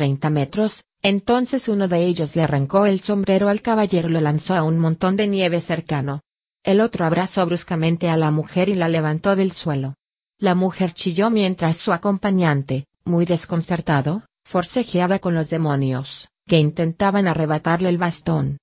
[0.00, 4.54] treinta metros, entonces uno de ellos le arrancó el sombrero al caballero y lo lanzó
[4.54, 6.22] a un montón de nieve cercano.
[6.62, 9.96] El otro abrazó bruscamente a la mujer y la levantó del suelo.
[10.38, 17.90] La mujer chilló mientras su acompañante, muy desconcertado, forcejeaba con los demonios, que intentaban arrebatarle
[17.90, 18.56] el bastón.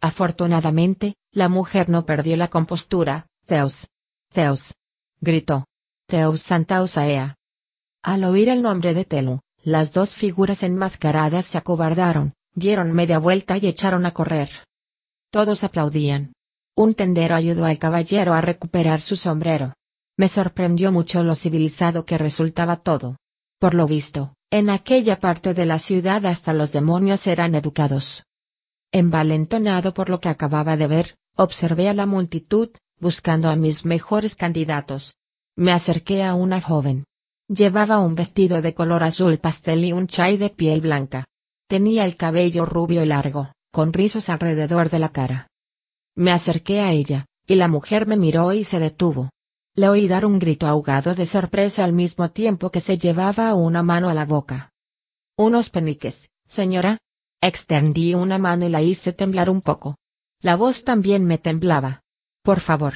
[0.00, 3.76] Afortunadamente, la mujer no perdió la compostura, Zeus.
[4.32, 4.64] Zeus.
[5.20, 5.66] Gritó.
[6.10, 7.36] Zeus Santausaea.
[8.02, 13.56] Al oír el nombre de Telu, las dos figuras enmascaradas se acobardaron, dieron media vuelta
[13.58, 14.50] y echaron a correr.
[15.30, 16.32] Todos aplaudían.
[16.74, 19.74] Un tendero ayudó al caballero a recuperar su sombrero.
[20.16, 23.16] Me sorprendió mucho lo civilizado que resultaba todo.
[23.58, 28.24] Por lo visto, en aquella parte de la ciudad hasta los demonios eran educados.
[28.90, 34.34] Envalentonado por lo que acababa de ver, observé a la multitud, buscando a mis mejores
[34.34, 35.16] candidatos.
[35.56, 37.04] Me acerqué a una joven.
[37.54, 41.26] Llevaba un vestido de color azul pastel y un chai de piel blanca.
[41.68, 45.48] Tenía el cabello rubio y largo, con rizos alrededor de la cara.
[46.14, 49.28] Me acerqué a ella, y la mujer me miró y se detuvo.
[49.74, 53.82] Le oí dar un grito ahogado de sorpresa al mismo tiempo que se llevaba una
[53.82, 54.72] mano a la boca.
[55.36, 56.96] Unos peniques, señora.
[57.42, 59.98] Extendí una mano y la hice temblar un poco.
[60.40, 62.00] La voz también me temblaba.
[62.42, 62.94] Por favor.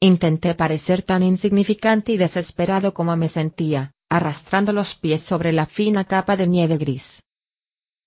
[0.00, 6.04] Intenté parecer tan insignificante y desesperado como me sentía, arrastrando los pies sobre la fina
[6.04, 7.04] capa de nieve gris.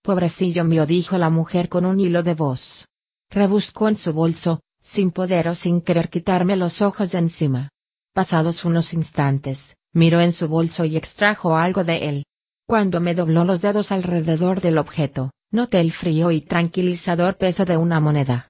[0.01, 2.87] Pobrecillo mío, dijo la mujer con un hilo de voz.
[3.29, 7.69] Rebuscó en su bolso, sin poder o sin querer quitarme los ojos de encima.
[8.13, 9.59] Pasados unos instantes,
[9.93, 12.25] miró en su bolso y extrajo algo de él.
[12.65, 17.77] Cuando me dobló los dedos alrededor del objeto, noté el frío y tranquilizador peso de
[17.77, 18.49] una moneda.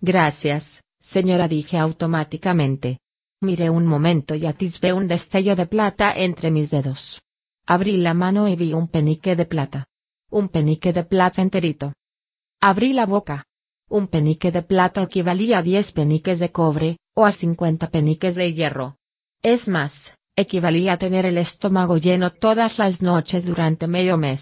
[0.00, 0.64] Gracias,
[1.00, 3.01] señora, dije automáticamente.
[3.42, 7.20] Miré un momento y atisbé un destello de plata entre mis dedos.
[7.66, 9.88] Abrí la mano y vi un penique de plata.
[10.30, 11.92] Un penique de plata enterito.
[12.60, 13.44] Abrí la boca.
[13.88, 18.54] Un penique de plata equivalía a diez peniques de cobre, o a cincuenta peniques de
[18.54, 18.98] hierro.
[19.42, 19.92] Es más,
[20.36, 24.40] equivalía a tener el estómago lleno todas las noches durante medio mes.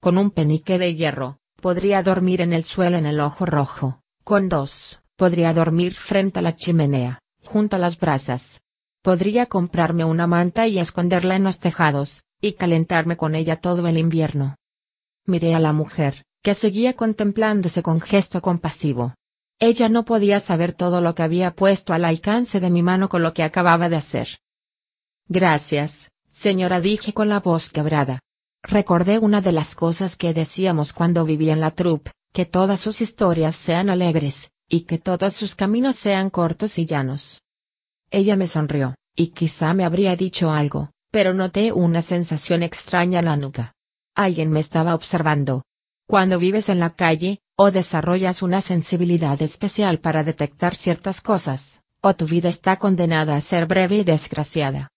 [0.00, 4.00] Con un penique de hierro, podría dormir en el suelo en el ojo rojo.
[4.24, 8.42] Con dos, podría dormir frente a la chimenea junto a las brasas.
[9.02, 13.98] Podría comprarme una manta y esconderla en los tejados, y calentarme con ella todo el
[13.98, 14.56] invierno.
[15.24, 19.14] Miré a la mujer, que seguía contemplándose con gesto compasivo.
[19.58, 23.22] Ella no podía saber todo lo que había puesto al alcance de mi mano con
[23.22, 24.28] lo que acababa de hacer.
[25.28, 25.92] Gracias,
[26.32, 28.20] señora, dije con la voz quebrada.
[28.62, 33.00] Recordé una de las cosas que decíamos cuando vivía en la troupe, que todas sus
[33.00, 37.42] historias sean alegres, y que todos sus caminos sean cortos y llanos.
[38.10, 43.26] Ella me sonrió, y quizá me habría dicho algo, pero noté una sensación extraña en
[43.26, 43.74] la nuca.
[44.14, 45.62] Alguien me estaba observando.
[46.06, 51.62] Cuando vives en la calle, o desarrollas una sensibilidad especial para detectar ciertas cosas,
[52.00, 54.88] o tu vida está condenada a ser breve y desgraciada.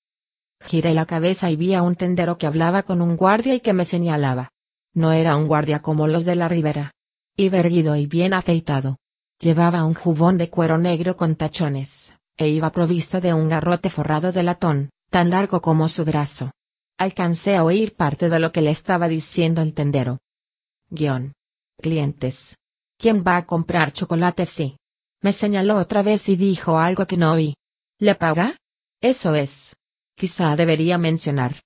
[0.62, 3.74] Giré la cabeza y vi a un tendero que hablaba con un guardia y que
[3.74, 4.53] me señalaba.
[4.94, 6.94] No era un guardia como los de la ribera.
[7.35, 9.00] Iba erguido y bien afeitado.
[9.40, 11.90] Llevaba un jubón de cuero negro con tachones,
[12.38, 16.51] e iba provisto de un garrote forrado de latón, tan largo como su brazo.
[16.97, 20.19] Alcancé a oír parte de lo que le estaba diciendo el tendero.
[20.90, 21.34] Guión.
[21.78, 22.38] Clientes.
[22.97, 24.78] ¿Quién va a comprar chocolate sí?
[25.22, 27.56] Me señaló otra vez y dijo algo que no oí.
[28.00, 28.57] ¿Le paga?
[29.02, 29.52] Eso es.
[30.16, 31.62] Quizá debería mencionar.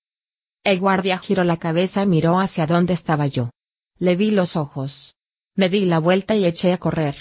[0.63, 3.51] El guardia giró la cabeza y miró hacia donde estaba yo.
[3.99, 5.15] Le vi los ojos.
[5.55, 7.15] Me di la vuelta y eché a correr.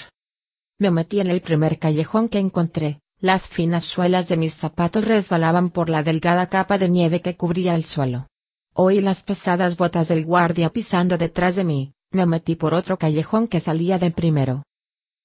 [0.79, 5.71] Me metí en el primer callejón que encontré, las finas suelas de mis zapatos resbalaban
[5.71, 8.29] por la delgada capa de nieve que cubría el suelo.
[8.75, 13.49] Oí las pesadas botas del guardia pisando detrás de mí, me metí por otro callejón
[13.49, 14.63] que salía del primero.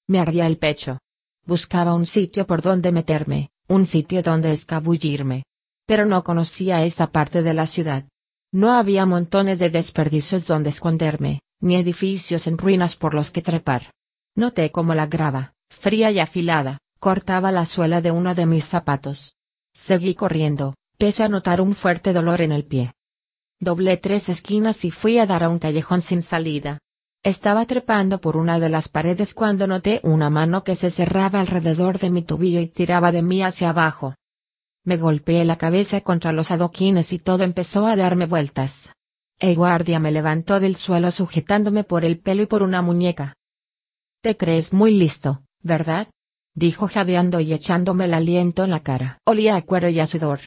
[0.08, 0.98] Me ardía el pecho.
[1.46, 5.44] Buscaba un sitio por donde meterme, un sitio donde escabullirme.
[5.86, 8.04] Pero no conocía esa parte de la ciudad.
[8.50, 13.92] No había montones de desperdicios donde esconderme, ni edificios en ruinas por los que trepar.
[14.36, 19.36] Noté como la grava, fría y afilada, cortaba la suela de uno de mis zapatos.
[19.86, 22.94] Seguí corriendo, pese a notar un fuerte dolor en el pie.
[23.60, 26.80] Doblé tres esquinas y fui a dar a un callejón sin salida.
[27.22, 31.98] Estaba trepando por una de las paredes cuando noté una mano que se cerraba alrededor
[31.98, 34.14] de mi tobillo y tiraba de mí hacia abajo.
[34.84, 38.74] Me golpeé la cabeza contra los adoquines y todo empezó a darme vueltas.
[39.38, 43.36] El guardia me levantó del suelo sujetándome por el pelo y por una muñeca.
[44.24, 46.08] Te crees muy listo, ¿verdad?
[46.54, 49.18] dijo jadeando y echándome el aliento en la cara.
[49.26, 50.40] Olía a cuero y a sudor.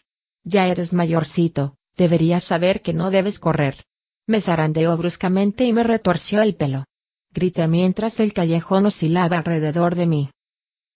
[0.43, 3.85] Ya eres mayorcito, deberías saber que no debes correr.
[4.25, 6.85] Me zarandeó bruscamente y me retorció el pelo.
[7.29, 10.31] Grité mientras el callejón oscilaba alrededor de mí.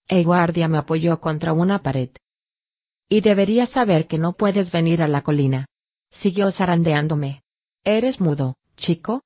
[0.08, 2.10] El guardia me apoyó contra una pared.
[3.08, 5.66] Y deberías saber que no puedes venir a la colina.
[6.10, 7.44] Siguió zarandeándome.
[7.84, 9.22] ¿Eres mudo, chico?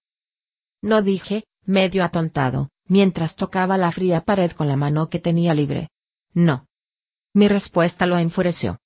[0.82, 5.88] No dije, medio atontado, mientras tocaba la fría pared con la mano que tenía libre.
[6.34, 6.66] No.
[7.34, 8.78] Mi respuesta lo enfureció.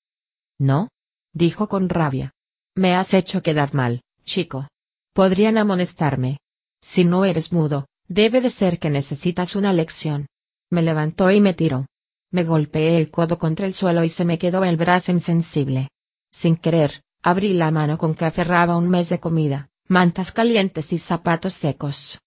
[0.59, 0.89] ¿No?
[1.33, 2.33] dijo con rabia.
[2.75, 4.69] Me has hecho quedar mal, chico.
[5.13, 6.39] Podrían amonestarme.
[6.81, 10.27] Si no eres mudo, debe de ser que necesitas una lección.
[10.71, 11.87] Me levantó y me tiró.
[12.31, 15.89] Me golpeé el codo contra el suelo y se me quedó el brazo insensible.
[16.31, 20.99] Sin querer, abrí la mano con que aferraba un mes de comida, mantas calientes y
[20.99, 22.21] zapatos secos.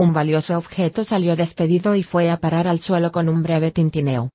[0.00, 4.30] Un valioso objeto salió despedido y fue a parar al suelo con un breve tintineo.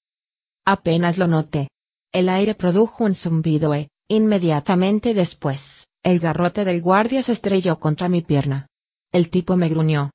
[0.64, 1.70] Apenas lo noté.
[2.12, 5.60] El aire produjo un zumbido e, inmediatamente después,
[6.04, 8.68] el garrote del guardia se estrelló contra mi pierna.
[9.12, 10.12] El tipo me gruñó.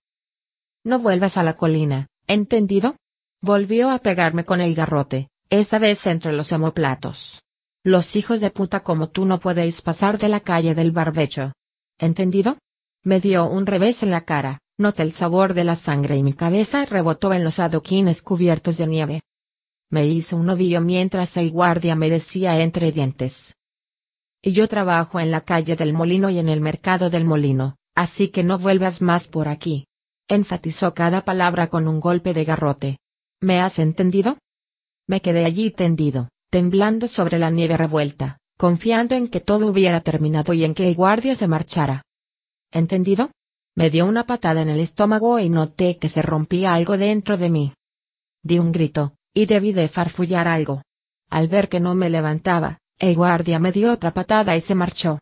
[0.85, 2.95] No vuelvas a la colina, ¿entendido?
[3.43, 7.43] Volvió a pegarme con el garrote, esa vez entre los hemoplatos.
[7.83, 11.55] Los hijos de puta como tú no podéis pasar de la calle del barbecho.
[11.99, 12.57] ¿Entendido?
[13.03, 16.33] Me dio un revés en la cara, noté el sabor de la sangre y mi
[16.33, 19.23] cabeza rebotó en los adoquines cubiertos de nieve.
[19.91, 23.35] Me hizo un ovillo mientras el guardia me decía entre dientes.
[24.43, 28.29] Y yo trabajo en la calle del molino y en el mercado del molino, así
[28.29, 29.87] que no vuelvas más por aquí.
[30.29, 32.99] Enfatizó cada palabra con un golpe de garrote.
[33.41, 34.39] ¿Me has entendido?
[35.07, 40.55] Me quedé allí tendido, temblando sobre la nieve revuelta, confiando en que todo hubiera terminado
[40.55, 42.03] y en que el guardia se marchara.
[42.71, 43.31] ¿Entendido?
[43.81, 47.49] Me dio una patada en el estómago y noté que se rompía algo dentro de
[47.49, 47.73] mí.
[48.43, 50.83] Di un grito, y debí de farfullar algo.
[51.31, 55.19] Al ver que no me levantaba, el guardia me dio otra patada y se marchó.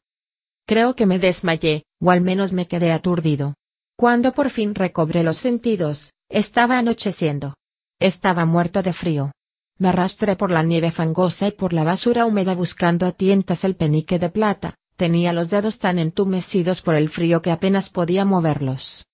[0.66, 3.55] Creo que me desmayé, o al menos me quedé aturdido.
[3.94, 7.55] Cuando por fin recobré los sentidos, estaba anocheciendo.
[8.00, 9.31] Estaba muerto de frío.
[9.78, 13.76] Me arrastré por la nieve fangosa y por la basura húmeda buscando a tientas el
[13.76, 19.06] penique de plata, tenía los dedos tan entumecidos por el frío que apenas podía moverlos.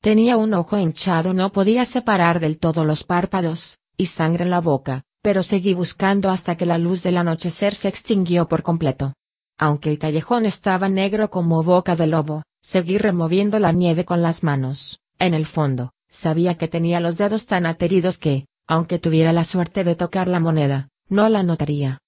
[0.00, 4.60] Tenía un ojo hinchado, no podía separar del todo los párpados, y sangre en la
[4.60, 9.14] boca, pero seguí buscando hasta que la luz del anochecer se extinguió por completo.
[9.58, 14.44] Aunque el callejón estaba negro como boca de lobo, seguí removiendo la nieve con las
[14.44, 15.00] manos.
[15.18, 19.82] En el fondo, sabía que tenía los dedos tan ateridos que, aunque tuviera la suerte
[19.82, 21.98] de tocar la moneda, no la notaría.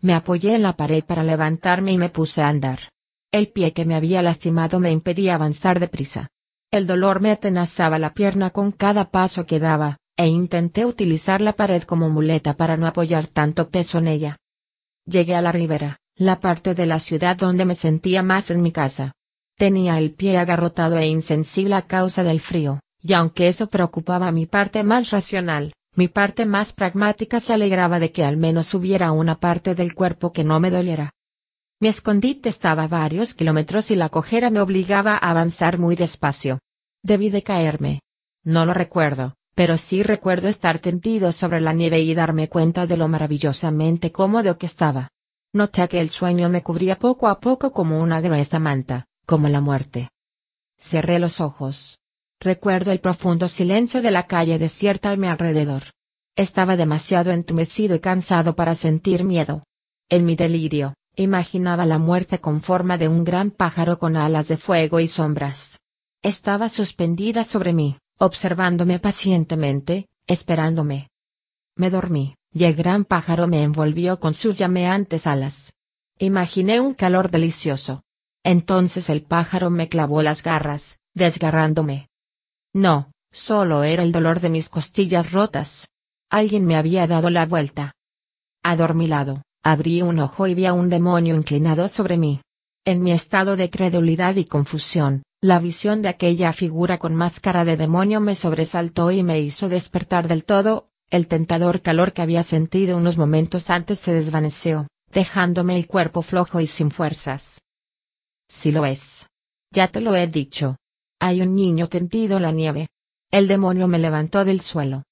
[0.00, 2.80] Me apoyé en la pared para levantarme y me puse a andar.
[3.32, 6.28] El pie que me había lastimado me impedía avanzar deprisa.
[6.70, 11.52] El dolor me atenazaba la pierna con cada paso que daba, e intenté utilizar la
[11.52, 14.36] pared como muleta para no apoyar tanto peso en ella.
[15.04, 18.72] Llegué a la ribera, la parte de la ciudad donde me sentía más en mi
[18.72, 19.12] casa.
[19.56, 24.46] Tenía el pie agarrotado e insensible a causa del frío, y aunque eso preocupaba mi
[24.46, 29.40] parte más racional, mi parte más pragmática se alegraba de que al menos hubiera una
[29.40, 31.12] parte del cuerpo que no me doliera.
[31.80, 36.60] Mi escondite estaba a varios kilómetros y la cojera me obligaba a avanzar muy despacio.
[37.02, 38.02] Debí de caerme.
[38.44, 42.96] No lo recuerdo, pero sí recuerdo estar tendido sobre la nieve y darme cuenta de
[42.96, 45.10] lo maravillosamente cómodo que estaba.
[45.52, 49.60] Noté que el sueño me cubría poco a poco como una gruesa manta, como la
[49.60, 50.10] muerte.
[50.76, 51.98] Cerré los ojos.
[52.40, 55.82] Recuerdo el profundo silencio de la calle desierta a mi alrededor.
[56.38, 59.64] Estaba demasiado entumecido y cansado para sentir miedo.
[60.08, 64.56] En mi delirio, imaginaba la muerte con forma de un gran pájaro con alas de
[64.56, 65.80] fuego y sombras.
[66.22, 71.08] Estaba suspendida sobre mí, observándome pacientemente, esperándome.
[71.74, 75.56] Me dormí, y el gran pájaro me envolvió con sus llameantes alas.
[76.20, 78.04] Imaginé un calor delicioso.
[78.44, 82.10] Entonces el pájaro me clavó las garras, desgarrándome.
[82.72, 85.88] No, solo era el dolor de mis costillas rotas.
[86.30, 87.94] Alguien me había dado la vuelta.
[88.62, 92.42] Adormilado, abrí un ojo y vi a un demonio inclinado sobre mí.
[92.84, 97.76] En mi estado de credulidad y confusión, la visión de aquella figura con máscara de
[97.76, 102.96] demonio me sobresaltó y me hizo despertar del todo, el tentador calor que había sentido
[102.96, 107.42] unos momentos antes se desvaneció, dejándome el cuerpo flojo y sin fuerzas.
[108.48, 109.00] Si lo es.
[109.70, 110.76] Ya te lo he dicho.
[111.20, 112.88] Hay un niño tendido en la nieve.
[113.30, 115.04] El demonio me levantó del suelo.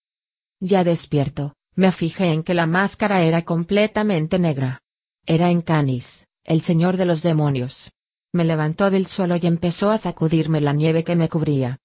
[0.60, 4.80] Ya despierto, me fijé en que la máscara era completamente negra.
[5.26, 6.06] Era en Canis,
[6.44, 7.92] el señor de los demonios
[8.36, 11.78] me levantó del suelo y empezó a sacudirme la nieve que me cubría.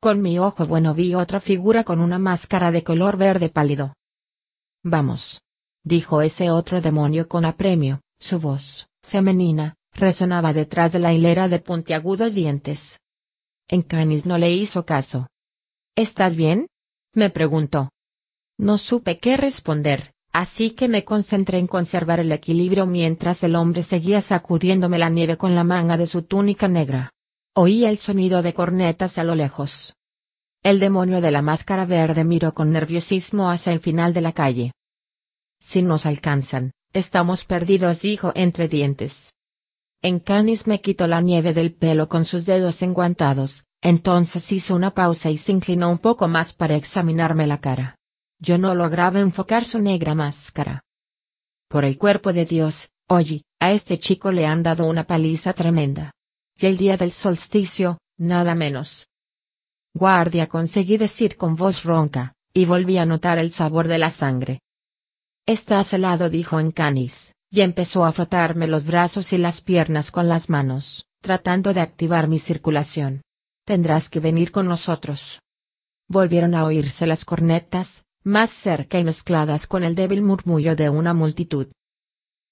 [0.00, 3.94] Con mi ojo bueno vi otra figura con una máscara de color verde pálido.
[4.82, 5.42] Vamos.
[5.84, 11.58] Dijo ese otro demonio con apremio, su voz, femenina, resonaba detrás de la hilera de
[11.58, 12.80] puntiagudos dientes.
[13.68, 15.28] Encanis no le hizo caso.
[15.94, 16.68] ¿Estás bien?
[17.14, 17.90] me preguntó.
[18.62, 23.82] No supe qué responder, así que me concentré en conservar el equilibrio mientras el hombre
[23.82, 27.10] seguía sacudiéndome la nieve con la manga de su túnica negra.
[27.54, 29.96] Oí el sonido de cornetas a lo lejos.
[30.62, 34.70] El demonio de la máscara verde miró con nerviosismo hacia el final de la calle.
[35.58, 39.12] Si nos alcanzan, estamos perdidos, dijo entre dientes.
[40.02, 45.30] Encanis me quitó la nieve del pelo con sus dedos enguantados, entonces hizo una pausa
[45.30, 47.98] y se inclinó un poco más para examinarme la cara.
[48.44, 50.82] Yo no lograba enfocar su negra máscara.
[51.68, 56.10] Por el cuerpo de Dios, oye, a este chico le han dado una paliza tremenda.
[56.56, 59.08] Y el día del solsticio, nada menos.
[59.94, 64.60] Guardia conseguí decir con voz ronca, y volví a notar el sabor de la sangre.
[65.46, 67.14] Estás helado, dijo Encanis,
[67.48, 72.26] y empezó a frotarme los brazos y las piernas con las manos, tratando de activar
[72.26, 73.22] mi circulación.
[73.64, 75.40] Tendrás que venir con nosotros.
[76.08, 81.14] Volvieron a oírse las cornetas, más cerca y mezcladas con el débil murmullo de una
[81.14, 81.68] multitud.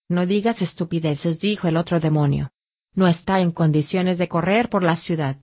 [0.09, 2.51] No digas estupideces, dijo el otro demonio.
[2.95, 5.37] No está en condiciones de correr por la ciudad.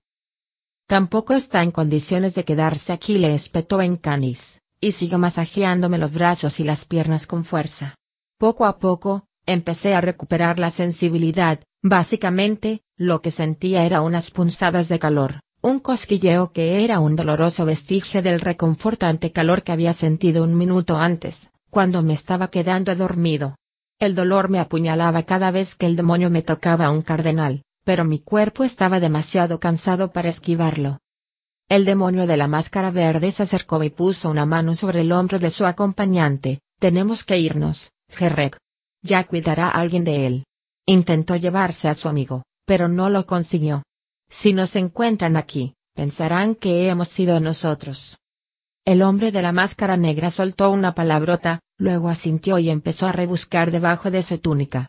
[0.86, 4.40] Tampoco está en condiciones de quedarse aquí, le espetó en Canis,
[4.80, 7.94] y siguió masajeándome los brazos y las piernas con fuerza.
[8.38, 14.88] Poco a poco, empecé a recuperar la sensibilidad, básicamente, lo que sentía era unas punzadas
[14.88, 20.44] de calor, un cosquilleo que era un doloroso vestigio del reconfortante calor que había sentido
[20.44, 21.36] un minuto antes,
[21.70, 23.56] cuando me estaba quedando dormido.
[23.98, 28.04] El dolor me apuñalaba cada vez que el demonio me tocaba a un cardenal, pero
[28.04, 31.00] mi cuerpo estaba demasiado cansado para esquivarlo.
[31.68, 35.38] El demonio de la máscara verde se acercó y puso una mano sobre el hombro
[35.38, 36.60] de su acompañante.
[36.78, 38.56] Tenemos que irnos, Gerrek.
[39.02, 40.44] Ya cuidará a alguien de él.
[40.86, 43.82] Intentó llevarse a su amigo, pero no lo consiguió.
[44.30, 48.18] Si nos encuentran aquí, pensarán que hemos sido nosotros.
[48.84, 53.70] El hombre de la máscara negra soltó una palabrota, luego asintió y empezó a rebuscar
[53.70, 54.88] debajo de su túnica.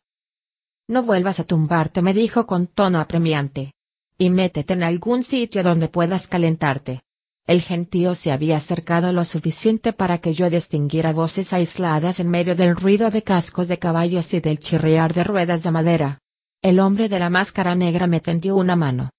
[0.88, 3.74] No vuelvas a tumbarte, me dijo con tono apremiante.
[4.18, 7.02] Y métete en algún sitio donde puedas calentarte.
[7.46, 12.56] El gentío se había acercado lo suficiente para que yo distinguiera voces aisladas en medio
[12.56, 16.20] del ruido de cascos de caballos y del chirriar de ruedas de madera.
[16.62, 19.10] El hombre de la máscara negra me tendió una mano.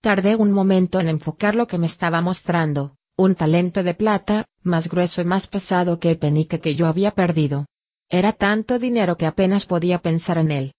[0.00, 4.88] Tardé un momento en enfocar lo que me estaba mostrando, un talento de plata, más
[4.88, 7.66] grueso y más pesado que el penique que yo había perdido.
[8.08, 10.72] Era tanto dinero que apenas podía pensar en él.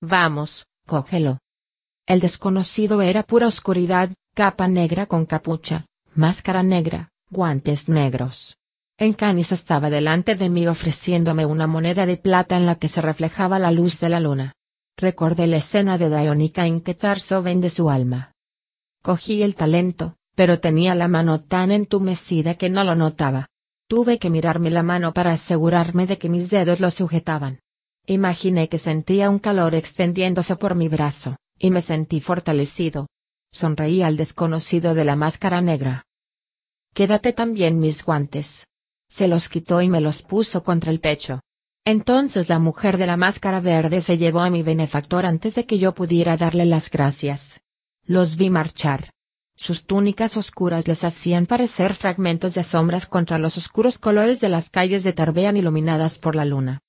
[0.00, 1.38] Vamos, cógelo.
[2.06, 8.56] El desconocido era pura oscuridad, capa negra con capucha, máscara negra, guantes negros.
[8.96, 13.58] Encanis estaba delante de mí ofreciéndome una moneda de plata en la que se reflejaba
[13.58, 14.54] la luz de la luna.
[14.96, 18.29] Recordé la escena de Dionica en que Tarso vende su alma.
[19.02, 23.48] Cogí el talento, pero tenía la mano tan entumecida que no lo notaba.
[23.88, 27.60] Tuve que mirarme la mano para asegurarme de que mis dedos lo sujetaban.
[28.06, 33.08] Imaginé que sentía un calor extendiéndose por mi brazo, y me sentí fortalecido.
[33.52, 36.04] Sonreí al desconocido de la máscara negra.
[36.94, 38.46] Quédate también mis guantes.
[39.08, 41.40] Se los quitó y me los puso contra el pecho.
[41.84, 45.78] Entonces la mujer de la máscara verde se llevó a mi benefactor antes de que
[45.78, 47.49] yo pudiera darle las gracias.
[48.06, 49.12] Los vi marchar.
[49.56, 54.70] Sus túnicas oscuras les hacían parecer fragmentos de sombras contra los oscuros colores de las
[54.70, 56.80] calles de Tarbean iluminadas por la luna.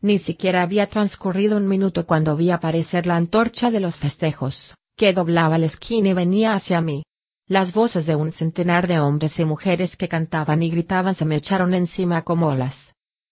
[0.00, 5.12] Ni siquiera había transcurrido un minuto cuando vi aparecer la antorcha de los festejos, que
[5.12, 7.02] doblaba la esquina y venía hacia mí.
[7.46, 11.36] Las voces de un centenar de hombres y mujeres que cantaban y gritaban se me
[11.36, 12.76] echaron encima como olas.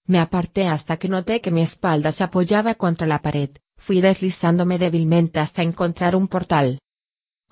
[0.07, 4.79] Me aparté hasta que noté que mi espalda se apoyaba contra la pared, fui deslizándome
[4.79, 6.81] débilmente hasta encontrar un portal.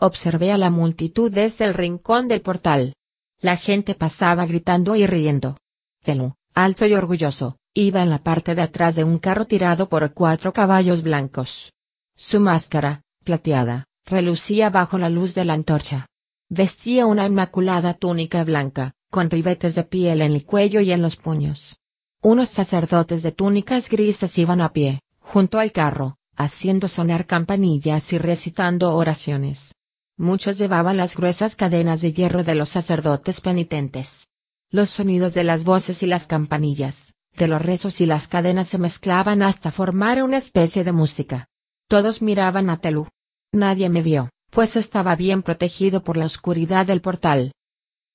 [0.00, 2.94] Observé a la multitud desde el rincón del portal.
[3.40, 5.58] La gente pasaba gritando y riendo.
[6.04, 10.14] Telu, alto y orgulloso, iba en la parte de atrás de un carro tirado por
[10.14, 11.72] cuatro caballos blancos.
[12.14, 16.06] Su máscara, plateada, relucía bajo la luz de la antorcha.
[16.48, 21.16] Vestía una inmaculada túnica blanca, con ribetes de piel en el cuello y en los
[21.16, 21.76] puños.
[22.22, 28.18] Unos sacerdotes de túnicas grises iban a pie, junto al carro, haciendo sonar campanillas y
[28.18, 29.67] recitando oraciones.
[30.18, 34.08] Muchos llevaban las gruesas cadenas de hierro de los sacerdotes penitentes.
[34.68, 36.96] Los sonidos de las voces y las campanillas,
[37.36, 41.46] de los rezos y las cadenas se mezclaban hasta formar una especie de música.
[41.86, 43.06] Todos miraban a Telú.
[43.52, 47.52] Nadie me vio, pues estaba bien protegido por la oscuridad del portal.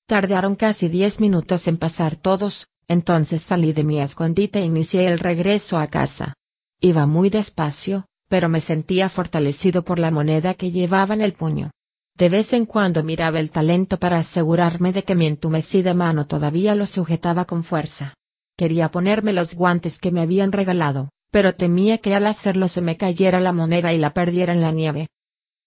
[0.05, 5.19] Tardaron casi diez minutos en pasar todos, entonces salí de mi escondite e inicié el
[5.19, 6.33] regreso a casa.
[6.81, 11.71] Iba muy despacio, pero me sentía fortalecido por la moneda que llevaba en el puño.
[12.15, 16.75] De vez en cuando miraba el talento para asegurarme de que mi entumecida mano todavía
[16.75, 18.13] lo sujetaba con fuerza.
[18.55, 22.97] Quería ponerme los guantes que me habían regalado, pero temía que al hacerlo se me
[22.97, 25.07] cayera la moneda y la perdiera en la nieve.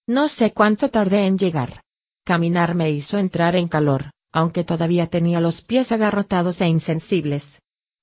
[0.06, 1.82] No sé cuánto tardé en llegar.
[2.24, 7.42] Caminar me hizo entrar en calor, aunque todavía tenía los pies agarrotados e insensibles.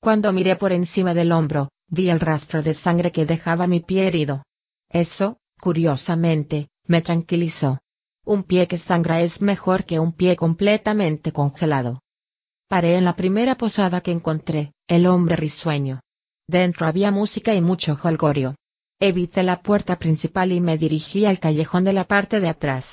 [0.01, 4.07] Cuando miré por encima del hombro, vi el rastro de sangre que dejaba mi pie
[4.07, 4.43] herido.
[4.89, 7.79] Eso, curiosamente, me tranquilizó.
[8.25, 12.01] Un pie que sangra es mejor que un pie completamente congelado.
[12.69, 15.99] Paré en la primera posada que encontré, el hombre risueño.
[16.47, 18.55] Dentro había música y mucho jolgorio.
[18.99, 22.85] Evité la puerta principal y me dirigí al callejón de la parte de atrás.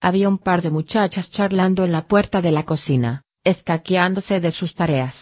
[0.00, 4.74] Había un par de muchachas charlando en la puerta de la cocina, escaqueándose de sus
[4.74, 5.14] tareas.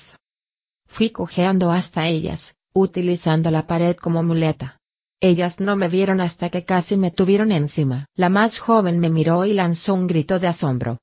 [0.89, 4.81] Fui cojeando hasta ellas, utilizando la pared como muleta.
[5.25, 8.05] Ellas no me vieron hasta que casi me tuvieron encima.
[8.15, 10.99] La más joven me miró y lanzó un grito de asombro.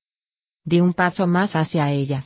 [0.64, 2.24] Di un paso más hacia ellas.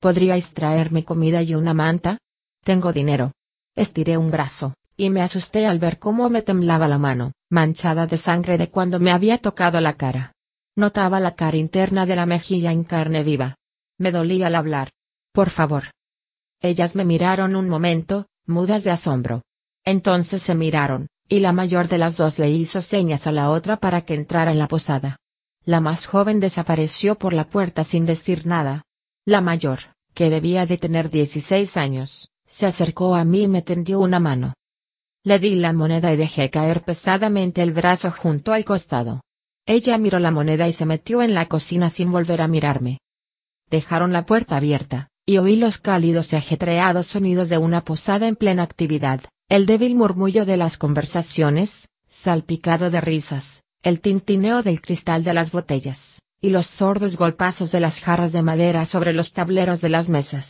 [0.00, 2.18] ¿Podríais traerme comida y una manta?
[2.62, 3.32] Tengo dinero.
[3.74, 8.18] Estiré un brazo, y me asusté al ver cómo me temblaba la mano, manchada de
[8.18, 10.34] sangre de cuando me había tocado la cara.
[10.76, 13.56] Notaba la cara interna de la mejilla en carne viva.
[13.96, 14.90] Me dolía al hablar.
[15.32, 15.84] Por favor.
[16.60, 19.40] Ellas me miraron un momento, mudas de asombro.
[19.88, 23.78] Entonces se miraron, y la mayor de las dos le hizo señas a la otra
[23.78, 25.16] para que entrara en la posada.
[25.64, 28.82] La más joven desapareció por la puerta sin decir nada.
[29.24, 29.78] La mayor,
[30.12, 34.52] que debía de tener 16 años, se acercó a mí y me tendió una mano.
[35.24, 39.22] Le di la moneda y dejé caer pesadamente el brazo junto al costado.
[39.64, 42.98] Ella miró la moneda y se metió en la cocina sin volver a mirarme.
[43.70, 48.36] Dejaron la puerta abierta, y oí los cálidos y ajetreados sonidos de una posada en
[48.36, 51.70] plena actividad el débil murmullo de las conversaciones,
[52.22, 55.98] salpicado de risas, el tintineo del cristal de las botellas,
[56.38, 60.46] y los sordos golpazos de las jarras de madera sobre los tableros de las mesas.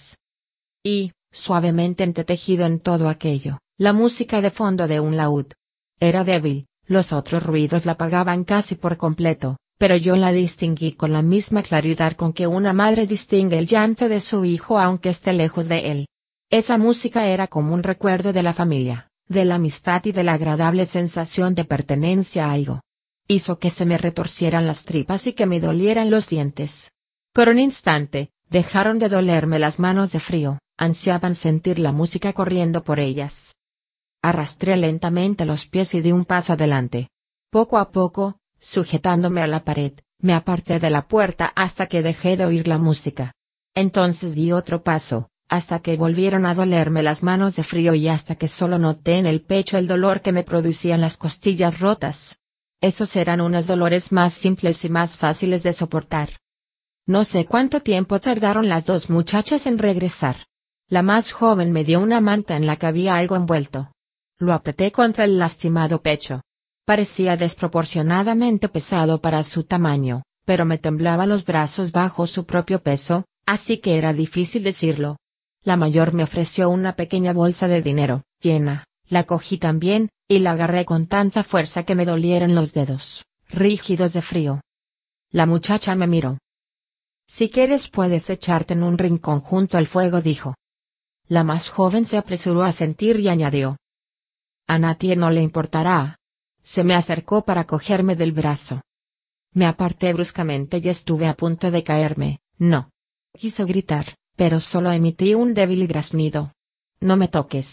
[0.83, 5.47] Y, suavemente entretejido en todo aquello, la música de fondo de un laúd.
[6.01, 11.13] Era débil, los otros ruidos la apagaban casi por completo, pero yo la distinguí con
[11.13, 15.33] la misma claridad con que una madre distingue el llanto de su hijo aunque esté
[15.35, 16.09] lejos de él.
[16.51, 20.33] Esa música era como un recuerdo de la familia, de la amistad y de la
[20.33, 22.81] agradable sensación de pertenencia a algo.
[23.27, 26.73] Hizo que se me retorcieran las tripas y que me dolieran los dientes.
[27.35, 32.83] Por un instante, dejaron de dolerme las manos de frío, ansiaban sentir la música corriendo
[32.83, 33.35] por ellas.
[34.23, 37.11] Arrastré lentamente los pies y di un paso adelante.
[37.51, 42.39] Poco a poco, sujetándome a la pared, me aparté de la puerta hasta que dejé
[42.39, 43.35] de oír la música.
[43.75, 48.35] Entonces di otro paso, hasta que volvieron a dolerme las manos de frío y hasta
[48.35, 52.39] que solo noté en el pecho el dolor que me producían las costillas rotas.
[52.81, 56.31] Esos eran unos dolores más simples y más fáciles de soportar.
[57.07, 60.37] No sé cuánto tiempo tardaron las dos muchachas en regresar.
[60.89, 63.91] La más joven me dio una manta en la que había algo envuelto.
[64.39, 66.43] Lo apreté contra el lastimado pecho.
[66.85, 73.25] Parecía desproporcionadamente pesado para su tamaño, pero me temblaban los brazos bajo su propio peso,
[73.47, 75.17] así que era difícil decirlo.
[75.65, 80.53] La mayor me ofreció una pequeña bolsa de dinero, llena, la cogí también, y la
[80.53, 84.61] agarré con tanta fuerza que me dolieron los dedos, rígidos de frío.
[85.31, 86.39] La muchacha me miró.
[87.27, 90.55] Si quieres puedes echarte en un rincón junto al fuego, dijo.
[91.27, 93.77] La más joven se apresuró a sentir y añadió.
[94.67, 96.19] A nadie no le importará.
[96.63, 98.83] Se me acercó para cogerme del brazo.
[99.53, 102.41] Me aparté bruscamente y estuve a punto de caerme.
[102.59, 102.91] No.
[103.33, 106.53] Quiso gritar, pero solo emití un débil graznido.
[107.01, 107.67] No me toques.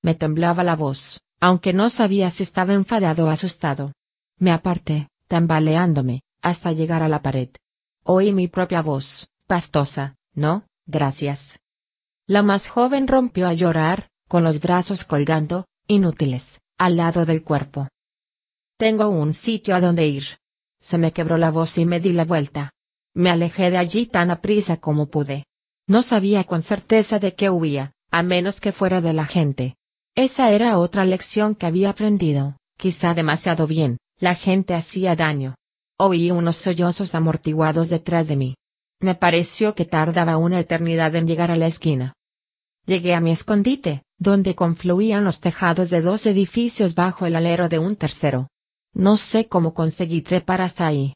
[0.00, 3.92] Me temblaba la voz, aunque no sabía si estaba enfadado o asustado.
[4.38, 7.48] Me aparté, tambaleándome, hasta llegar a la pared.
[8.04, 11.40] Oí mi propia voz, pastosa, no, gracias.
[12.28, 16.44] La más joven rompió a llorar, con los brazos colgando, inútiles,
[16.78, 17.88] al lado del cuerpo.
[18.76, 20.24] Tengo un sitio a donde ir.
[20.78, 22.70] Se me quebró la voz y me di la vuelta.
[23.14, 25.44] Me alejé de allí tan aprisa como pude.
[25.86, 29.76] No sabía con certeza de qué huía, a menos que fuera de la gente.
[30.14, 35.56] Esa era otra lección que había aprendido, quizá demasiado bien, la gente hacía daño.
[35.98, 38.56] Oí unos sollozos amortiguados detrás de mí.
[39.00, 42.14] Me pareció que tardaba una eternidad en llegar a la esquina.
[42.86, 47.78] Llegué a mi escondite, donde confluían los tejados de dos edificios bajo el alero de
[47.78, 48.48] un tercero.
[48.94, 51.14] No sé cómo conseguí trepar hasta ahí.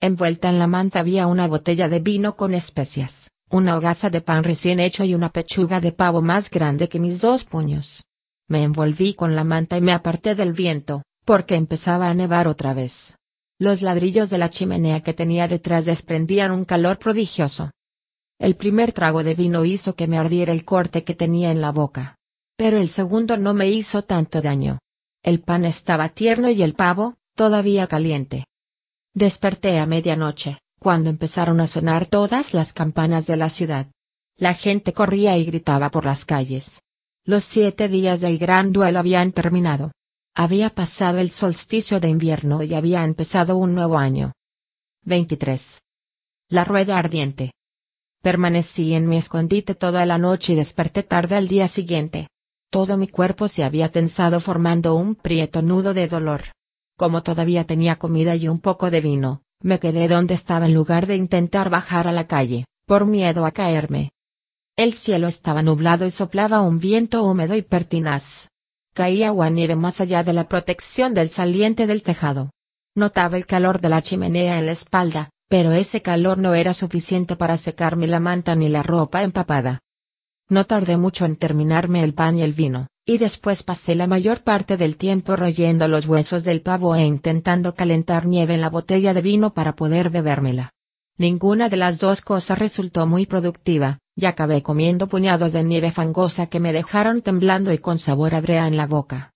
[0.00, 3.12] Envuelta en la manta había una botella de vino con especias
[3.52, 7.20] una hogaza de pan recién hecho y una pechuga de pavo más grande que mis
[7.20, 8.02] dos puños.
[8.48, 12.72] Me envolví con la manta y me aparté del viento, porque empezaba a nevar otra
[12.72, 12.92] vez.
[13.58, 17.70] Los ladrillos de la chimenea que tenía detrás desprendían un calor prodigioso.
[18.38, 21.72] El primer trago de vino hizo que me ardiera el corte que tenía en la
[21.72, 22.16] boca.
[22.56, 24.78] Pero el segundo no me hizo tanto daño.
[25.22, 28.46] El pan estaba tierno y el pavo, todavía caliente.
[29.14, 33.86] Desperté a medianoche, cuando empezaron a sonar todas las campanas de la ciudad.
[34.36, 36.66] La gente corría y gritaba por las calles.
[37.24, 39.92] Los siete días del gran duelo habían terminado.
[40.34, 44.32] Había pasado el solsticio de invierno y había empezado un nuevo año.
[45.04, 45.62] 23.
[46.48, 47.52] La rueda ardiente.
[48.20, 52.26] Permanecí en mi escondite toda la noche y desperté tarde al día siguiente.
[52.70, 56.42] Todo mi cuerpo se había tensado formando un prieto nudo de dolor.
[56.96, 61.06] Como todavía tenía comida y un poco de vino, me quedé donde estaba en lugar
[61.06, 64.10] de intentar bajar a la calle, por miedo a caerme.
[64.76, 68.24] El cielo estaba nublado y soplaba un viento húmedo y pertinaz.
[68.94, 72.50] Caía agua nieve más allá de la protección del saliente del tejado.
[72.94, 77.36] Notaba el calor de la chimenea en la espalda, pero ese calor no era suficiente
[77.36, 79.80] para secarme la manta ni la ropa empapada.
[80.48, 84.44] No tardé mucho en terminarme el pan y el vino, y después pasé la mayor
[84.44, 89.12] parte del tiempo royendo los huesos del pavo e intentando calentar nieve en la botella
[89.12, 90.72] de vino para poder bebérmela.
[91.18, 96.46] Ninguna de las dos cosas resultó muy productiva, y acabé comiendo puñados de nieve fangosa
[96.46, 99.32] que me dejaron temblando y con sabor a brea en la boca.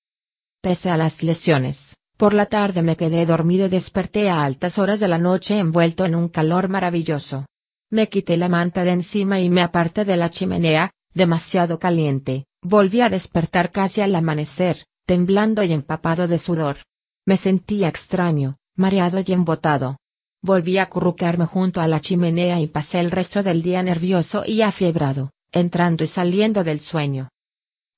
[0.61, 1.79] Pese a las lesiones,
[2.17, 6.05] por la tarde me quedé dormido y desperté a altas horas de la noche envuelto
[6.05, 7.47] en un calor maravilloso.
[7.91, 13.01] Me quité la manta de encima y me aparté de la chimenea, demasiado caliente, volví
[13.01, 16.79] a despertar casi al amanecer, temblando y empapado de sudor.
[17.25, 19.99] Me sentía extraño, mareado y embotado.
[20.43, 24.63] Volví a acurrucarme junto a la chimenea y pasé el resto del día nervioso y
[24.63, 27.29] afiebrado, entrando y saliendo del sueño.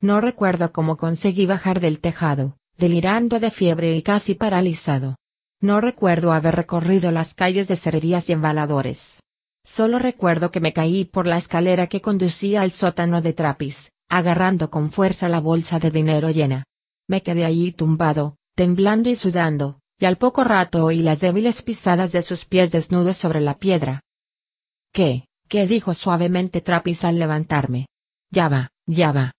[0.01, 5.17] No recuerdo cómo conseguí bajar del tejado, delirando de fiebre y casi paralizado.
[5.61, 9.01] No recuerdo haber recorrido las calles de cererías y embaladores.
[9.65, 14.71] Solo recuerdo que me caí por la escalera que conducía al sótano de Trapis, agarrando
[14.71, 16.65] con fuerza la bolsa de dinero llena.
[17.07, 22.13] Me quedé allí tumbado, temblando y sudando, y al poco rato oí las débiles pisadas
[22.13, 24.03] de sus pies desnudos sobre la piedra.
[24.93, 25.27] ¿Qué?
[25.49, 27.87] ¿Qué dijo suavemente Trapis al levantarme?
[28.31, 29.33] Ya va, ya va.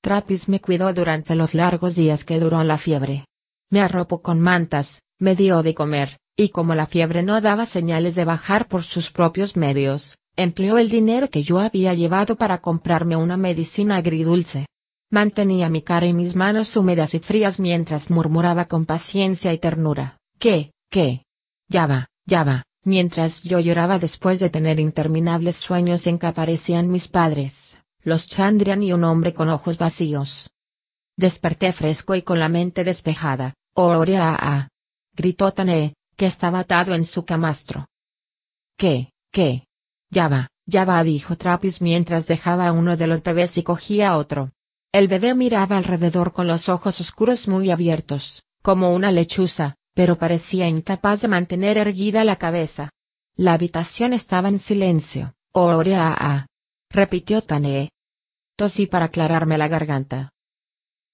[0.00, 3.26] Trapis me cuidó durante los largos días que duró la fiebre.
[3.68, 8.14] Me arropó con mantas, me dio de comer, y como la fiebre no daba señales
[8.14, 13.16] de bajar por sus propios medios, empleó el dinero que yo había llevado para comprarme
[13.16, 14.66] una medicina agridulce.
[15.10, 20.18] Mantenía mi cara y mis manos húmedas y frías mientras murmuraba con paciencia y ternura.
[20.38, 20.72] ¿Qué?
[20.88, 21.24] ¿Qué?
[21.68, 22.64] Ya va, ya va.
[22.84, 27.54] Mientras yo lloraba después de tener interminables sueños en que aparecían mis padres,
[28.02, 30.50] los Chandrian y un hombre con ojos vacíos.
[31.16, 33.54] Desperté fresco y con la mente despejada.
[33.74, 34.68] ¡Orea!
[35.14, 37.86] gritó Tané, que estaba atado en su camastro.
[38.76, 39.12] ¿Qué?
[39.30, 39.66] ¿Qué?
[40.10, 44.50] Ya va, ya va, dijo Trapis mientras dejaba uno de los bebés y cogía otro.
[44.92, 50.66] El bebé miraba alrededor con los ojos oscuros muy abiertos, como una lechuza, pero parecía
[50.66, 52.90] incapaz de mantener erguida la cabeza.
[53.36, 55.34] La habitación estaba en silencio.
[55.52, 56.46] Orea,
[56.90, 57.90] repitió Tane.
[58.56, 60.30] Tosí para aclararme la garganta.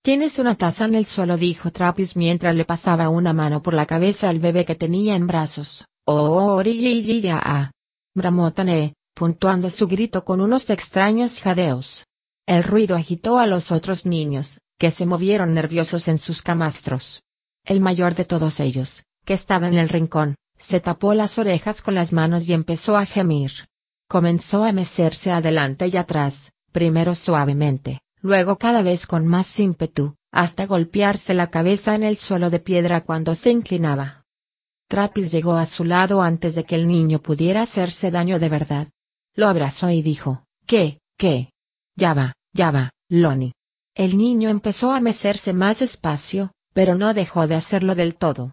[0.02, 3.86] Tienes una taza en el suelo, dijo Trapis mientras le pasaba una mano por la
[3.86, 5.84] cabeza al bebé que tenía en brazos.
[6.04, 7.72] Orea,
[8.16, 8.52] bramó
[9.14, 12.06] puntuando su grito con unos extraños jadeos.
[12.46, 17.22] El ruido agitó a los otros niños, que se movieron nerviosos en sus camastros.
[17.64, 21.94] El mayor de todos ellos, que estaba en el rincón, se tapó las orejas con
[21.94, 23.52] las manos y empezó a gemir.
[24.08, 26.34] Comenzó a mecerse adelante y atrás,
[26.72, 32.50] primero suavemente, luego cada vez con más ímpetu, hasta golpearse la cabeza en el suelo
[32.50, 34.25] de piedra cuando se inclinaba.
[34.88, 38.88] Trapis llegó a su lado antes de que el niño pudiera hacerse daño de verdad.
[39.34, 41.50] Lo abrazó y dijo, ¿qué, qué?
[41.96, 43.52] Ya va, ya va, Loni.
[43.94, 48.52] El niño empezó a mecerse más despacio, pero no dejó de hacerlo del todo.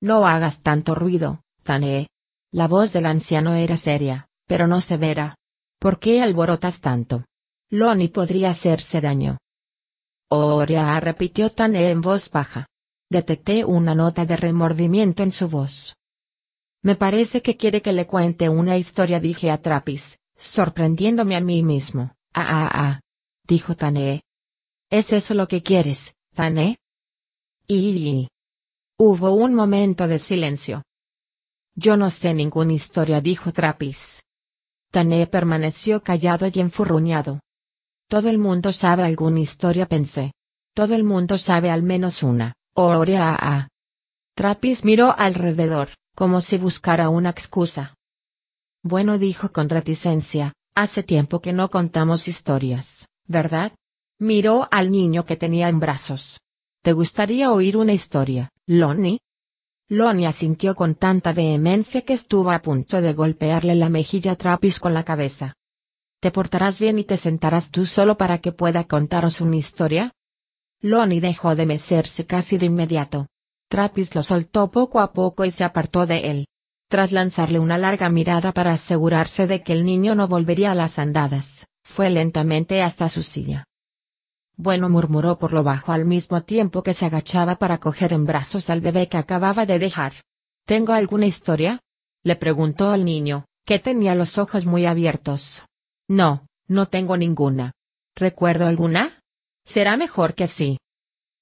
[0.00, 2.08] No hagas tanto ruido, Tané.
[2.50, 5.36] La voz del anciano era seria, pero no severa.
[5.78, 7.24] ¿Por qué alborotas tanto?
[7.68, 9.38] Loni podría hacerse daño.
[10.28, 12.66] Oria repitió Tané en voz baja.
[13.08, 15.96] Detecté una nota de remordimiento en su voz.
[16.82, 21.62] Me parece que quiere que le cuente una historia, dije a Trapis, sorprendiéndome a mí
[21.62, 22.12] mismo.
[22.32, 23.00] Ah, ah, ah,
[23.44, 24.22] dijo Tané.
[24.90, 25.98] ¿Es eso lo que quieres,
[26.34, 26.78] Tané?
[27.66, 28.28] Y...
[28.98, 30.82] Hubo un momento de silencio.
[31.74, 33.98] Yo no sé ninguna historia, dijo Trapis.
[34.90, 37.40] Tané permaneció callado y enfurruñado.
[38.08, 40.32] Todo el mundo sabe alguna historia, pensé.
[40.74, 43.68] Todo el mundo sabe al menos una, Orea.
[44.34, 47.94] Trapis miró alrededor, como si buscara una excusa.
[48.82, 52.86] Bueno, dijo con reticencia, hace tiempo que no contamos historias,
[53.26, 53.72] ¿verdad?
[54.18, 56.38] Miró al niño que tenía en brazos.
[56.82, 59.20] ¿Te gustaría oír una historia, Lonnie?
[59.88, 64.80] Lonnie asintió con tanta vehemencia que estuvo a punto de golpearle la mejilla a Trapis
[64.80, 65.54] con la cabeza.
[66.20, 70.12] ¿Te portarás bien y te sentarás tú solo para que pueda contaros una historia?
[70.80, 73.26] Lonnie dejó de mecerse casi de inmediato.
[73.68, 76.48] Trappis lo soltó poco a poco y se apartó de él.
[76.88, 80.98] Tras lanzarle una larga mirada para asegurarse de que el niño no volvería a las
[80.98, 81.46] andadas,
[81.82, 83.64] fue lentamente hasta su silla.
[84.56, 88.70] Bueno murmuró por lo bajo al mismo tiempo que se agachaba para coger en brazos
[88.70, 90.14] al bebé que acababa de dejar.
[90.64, 91.80] ¿Tengo alguna historia?
[92.22, 95.62] le preguntó al niño, que tenía los ojos muy abiertos.
[96.08, 97.72] No, no tengo ninguna.
[98.14, 99.20] ¿Recuerdo alguna?
[99.66, 100.78] Será mejor que sí.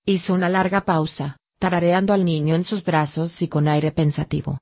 [0.05, 4.59] Hizo una larga pausa, tarareando al niño en sus brazos y con aire pensativo.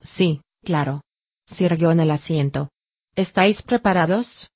[0.00, 1.02] Sí, claro.
[1.46, 2.70] Sirvió en el asiento.
[3.14, 4.50] ¿Estáis preparados?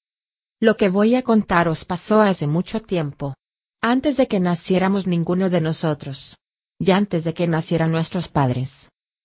[0.58, 3.34] Lo que voy a contaros pasó hace mucho tiempo.
[3.80, 6.36] Antes de que naciéramos ninguno de nosotros.
[6.78, 8.70] Y antes de que nacieran nuestros padres.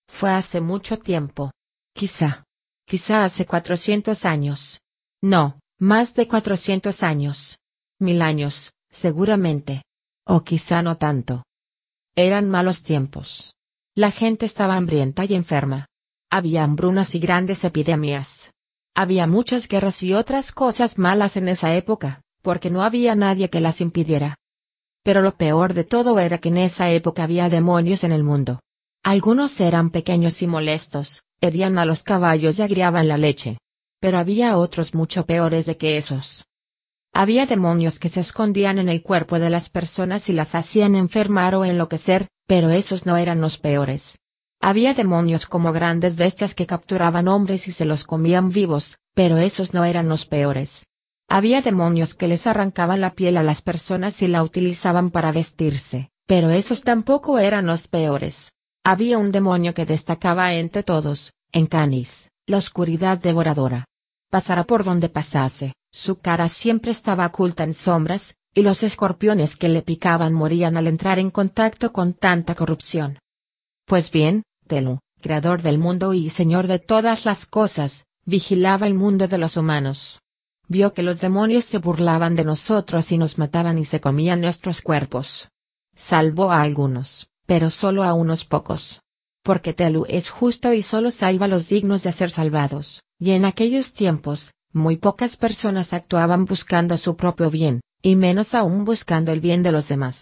[0.08, 1.52] Fue hace mucho tiempo.
[1.94, 2.44] Quizá.
[2.86, 4.82] Quizá hace cuatrocientos años.
[5.22, 7.60] No, más de cuatrocientos años.
[8.00, 9.84] Mil años, seguramente.
[10.26, 11.44] O quizá no tanto.
[12.16, 13.56] Eran malos tiempos.
[13.94, 15.88] La gente estaba hambrienta y enferma.
[16.30, 18.28] Había hambrunas y grandes epidemias.
[18.94, 23.60] Había muchas guerras y otras cosas malas en esa época, porque no había nadie que
[23.60, 24.38] las impidiera.
[25.04, 28.62] Pero lo peor de todo era que en esa época había demonios en el mundo.
[29.04, 33.60] Algunos eran pequeños y molestos, herían a los caballos y agriaban la leche.
[34.00, 36.46] Pero había otros mucho peores de que esos.
[37.18, 41.56] Había demonios que se escondían en el cuerpo de las personas y las hacían enfermar
[41.56, 44.04] o enloquecer, pero esos no eran los peores.
[44.60, 49.74] Había demonios como grandes bestias que capturaban hombres y se los comían vivos, pero esos
[49.74, 50.70] no eran los peores.
[51.30, 56.10] Había demonios que les arrancaban la piel a las personas y la utilizaban para vestirse,
[56.28, 58.36] pero esos tampoco eran los peores.
[58.84, 62.10] Había un demonio que destacaba entre todos, en Canis,
[62.46, 63.86] la oscuridad devoradora.
[64.30, 69.70] Pasara por donde pasase, su cara siempre estaba oculta en sombras, y los escorpiones que
[69.70, 73.20] le picaban morían al entrar en contacto con tanta corrupción.
[73.86, 79.28] Pues bien, Telu, creador del mundo y señor de todas las cosas, vigilaba el mundo
[79.28, 80.20] de los humanos.
[80.68, 84.82] Vio que los demonios se burlaban de nosotros y nos mataban y se comían nuestros
[84.82, 85.50] cuerpos.
[85.96, 89.02] Salvó a algunos, pero solo a unos pocos.
[89.44, 93.46] Porque Telu es justo y solo salva a los dignos de ser salvados, y en
[93.46, 99.40] aquellos tiempos, muy pocas personas actuaban buscando su propio bien, y menos aún buscando el
[99.40, 100.18] bien de los demás.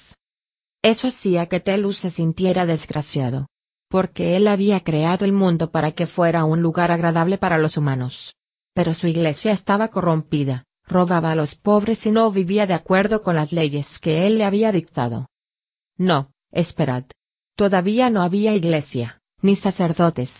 [0.84, 3.48] Eso hacía que Telus se sintiera desgraciado,
[3.89, 8.36] porque él había creado el mundo para que fuera un lugar agradable para los humanos.
[8.76, 13.36] Pero su iglesia estaba corrompida, robaba a los pobres y no vivía de acuerdo con
[13.36, 15.30] las leyes que él le había dictado.
[15.98, 17.06] No, esperad.
[17.56, 20.32] Todavía no había iglesia, ni sacerdotes.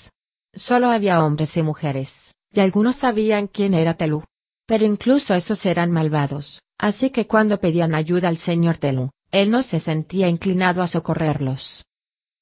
[0.54, 2.22] Solo había hombres y mujeres
[2.54, 4.24] y algunos sabían quién era Telú.
[4.66, 9.63] Pero incluso esos eran malvados, así que cuando pedían ayuda al señor Telú, él no
[9.63, 11.86] se sentía inclinado a socorrerlos.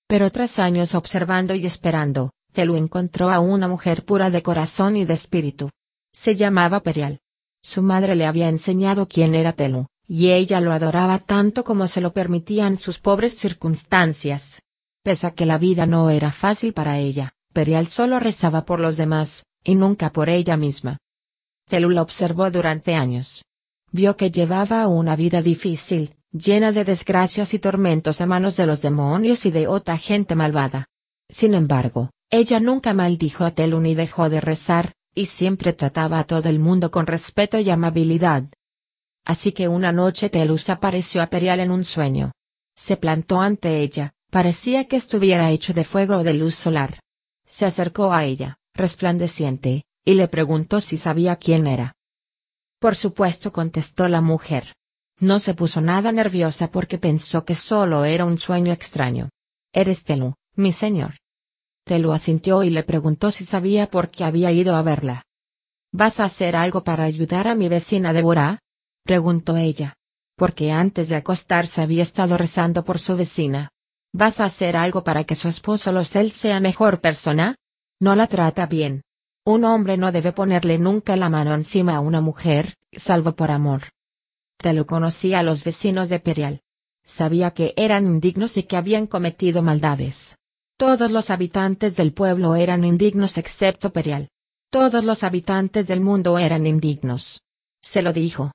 [0.07, 5.05] Pero tras años observando y esperando, Telú encontró a una mujer pura de corazón y
[5.05, 5.69] de espíritu.
[6.11, 7.21] Se llamaba Perial.
[7.63, 12.01] Su madre le había enseñado quién era Telú, y ella lo adoraba tanto como se
[12.01, 14.43] lo permitían sus pobres circunstancias.
[15.03, 18.97] Pese a que la vida no era fácil para ella, Perial solo rezaba por los
[18.97, 20.97] demás, y nunca por ella misma.
[21.67, 23.43] Telu la observó durante años.
[23.91, 28.81] Vio que llevaba una vida difícil, llena de desgracias y tormentos a manos de los
[28.81, 30.87] demonios y de otra gente malvada.
[31.29, 36.23] Sin embargo, ella nunca maldijo a Telu ni dejó de rezar, y siempre trataba a
[36.23, 38.45] todo el mundo con respeto y amabilidad.
[39.25, 42.31] Así que una noche Telus apareció a Perial en un sueño.
[42.75, 46.99] Se plantó ante ella, parecía que estuviera hecho de fuego o de luz solar.
[47.45, 51.95] Se acercó a ella, resplandeciente, y le preguntó si sabía quién era.
[52.79, 54.73] Por supuesto contestó la mujer.
[55.19, 59.29] No se puso nada nerviosa porque pensó que solo era un sueño extraño.
[59.71, 61.15] Eres Telu, mi señor.
[61.83, 65.25] Telu asintió y le preguntó si sabía por qué había ido a verla.
[65.91, 68.59] ¿Vas a hacer algo para ayudar a mi vecina Deborah?
[69.03, 69.95] preguntó ella.
[70.35, 73.69] Porque antes de acostarse había estado rezando por su vecina.
[74.13, 77.55] ¿Vas a hacer algo para que su esposo Losel sea mejor persona?
[78.01, 79.03] No la trata bien.
[79.45, 83.83] Un hombre no debe ponerle nunca la mano encima a una mujer, salvo por amor.
[84.57, 86.61] Te lo conocí a los vecinos de Perial.
[87.05, 90.15] Sabía que eran indignos y que habían cometido maldades.
[90.77, 94.29] Todos los habitantes del pueblo eran indignos excepto Perial.
[94.71, 97.41] Todos los habitantes del mundo eran indignos.
[97.83, 98.51] Se lo dijo.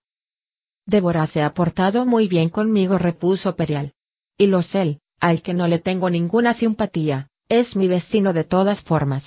[0.86, 3.92] Débora se ha portado muy bien conmigo, repuso Perial.
[4.36, 9.24] Y Losel, al que no le tengo ninguna simpatía, es mi vecino de todas formas.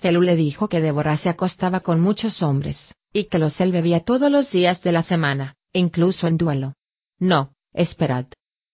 [0.00, 2.76] Telu le dijo que Débora se acostaba con muchos hombres,
[3.12, 6.74] y que Losel bebía todos los días de la semana, incluso en duelo.
[7.18, 8.26] No, esperad.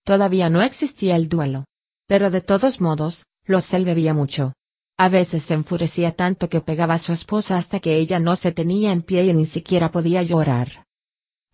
[0.03, 1.65] Todavía no existía el duelo.
[2.07, 4.53] Pero de todos modos, Losel bebía mucho.
[4.97, 8.51] A veces se enfurecía tanto que pegaba a su esposa hasta que ella no se
[8.51, 10.85] tenía en pie y ni siquiera podía llorar.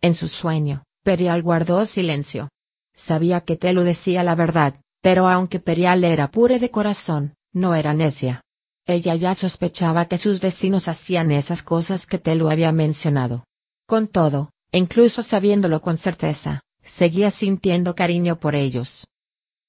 [0.01, 2.49] En su sueño, Perial guardó silencio.
[2.93, 7.93] Sabía que Telu decía la verdad, pero aunque Perial era pura de corazón, no era
[7.93, 8.41] necia.
[8.87, 13.45] Ella ya sospechaba que sus vecinos hacían esas cosas que Telu había mencionado.
[13.85, 16.63] Con todo, incluso sabiéndolo con certeza,
[16.97, 19.05] seguía sintiendo cariño por ellos.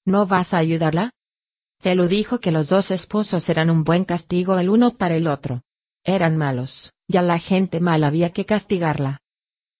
[0.05, 1.11] ¿No vas a ayudarla?
[1.83, 5.61] Telu dijo que los dos esposos eran un buen castigo el uno para el otro.
[6.03, 9.21] Eran malos, y a la gente mala había que castigarla.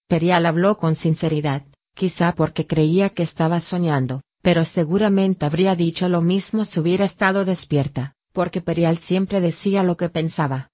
[0.06, 1.64] Perial habló con sinceridad,
[1.96, 7.44] quizá porque creía que estaba soñando, pero seguramente habría dicho lo mismo si hubiera estado
[7.44, 10.70] despierta, porque Perial siempre decía lo que pensaba.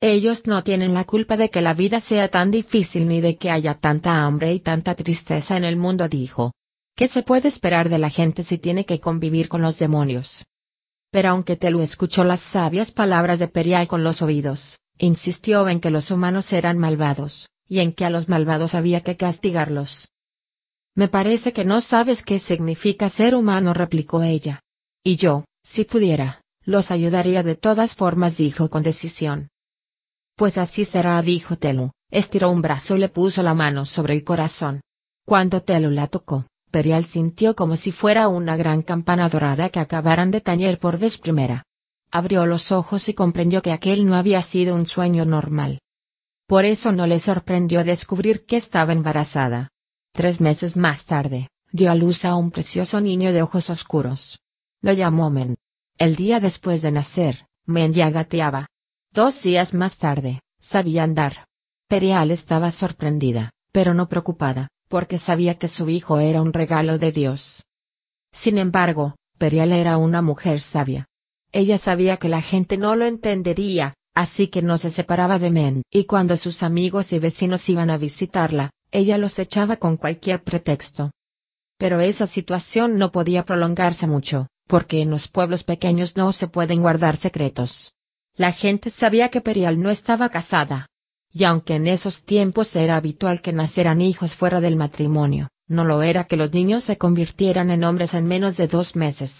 [0.00, 3.50] Ellos no tienen la culpa de que la vida sea tan difícil ni de que
[3.50, 6.52] haya tanta hambre y tanta tristeza en el mundo, dijo.
[6.96, 10.44] ¿Qué se puede esperar de la gente si tiene que convivir con los demonios?
[11.10, 15.90] Pero aunque Telu escuchó las sabias palabras de Perial con los oídos, insistió en que
[15.90, 20.11] los humanos eran malvados, y en que a los malvados había que castigarlos.
[20.94, 24.60] Me parece que no sabes qué significa ser humano, replicó ella.
[25.02, 29.48] Y yo, si pudiera, los ayudaría de todas formas, dijo con decisión.
[30.36, 34.24] Pues así será, dijo Telu, estiró un brazo y le puso la mano sobre el
[34.24, 34.82] corazón.
[35.24, 40.30] Cuando Telu la tocó, Perial sintió como si fuera una gran campana dorada que acabaran
[40.30, 41.64] de tañer por vez primera.
[42.10, 45.80] Abrió los ojos y comprendió que aquel no había sido un sueño normal.
[46.46, 49.71] Por eso no le sorprendió descubrir que estaba embarazada.
[50.12, 54.40] Tres meses más tarde, dio a luz a un precioso niño de ojos oscuros.
[54.82, 55.56] Lo llamó Men.
[55.96, 58.68] El día después de nacer, Men ya gateaba.
[59.10, 61.46] Dos días más tarde, sabía andar.
[61.88, 67.12] Perial estaba sorprendida, pero no preocupada, porque sabía que su hijo era un regalo de
[67.12, 67.64] Dios.
[68.32, 71.06] Sin embargo, Perial era una mujer sabia.
[71.52, 75.82] Ella sabía que la gente no lo entendería, así que no se separaba de Men,
[75.90, 81.10] y cuando sus amigos y vecinos iban a visitarla, ella los echaba con cualquier pretexto.
[81.78, 86.80] Pero esa situación no podía prolongarse mucho, porque en los pueblos pequeños no se pueden
[86.82, 87.92] guardar secretos.
[88.36, 90.86] La gente sabía que Perial no estaba casada.
[91.32, 96.02] Y aunque en esos tiempos era habitual que nacieran hijos fuera del matrimonio, no lo
[96.02, 99.32] era que los niños se convirtieran en hombres en menos de dos meses.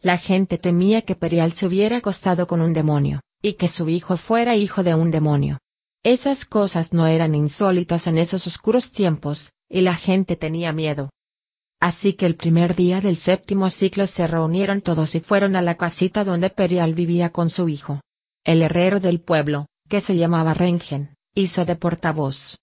[0.00, 4.16] La gente temía que Perial se hubiera acostado con un demonio, y que su hijo
[4.16, 5.58] fuera hijo de un demonio.
[6.02, 11.10] Esas cosas no eran insólitas en esos oscuros tiempos, y la gente tenía miedo.
[11.80, 15.76] Así que el primer día del séptimo ciclo se reunieron todos y fueron a la
[15.76, 18.00] casita donde Perial vivía con su hijo.
[18.44, 22.58] El herrero del pueblo, que se llamaba Rengen, hizo de portavoz.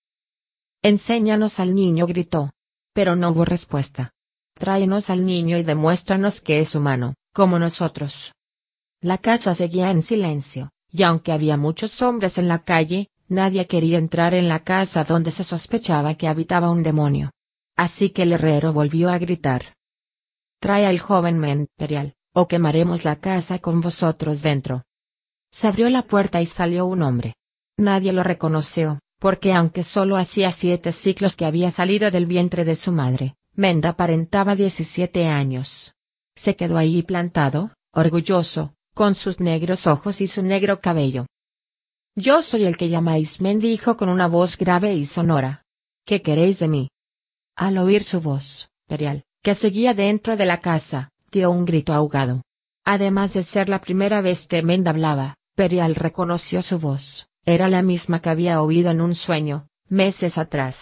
[0.81, 2.51] Enséñanos al niño, gritó.
[2.93, 4.11] Pero no hubo respuesta.
[4.53, 8.31] Tráenos al niño y demuéstranos que es humano, como nosotros.
[9.01, 13.97] La casa seguía en silencio, y aunque había muchos hombres en la calle, Nadie quería
[13.97, 17.31] entrar en la casa donde se sospechaba que habitaba un demonio.
[17.75, 19.75] Así que el herrero volvió a gritar.
[20.59, 24.83] Trae al joven Menperial, o quemaremos la casa con vosotros dentro.
[25.51, 27.35] Se abrió la puerta y salió un hombre.
[27.77, 32.75] Nadie lo reconoció, porque aunque solo hacía siete ciclos que había salido del vientre de
[32.75, 35.93] su madre, Menda aparentaba diecisiete años.
[36.35, 41.25] Se quedó ahí plantado, orgulloso, con sus negros ojos y su negro cabello.
[42.15, 45.65] Yo soy el que llamáis, Men dijo con una voz grave y sonora.
[46.05, 46.89] ¿Qué queréis de mí?
[47.57, 52.41] Al oír su voz, Perial, que seguía dentro de la casa, dio un grito ahogado.
[52.85, 57.81] Además de ser la primera vez que Mend hablaba, Perial reconoció su voz, era la
[57.81, 60.75] misma que había oído en un sueño, meses atrás.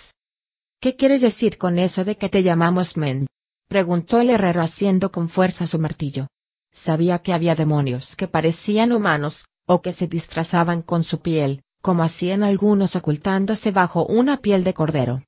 [0.79, 3.27] ¿Qué quieres decir con eso de que te llamamos Mend?
[3.67, 6.27] preguntó el herrero haciendo con fuerza su martillo.
[6.71, 12.03] Sabía que había demonios que parecían humanos, o que se disfrazaban con su piel, como
[12.03, 15.23] hacían algunos ocultándose bajo una piel de cordero.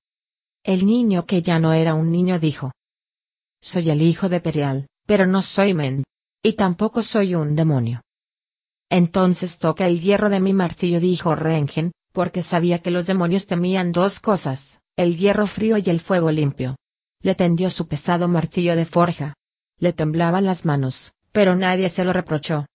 [0.63, 2.71] El niño que ya no era un niño dijo.
[3.61, 6.03] Soy el hijo de Perial, pero no soy Men.
[6.41, 8.01] Y tampoco soy un demonio.
[8.89, 13.91] Entonces toca el hierro de mi martillo, dijo Rengen, porque sabía que los demonios temían
[13.91, 16.77] dos cosas, el hierro frío y el fuego limpio.
[17.21, 19.33] le tendió su pesado martillo de forja.
[19.79, 22.67] Le temblaban las manos, pero nadie se lo reprochó.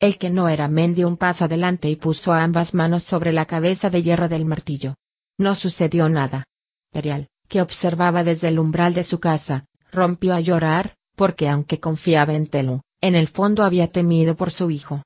[0.00, 3.44] El que no era Men dio un paso adelante y puso ambas manos sobre la
[3.44, 4.94] cabeza de hierro del martillo.
[5.36, 6.46] No sucedió nada.
[6.90, 12.32] Perial, que observaba desde el umbral de su casa, rompió a llorar, porque aunque confiaba
[12.32, 15.02] en Telu, en el fondo había temido por su hijo.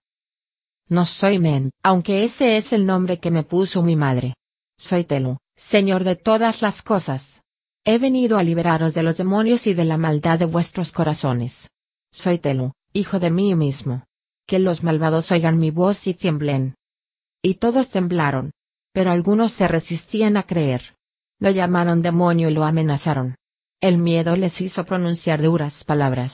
[0.89, 4.35] No soy Men, aunque ese es el nombre que me puso mi madre.
[4.79, 7.43] Soy Telu, Señor de todas las cosas.
[7.85, 11.69] He venido a liberaros de los demonios y de la maldad de vuestros corazones.
[12.13, 14.05] Soy Telu, hijo de mí mismo.
[14.47, 16.75] Que los malvados oigan mi voz y tiemblen.
[17.43, 18.53] Y todos temblaron.
[18.93, 20.95] Pero algunos se resistían a creer.
[21.39, 23.37] Lo llamaron demonio y lo amenazaron.
[23.81, 26.33] El miedo les hizo pronunciar duras palabras.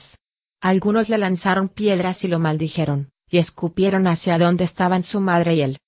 [0.61, 5.61] Algunos le lanzaron piedras y lo maldijeron, y escupieron hacia donde estaban su madre y
[5.61, 5.79] él.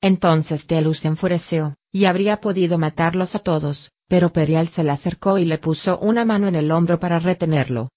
[0.00, 5.38] Entonces Telu se enfureció, y habría podido matarlos a todos, pero Perial se le acercó
[5.38, 7.90] y le puso una mano en el hombro para retenerlo.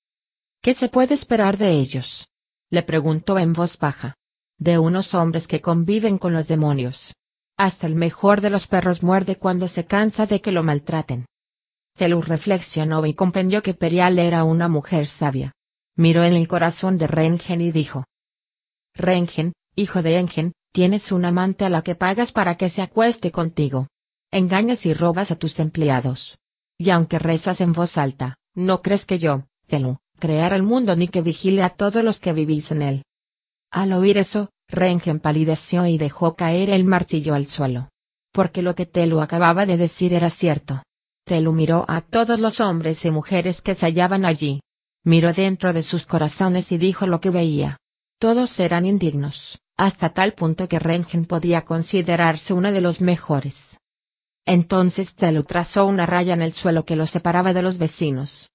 [0.62, 2.28] ¿Qué se puede esperar de ellos?
[2.70, 4.16] Le preguntó en voz baja.
[4.58, 7.14] De unos hombres que conviven con los demonios.
[7.58, 11.26] Hasta el mejor de los perros muerde cuando se cansa de que lo maltraten.
[11.96, 15.54] Telu reflexionó y comprendió que Perial era una mujer sabia.
[15.96, 18.06] Miró en el corazón de Rengen y dijo.
[18.96, 23.32] Rengen, hijo de Engen, tienes un amante a la que pagas para que se acueste
[23.32, 23.88] contigo
[24.32, 26.38] engañas y robas a tus empleados.
[26.78, 31.08] Y aunque rezas en voz alta, no crees que yo, Telu, crear el mundo ni
[31.08, 33.04] que vigile a todos los que vivís en él.
[33.72, 37.90] Al oír eso, Rengen palideció y dejó caer el martillo al suelo.
[38.32, 40.84] Porque lo que Telu acababa de decir era cierto.
[41.26, 44.62] Telu miró a todos los hombres y mujeres que se hallaban allí.
[45.04, 47.78] Miró dentro de sus corazones y dijo lo que veía.
[48.20, 53.56] Todos eran indignos, hasta tal punto que Rengen podía considerarse uno de los mejores.
[54.46, 58.50] Entonces Telu trazó una raya en el suelo que lo separaba de los vecinos.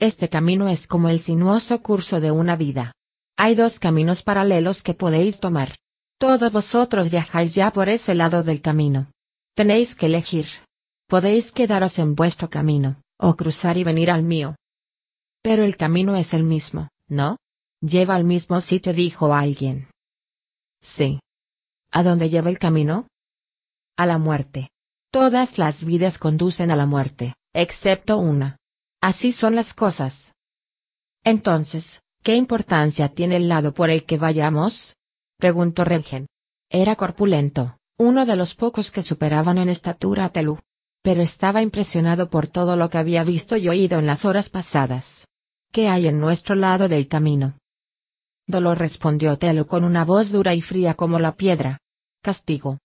[0.00, 2.94] Este camino es como el sinuoso curso de una vida.
[3.36, 5.76] Hay dos caminos paralelos que podéis tomar.
[6.16, 9.12] Todos vosotros viajáis ya por ese lado del camino.
[9.54, 10.46] Tenéis que elegir.
[11.06, 14.56] Podéis quedaros en vuestro camino, o cruzar y venir al mío.
[15.42, 17.36] Pero el camino es el mismo, ¿no?
[17.82, 19.88] Lleva al mismo sitio, dijo alguien.
[20.80, 21.20] Sí.
[21.90, 23.06] ¿A dónde lleva el camino?
[23.98, 24.70] A la muerte.
[25.10, 28.59] Todas las vidas conducen a la muerte, excepto una.
[29.00, 30.14] Así son las cosas.
[31.24, 34.96] Entonces, ¿qué importancia tiene el lado por el que vayamos?
[35.38, 36.26] preguntó Rengen.
[36.68, 40.58] Era corpulento, uno de los pocos que superaban en estatura a Telú.
[41.02, 45.06] Pero estaba impresionado por todo lo que había visto y oído en las horas pasadas.
[45.72, 47.58] ¿Qué hay en nuestro lado del camino?
[48.46, 51.78] Dolor respondió Telu con una voz dura y fría como la piedra.
[52.20, 52.78] Castigo.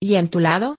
[0.00, 0.76] ¿Y en tu lado?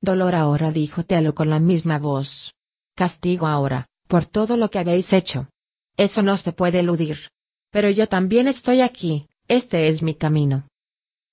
[0.00, 2.52] Dolor ahora dijo Telo con la misma voz.
[3.00, 5.48] Castigo ahora, por todo lo que habéis hecho.
[5.96, 7.30] Eso no se puede eludir.
[7.70, 10.68] Pero yo también estoy aquí, este es mi camino.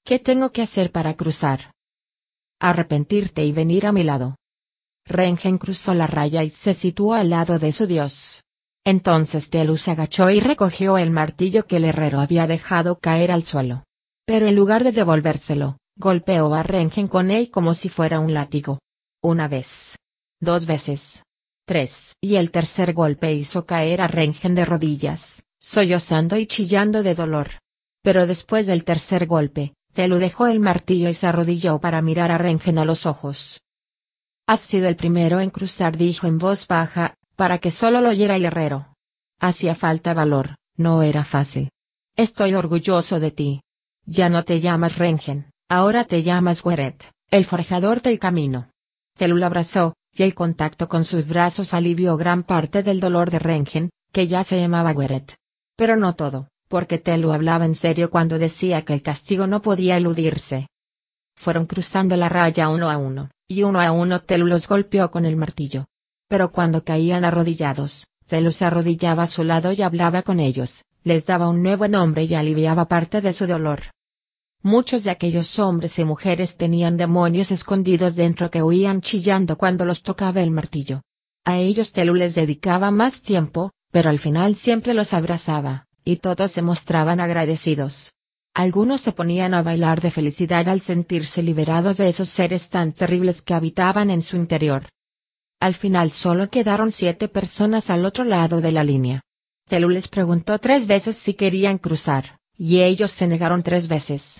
[0.05, 1.73] ¿Qué tengo que hacer para cruzar?
[2.57, 4.37] Arrepentirte y venir a mi lado.
[5.03, 8.45] Rengen cruzó la raya y se situó al lado de su dios.
[8.85, 13.43] Entonces Telu se agachó y recogió el martillo que el herrero había dejado caer al
[13.43, 13.83] suelo.
[14.25, 18.79] Pero en lugar de devolvérselo, Golpeó a Rengen con él como si fuera un látigo.
[19.21, 19.67] Una vez.
[20.39, 21.01] Dos veces.
[21.67, 21.91] Tres.
[22.21, 25.21] Y el tercer golpe hizo caer a Rengen de rodillas,
[25.59, 27.49] sollozando y chillando de dolor.
[28.01, 32.37] Pero después del tercer golpe, Telu dejó el martillo y se arrodilló para mirar a
[32.37, 33.59] Rengen a los ojos.
[34.47, 38.37] Has sido el primero en cruzar, dijo en voz baja, para que solo lo oyera
[38.37, 38.95] el herrero.
[39.37, 41.69] Hacía falta valor, no era fácil.
[42.15, 43.61] Estoy orgulloso de ti.
[44.05, 48.71] Ya no te llamas Rengen, Ahora te llamas Weret, el forjador del camino.
[49.17, 53.37] Telu lo abrazó, y el contacto con sus brazos alivió gran parte del dolor de
[53.37, 55.35] Rengen, que ya se llamaba Weret.
[55.75, 59.95] Pero no todo, porque Telu hablaba en serio cuando decía que el castigo no podía
[59.95, 60.67] eludirse.
[61.35, 65.23] Fueron cruzando la raya uno a uno, y uno a uno Telu los golpeó con
[65.25, 65.85] el martillo.
[66.27, 71.27] Pero cuando caían arrodillados, Telu se arrodillaba a su lado y hablaba con ellos, les
[71.27, 73.83] daba un nuevo nombre y aliviaba parte de su dolor.
[74.67, 80.03] Muchos de aquellos hombres y mujeres tenían demonios escondidos dentro que huían chillando cuando los
[80.03, 81.03] tocaba el martillo.
[81.45, 86.51] A ellos Telu les dedicaba más tiempo, pero al final siempre los abrazaba, y todos
[86.51, 88.11] se mostraban agradecidos.
[88.53, 93.41] Algunos se ponían a bailar de felicidad al sentirse liberados de esos seres tan terribles
[93.41, 94.89] que habitaban en su interior.
[95.61, 99.21] Al final solo quedaron siete personas al otro lado de la línea.
[99.69, 104.36] Telu les preguntó tres veces si querían cruzar, y ellos se negaron tres veces.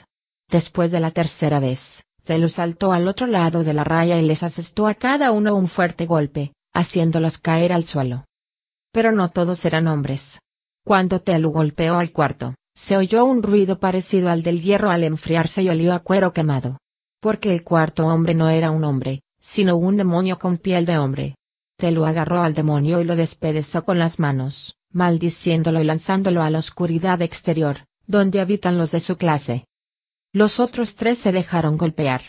[0.50, 1.80] Después de la tercera vez,
[2.24, 5.68] Telu saltó al otro lado de la raya y les asestó a cada uno un
[5.68, 8.26] fuerte golpe, haciéndolos caer al suelo.
[8.92, 10.22] Pero no todos eran hombres.
[10.86, 15.64] Cuando Telu golpeó al cuarto, se oyó un ruido parecido al del hierro al enfriarse
[15.64, 16.78] y olió a cuero quemado.
[17.20, 21.36] Porque el cuarto hombre no era un hombre, sino un demonio con piel de hombre.
[21.78, 26.60] Telu agarró al demonio y lo despedazó con las manos, maldiciéndolo y lanzándolo a la
[26.60, 29.67] oscuridad exterior, donde habitan los de su clase.
[30.34, 32.24] Los otros tres se dejaron golpear.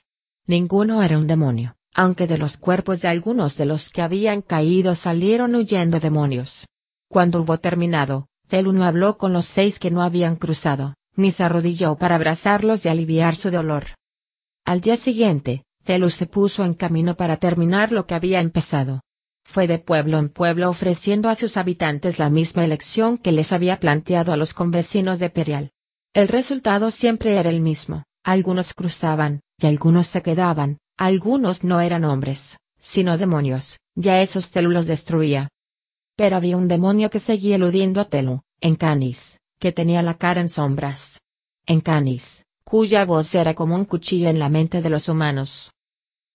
[0.46, 4.94] Ninguno era un demonio, aunque de los cuerpos de algunos de los que habían caído
[4.94, 6.66] salieron huyendo demonios.
[7.08, 11.42] Cuando hubo terminado, Telu no habló con los seis que no habían cruzado, ni se
[11.42, 13.86] arrodilló para abrazarlos y aliviar su dolor.
[14.64, 19.00] Al día siguiente, Telu se puso en camino para terminar lo que había empezado.
[19.44, 23.80] Fue de pueblo en pueblo ofreciendo a sus habitantes la misma elección que les había
[23.80, 25.72] planteado a los convecinos de Perial.
[26.14, 32.04] El resultado siempre era el mismo, algunos cruzaban, y algunos se quedaban, algunos no eran
[32.04, 32.40] hombres,
[32.80, 35.48] sino demonios, ya esos Telu los destruía.
[36.16, 39.18] Pero había un demonio que seguía eludiendo a Telu, en Canis,
[39.58, 41.20] que tenía la cara en sombras.
[41.66, 42.24] En Canis,
[42.64, 45.72] cuya voz era como un cuchillo en la mente de los humanos.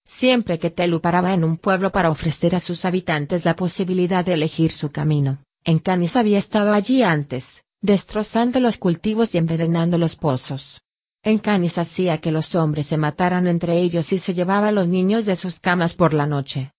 [0.05, 4.33] Siempre que Telu paraba en un pueblo para ofrecer a sus habitantes la posibilidad de
[4.33, 10.15] elegir su camino, en Canis había estado allí antes, destrozando los cultivos y envenenando los
[10.15, 10.81] pozos.
[11.21, 14.87] En Canis hacía que los hombres se mataran entre ellos y se llevaba a los
[14.87, 16.71] niños de sus camas por la noche.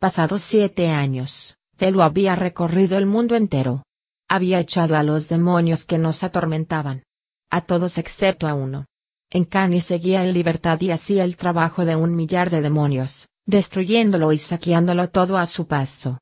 [0.00, 3.84] Pasados siete años, Telu había recorrido el mundo entero.
[4.28, 7.04] Había echado a los demonios que nos atormentaban.
[7.48, 8.86] A todos excepto a uno.
[9.30, 14.32] En Canis seguía en libertad y hacía el trabajo de un millar de demonios, destruyéndolo
[14.32, 16.18] y saqueándolo todo a su paso.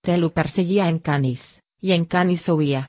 [0.00, 1.42] Telu perseguía en Canis,
[1.80, 2.88] y en Canis huía.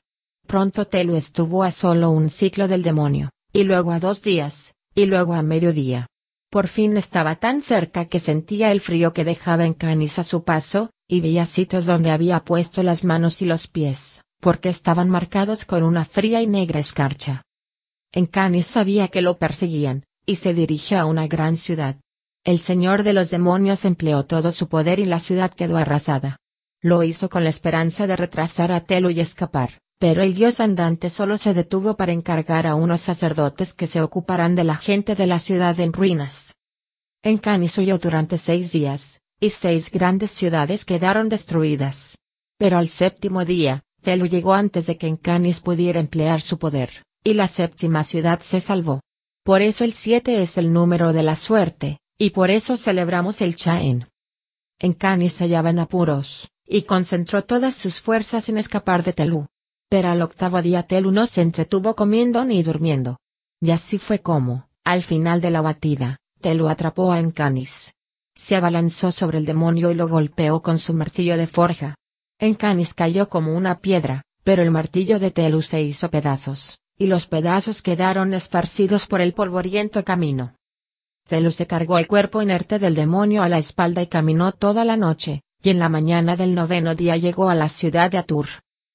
[0.50, 4.52] Pronto Telu estuvo a solo un ciclo del demonio, y luego a dos días,
[4.96, 6.08] y luego a mediodía.
[6.50, 10.42] Por fin estaba tan cerca que sentía el frío que dejaba en Canis a su
[10.42, 14.00] paso, y veía sitios donde había puesto las manos y los pies,
[14.40, 17.42] porque estaban marcados con una fría y negra escarcha.
[18.10, 21.94] En Canis sabía que lo perseguían, y se dirigió a una gran ciudad.
[22.42, 26.40] El señor de los demonios empleó todo su poder y la ciudad quedó arrasada.
[26.80, 31.10] Lo hizo con la esperanza de retrasar a Telo y escapar, pero el dios andante
[31.10, 35.26] solo se detuvo para encargar a unos sacerdotes que se ocuparán de la gente de
[35.26, 36.56] la ciudad en ruinas.
[37.22, 42.16] En Canis huyó durante seis días, y seis grandes ciudades quedaron destruidas.
[42.56, 47.04] Pero al séptimo día, Telu llegó antes de que en Canis pudiera emplear su poder,
[47.22, 49.02] y la séptima ciudad se salvó.
[49.44, 53.54] Por eso el siete es el número de la suerte, y por eso celebramos el
[53.54, 54.06] Chaen.
[54.78, 59.46] En Canis se hallaba en apuros, y concentró todas sus fuerzas en escapar de Telu
[59.90, 63.18] pero al octavo día Telu no se entretuvo comiendo ni durmiendo.
[63.60, 67.72] Y así fue como, al final de la batida, Telu atrapó a Encanis.
[68.36, 71.96] Se abalanzó sobre el demonio y lo golpeó con su martillo de forja.
[72.38, 77.26] Encanis cayó como una piedra, pero el martillo de Telu se hizo pedazos, y los
[77.26, 80.54] pedazos quedaron esparcidos por el polvoriento camino.
[81.28, 84.96] Telu se cargó el cuerpo inerte del demonio a la espalda y caminó toda la
[84.96, 88.46] noche, y en la mañana del noveno día llegó a la ciudad de Atur.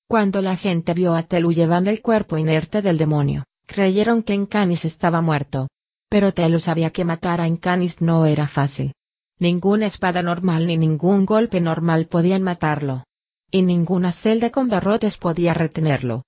[0.08, 4.86] Cuando la gente vio a Telu llevando el cuerpo inerte del demonio, creyeron que Encanis
[4.86, 5.68] estaba muerto.
[6.10, 8.94] Pero Telu sabía que matar a Encanis no era fácil.
[9.40, 13.04] Ninguna espada normal ni ningún golpe normal podían matarlo.
[13.50, 16.24] Y ninguna celda con barrotes podía retenerlo.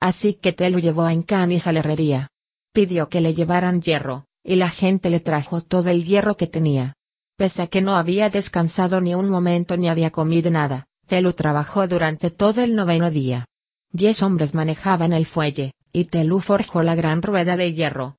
[0.00, 2.28] Así que Telu llevó a Encanis a la herrería.
[2.72, 6.94] Pidió que le llevaran hierro, y la gente le trajo todo el hierro que tenía.
[7.36, 11.86] Pese a que no había descansado ni un momento ni había comido nada, Telu trabajó
[11.86, 13.46] durante todo el noveno día.
[13.92, 18.16] Diez hombres manejaban el fuelle, y Telu forjó la gran rueda de hierro.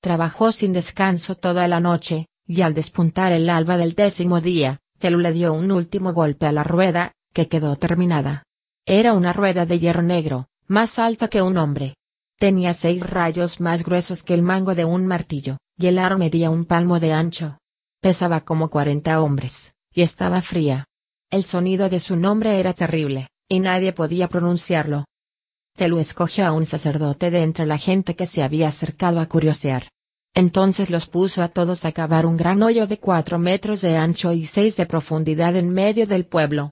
[0.00, 5.18] Trabajó sin descanso toda la noche, y al despuntar el alba del décimo día, Telu
[5.18, 8.44] le dio un último golpe a la rueda, que quedó terminada.
[8.86, 11.94] Era una rueda de hierro negro, más alta que un hombre.
[12.38, 16.50] Tenía seis rayos más gruesos que el mango de un martillo, y el aro medía
[16.50, 17.58] un palmo de ancho.
[18.00, 19.52] Pesaba como cuarenta hombres,
[19.92, 20.86] y estaba fría.
[21.32, 25.06] El sonido de su nombre era terrible, y nadie podía pronunciarlo.
[25.74, 29.88] Telu escogió a un sacerdote de entre la gente que se había acercado a curiosear.
[30.34, 34.34] Entonces los puso a todos a cavar un gran hoyo de cuatro metros de ancho
[34.34, 36.70] y seis de profundidad en medio del pueblo.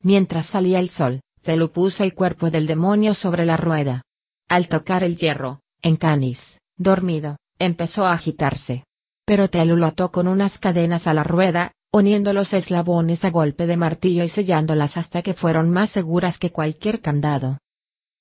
[0.00, 4.04] Mientras salía el sol, Telu puso el cuerpo del demonio sobre la rueda.
[4.48, 6.40] Al tocar el hierro, en Canis,
[6.78, 8.84] dormido, empezó a agitarse.
[9.26, 13.66] Pero Telu lo ató con unas cadenas a la rueda, uniendo los eslabones a golpe
[13.66, 17.58] de martillo y sellándolas hasta que fueron más seguras que cualquier candado.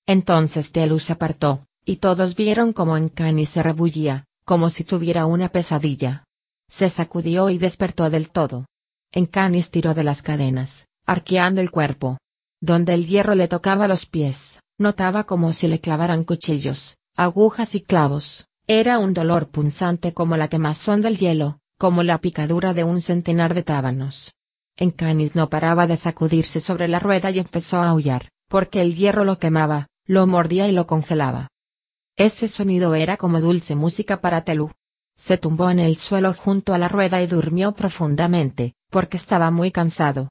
[0.05, 5.49] Entonces Telu se apartó, y todos vieron cómo Encani se rebullía, como si tuviera una
[5.49, 6.25] pesadilla.
[6.67, 8.65] Se sacudió y despertó del todo.
[9.13, 10.69] Encanis tiró de las cadenas,
[11.05, 12.17] arqueando el cuerpo.
[12.59, 14.37] Donde el hierro le tocaba los pies,
[14.77, 18.47] notaba como si le clavaran cuchillos, agujas y clavos.
[18.67, 23.55] Era un dolor punzante como la quemazón del hielo, como la picadura de un centenar
[23.55, 24.35] de tábanos.
[24.77, 29.23] Encanis no paraba de sacudirse sobre la rueda y empezó a aullar, porque el hierro
[29.23, 31.47] lo quemaba, lo mordía y lo congelaba.
[32.15, 34.69] Ese sonido era como dulce música para Telú.
[35.17, 39.71] Se tumbó en el suelo junto a la rueda y durmió profundamente, porque estaba muy
[39.71, 40.29] cansado.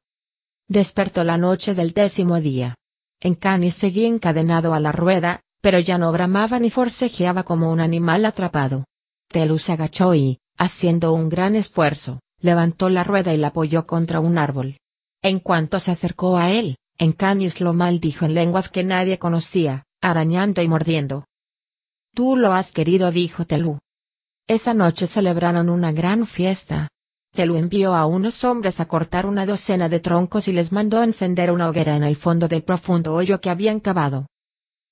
[0.68, 2.76] Despertó la noche del décimo día.
[3.18, 8.24] Encanis seguía encadenado a la rueda, pero ya no bramaba ni forcejeaba como un animal
[8.24, 8.84] atrapado.
[9.26, 14.20] Telú se agachó y, haciendo un gran esfuerzo, levantó la rueda y la apoyó contra
[14.20, 14.76] un árbol.
[15.22, 20.60] En cuanto se acercó a él, Encanis lo maldijo en lenguas que nadie conocía, arañando
[20.60, 21.24] y mordiendo.
[22.14, 23.78] Tú lo has querido, dijo Telú.
[24.46, 26.88] Esa noche celebraron una gran fiesta.
[27.32, 31.50] Telú envió a unos hombres a cortar una docena de troncos y les mandó encender
[31.52, 34.26] una hoguera en el fondo del profundo hoyo que habían cavado.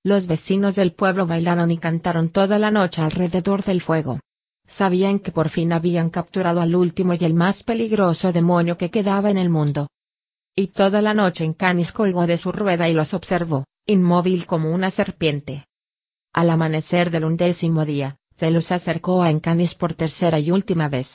[0.02, 4.20] Los vecinos del pueblo bailaron y cantaron toda la noche alrededor del fuego.
[4.76, 9.30] Sabían que por fin habían capturado al último y el más peligroso demonio que quedaba
[9.30, 9.88] en el mundo.
[10.54, 14.72] Y toda la noche en Canis colgó de su rueda y los observó, inmóvil como
[14.72, 15.66] una serpiente.
[16.32, 21.08] Al amanecer del undécimo día, se los acercó a Encanis por tercera y última vez.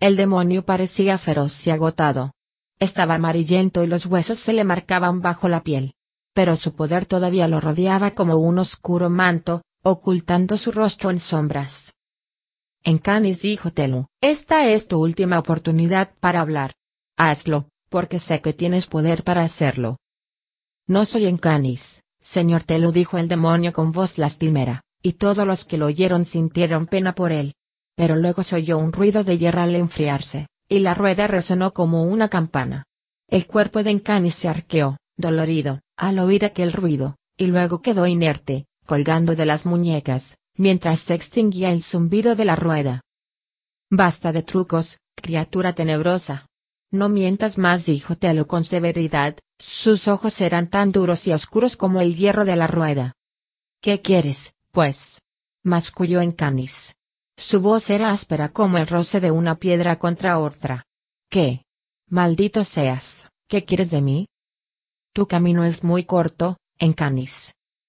[0.00, 2.32] El demonio parecía feroz y agotado.
[2.78, 5.94] Estaba amarillento y los huesos se le marcaban bajo la piel.
[6.34, 11.87] Pero su poder todavía lo rodeaba como un oscuro manto, ocultando su rostro en sombras.
[12.84, 16.74] Encanis dijo Telu, esta es tu última oportunidad para hablar.
[17.16, 19.98] Hazlo, porque sé que tienes poder para hacerlo.
[20.86, 21.82] No soy Encanis,
[22.20, 26.86] Señor Telu dijo el demonio con voz lastimera, y todos los que lo oyeron sintieron
[26.86, 27.54] pena por él.
[27.94, 32.04] Pero luego se oyó un ruido de hierro al enfriarse, y la rueda resonó como
[32.04, 32.84] una campana.
[33.26, 38.66] El cuerpo de Encanis se arqueó, dolorido, al oír aquel ruido, y luego quedó inerte,
[38.86, 43.00] colgando de las muñecas, mientras se extinguía el zumbido de la rueda.
[43.88, 46.46] Basta de trucos, criatura tenebrosa.
[46.90, 52.00] No mientas más, dijo Telo con severidad, sus ojos eran tan duros y oscuros como
[52.00, 53.14] el hierro de la rueda.
[53.80, 54.38] ¿Qué quieres,
[54.72, 54.98] pues?
[55.62, 56.74] masculló Encanis.
[57.36, 60.86] Su voz era áspera como el roce de una piedra contra otra.
[61.30, 61.62] ¿Qué?
[62.08, 63.04] Maldito seas,
[63.48, 64.28] ¿qué quieres de mí?
[65.12, 67.32] Tu camino es muy corto, Encanis.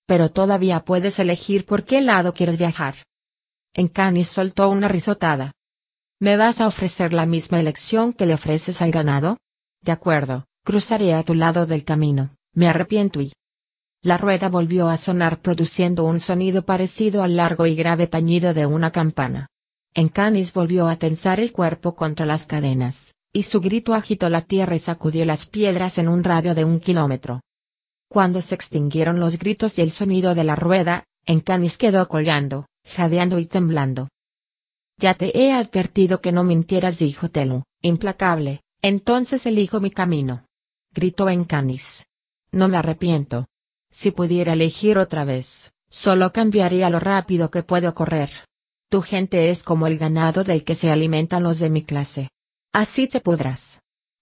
[0.10, 2.96] Pero todavía puedes elegir por qué lado quieres viajar.
[3.74, 5.54] Encanis soltó una risotada.
[6.20, 9.38] ¿Me vas a ofrecer la misma elección que le ofreces al ganado?
[9.82, 13.34] De acuerdo, Cruzaré a tu lado del camino, me arrepiento y...
[14.04, 18.68] La rueda volvió a sonar produciendo un sonido parecido al largo y grave tañido de
[18.68, 19.48] una campana.
[19.96, 22.96] Encanis volvió a tensar el cuerpo contra las cadenas,
[23.34, 26.80] y su grito agitó la tierra y sacudió las piedras en un radio de un
[26.80, 27.42] kilómetro.
[28.10, 33.40] Cuando se extinguieron los gritos y el sonido de la rueda, Encanis quedó colgando, jadeando
[33.40, 34.10] y temblando.
[34.98, 40.44] Ya te he advertido que no mintieras, dijo Telu, implacable, entonces elijo mi camino
[40.94, 41.84] gritó Encanis.
[42.52, 43.48] No me arrepiento.
[43.92, 45.48] Si pudiera elegir otra vez,
[45.90, 48.30] solo cambiaría lo rápido que puedo correr.
[48.90, 52.30] Tu gente es como el ganado del que se alimentan los de mi clase.
[52.74, 53.62] Así te podrás.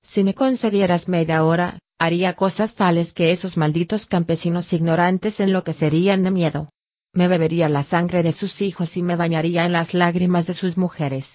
[0.08, 6.32] Si me concedieras media hora, haría cosas tales que esos malditos campesinos ignorantes enloquecerían de
[6.32, 6.70] miedo.
[7.14, 10.78] Me bebería la sangre de sus hijos y me bañaría en las lágrimas de sus
[10.78, 11.26] mujeres.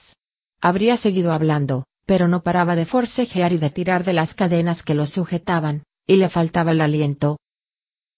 [0.61, 4.95] Habría seguido hablando, pero no paraba de forcejear y de tirar de las cadenas que
[4.95, 7.39] lo sujetaban, y le faltaba el aliento.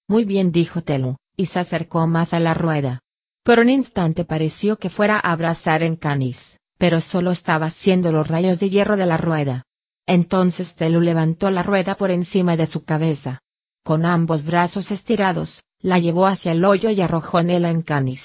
[0.07, 3.01] Muy bien, dijo Telu, y se acercó más a la rueda.
[3.43, 6.39] Por un instante pareció que fuera a abrazar en Canis,
[6.79, 9.65] pero solo estaba haciendo los rayos de hierro de la rueda.
[10.07, 13.41] Entonces Telu levantó la rueda por encima de su cabeza.
[13.83, 18.23] Con ambos brazos estirados, la llevó hacia el hoyo y arrojó en él a Encanis.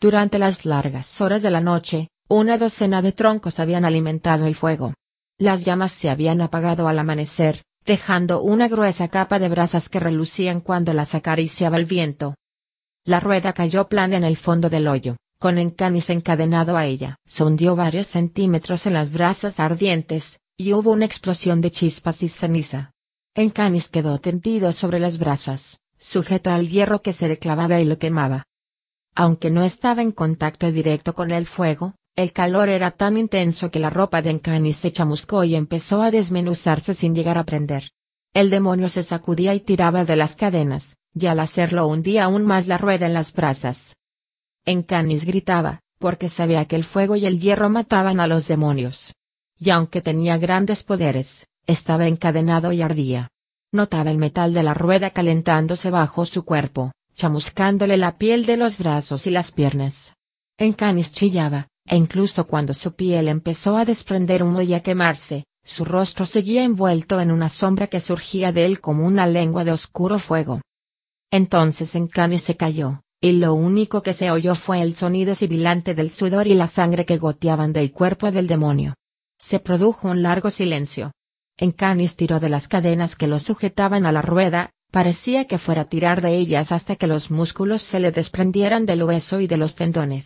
[0.00, 4.94] Durante las largas horas de la noche, una docena de troncos habían alimentado el fuego.
[5.38, 10.60] Las llamas se habían apagado al amanecer, dejando una gruesa capa de brasas que relucían
[10.60, 12.34] cuando las acariciaba el viento.
[13.04, 17.16] La rueda cayó plana en el fondo del hoyo, con Encanis encadenado a ella.
[17.26, 22.28] Se hundió varios centímetros en las brasas ardientes, y hubo una explosión de chispas y
[22.28, 22.92] ceniza.
[23.34, 27.98] Encanis quedó tendido sobre las brasas, sujeto al hierro que se le clavaba y lo
[27.98, 28.46] quemaba.
[29.14, 33.78] Aunque no estaba en contacto directo con el fuego, el calor era tan intenso que
[33.78, 37.90] la ropa de Encanis se chamuscó y empezó a desmenuzarse sin llegar a prender.
[38.34, 40.84] El demonio se sacudía y tiraba de las cadenas,
[41.14, 43.78] y al hacerlo hundía aún más la rueda en las brasas.
[44.64, 49.14] Encanis gritaba, porque sabía que el fuego y el hierro mataban a los demonios.
[49.64, 51.28] Y aunque tenía grandes poderes,
[51.68, 53.30] estaba encadenado y ardía.
[53.70, 58.76] Notaba el metal de la rueda calentándose bajo su cuerpo, chamuscándole la piel de los
[58.76, 59.94] brazos y las piernas.
[60.58, 65.84] Encanis chillaba, e incluso cuando su piel empezó a desprender humo y a quemarse, su
[65.84, 70.18] rostro seguía envuelto en una sombra que surgía de él como una lengua de oscuro
[70.18, 70.60] fuego.
[71.30, 76.10] Entonces Encanis se cayó, y lo único que se oyó fue el sonido sibilante del
[76.10, 78.94] sudor y la sangre que goteaban del cuerpo del demonio.
[79.52, 81.12] Se produjo un largo silencio.
[81.58, 85.88] Encanis tiró de las cadenas que lo sujetaban a la rueda, parecía que fuera a
[85.90, 89.74] tirar de ellas hasta que los músculos se le desprendieran del hueso y de los
[89.74, 90.24] tendones.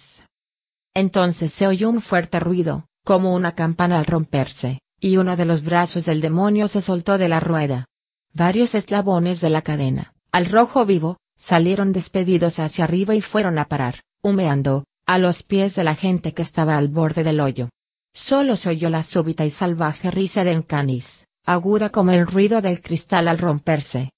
[0.94, 5.64] Entonces se oyó un fuerte ruido, como una campana al romperse, y uno de los
[5.64, 7.86] brazos del demonio se soltó de la rueda.
[8.32, 13.64] Varios eslabones de la cadena, al rojo vivo, salieron despedidos hacia arriba y fueron a
[13.64, 17.70] parar, humeando, a los pies de la gente que estaba al borde del hoyo.
[18.16, 21.06] Solo se oyó la súbita y salvaje risa de Encanis,
[21.44, 24.10] aguda como el ruido del cristal al romperse.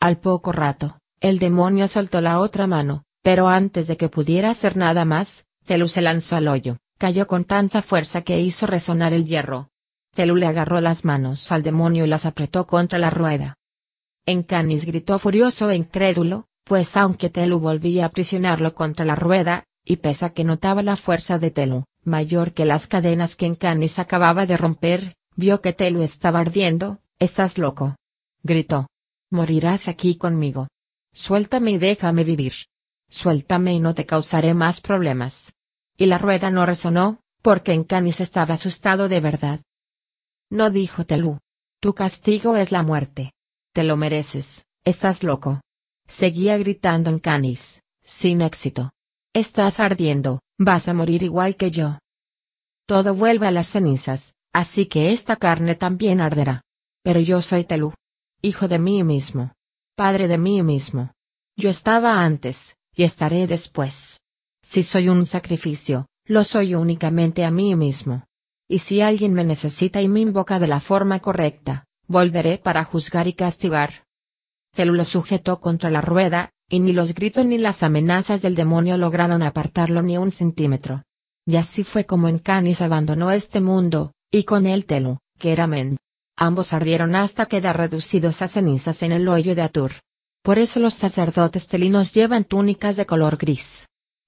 [0.00, 4.76] Al poco rato, el demonio soltó la otra mano, pero antes de que pudiera hacer
[4.76, 9.24] nada más, Telu se lanzó al hoyo, cayó con tanta fuerza que hizo resonar el
[9.24, 9.70] hierro.
[10.14, 13.56] Telu le agarró las manos al demonio y las apretó contra la rueda.
[14.26, 19.98] Encanis gritó furioso e incrédulo, pues aunque Telu volvía a aprisionarlo contra la rueda, y
[19.98, 24.46] pese a que notaba la fuerza de Telu, mayor que las cadenas que Encanis acababa
[24.46, 27.96] de romper, vio que Telu estaba ardiendo, estás loco.
[28.42, 28.88] Gritó.
[29.30, 30.68] Morirás aquí conmigo.
[31.12, 32.54] Suéltame y déjame vivir.
[33.10, 35.34] Suéltame y no te causaré más problemas
[35.98, 39.60] y la rueda no resonó, porque Encanis estaba asustado de verdad.
[40.48, 41.38] No dijo Telú.
[41.80, 43.32] Tu castigo es la muerte.
[43.72, 44.46] Te lo mereces,
[44.84, 45.60] estás loco.
[46.06, 47.60] Seguía gritando Encanis,
[48.20, 48.90] sin éxito.
[49.34, 51.98] Estás ardiendo, vas a morir igual que yo.
[52.86, 54.20] Todo vuelve a las cenizas,
[54.52, 56.62] así que esta carne también arderá.
[57.02, 57.94] Pero yo soy Telú.
[58.42, 59.52] Hijo de mí mismo.
[59.94, 61.12] Padre de mí mismo.
[61.56, 62.56] Yo estaba antes,
[62.94, 63.94] y estaré después.
[64.62, 68.24] Si soy un sacrificio, lo soy únicamente a mí mismo.
[68.68, 73.26] Y si alguien me necesita y me invoca de la forma correcta, volveré para juzgar
[73.26, 74.04] y castigar.
[74.74, 78.98] Celu lo sujetó contra la rueda, y ni los gritos ni las amenazas del demonio
[78.98, 81.04] lograron apartarlo ni un centímetro.
[81.46, 85.96] Y así fue como Encanis abandonó este mundo, y con él Telu, que era Men.
[86.36, 89.92] Ambos ardieron hasta quedar reducidos a cenizas en el hoyo de Atur.
[90.42, 93.66] Por eso los sacerdotes telinos llevan túnicas de color gris.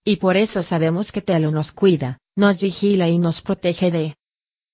[0.05, 4.17] Y por eso sabemos que Telo nos cuida, nos vigila y nos protege de...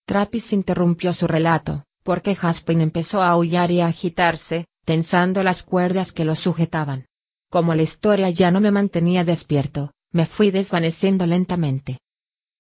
[0.07, 6.13] Trapis interrumpió su relato, porque Jaspin empezó a aullar y a agitarse, tensando las cuerdas
[6.13, 7.07] que lo sujetaban.
[7.49, 11.99] Como la historia ya no me mantenía despierto, me fui desvaneciendo lentamente.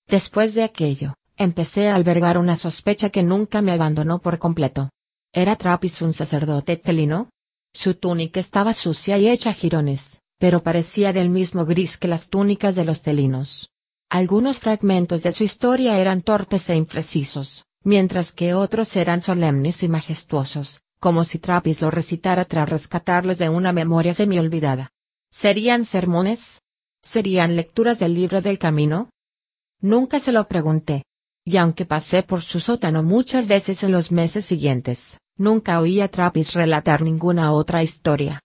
[0.06, 4.90] Después de aquello, empecé a albergar una sospecha que nunca me abandonó por completo.
[5.32, 7.30] ¿Era Trapis un sacerdote telino?
[7.72, 10.00] Su túnica estaba sucia y hecha jirones,
[10.38, 13.70] pero parecía del mismo gris que las túnicas de los telinos.
[14.08, 19.88] Algunos fragmentos de su historia eran torpes e imprecisos, mientras que otros eran solemnes y
[19.88, 24.90] majestuosos, como si Trapis lo recitara tras rescatarlos de una memoria semi-olvidada.
[25.30, 26.40] ¿Serían sermones?
[27.02, 29.10] ¿Serían lecturas del libro del camino?
[29.80, 31.04] Nunca se lo pregunté.
[31.44, 35.00] Y aunque pasé por su sótano muchas veces en los meses siguientes,
[35.36, 38.40] nunca oí a Trapis relatar ninguna otra historia.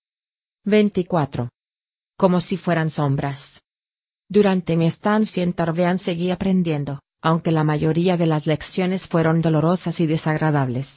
[0.66, 1.50] 24
[2.22, 3.64] como si fueran sombras.
[4.30, 10.00] Durante mi estancia en Tarbean seguí aprendiendo, aunque la mayoría de las lecciones fueron dolorosas
[10.00, 10.88] y desagradables.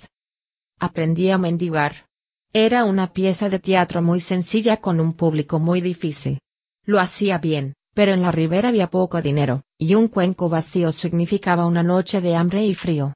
[0.78, 2.06] Aprendí a mendigar.
[2.52, 6.38] Era una pieza de teatro muy sencilla con un público muy difícil.
[6.84, 11.66] Lo hacía bien, pero en la ribera había poco dinero, y un cuenco vacío significaba
[11.66, 13.14] una noche de hambre y frío.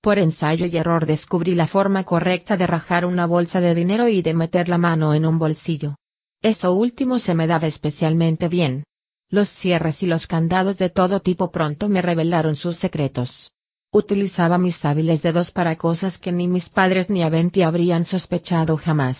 [0.00, 4.20] Por ensayo y error descubrí la forma correcta de rajar una bolsa de dinero y
[4.20, 5.96] de meter la mano en un bolsillo.
[6.42, 8.84] Eso último se me daba especialmente bien.
[9.28, 13.52] Los cierres y los candados de todo tipo pronto me revelaron sus secretos.
[13.94, 19.18] Utilizaba mis hábiles dedos para cosas que ni mis padres ni Aventi habrían sospechado jamás.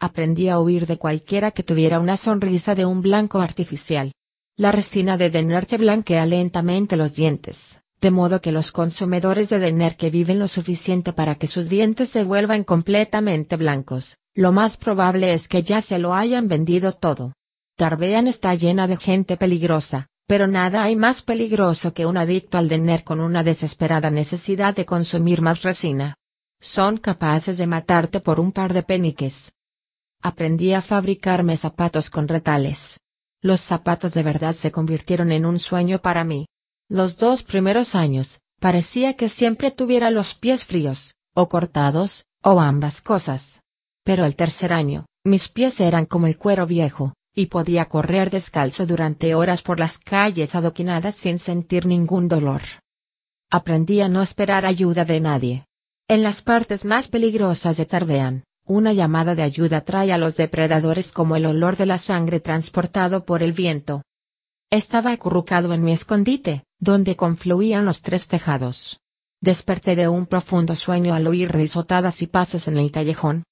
[0.00, 4.10] Aprendí a huir de cualquiera que tuviera una sonrisa de un blanco artificial.
[4.56, 7.56] La resina de Denerte blanquea lentamente los dientes,
[8.00, 12.08] de modo que los consumidores de Dener que viven lo suficiente para que sus dientes
[12.08, 17.32] se vuelvan completamente blancos, lo más probable es que ya se lo hayan vendido todo.
[17.76, 22.68] Tarbean está llena de gente peligrosa, pero nada hay más peligroso que un adicto al
[22.68, 26.14] dener con una desesperada necesidad de consumir más resina.
[26.60, 29.34] Son capaces de matarte por un par de peniques.
[30.22, 32.78] Aprendí a fabricarme zapatos con retales.
[33.40, 36.46] Los zapatos de verdad se convirtieron en un sueño para mí.
[36.88, 43.00] Los dos primeros años, Parecía que siempre tuviera los pies fríos, o cortados, o ambas
[43.00, 43.60] cosas.
[44.02, 48.84] Pero el tercer año, mis pies eran como el cuero viejo, y podía correr descalzo
[48.84, 52.62] durante horas por las calles adoquinadas sin sentir ningún dolor.
[53.48, 55.66] Aprendí a no esperar ayuda de nadie.
[56.08, 61.12] En las partes más peligrosas de Tarbean, una llamada de ayuda trae a los depredadores
[61.12, 64.02] como el olor de la sangre transportado por el viento.
[64.68, 68.98] Estaba acurrucado en mi escondite, donde confluían los tres tejados.
[69.40, 73.44] Desperté de un profundo sueño al oír risotadas y pasos en el callejón.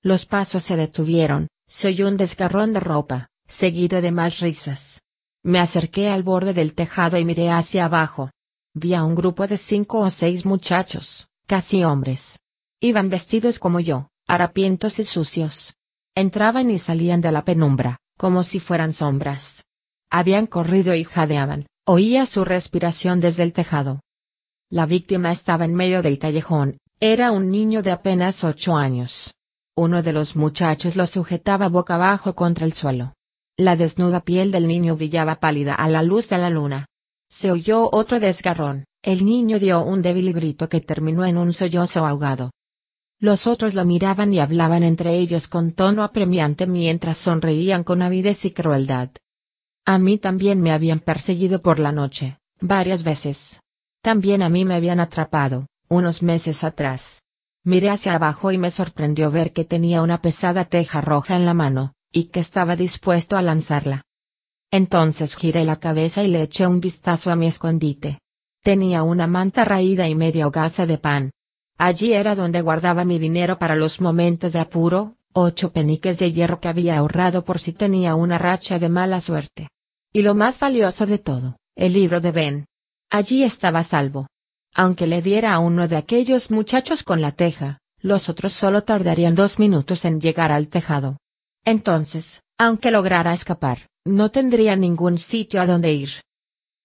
[0.00, 5.00] Los pasos se detuvieron, se oyó un desgarrón de ropa, seguido de más risas.
[5.42, 8.30] Me acerqué al borde del tejado y miré hacia abajo.
[8.74, 12.20] Vi a un grupo de cinco o seis muchachos, casi hombres.
[12.80, 15.74] Iban vestidos como yo, harapientos y sucios.
[16.14, 19.64] Entraban y salían de la penumbra, como si fueran sombras.
[20.10, 24.00] Habían corrido y jadeaban, oía su respiración desde el tejado.
[24.70, 29.32] La víctima estaba en medio del callejón, era un niño de apenas ocho años.
[29.80, 33.14] Uno de los muchachos lo sujetaba boca abajo contra el suelo.
[33.56, 36.86] La desnuda piel del niño brillaba pálida a la luz de la luna.
[37.28, 42.04] Se oyó otro desgarrón, el niño dio un débil grito que terminó en un sollozo
[42.04, 42.50] ahogado.
[43.20, 48.44] Los otros lo miraban y hablaban entre ellos con tono apremiante mientras sonreían con avidez
[48.44, 49.10] y crueldad.
[49.84, 53.38] A mí también me habían perseguido por la noche, varias veces.
[54.02, 57.00] También a mí me habían atrapado, unos meses atrás.
[57.68, 61.52] Miré hacia abajo y me sorprendió ver que tenía una pesada teja roja en la
[61.52, 64.06] mano, y que estaba dispuesto a lanzarla.
[64.70, 68.20] Entonces giré la cabeza y le eché un vistazo a mi escondite.
[68.62, 71.30] Tenía una manta raída y media hogaza de pan.
[71.76, 76.60] Allí era donde guardaba mi dinero para los momentos de apuro, ocho peniques de hierro
[76.60, 79.68] que había ahorrado por si tenía una racha de mala suerte.
[80.10, 82.66] Y lo más valioso de todo, el libro de Ben.
[83.10, 84.26] Allí estaba salvo
[84.74, 89.34] aunque le diera a uno de aquellos muchachos con la teja, los otros solo tardarían
[89.34, 91.18] dos minutos en llegar al tejado.
[91.64, 96.10] Entonces, aunque lograra escapar, no tendría ningún sitio a donde ir.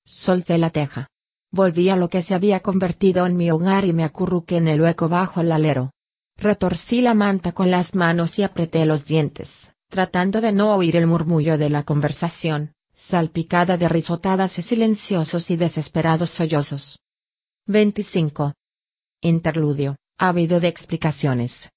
[0.06, 1.08] Solté la teja.
[1.52, 4.82] Volví a lo que se había convertido en mi hogar y me acurruqué en el
[4.82, 5.92] hueco bajo el alero.
[6.36, 9.50] Retorcí la manta con las manos y apreté los dientes,
[9.90, 12.74] tratando de no oír el murmullo de la conversación,
[13.08, 17.00] salpicada de risotadas y silenciosos y desesperados sollozos.
[17.66, 18.54] 25.
[19.22, 19.96] Interludio.
[20.18, 21.70] Ávido de explicaciones.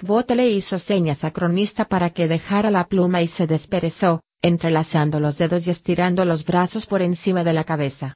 [0.00, 5.20] Bote le hizo señas a Cronista para que dejara la pluma y se desperezó, entrelazando
[5.20, 8.14] los dedos y estirando los brazos por encima de la cabeza.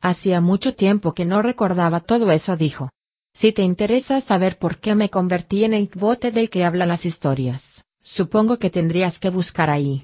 [0.00, 2.90] Hacía mucho tiempo que no recordaba todo eso, dijo.
[3.34, 7.06] Si te interesa saber por qué me convertí en el bote del que hablan las
[7.06, 7.62] historias,
[8.02, 10.02] supongo que tendrías que buscar ahí.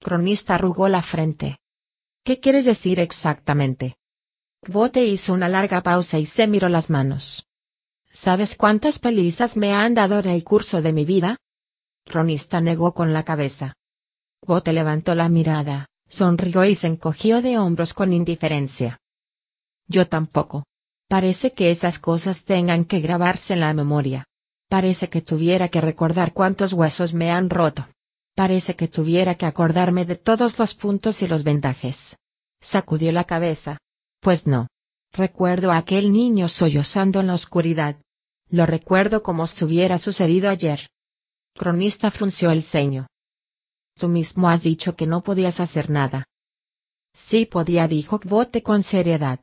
[0.00, 1.58] Cronista arrugó la frente.
[2.24, 3.94] ¿Qué quieres decir exactamente?
[4.62, 7.46] Bote hizo una larga pausa y se miró las manos.
[8.12, 11.36] ¿Sabes cuántas palizas me han dado en el curso de mi vida?
[12.06, 13.74] Ronista negó con la cabeza.
[14.42, 18.98] Bote levantó la mirada, sonrió y se encogió de hombros con indiferencia.
[19.86, 20.64] Yo tampoco.
[21.08, 24.26] Parece que esas cosas tengan que grabarse en la memoria.
[24.68, 27.86] Parece que tuviera que recordar cuántos huesos me han roto.
[28.34, 31.96] Parece que tuviera que acordarme de todos los puntos y los vendajes.
[32.60, 33.78] Sacudió la cabeza,
[34.20, 34.68] pues no.
[35.12, 37.96] Recuerdo a aquel niño sollozando en la oscuridad.
[38.48, 40.88] Lo recuerdo como si hubiera sucedido ayer.
[41.54, 43.06] Cronista frunció el ceño.
[43.94, 46.26] Tú mismo has dicho que no podías hacer nada.
[47.28, 49.40] Sí podía, dijo Bote con seriedad.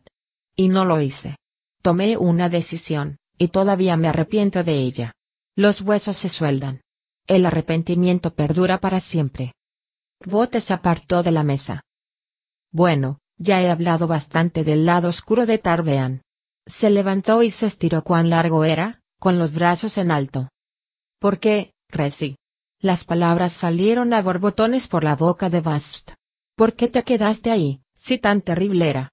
[0.55, 1.37] Y no lo hice.
[1.81, 5.13] Tomé una decisión, y todavía me arrepiento de ella.
[5.55, 6.81] Los huesos se sueldan.
[7.25, 9.53] El arrepentimiento perdura para siempre.
[10.23, 11.81] Bote se apartó de la mesa.
[12.71, 16.21] Bueno, ya he hablado bastante del lado oscuro de Tarbean.
[16.65, 20.49] Se levantó y se estiró cuán largo era, con los brazos en alto.
[21.19, 22.37] ¿Por qué, Resi?
[22.79, 26.11] Las palabras salieron a borbotones por la boca de Bast.
[26.55, 29.11] ¿Por qué te quedaste ahí, si tan terrible era?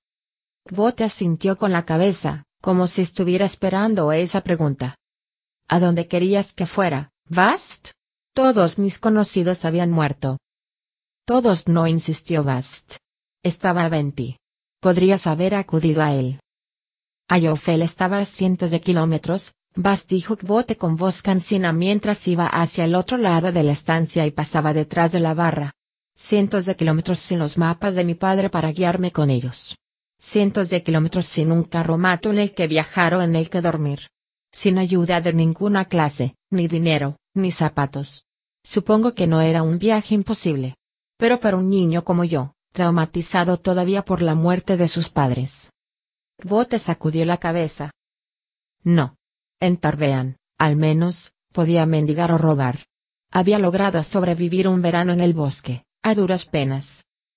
[0.71, 4.97] Bote asintió con la cabeza, como si estuviera esperando esa pregunta.
[5.69, 7.91] ¿A dónde querías que fuera, Bast?
[8.33, 10.39] Todos mis conocidos habían muerto.
[11.25, 12.97] Todos no insistió Bast.
[13.43, 14.37] Estaba a Venti.
[14.81, 16.41] Podrías haber acudido a él.
[17.27, 22.85] Ayofel estaba a cientos de kilómetros, Bast dijo Bote con voz cansina mientras iba hacia
[22.85, 25.73] el otro lado de la estancia y pasaba detrás de la barra.
[26.17, 29.75] Cientos de kilómetros sin los mapas de mi padre para guiarme con ellos.
[30.19, 34.01] Cientos de kilómetros sin un carromato en el que viajar o en el que dormir.
[34.53, 38.27] Sin ayuda de ninguna clase, ni dinero, ni zapatos.
[38.65, 40.75] Supongo que no era un viaje imposible.
[41.17, 45.51] Pero para un niño como yo, traumatizado todavía por la muerte de sus padres.
[46.43, 47.91] Bote sacudió la cabeza.
[48.83, 49.17] No.
[49.61, 52.87] En Tarbean, al menos, podía mendigar o robar.
[53.31, 56.87] Había logrado sobrevivir un verano en el bosque, a duras penas.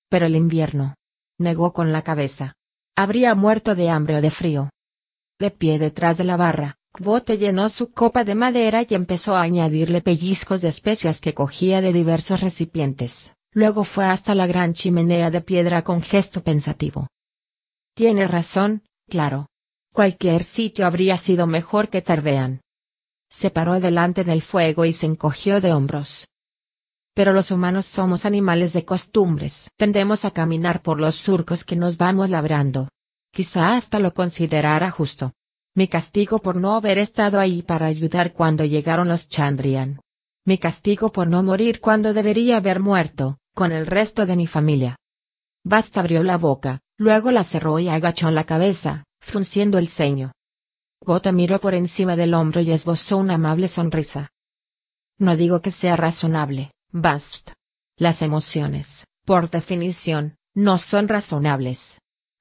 [0.08, 0.94] Pero el invierno.
[1.38, 2.54] Negó con la cabeza.
[2.96, 4.70] Habría muerto de hambre o de frío.
[5.38, 9.42] De pie detrás de la barra, Kvote llenó su copa de madera y empezó a
[9.42, 13.12] añadirle pellizcos de especias que cogía de diversos recipientes.
[13.54, 17.08] Luego fue hasta la gran chimenea de piedra con gesto pensativo.
[17.94, 19.46] Tiene razón, claro.
[19.92, 22.60] Cualquier sitio habría sido mejor que Tarbean.
[23.30, 26.28] Se paró delante del fuego y se encogió de hombros.
[27.14, 31.96] Pero los humanos somos animales de costumbres, tendemos a caminar por los surcos que nos
[31.96, 32.88] vamos labrando.
[33.32, 35.32] Quizá hasta lo considerara justo
[35.76, 40.00] mi castigo por no haber estado ahí para ayudar cuando llegaron los Chandrian.
[40.44, 44.96] Mi castigo por no morir cuando debería haber muerto, con el resto de mi familia.
[45.64, 50.32] Basta abrió la boca, luego la cerró y agachó la cabeza, frunciendo el ceño.
[51.00, 54.30] Gota miró por encima del hombro y esbozó una amable sonrisa.
[55.18, 57.50] No digo que sea razonable, Bast.
[57.96, 58.86] Las emociones,
[59.24, 61.78] por definición, no son razonables.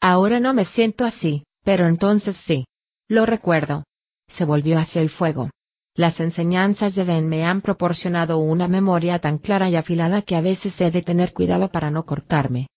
[0.02, 2.66] Ahora no me siento así, pero entonces sí.
[3.08, 3.84] Lo recuerdo.
[4.28, 5.50] Se volvió hacia el fuego.
[5.96, 10.42] Las enseñanzas de Ben me han proporcionado una memoria tan clara y afilada que a
[10.42, 12.68] veces he de tener cuidado para no cortarme.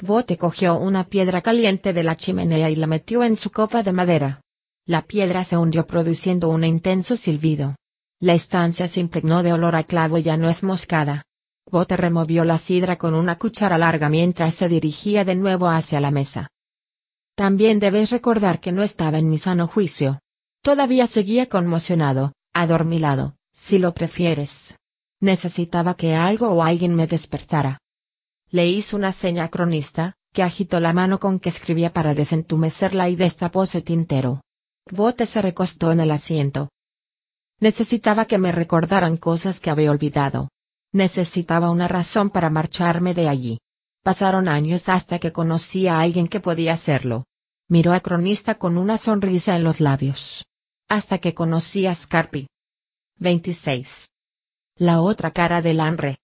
[0.00, 3.92] Bote cogió una piedra caliente de la chimenea y la metió en su copa de
[3.92, 4.40] madera.
[4.86, 7.74] La piedra se hundió produciendo un intenso silbido.
[8.20, 11.24] La estancia se impregnó de olor a clavo y ya no es moscada.
[11.68, 16.12] Bote removió la sidra con una cuchara larga mientras se dirigía de nuevo hacia la
[16.12, 16.48] mesa.
[17.34, 20.20] También debes recordar que no estaba en mi sano juicio.
[20.62, 24.50] Todavía seguía conmocionado, adormilado, si lo prefieres.
[25.20, 27.80] Necesitaba que algo o alguien me despertara.
[28.50, 33.16] Le hizo una seña cronista, que agitó la mano con que escribía para desentumecerla y
[33.16, 34.42] destapó su tintero.
[34.90, 36.70] Bote se recostó en el asiento.
[37.60, 40.50] Necesitaba que me recordaran cosas que había olvidado.
[40.92, 43.58] Necesitaba una razón para marcharme de allí.
[44.02, 47.24] Pasaron años hasta que conocí a alguien que podía hacerlo.
[47.68, 50.44] Miró a Cronista con una sonrisa en los labios.
[50.88, 52.46] Hasta que conocí a Scarpi.
[53.18, 53.88] 26.
[54.76, 56.18] La otra cara del Anre.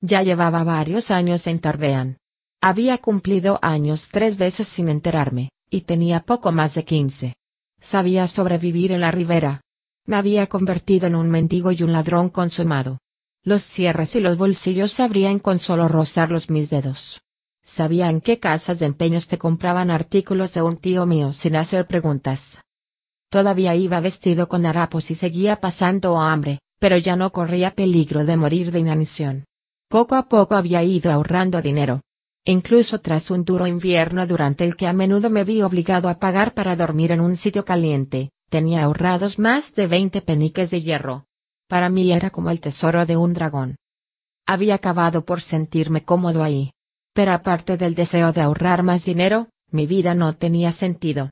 [0.00, 2.16] Ya llevaba varios años en Tarbean.
[2.62, 7.34] Había cumplido años tres veces sin enterarme, y tenía poco más de quince.
[7.80, 9.60] Sabía sobrevivir en la ribera.
[10.06, 12.98] Me había convertido en un mendigo y un ladrón consumado.
[13.42, 17.20] Los cierres y los bolsillos se abrían con solo rozarlos mis dedos.
[17.64, 21.86] Sabía en qué casas de empeños te compraban artículos de un tío mío sin hacer
[21.86, 22.42] preguntas.
[23.30, 28.36] Todavía iba vestido con harapos y seguía pasando hambre, pero ya no corría peligro de
[28.36, 29.44] morir de inanición.
[29.88, 32.02] Poco a poco había ido ahorrando dinero.
[32.44, 36.54] Incluso tras un duro invierno durante el que a menudo me vi obligado a pagar
[36.54, 41.26] para dormir en un sitio caliente, tenía ahorrados más de veinte peniques de hierro.
[41.68, 43.76] Para mí era como el tesoro de un dragón.
[44.44, 46.72] Había acabado por sentirme cómodo ahí.
[47.12, 51.30] Pero aparte del deseo de ahorrar más dinero, mi vida no tenía sentido.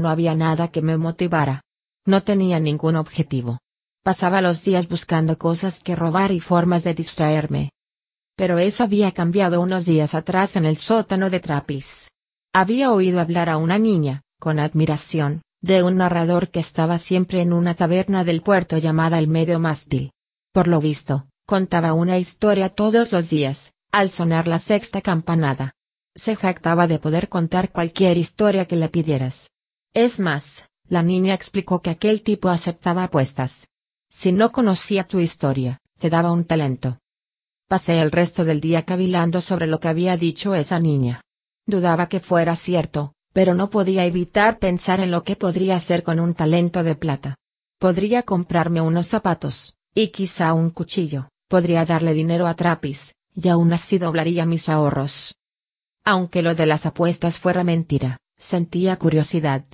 [0.00, 1.62] No había nada que me motivara.
[2.06, 3.58] No tenía ningún objetivo.
[4.02, 7.72] Pasaba los días buscando cosas que robar y formas de distraerme.
[8.34, 11.84] Pero eso había cambiado unos días atrás en el sótano de Trapis.
[12.54, 17.52] Había oído hablar a una niña, con admiración, de un narrador que estaba siempre en
[17.52, 20.12] una taberna del puerto llamada el Medio Mástil.
[20.54, 23.58] Por lo visto, contaba una historia todos los días,
[23.92, 25.74] al sonar la sexta campanada.
[26.14, 29.50] Se jactaba de poder contar cualquier historia que le pidieras.
[29.94, 30.44] Es más,
[30.88, 33.52] la niña explicó que aquel tipo aceptaba apuestas.
[34.08, 36.98] Si no conocía tu historia, te daba un talento.
[37.68, 41.22] Pasé el resto del día cavilando sobre lo que había dicho esa niña.
[41.66, 46.20] Dudaba que fuera cierto, pero no podía evitar pensar en lo que podría hacer con
[46.20, 47.36] un talento de plata.
[47.78, 53.72] Podría comprarme unos zapatos, y quizá un cuchillo, podría darle dinero a Trapis, y aún
[53.72, 55.34] así doblaría mis ahorros.
[56.04, 59.64] Aunque lo de las apuestas fuera mentira, sentía curiosidad.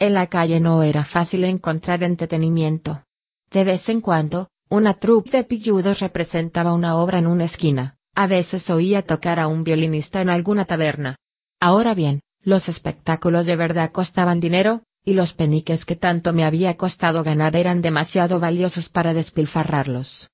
[0.00, 3.02] En la calle no era fácil encontrar entretenimiento.
[3.50, 8.26] De vez en cuando, una troupe de pilludos representaba una obra en una esquina, a
[8.26, 11.16] veces oía tocar a un violinista en alguna taberna.
[11.58, 16.76] Ahora bien, los espectáculos de verdad costaban dinero, y los peniques que tanto me había
[16.76, 20.28] costado ganar eran demasiado valiosos para despilfarrarlos.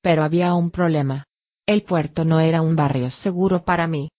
[0.00, 1.26] Pero había un problema.
[1.66, 4.10] El puerto no era un barrio seguro para mí.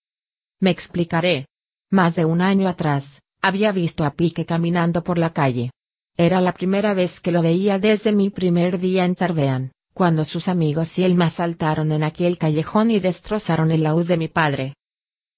[0.60, 1.46] Me explicaré.
[1.90, 5.70] Más de un año atrás, había visto a Pique caminando por la calle.
[6.16, 10.48] Era la primera vez que lo veía desde mi primer día en Tarbean, cuando sus
[10.48, 14.74] amigos y él me asaltaron en aquel callejón y destrozaron el laúd de mi padre.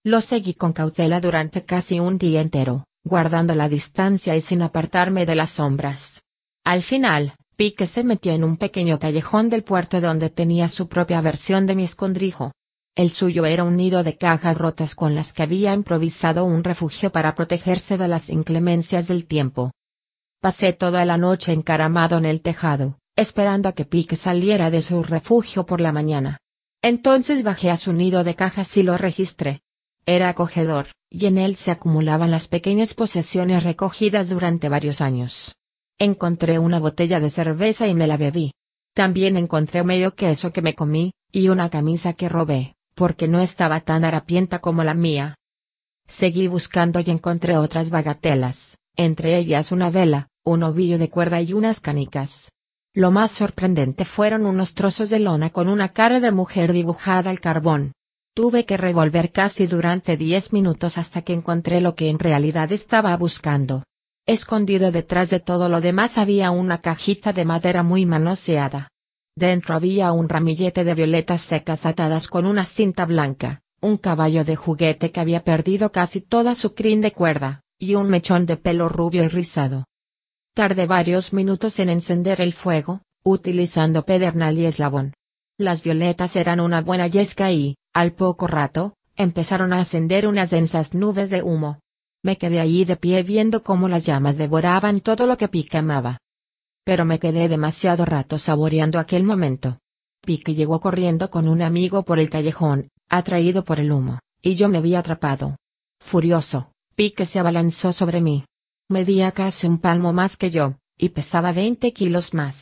[0.02, 5.26] Lo seguí con cautela durante casi un día entero, guardando la distancia y sin apartarme
[5.26, 6.22] de las sombras.
[6.64, 11.20] Al final, Pique se metió en un pequeño callejón del puerto donde tenía su propia
[11.20, 12.52] versión de mi escondrijo.
[13.00, 17.10] El suyo era un nido de cajas rotas con las que había improvisado un refugio
[17.10, 19.72] para protegerse de las inclemencias del tiempo.
[20.38, 25.02] Pasé toda la noche encaramado en el tejado, esperando a que Pique saliera de su
[25.02, 26.40] refugio por la mañana.
[26.82, 29.62] Entonces bajé a su nido de cajas y lo registré.
[30.04, 35.56] Era acogedor, y en él se acumulaban las pequeñas posesiones recogidas durante varios años.
[35.98, 38.52] Encontré una botella de cerveza y me la bebí.
[38.92, 43.80] También encontré medio queso que me comí, y una camisa que robé, porque no estaba
[43.80, 45.38] tan harapienta como la mía.
[46.06, 48.58] Seguí buscando y encontré otras bagatelas,
[48.94, 52.30] entre ellas una vela, un ovillo de cuerda y unas canicas.
[52.92, 57.40] Lo más sorprendente fueron unos trozos de lona con una cara de mujer dibujada al
[57.40, 57.92] carbón.
[58.34, 63.16] Tuve que revolver casi durante diez minutos hasta que encontré lo que en realidad estaba
[63.16, 63.82] buscando.
[64.26, 68.90] Escondido detrás de todo lo demás había una cajita de madera muy manoseada.
[69.36, 74.56] Dentro había un ramillete de violetas secas atadas con una cinta blanca, un caballo de
[74.56, 78.88] juguete que había perdido casi toda su crin de cuerda, y un mechón de pelo
[78.88, 79.86] rubio y rizado.
[80.54, 85.14] Tardé varios minutos en encender el fuego, utilizando pedernal y eslabón.
[85.56, 90.92] Las violetas eran una buena yesca y, al poco rato, empezaron a ascender unas densas
[90.94, 91.80] nubes de humo.
[92.22, 96.18] Me quedé allí de pie viendo cómo las llamas devoraban todo lo que Pique amaba.
[96.90, 99.78] Pero me quedé demasiado rato saboreando aquel momento.
[100.22, 104.68] Pique llegó corriendo con un amigo por el callejón, atraído por el humo, y yo
[104.68, 105.56] me vi atrapado.
[106.00, 108.44] Furioso, Pique se abalanzó sobre mí.
[108.88, 112.56] Medía casi un palmo más que yo, y pesaba 20 kilos más.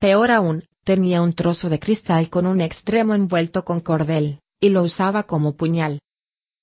[0.00, 4.82] Peor aún, tenía un trozo de cristal con un extremo envuelto con cordel, y lo
[4.82, 6.00] usaba como puñal.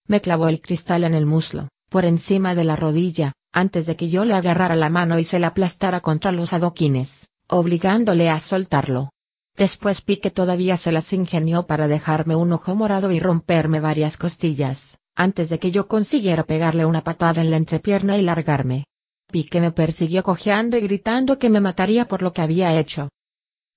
[0.06, 4.10] Me clavó el cristal en el muslo, por encima de la rodilla, antes de que
[4.10, 7.10] yo le agarrara la mano y se la aplastara contra los adoquines,
[7.48, 9.10] obligándole a soltarlo.
[9.56, 14.80] Después Pique todavía se las ingenió para dejarme un ojo morado y romperme varias costillas,
[15.16, 18.86] antes de que yo consiguiera pegarle una patada en la entrepierna y largarme.
[19.32, 23.10] Pique me persiguió cojeando y gritando que me mataría por lo que había hecho.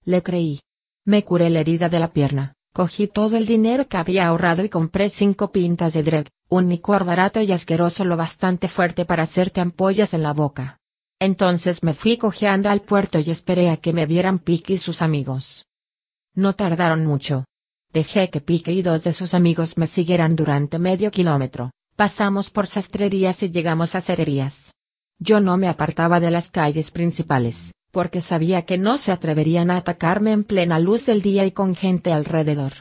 [0.05, 0.61] Le creí.
[1.05, 4.69] Me curé la herida de la pierna, cogí todo el dinero que había ahorrado y
[4.69, 9.63] compré cinco pintas de Dreg, un licor barato y asqueroso lo bastante fuerte para hacerte
[9.63, 10.79] ampollas en la boca.
[11.19, 15.01] Entonces me fui cojeando al puerto y esperé a que me vieran Pique y sus
[15.01, 15.65] amigos.
[16.35, 17.47] No tardaron mucho.
[17.91, 22.67] Dejé que Pique y dos de sus amigos me siguieran durante medio kilómetro, pasamos por
[22.67, 24.55] sastrerías y llegamos a cererías.
[25.19, 27.57] Yo no me apartaba de las calles principales,
[27.93, 31.75] porque sabía que no se atreverían a atacarme en plena luz del día y con
[31.75, 32.75] gente alrededor.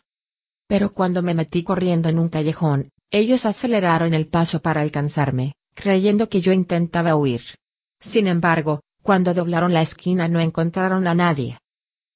[0.67, 6.29] Pero cuando me metí corriendo en un callejón, ellos aceleraron el paso para alcanzarme, creyendo
[6.29, 7.41] que yo intentaba huir.
[7.99, 11.59] Sin embargo, cuando doblaron la esquina no encontraron a nadie.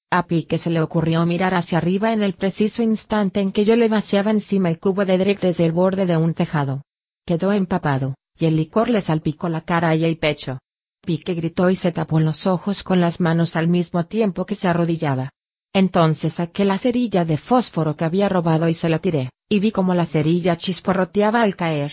[0.09, 3.75] A Pique se le ocurrió mirar hacia arriba en el preciso instante en que yo
[3.75, 6.83] le vaciaba encima el cubo de Drake desde el borde de un tejado.
[7.25, 10.59] Quedó empapado, y el licor le salpicó la cara y el pecho.
[11.01, 14.67] Pique gritó y se tapó los ojos con las manos al mismo tiempo que se
[14.67, 15.31] arrodillaba.
[15.75, 19.71] Entonces saqué la cerilla de fósforo que había robado y se la tiré, y vi
[19.71, 21.91] como la cerilla chisporroteaba al caer.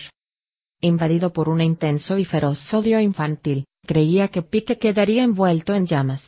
[0.79, 6.23] Invadido por un intenso y feroz odio infantil, creía que Pique quedaría envuelto en llamas.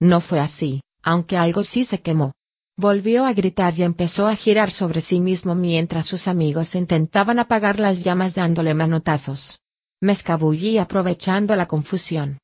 [0.00, 2.32] No fue así, aunque algo sí se quemó.
[2.78, 7.78] Volvió a gritar y empezó a girar sobre sí mismo mientras sus amigos intentaban apagar
[7.78, 9.60] las llamas dándole manotazos.
[10.00, 12.38] Me escabullí aprovechando la confusión.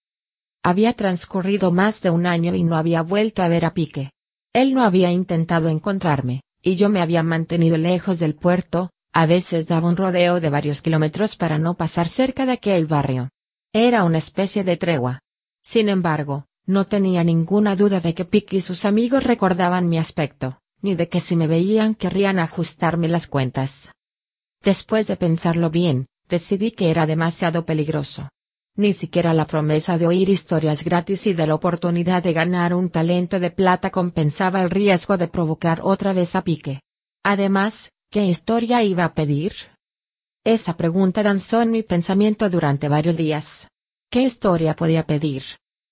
[0.62, 4.10] Había transcurrido más de un año y no había vuelto a ver a Pique.
[4.52, 9.66] Él no había intentado encontrarme, y yo me había mantenido lejos del puerto, a veces
[9.66, 13.30] daba un rodeo de varios kilómetros para no pasar cerca de aquel barrio.
[13.72, 15.20] Era una especie de tregua.
[15.62, 20.58] Sin embargo, no tenía ninguna duda de que Pick y sus amigos recordaban mi aspecto,
[20.80, 23.72] ni de que si me veían querrían ajustarme las cuentas.
[24.62, 28.28] Después de pensarlo bien, decidí que era demasiado peligroso.
[28.74, 32.88] Ni siquiera la promesa de oír historias gratis y de la oportunidad de ganar un
[32.88, 36.80] talento de plata compensaba el riesgo de provocar otra vez a pique.
[37.22, 39.52] Además, ¿qué historia iba a pedir?
[40.42, 43.68] Esa pregunta danzó en mi pensamiento durante varios días.
[44.10, 45.42] ¿Qué historia podía pedir?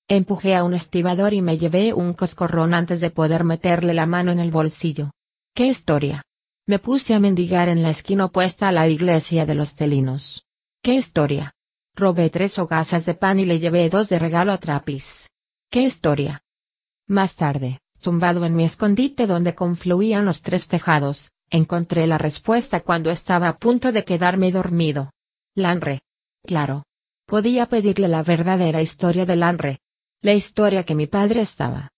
[0.08, 4.32] Empujé a un estibador y me llevé un coscorrón antes de poder meterle la mano
[4.32, 5.10] en el bolsillo.
[5.54, 6.22] ¿Qué historia?
[6.66, 10.44] Me puse a mendigar en la esquina opuesta a la iglesia de los celinos.
[10.82, 11.54] ¿Qué historia?
[12.00, 15.04] Robé tres hogazas de pan y le llevé dos de regalo a Trapis.
[15.70, 16.42] ¡Qué historia!
[17.06, 23.10] Más tarde, tumbado en mi escondite donde confluían los tres tejados, encontré la respuesta cuando
[23.10, 25.10] estaba a punto de quedarme dormido.
[25.54, 26.00] Lanre.
[26.42, 26.84] Claro.
[27.26, 29.80] podía pedirle la verdadera historia del Lanre.
[30.22, 31.92] La historia que mi padre estaba.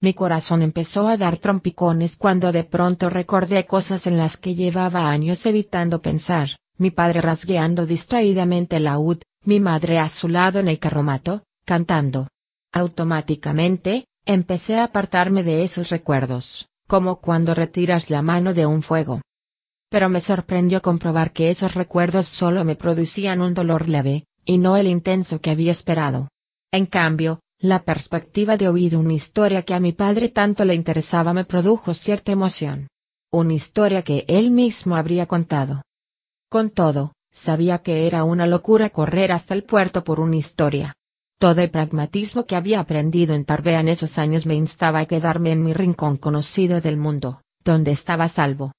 [0.00, 5.10] Mi corazón empezó a dar trompicones cuando de pronto recordé cosas en las que llevaba
[5.10, 10.68] años evitando pensar, mi padre rasgueando distraídamente el laúd, mi madre a su lado en
[10.68, 12.28] el carromato, cantando.
[12.72, 19.20] Automáticamente, empecé a apartarme de esos recuerdos, como cuando retiras la mano de un fuego.
[19.88, 24.76] Pero me sorprendió comprobar que esos recuerdos solo me producían un dolor leve, y no
[24.76, 26.28] el intenso que había esperado.
[26.70, 31.32] En cambio, la perspectiva de oír una historia que a mi padre tanto le interesaba
[31.32, 32.88] me produjo cierta emoción.
[33.30, 35.82] Una historia que él mismo habría contado.
[36.48, 37.12] Con todo,
[37.44, 40.94] sabía que era una locura correr hasta el puerto por una historia.
[41.38, 45.50] Todo el pragmatismo que había aprendido en Tarbea en esos años me instaba a quedarme
[45.50, 48.72] en mi rincón conocido del mundo, donde estaba salvo.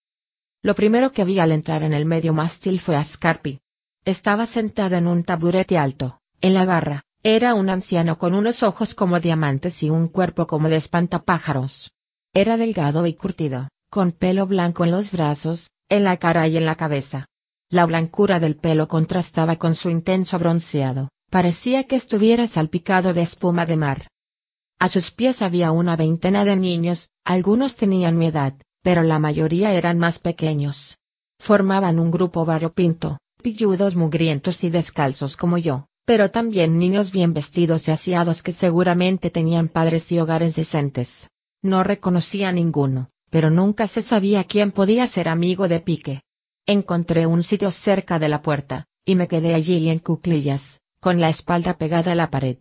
[0.61, 3.59] Lo primero que vi al entrar en el medio mástil fue a Scarpi.
[4.05, 8.93] Estaba sentado en un taburete alto, en la barra, era un anciano con unos ojos
[8.93, 11.91] como diamantes y un cuerpo como de espantapájaros.
[12.33, 16.65] Era delgado y curtido, con pelo blanco en los brazos, en la cara y en
[16.65, 17.27] la cabeza.
[17.73, 23.65] La blancura del pelo contrastaba con su intenso bronceado, parecía que estuviera salpicado de espuma
[23.65, 24.07] de mar.
[24.77, 29.73] A sus pies había una veintena de niños, algunos tenían mi edad, pero la mayoría
[29.73, 30.99] eran más pequeños.
[31.39, 37.87] Formaban un grupo variopinto, pilludos mugrientos y descalzos como yo, pero también niños bien vestidos
[37.87, 41.09] y aseados que seguramente tenían padres y hogares decentes.
[41.63, 46.21] No reconocía a ninguno, pero nunca se sabía quién podía ser amigo de Pique.
[46.65, 50.61] Encontré un sitio cerca de la puerta, y me quedé allí en cuclillas,
[50.99, 52.57] con la espalda pegada a la pared.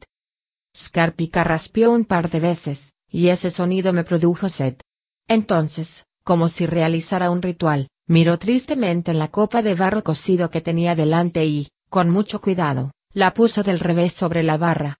[0.76, 4.76] Scarpi carraspeó un par de veces, y ese sonido me produjo sed.
[5.28, 10.60] Entonces, como si realizara un ritual, Miró tristemente en la copa de barro cocido que
[10.60, 14.98] tenía delante y, con mucho cuidado, la puso del revés sobre la barra.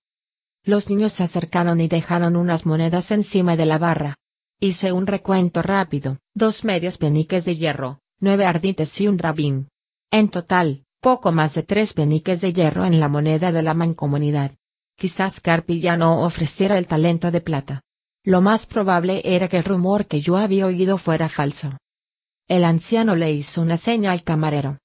[0.64, 4.16] Los niños se acercaron y dejaron unas monedas encima de la barra.
[4.60, 9.68] Hice un recuento rápido, dos medios peniques de hierro, nueve ardites y un drabín.
[10.10, 14.52] En total, poco más de tres peniques de hierro en la moneda de la mancomunidad.
[14.96, 17.82] Quizás Carpi ya no ofreciera el talento de plata.
[18.22, 21.76] Lo más probable era que el rumor que yo había oído fuera falso.
[22.46, 24.78] El anciano le hizo una seña al camarero.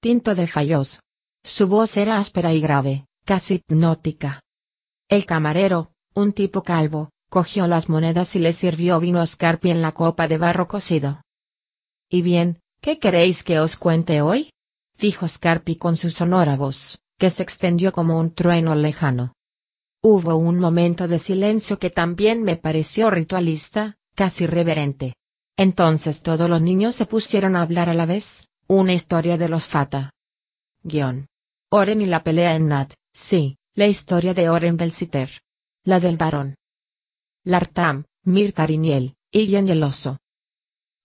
[0.00, 1.00] Tinto de fallos.
[1.44, 4.40] Su voz era áspera y grave, casi hipnótica.
[5.08, 9.82] El camarero, un tipo calvo, cogió las monedas y le sirvió vino a Scarpi en
[9.82, 11.20] la copa de barro cocido.
[12.08, 14.50] Y bien, ¿qué queréis que os cuente hoy?
[14.98, 19.34] dijo Scarpi con su sonora voz, que se extendió como un trueno lejano.
[20.02, 25.14] Hubo un momento de silencio que también me pareció ritualista, casi reverente.
[25.56, 28.26] Entonces todos los niños se pusieron a hablar a la vez,
[28.68, 30.12] una historia de los Fata.
[30.82, 31.28] Guión.
[31.70, 35.30] Oren y la pelea en Nat, sí, la historia de Oren Belciter.
[35.82, 36.56] La del varón.
[37.44, 40.18] Lartam, Mirtariniel, y el oso.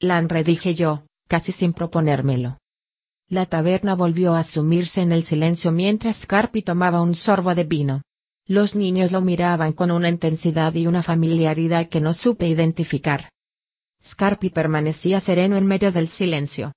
[0.02, 2.58] Lanre dije yo, casi sin proponérmelo.
[3.30, 8.02] La taberna volvió a sumirse en el silencio mientras Scarpi tomaba un sorbo de vino.
[8.46, 13.30] Los niños lo miraban con una intensidad y una familiaridad que no supe identificar.
[14.06, 16.74] Scarpi permanecía sereno en medio del silencio.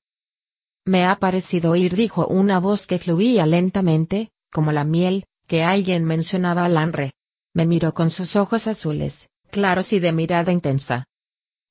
[0.84, 6.04] Me ha parecido oír, dijo una voz que fluía lentamente, como la miel, que alguien
[6.04, 7.14] mencionaba a Lanre.
[7.54, 9.14] Me miró con sus ojos azules,
[9.50, 11.06] claros y de mirada intensa.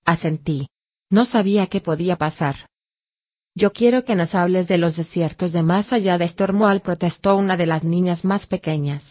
[0.03, 0.67] Asentí.
[1.13, 2.55] No sabía qué podía pasar.
[3.53, 7.55] Yo quiero que nos hables de los desiertos de más allá de Stormoal, protestó una
[7.55, 9.03] de las niñas más pequeñas.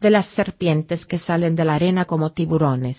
[0.00, 2.98] De las serpientes que salen de la arena como tiburones.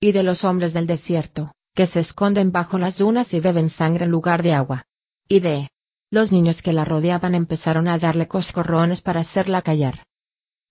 [0.00, 4.06] Y de los hombres del desierto, que se esconden bajo las dunas y beben sangre
[4.06, 4.86] en lugar de agua.
[5.28, 5.68] Y de...
[6.10, 10.06] Los niños que la rodeaban empezaron a darle coscorrones para hacerla callar.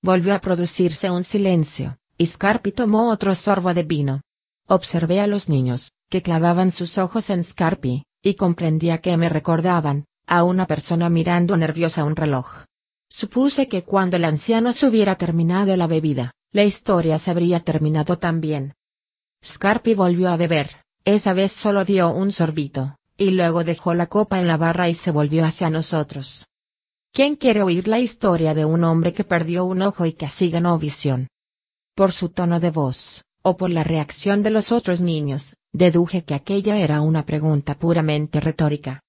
[0.02, 4.22] Volvió a producirse un silencio, y Scarpi tomó otro sorbo de vino.
[4.68, 10.06] Observé a los niños, que clavaban sus ojos en Scarpi, y comprendía que me recordaban,
[10.28, 12.66] a una persona mirando nerviosa un reloj.
[13.10, 18.18] Supuse que cuando el anciano se hubiera terminado la bebida, la historia se habría terminado
[18.18, 18.74] también.
[19.44, 24.40] Scarpi volvió a beber, esa vez solo dio un sorbito, y luego dejó la copa
[24.40, 26.46] en la barra y se volvió hacia nosotros.
[27.14, 30.50] ¿Quién quiere oír la historia de un hombre que perdió un ojo y que así
[30.50, 31.30] ganó visión?
[31.96, 36.34] Por su tono de voz, o por la reacción de los otros niños, deduje que
[36.34, 39.02] aquella era una pregunta puramente retórica.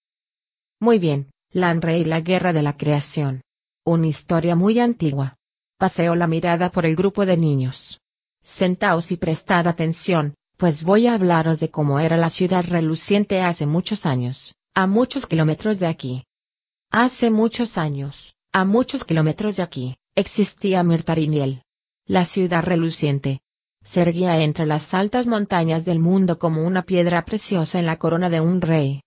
[0.80, 3.43] Muy bien, Lanre y la guerra de la creación.
[3.84, 5.36] Una historia muy antigua.
[5.76, 8.01] Paseó la mirada por el grupo de niños.
[8.43, 13.66] Sentaos y prestad atención, pues voy a hablaros de cómo era la ciudad reluciente hace
[13.66, 16.24] muchos años, a muchos kilómetros de aquí.
[16.90, 21.62] Hace muchos años, a muchos kilómetros de aquí, existía Mirtariniel.
[22.06, 23.40] La ciudad reluciente.
[23.85, 28.31] Se erguía entre las altas montañas del mundo como una piedra preciosa en la corona
[28.31, 29.03] de un rey.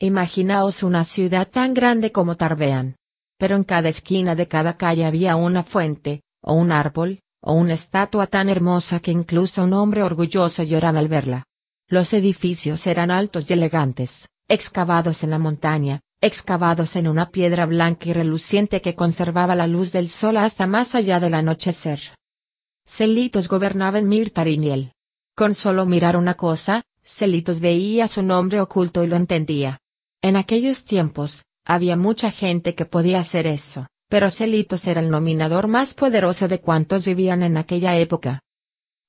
[0.00, 2.96] Imaginaos una ciudad tan grande como Tarbean.
[3.38, 7.74] Pero en cada esquina de cada calle había una fuente, o un árbol, o una
[7.74, 11.44] estatua tan hermosa que incluso un hombre orgulloso lloraba al verla.
[11.88, 14.10] Los edificios eran altos y elegantes,
[14.48, 19.92] excavados en la montaña, excavados en una piedra blanca y reluciente que conservaba la luz
[19.92, 22.00] del sol hasta más allá del anochecer.
[22.96, 24.92] Celitos gobernaba en Mirtariniel.
[25.36, 29.80] Con solo mirar una cosa, Celitos veía su nombre oculto y lo entendía.
[30.20, 35.68] En aquellos tiempos, había mucha gente que podía hacer eso, pero Celitos era el nominador
[35.68, 38.40] más poderoso de cuantos vivían en aquella época.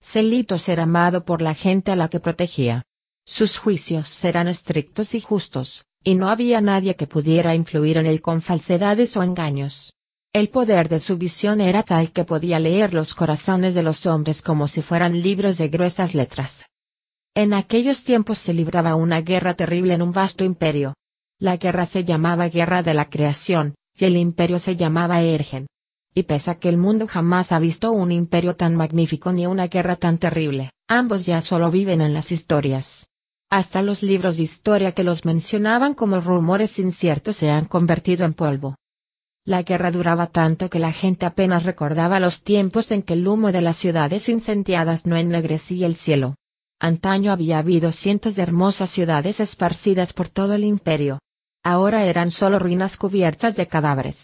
[0.01, 2.83] Celitos era amado por la gente a la que protegía.
[3.25, 8.21] Sus juicios eran estrictos y justos, y no había nadie que pudiera influir en él
[8.21, 9.93] con falsedades o engaños.
[10.31, 14.43] El poder de su visión era tal que podía leer los corazones de los hombres
[14.43, 16.53] como si fueran libros de gruesas letras.
[17.33, 20.93] En aquellos tiempos se libraba una guerra terrible en un vasto imperio.
[21.39, 25.65] La guerra se llamaba Guerra de la Creación, y el imperio se llamaba Ergen.
[26.13, 29.67] Y pese a que el mundo jamás ha visto un imperio tan magnífico ni una
[29.67, 33.07] guerra tan terrible, ambos ya solo viven en las historias.
[33.49, 38.33] Hasta los libros de historia que los mencionaban como rumores inciertos se han convertido en
[38.33, 38.75] polvo.
[39.49, 43.51] La guerra duraba tanto que la gente apenas recordaba los tiempos en que el humo
[43.51, 46.35] de las ciudades incendiadas no ennegrecía el cielo.
[46.79, 51.17] Antaño había habido cientos de hermosas ciudades esparcidas por todo el imperio.
[51.63, 54.17] Ahora eran solo ruinas cubiertas de cadáveres.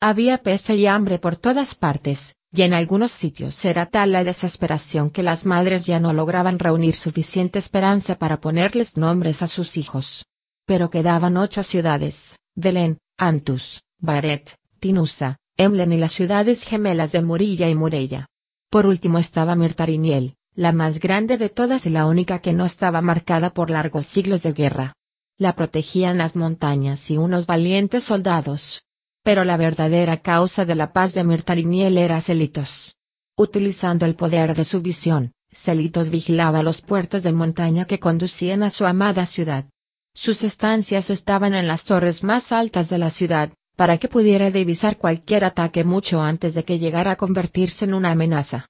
[0.00, 2.20] Había peste y hambre por todas partes,
[2.52, 6.94] y en algunos sitios era tal la desesperación que las madres ya no lograban reunir
[6.94, 10.24] suficiente esperanza para ponerles nombres a sus hijos.
[10.64, 12.14] Pero quedaban ocho ciudades,
[12.54, 18.26] Belén, Antus, Baret, Tinusa, Emlen y las ciudades gemelas de Murilla y Murella.
[18.70, 23.02] Por último estaba Mirtariniel, la más grande de todas y la única que no estaba
[23.02, 24.94] marcada por largos siglos de guerra.
[25.36, 28.82] La protegían las montañas y unos valientes soldados,
[29.22, 32.96] pero la verdadera causa de la paz de Mirtaliniel era Celitos.
[33.36, 35.32] Utilizando el poder de su visión,
[35.62, 39.66] Celitos vigilaba los puertos de montaña que conducían a su amada ciudad.
[40.14, 44.98] Sus estancias estaban en las torres más altas de la ciudad, para que pudiera divisar
[44.98, 48.66] cualquier ataque mucho antes de que llegara a convertirse en una amenaza.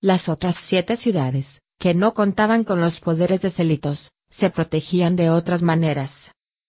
[0.00, 5.30] Las otras siete ciudades, que no contaban con los poderes de Celitos, se protegían de
[5.30, 6.12] otras maneras.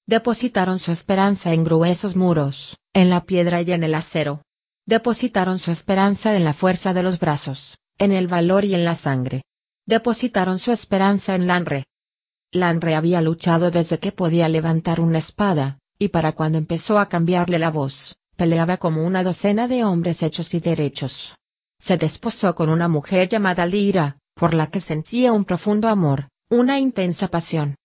[0.07, 4.41] Depositaron su esperanza en gruesos muros, en la piedra y en el acero.
[4.87, 8.95] Depositaron su esperanza en la fuerza de los brazos, en el valor y en la
[8.95, 9.43] sangre.
[9.85, 11.85] Depositaron su esperanza en Lanre.
[12.51, 17.59] Lanre había luchado desde que podía levantar una espada, y para cuando empezó a cambiarle
[17.59, 21.35] la voz, peleaba como una docena de hombres hechos y derechos.
[21.79, 26.79] Se desposó con una mujer llamada Lira, por la que sentía un profundo amor, una
[26.79, 27.75] intensa pasión.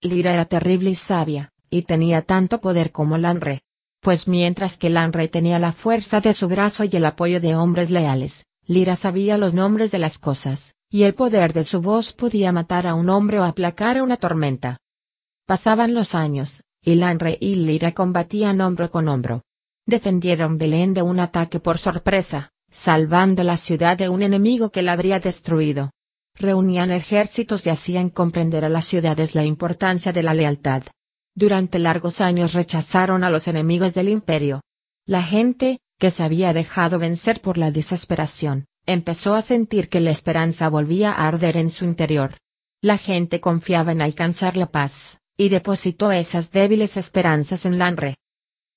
[0.00, 3.62] Lira era terrible y sabia, y tenía tanto poder como Lanre.
[4.00, 7.90] Pues mientras que Lanre tenía la fuerza de su brazo y el apoyo de hombres
[7.90, 12.52] leales, Lira sabía los nombres de las cosas, y el poder de su voz podía
[12.52, 14.78] matar a un hombre o aplacar una tormenta.
[15.46, 19.42] Pasaban los años, y Lanre y Lira combatían hombro con hombro.
[19.86, 24.92] Defendieron Belén de un ataque por sorpresa, salvando la ciudad de un enemigo que la
[24.92, 25.90] habría destruido.
[26.34, 30.82] Reunían ejércitos y hacían comprender a las ciudades la importancia de la lealtad.
[31.34, 34.60] Durante largos años rechazaron a los enemigos del imperio.
[35.06, 40.10] La gente, que se había dejado vencer por la desesperación, empezó a sentir que la
[40.10, 42.36] esperanza volvía a arder en su interior.
[42.80, 44.92] La gente confiaba en alcanzar la paz,
[45.36, 48.16] y depositó esas débiles esperanzas en Lanre.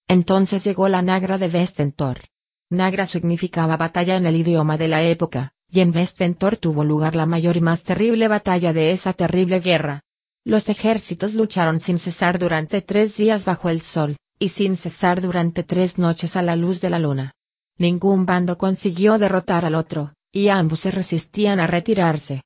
[0.07, 2.21] Entonces llegó la Nagra de Vestentor.
[2.69, 7.25] Nagra significaba batalla en el idioma de la época, y en Vestentor tuvo lugar la
[7.25, 10.01] mayor y más terrible batalla de esa terrible guerra.
[10.43, 15.63] Los ejércitos lucharon sin cesar durante tres días bajo el sol, y sin cesar durante
[15.63, 17.33] tres noches a la luz de la luna.
[17.77, 22.43] Ningún bando consiguió derrotar al otro, y ambos se resistían a retirarse.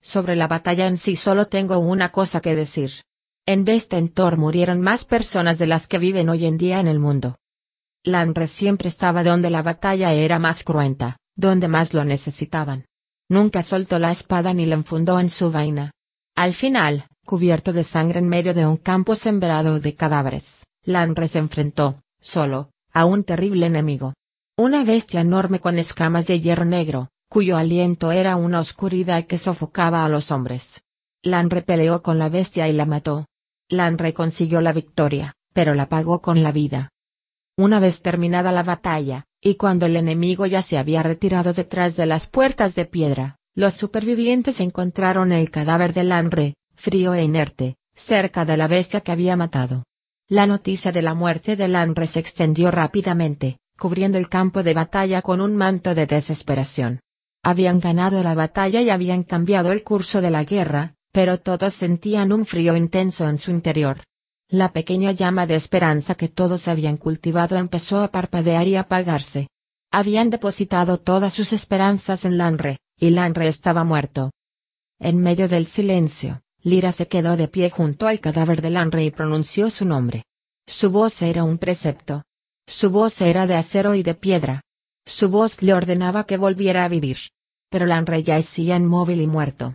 [0.00, 2.90] Sobre la batalla en sí solo tengo una cosa que decir.
[3.48, 7.38] En Vestentor murieron más personas de las que viven hoy en día en el mundo.
[8.02, 12.86] Lanre siempre estaba donde la batalla era más cruenta, donde más lo necesitaban.
[13.28, 15.92] Nunca soltó la espada ni la enfundó en su vaina.
[16.34, 20.44] Al final, cubierto de sangre en medio de un campo sembrado de cadáveres.
[20.82, 24.14] Lanre se enfrentó, solo, a un terrible enemigo.
[24.56, 30.04] Una bestia enorme con escamas de hierro negro, cuyo aliento era una oscuridad que sofocaba
[30.04, 30.64] a los hombres.
[31.22, 33.26] Lanre peleó con la bestia y la mató.
[33.68, 36.90] Lanre consiguió la victoria, pero la pagó con la vida.
[37.56, 42.06] Una vez terminada la batalla, y cuando el enemigo ya se había retirado detrás de
[42.06, 48.44] las puertas de piedra, los supervivientes encontraron el cadáver de Lanre, frío e inerte, cerca
[48.44, 49.84] de la bestia que había matado.
[50.28, 55.22] La noticia de la muerte de Lanre se extendió rápidamente, cubriendo el campo de batalla
[55.22, 57.00] con un manto de desesperación.
[57.42, 62.30] Habían ganado la batalla y habían cambiado el curso de la guerra, pero todos sentían
[62.30, 64.04] un frío intenso en su interior.
[64.50, 69.48] La pequeña llama de esperanza que todos habían cultivado empezó a parpadear y apagarse.
[69.90, 74.30] Habían depositado todas sus esperanzas en Lanre, y Lanre estaba muerto.
[74.98, 79.10] En medio del silencio, Lira se quedó de pie junto al cadáver de Lanre y
[79.10, 80.24] pronunció su nombre.
[80.66, 82.24] Su voz era un precepto.
[82.66, 84.60] Su voz era de acero y de piedra.
[85.06, 87.16] Su voz le ordenaba que volviera a vivir.
[87.70, 89.72] Pero Lanre yacía inmóvil y muerto.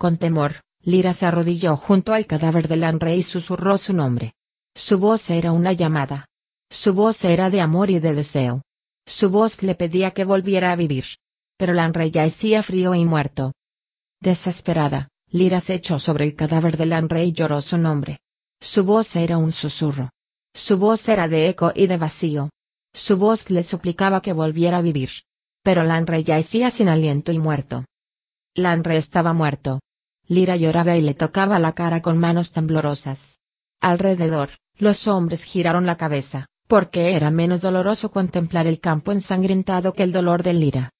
[0.00, 4.32] Con temor, Lira se arrodilló junto al cadáver de Lanre y susurró su nombre.
[4.74, 6.24] Su voz era una llamada.
[6.70, 8.62] Su voz era de amor y de deseo.
[9.04, 11.04] Su voz le pedía que volviera a vivir.
[11.58, 13.52] Pero Lanre yacía frío y muerto.
[14.22, 18.20] Desesperada, Lira se echó sobre el cadáver de Lanre y lloró su nombre.
[18.58, 20.08] Su voz era un susurro.
[20.54, 22.48] Su voz era de eco y de vacío.
[22.94, 25.10] Su voz le suplicaba que volviera a vivir.
[25.62, 27.84] Pero Lanre yacía sin aliento y muerto.
[28.54, 29.80] Lanre estaba muerto.
[30.30, 33.18] Lira lloraba y le tocaba la cara con manos temblorosas.
[33.80, 40.04] Alrededor, los hombres giraron la cabeza, porque era menos doloroso contemplar el campo ensangrentado que
[40.04, 40.90] el dolor de Lira.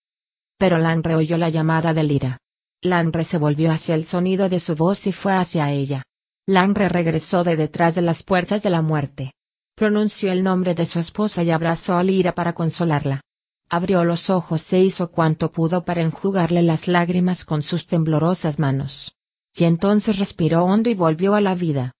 [0.58, 2.38] Pero Lanre oyó la llamada de Lira.
[2.82, 6.02] Lanre se volvió hacia el sonido de su voz y fue hacia ella.
[6.44, 9.34] Lanre regresó de detrás de las puertas de la muerte.
[9.76, 13.20] Pronunció el nombre de su esposa y abrazó a Lira para consolarla.
[13.68, 19.14] Abrió los ojos e hizo cuanto pudo para enjugarle las lágrimas con sus temblorosas manos
[19.54, 21.92] y entonces respiró hondo y volvió a la vida.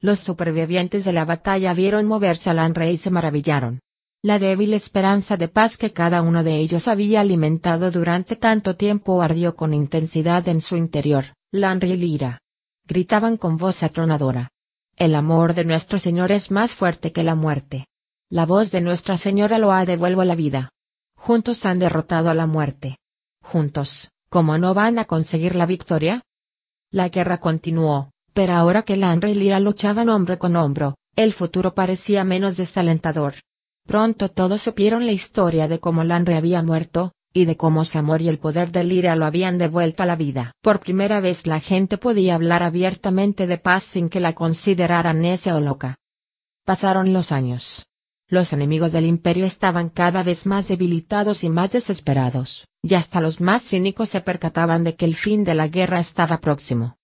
[0.00, 3.80] Los supervivientes de la batalla vieron moverse al Lanre y se maravillaron.
[4.22, 9.22] La débil esperanza de paz que cada uno de ellos había alimentado durante tanto tiempo
[9.22, 11.26] ardió con intensidad en su interior.
[11.52, 12.40] Lanre y Lira.
[12.84, 14.50] Gritaban con voz atronadora.
[14.96, 17.86] El amor de nuestro Señor es más fuerte que la muerte.
[18.28, 20.70] La voz de Nuestra Señora lo ha devuelto a la vida.
[21.16, 22.98] Juntos han derrotado a la muerte.
[23.42, 26.22] Juntos, ¿cómo no van a conseguir la victoria?
[26.90, 31.74] La guerra continuó, pero ahora que Lanre y Lira luchaban hombro con hombro, el futuro
[31.74, 33.34] parecía menos desalentador.
[33.86, 38.22] Pronto todos supieron la historia de cómo Lanre había muerto, y de cómo su amor
[38.22, 40.52] y el poder de Lira lo habían devuelto a la vida.
[40.62, 45.56] Por primera vez la gente podía hablar abiertamente de paz sin que la consideraran necia
[45.56, 45.98] o loca.
[46.64, 47.86] Pasaron los años.
[48.28, 53.40] Los enemigos del imperio estaban cada vez más debilitados y más desesperados, y hasta los
[53.40, 56.96] más cínicos se percataban de que el fin de la guerra estaba próximo.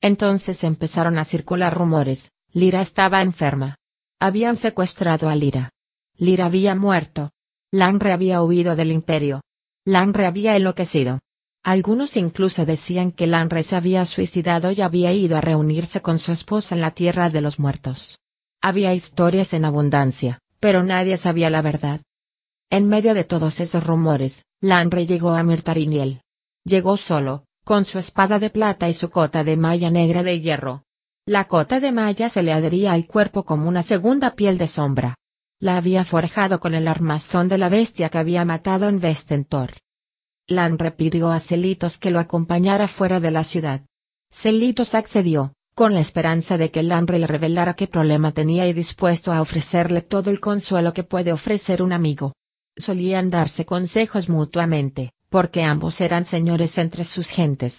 [0.00, 3.76] Entonces empezaron a circular rumores, Lira estaba enferma.
[4.20, 5.70] Habían secuestrado a Lira.
[6.16, 7.32] Lira había muerto.
[7.72, 9.40] Lanre había huido del imperio.
[9.84, 11.20] Lanre había enloquecido.
[11.64, 16.30] Algunos incluso decían que Lanre se había suicidado y había ido a reunirse con su
[16.30, 18.18] esposa en la tierra de los muertos.
[18.60, 22.02] Había historias en abundancia, pero nadie sabía la verdad.
[22.70, 26.22] En medio de todos esos rumores, Lanre llegó a Mirtariniel.
[26.64, 30.84] Llegó solo, con su espada de plata y su cota de malla negra de hierro.
[31.26, 35.16] La cota de malla se le adhería al cuerpo como una segunda piel de sombra.
[35.60, 39.74] La había forjado con el armazón de la bestia que había matado en Vestentor.
[40.46, 43.82] Lanre pidió a Celitos que lo acompañara fuera de la ciudad.
[44.30, 49.30] Celitos accedió, con la esperanza de que Lanre le revelara qué problema tenía y dispuesto
[49.30, 52.32] a ofrecerle todo el consuelo que puede ofrecer un amigo.
[52.76, 57.74] Solían darse consejos mutuamente, porque ambos eran señores entre sus gentes.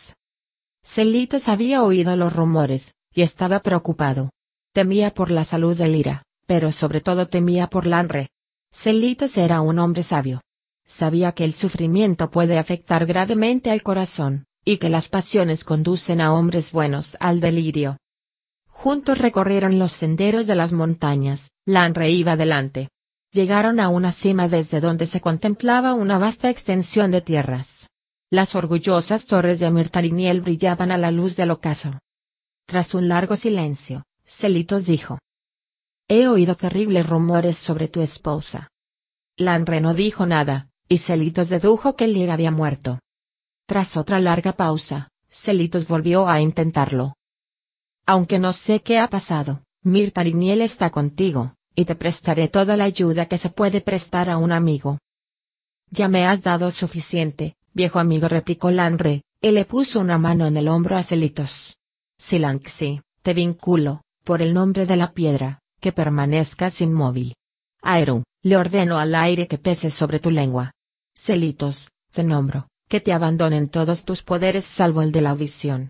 [0.84, 4.30] Celitos había oído los rumores, y estaba preocupado.
[4.74, 8.30] Temía por la salud de Lira, pero sobre todo temía por Lanre.
[8.72, 10.42] Celitos era un hombre sabio.
[10.86, 16.34] Sabía que el sufrimiento puede afectar gravemente al corazón, y que las pasiones conducen a
[16.34, 17.98] hombres buenos al delirio.
[18.68, 22.90] Juntos recorrieron los senderos de las montañas, Lanre iba delante.
[23.36, 27.68] Llegaron a una cima desde donde se contemplaba una vasta extensión de tierras.
[28.30, 32.00] Las orgullosas torres de Amirtaliniel brillaban a la luz del ocaso.
[32.66, 35.20] Tras un largo silencio, Celitos dijo.
[36.08, 38.70] He oído terribles rumores sobre tu esposa.
[39.36, 43.02] Lanre no dijo nada, y Celitos dedujo que Lira había muerto.
[43.66, 47.18] Tras otra larga pausa, Celitos volvió a intentarlo.
[48.06, 53.26] Aunque no sé qué ha pasado, Mirtariniel está contigo, y te prestaré toda la ayuda
[53.26, 55.00] que se puede prestar a un amigo.
[55.92, 60.58] Ya me has dado suficiente, viejo amigo replicó Lanre, y le puso una mano en
[60.58, 61.78] el hombro a Celitos.
[62.18, 67.36] Silanxi, te vinculo, por el nombre de la piedra, que permanezcas inmóvil.
[67.82, 70.72] Aeru, Le ordeno al aire que pese sobre tu lengua.
[71.16, 75.90] Celitos, te nombro, que te abandonen todos tus poderes salvo el de la audición.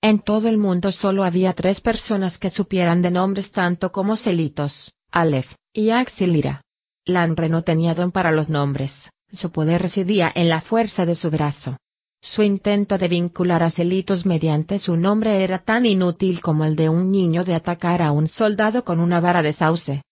[0.00, 4.94] En todo el mundo solo había tres personas que supieran de nombres tanto como Celitos,
[5.12, 6.62] Aleph, y Axilira.
[7.04, 8.92] Lanre no tenía don para los nombres,
[9.32, 11.76] su poder residía en la fuerza de su brazo.
[12.22, 16.88] Su intento de vincular a Celitos mediante su nombre era tan inútil como el de
[16.88, 20.02] un niño de atacar a un soldado con una vara de sauce.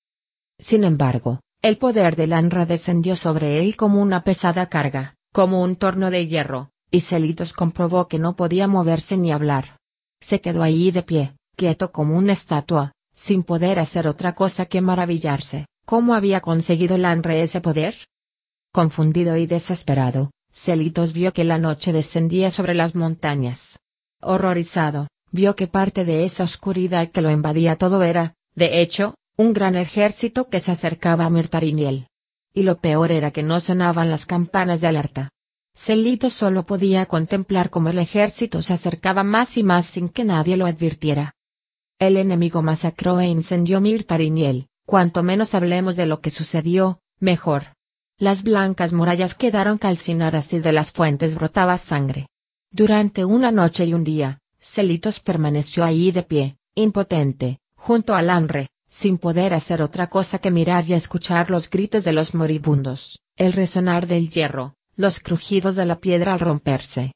[0.58, 5.76] Sin embargo, el poder de Lanra descendió sobre él como una pesada carga, como un
[5.76, 9.78] torno de hierro, y Celitos comprobó que no podía moverse ni hablar.
[10.20, 12.92] Se quedó allí de pie, quieto como una estatua,
[13.22, 15.66] sin poder hacer otra cosa que maravillarse.
[15.84, 17.94] ¿Cómo había conseguido Lanre ese poder?
[18.72, 23.58] Confundido y desesperado, Celitos vio que la noche descendía sobre las montañas.
[24.20, 29.52] Horrorizado, vio que parte de esa oscuridad que lo invadía todo era, de hecho, un
[29.52, 32.08] gran ejército que se acercaba a Mirtariniel.
[32.52, 35.30] Y lo peor era que no sonaban las campanas de alerta.
[35.76, 40.56] Celito solo podía contemplar cómo el ejército se acercaba más y más sin que nadie
[40.56, 41.34] lo advirtiera.
[41.98, 47.74] El enemigo masacró e incendió Mirtariniel, cuanto menos hablemos de lo que sucedió, mejor.
[48.18, 52.28] Las blancas murallas quedaron calcinadas y de las fuentes brotaba sangre.
[52.70, 58.70] Durante una noche y un día, Celitos permaneció allí de pie, impotente, junto al hambre,
[58.88, 63.52] sin poder hacer otra cosa que mirar y escuchar los gritos de los moribundos, el
[63.52, 67.12] resonar del hierro, los crujidos de la piedra al romperse.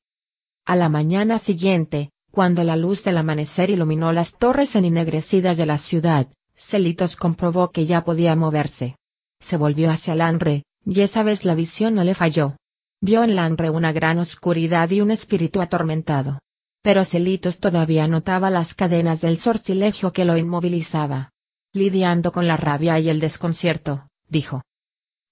[0.64, 5.78] A la mañana siguiente, cuando la luz del amanecer iluminó las torres ennegrecidas de la
[5.78, 6.26] ciudad,
[6.56, 8.96] Celitos comprobó que ya podía moverse.
[9.38, 12.56] Se volvió hacia Lanre, y esa vez la visión no le falló.
[13.00, 16.40] Vio en Lanre una gran oscuridad y un espíritu atormentado.
[16.82, 21.32] Pero Celitos todavía notaba las cadenas del sortilegio que lo inmovilizaba
[21.72, 24.62] lidiando con la rabia y el desconcierto, dijo.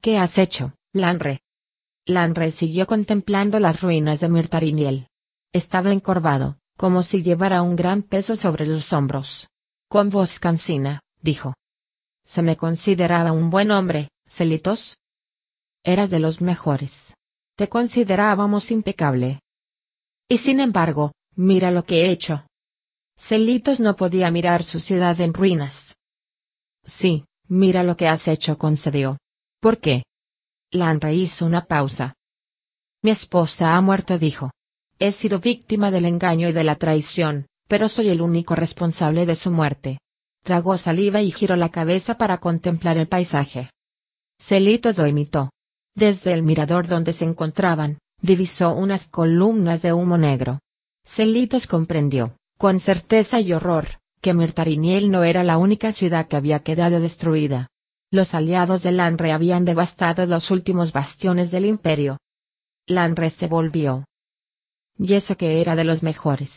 [0.00, 1.42] ¿Qué has hecho, Lanre?
[2.06, 5.08] Lanre siguió contemplando las ruinas de Mirtariniel.
[5.52, 9.50] Estaba encorvado, como si llevara un gran peso sobre los hombros.
[9.86, 11.52] Con voz cansina, dijo.
[12.24, 14.98] Se me consideraba un buen hombre, Celitos.
[15.84, 16.90] Eras de los mejores.
[17.54, 19.40] Te considerábamos impecable.
[20.26, 22.46] Y sin embargo, mira lo que he hecho.
[23.28, 25.94] Celitos no podía mirar su ciudad en ruinas
[26.84, 29.18] Sí, mira lo que has hecho, concedió.
[29.60, 30.04] ¿Por qué?
[30.70, 32.14] Lanre hizo una pausa.
[33.02, 34.50] Mi esposa ha muerto, dijo.
[35.02, 39.34] He sido víctima del engaño y de la traición, pero soy el único responsable de
[39.34, 39.98] su muerte.
[40.42, 43.70] Tragó saliva y giró la cabeza para contemplar el paisaje.
[44.46, 45.50] Celito lo imitó.
[45.94, 50.60] Desde el mirador donde se encontraban, divisó unas columnas de humo negro.
[51.04, 56.60] Celitos comprendió, con certeza y horror, que Mirtariniel no era la única ciudad que había
[56.60, 57.68] quedado destruida.
[58.10, 62.18] Los aliados de Lanre habían devastado los últimos bastiones del imperio.
[62.86, 64.04] Lanre se volvió.
[65.02, 66.50] Y eso que era de los mejores.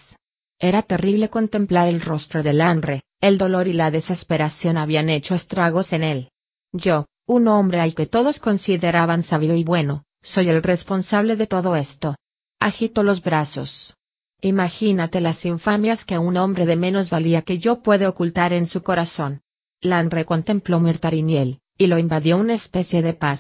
[0.59, 5.93] Era terrible contemplar el rostro de Lanre, el dolor y la desesperación habían hecho estragos
[5.93, 6.29] en él.
[6.73, 11.77] Yo, un hombre al que todos consideraban sabio y bueno, soy el responsable de todo
[11.77, 12.15] esto.
[12.59, 13.95] Agito los brazos.
[14.41, 18.83] Imagínate las infamias que un hombre de menos valía que yo puede ocultar en su
[18.83, 19.39] corazón.
[19.79, 23.39] Lanre contempló Mirtariniel, y lo invadió una especie de paz.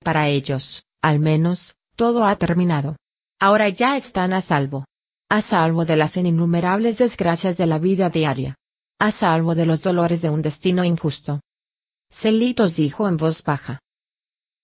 [0.00, 2.96] Para ellos, al menos, todo ha terminado.
[3.38, 4.86] Ahora ya están a salvo.
[5.28, 8.56] A salvo de las innumerables desgracias de la vida diaria.
[8.98, 11.40] A salvo de los dolores de un destino injusto.
[12.10, 13.80] Celitos dijo en voz baja.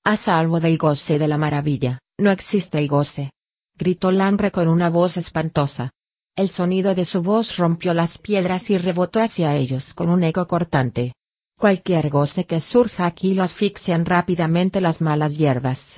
[0.05, 3.31] A salvo del goce de la maravilla, no existe el goce,
[3.77, 5.91] gritó Langre con una voz espantosa.
[6.35, 10.47] El sonido de su voz rompió las piedras y rebotó hacia ellos con un eco
[10.47, 11.13] cortante.
[11.59, 15.92] Cualquier goce que surja aquí lo asfixian rápidamente las malas hierbas.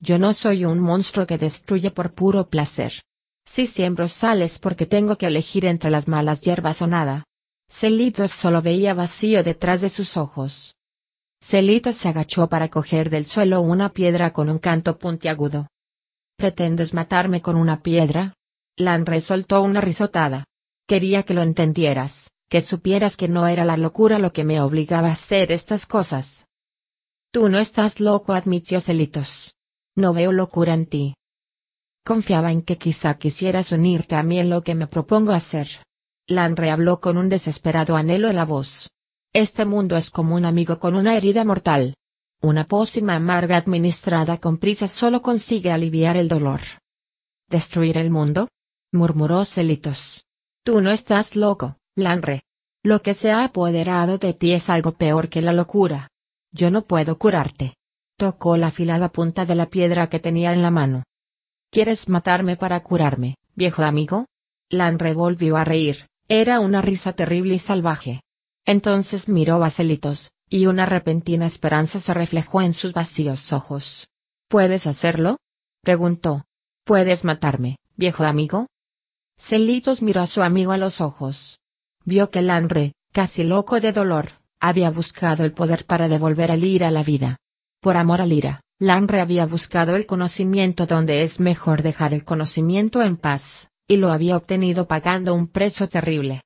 [0.00, 2.92] Yo no soy un monstruo que destruye por puro placer.
[3.52, 7.24] Si siembro sales porque tengo que elegir entre las malas hierbas o nada.
[7.68, 10.74] Celitos solo veía vacío detrás de sus ojos.
[11.42, 15.68] Celitos se agachó para coger del suelo una piedra con un canto puntiagudo.
[16.36, 18.34] ¿Pretendes matarme con una piedra?
[18.76, 20.44] Lanre soltó una risotada.
[20.86, 25.08] Quería que lo entendieras, que supieras que no era la locura lo que me obligaba
[25.08, 26.46] a hacer estas cosas.
[27.30, 29.54] Tú no estás loco, admitió Celitos.
[29.96, 31.14] No veo locura en ti.
[32.04, 35.68] Confiaba en que quizá quisieras unirte a mí en lo que me propongo hacer.
[36.26, 38.90] Lanre habló con un desesperado anhelo en la voz.
[39.32, 41.94] Este mundo es como un amigo con una herida mortal.
[42.42, 46.60] Una pócima amarga administrada con prisa solo consigue aliviar el dolor.
[47.48, 48.48] ¿Destruir el mundo?
[48.92, 50.24] murmuró Celitos.
[50.64, 52.42] Tú no estás loco, Lanre.
[52.82, 56.08] Lo que se ha apoderado de ti es algo peor que la locura.
[56.52, 57.76] yo no puedo curarte.
[58.20, 61.04] Tocó la afilada punta de la piedra que tenía en la mano.
[61.70, 64.26] ¿Quieres matarme para curarme, viejo amigo?
[64.68, 68.20] Lanre volvió a reír, era una risa terrible y salvaje.
[68.66, 74.10] Entonces miró a Celitos, y una repentina esperanza se reflejó en sus vacíos ojos.
[74.48, 75.38] ¿Puedes hacerlo?
[75.80, 76.44] preguntó.
[76.84, 78.66] ¿Puedes matarme, viejo amigo?
[79.38, 81.58] Celitos miró a su amigo a los ojos.
[82.04, 86.88] Vio que Lanre, casi loco de dolor, había buscado el poder para devolver a Lira
[86.88, 87.38] a la vida.
[87.80, 93.00] Por amor a Lira, Lanre había buscado el conocimiento donde es mejor dejar el conocimiento
[93.00, 93.42] en paz,
[93.88, 96.42] y lo había obtenido pagando un precio terrible.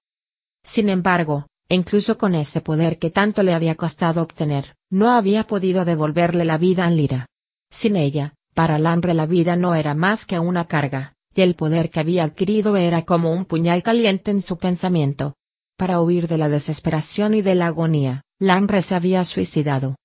[0.63, 5.85] Sin embargo, incluso con ese poder que tanto le había costado obtener, no había podido
[5.85, 7.27] devolverle la vida a Lira.
[7.69, 11.91] Sin ella, para Lanre la vida no era más que una carga, y el poder
[11.91, 15.35] que había adquirido era como un puñal caliente en su pensamiento.
[15.77, 19.97] Para huir de la desesperación y de la agonía, Lanre se había suicidado.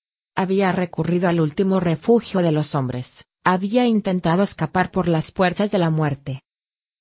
[0.41, 3.05] Había recurrido al último refugio de los hombres,
[3.43, 6.43] había intentado escapar por las puertas de la muerte.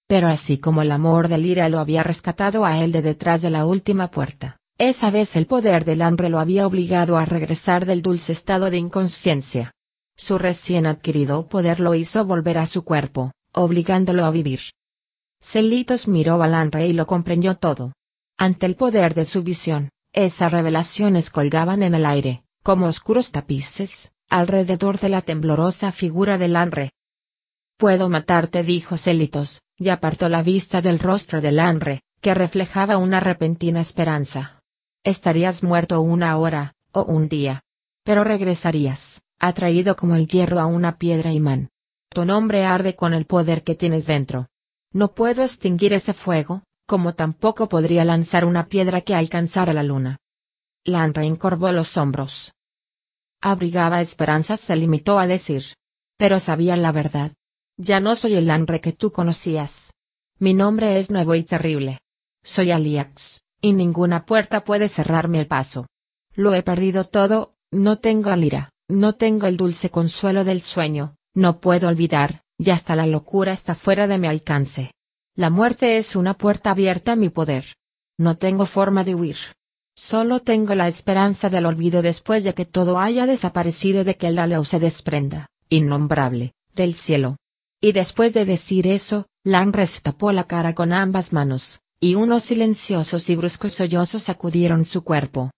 [0.08, 3.50] Pero así como el amor de Lira lo había rescatado a él de detrás de
[3.50, 8.02] la última puerta, esa vez el poder del hambre lo había obligado a regresar del
[8.02, 9.70] dulce estado de inconsciencia.
[10.16, 14.62] Su recién adquirido poder lo hizo volver a su cuerpo, obligándolo a vivir.
[15.40, 17.92] Celitos miró a Lanre y lo comprendió todo.
[18.36, 23.90] Ante el poder de su visión, esas revelaciones colgaban en el aire, como oscuros tapices,
[24.28, 26.92] alrededor de la temblorosa figura de Lanre.
[27.78, 33.20] Puedo matarte, dijo Celitos, y apartó la vista del rostro de Lanre, que reflejaba una
[33.20, 34.60] repentina esperanza.
[35.02, 37.62] Estarías muerto una hora, o un día.
[38.04, 39.00] Pero regresarías,
[39.38, 41.70] atraído como el hierro a una piedra imán.
[42.10, 44.48] Tu nombre arde con el poder que tienes dentro.
[44.92, 50.18] No puedo extinguir ese fuego, como tampoco podría lanzar una piedra que alcanzara la luna.
[50.84, 52.52] Lanra encorvó los hombros.
[53.40, 55.62] Abrigaba esperanzas, se limitó a decir.
[56.16, 57.32] Pero sabía la verdad.
[57.76, 59.72] Ya no soy el Lanre que tú conocías.
[60.38, 62.00] Mi nombre es nuevo y terrible.
[62.42, 65.86] Soy Aliax, y ninguna puerta puede cerrarme el paso.
[66.34, 71.60] Lo he perdido todo, no tengo alira, no tengo el dulce consuelo del sueño, no
[71.60, 74.92] puedo olvidar, y hasta la locura está fuera de mi alcance.
[75.34, 77.64] La muerte es una puerta abierta a mi poder.
[78.16, 79.36] No tengo forma de huir.
[79.98, 84.38] Solo tengo la esperanza del olvido después de que todo haya desaparecido de que el
[84.38, 87.36] aleo se desprenda, innombrable, del cielo.
[87.80, 93.28] Y después de decir eso, Lanres tapó la cara con ambas manos, y unos silenciosos
[93.28, 95.50] y bruscos sollozos sacudieron su cuerpo.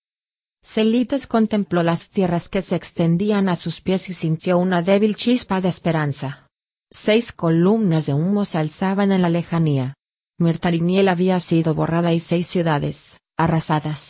[0.63, 5.61] Celitos contempló las tierras que se extendían a sus pies y sintió una débil chispa
[5.61, 6.49] de esperanza.
[6.91, 9.95] Seis columnas de humo se alzaban en la lejanía.
[10.39, 12.97] Mirtariniel había sido borrada y seis ciudades,
[13.37, 14.10] arrasadas.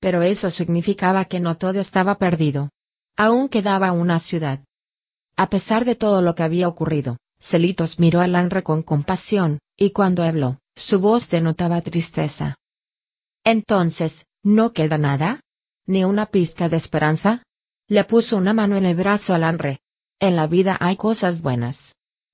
[0.00, 2.70] Pero eso significaba que no todo estaba perdido.
[3.16, 4.64] Aún quedaba una ciudad.
[5.36, 9.90] A pesar de todo lo que había ocurrido, Celitos miró a Lanre con compasión, y
[9.90, 12.56] cuando habló, su voz denotaba tristeza.
[13.44, 14.12] Entonces,
[14.42, 15.40] ¿no queda nada?
[15.86, 17.42] ¿Ni una pizca de esperanza?
[17.88, 19.80] Le puso una mano en el brazo a Lanre.
[20.20, 21.76] En la vida hay cosas buenas.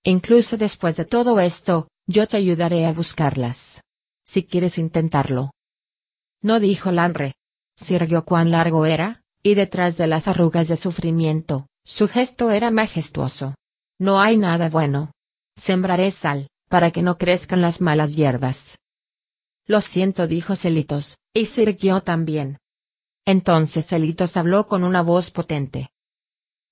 [0.02, 3.58] Incluso después de todo esto, yo te ayudaré a buscarlas.
[4.24, 5.52] Si quieres intentarlo.
[6.42, 7.36] No dijo Lanre.
[7.76, 13.54] Sirvió cuán largo era, y detrás de las arrugas de sufrimiento, su gesto era majestuoso.
[13.98, 15.12] No hay nada bueno.
[15.56, 18.58] Sembraré sal, para que no crezcan las malas hierbas.
[19.66, 22.58] Lo siento, dijo Celitos, y sirvió también.
[23.24, 25.90] Entonces Celitos habló con una voz potente.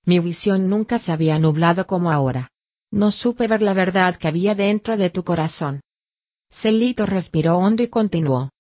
[0.05, 2.51] Mi visión nunca se había nublado como ahora.
[2.91, 5.81] No supe ver la verdad que había dentro de tu corazón.
[6.51, 8.51] Celito respiró hondo y continuó.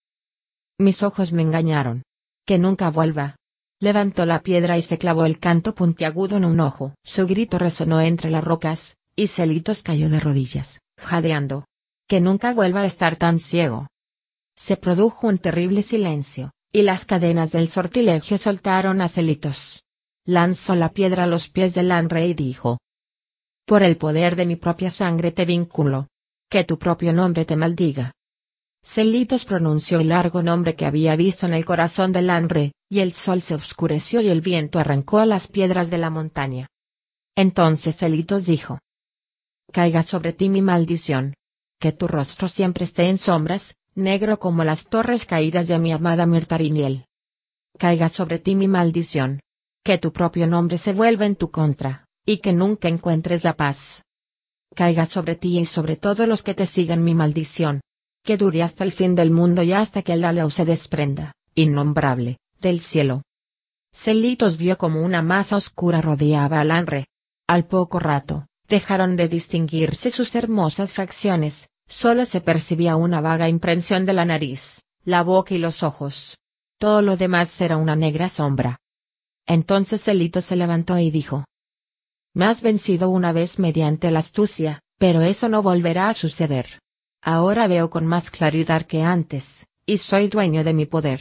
[0.78, 2.02] Mis ojos me engañaron.
[2.44, 3.36] Que nunca vuelva.
[3.80, 6.94] Levantó la piedra y se clavó el canto puntiagudo en un ojo.
[7.04, 11.66] Su grito resonó entre las rocas, y Celitos cayó de rodillas, jadeando.
[12.06, 13.88] Que nunca vuelva a estar tan ciego.
[14.56, 19.84] Se produjo un terrible silencio, y las cadenas del sortilegio soltaron a Celitos.
[20.24, 22.78] Lanzó la piedra a los pies del Lanre y dijo,
[23.64, 26.08] por el poder de mi propia sangre te vinculo.
[26.50, 28.12] Que tu propio nombre te maldiga.
[28.84, 33.14] Celitos pronunció el largo nombre que había visto en el corazón del Lanre, y el
[33.14, 36.68] sol se oscureció y el viento arrancó a las piedras de la montaña.
[37.34, 38.78] Entonces Celitos dijo,
[39.72, 41.34] Caiga sobre ti mi maldición.
[41.78, 46.26] Que tu rostro siempre esté en sombras, negro como las torres caídas de mi amada
[46.26, 47.06] Mirtariniel.
[47.78, 49.40] Caiga sobre ti mi maldición.
[49.82, 53.78] Que tu propio nombre se vuelva en tu contra y que nunca encuentres la paz.
[54.74, 57.80] Caiga sobre ti y sobre todos los que te sigan mi maldición,
[58.22, 62.38] que dure hasta el fin del mundo y hasta que el aleo se desprenda, innombrable,
[62.60, 63.22] del cielo.
[63.92, 67.06] Celitos vio como una masa oscura rodeaba a Lanre.
[67.46, 71.54] Al poco rato, dejaron de distinguirse sus hermosas facciones,
[71.88, 74.62] solo se percibía una vaga impresión de la nariz,
[75.04, 76.38] la boca y los ojos.
[76.78, 78.80] Todo lo demás era una negra sombra.
[79.46, 81.44] Entonces Celito se levantó y dijo.
[82.34, 86.80] Me has vencido una vez mediante la astucia, pero eso no volverá a suceder.
[87.22, 89.44] Ahora veo con más claridad que antes,
[89.86, 91.20] y soy dueño de mi poder.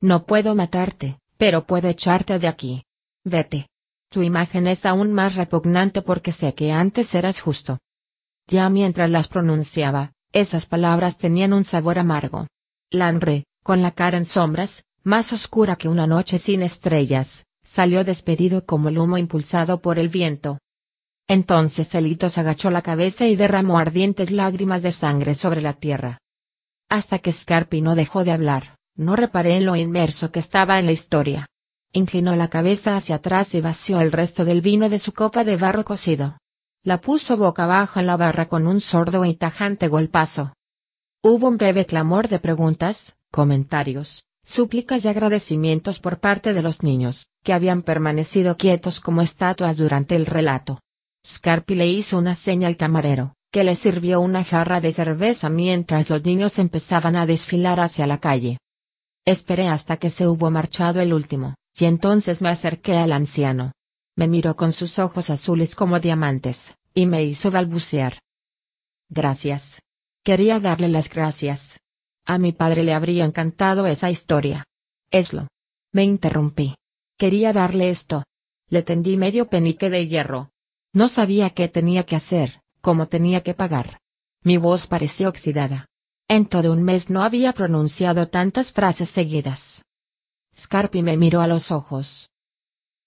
[0.00, 2.84] No puedo matarte, pero puedo echarte de aquí.
[3.24, 3.68] Vete.
[4.10, 7.78] Tu imagen es aún más repugnante porque sé que antes eras justo.
[8.46, 12.46] Ya mientras las pronunciaba, esas palabras tenían un sabor amargo.
[12.90, 17.28] Lanre, con la cara en sombras, más oscura que una noche sin estrellas,
[17.74, 20.58] salió despedido como el humo impulsado por el viento.
[21.28, 26.18] Entonces Elitos agachó la cabeza y derramó ardientes lágrimas de sangre sobre la tierra.
[26.88, 30.86] Hasta que Scarpi no dejó de hablar, no reparé en lo inmerso que estaba en
[30.86, 31.46] la historia.
[31.92, 35.58] Inclinó la cabeza hacia atrás y vació el resto del vino de su copa de
[35.58, 36.38] barro cocido.
[36.82, 40.54] La puso boca abajo en la barra con un sordo y tajante golpazo.
[41.22, 47.26] Hubo un breve clamor de preguntas, comentarios, súplicas y agradecimientos por parte de los niños,
[47.44, 50.80] que habían permanecido quietos como estatuas durante el relato.
[51.34, 56.08] Scarpi le hizo una seña al camarero, que le sirvió una jarra de cerveza mientras
[56.10, 58.58] los niños empezaban a desfilar hacia la calle.
[59.24, 63.72] Esperé hasta que se hubo marchado el último, y entonces me acerqué al anciano.
[64.16, 66.58] Me miró con sus ojos azules como diamantes,
[66.94, 68.18] y me hizo balbucear.
[69.08, 69.62] Gracias.
[70.24, 71.60] Quería darle las gracias.
[72.26, 74.64] A mi padre le habría encantado esa historia.
[75.10, 75.48] Eslo.
[75.92, 76.74] Me interrumpí.
[77.16, 78.24] Quería darle esto.
[78.68, 80.50] Le tendí medio penique de hierro.
[80.98, 84.00] No sabía qué tenía que hacer, cómo tenía que pagar.
[84.42, 85.86] Mi voz pareció oxidada.
[86.26, 89.60] En todo un mes no había pronunciado tantas frases seguidas.
[90.60, 92.30] Scarpi me miró a los ojos.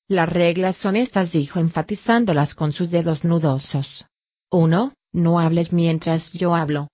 [0.07, 4.07] Las reglas son estas, dijo enfatizándolas con sus dedos nudosos.
[4.51, 4.93] 1.
[5.11, 6.87] No hables mientras yo hablo.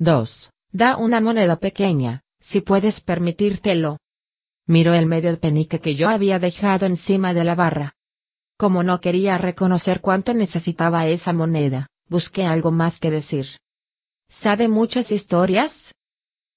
[0.00, 0.50] 2.
[0.70, 3.96] Da una moneda pequeña, si puedes permitírtelo.
[4.66, 7.94] Miró el medio penique que yo había dejado encima de la barra.
[8.56, 13.46] Como no quería reconocer cuánto necesitaba esa moneda, busqué algo más que decir.
[14.28, 15.72] ¿Sabe muchas historias?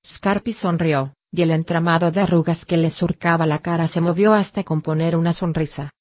[0.05, 4.63] Scarpi sonrió, y el entramado de arrugas que le surcaba la cara se movió hasta
[4.63, 5.91] componer una sonrisa.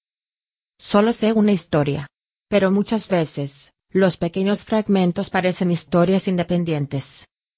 [0.78, 2.08] Solo sé una historia.
[2.48, 3.52] Pero muchas veces,
[3.90, 7.04] los pequeños fragmentos parecen historias independientes.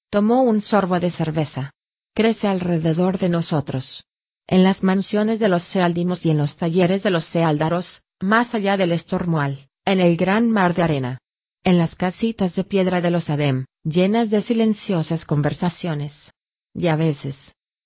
[0.09, 1.71] Tomó un sorbo de cerveza.
[2.13, 4.05] Crece alrededor de nosotros.
[4.47, 8.77] En las mansiones de los Sealdimos y en los talleres de los Seáldaros, más allá
[8.77, 11.19] del Estormual, en el gran mar de arena.
[11.63, 16.31] En las casitas de piedra de los Adem, llenas de silenciosas conversaciones.
[16.73, 17.35] Y a veces,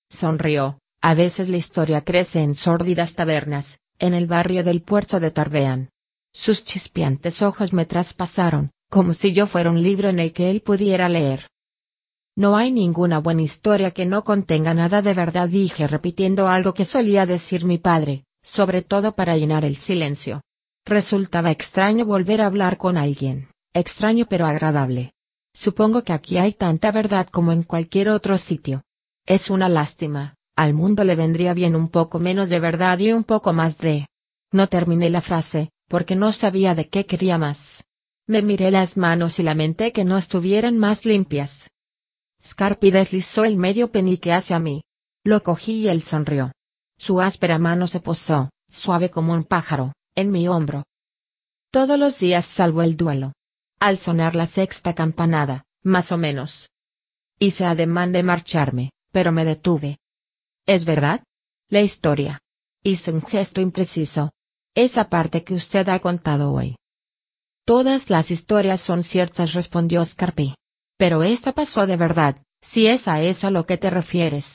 [0.09, 5.31] sonrió, a veces la historia crece en sórdidas tabernas, en el barrio del puerto de
[5.31, 5.89] Tarbean.
[6.33, 10.61] Sus chispeantes ojos me traspasaron, como si yo fuera un libro en el que él
[10.61, 11.47] pudiera leer.
[12.35, 16.85] No hay ninguna buena historia que no contenga nada de verdad, dije repitiendo algo que
[16.85, 20.41] solía decir mi padre, sobre todo para llenar el silencio.
[20.85, 25.13] Resultaba extraño volver a hablar con alguien, extraño pero agradable.
[25.53, 28.83] Supongo que aquí hay tanta verdad como en cualquier otro sitio.
[29.25, 33.23] Es una lástima, al mundo le vendría bien un poco menos de verdad y un
[33.23, 34.07] poco más de...
[34.51, 37.85] No terminé la frase, porque no sabía de qué quería más.
[38.27, 41.51] Me miré las manos y lamenté que no estuvieran más limpias.
[42.49, 44.83] Scarpi deslizó el medio penique hacia mí.
[45.23, 46.51] Lo cogí y él sonrió.
[47.01, 50.83] Su áspera mano se posó, suave como un pájaro, en mi hombro.
[51.71, 53.33] Todos los días salvo el duelo.
[53.79, 56.69] Al sonar la sexta campanada, más o menos.
[57.39, 59.97] Hice ademán de marcharme, pero me detuve.
[60.67, 61.23] ¿Es verdad?
[61.69, 62.39] La historia.
[62.83, 64.31] Hice un gesto impreciso.
[64.75, 66.75] Esa parte que usted ha contado hoy.
[67.65, 70.53] Todas las historias son ciertas, respondió Scarpi.
[70.97, 74.45] Pero esta pasó de verdad, si es a eso a lo que te refieres.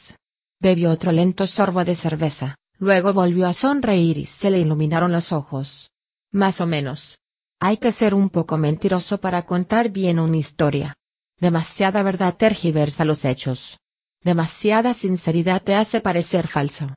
[0.61, 5.33] Bebió otro lento sorbo de cerveza, luego volvió a sonreír y se le iluminaron los
[5.33, 5.91] ojos.
[6.33, 7.19] Más o menos.
[7.61, 10.95] Hay que ser un poco mentiroso para contar bien una historia.
[11.39, 13.79] Demasiada verdad tergiversa los hechos.
[14.23, 16.95] Demasiada sinceridad te hace parecer falso.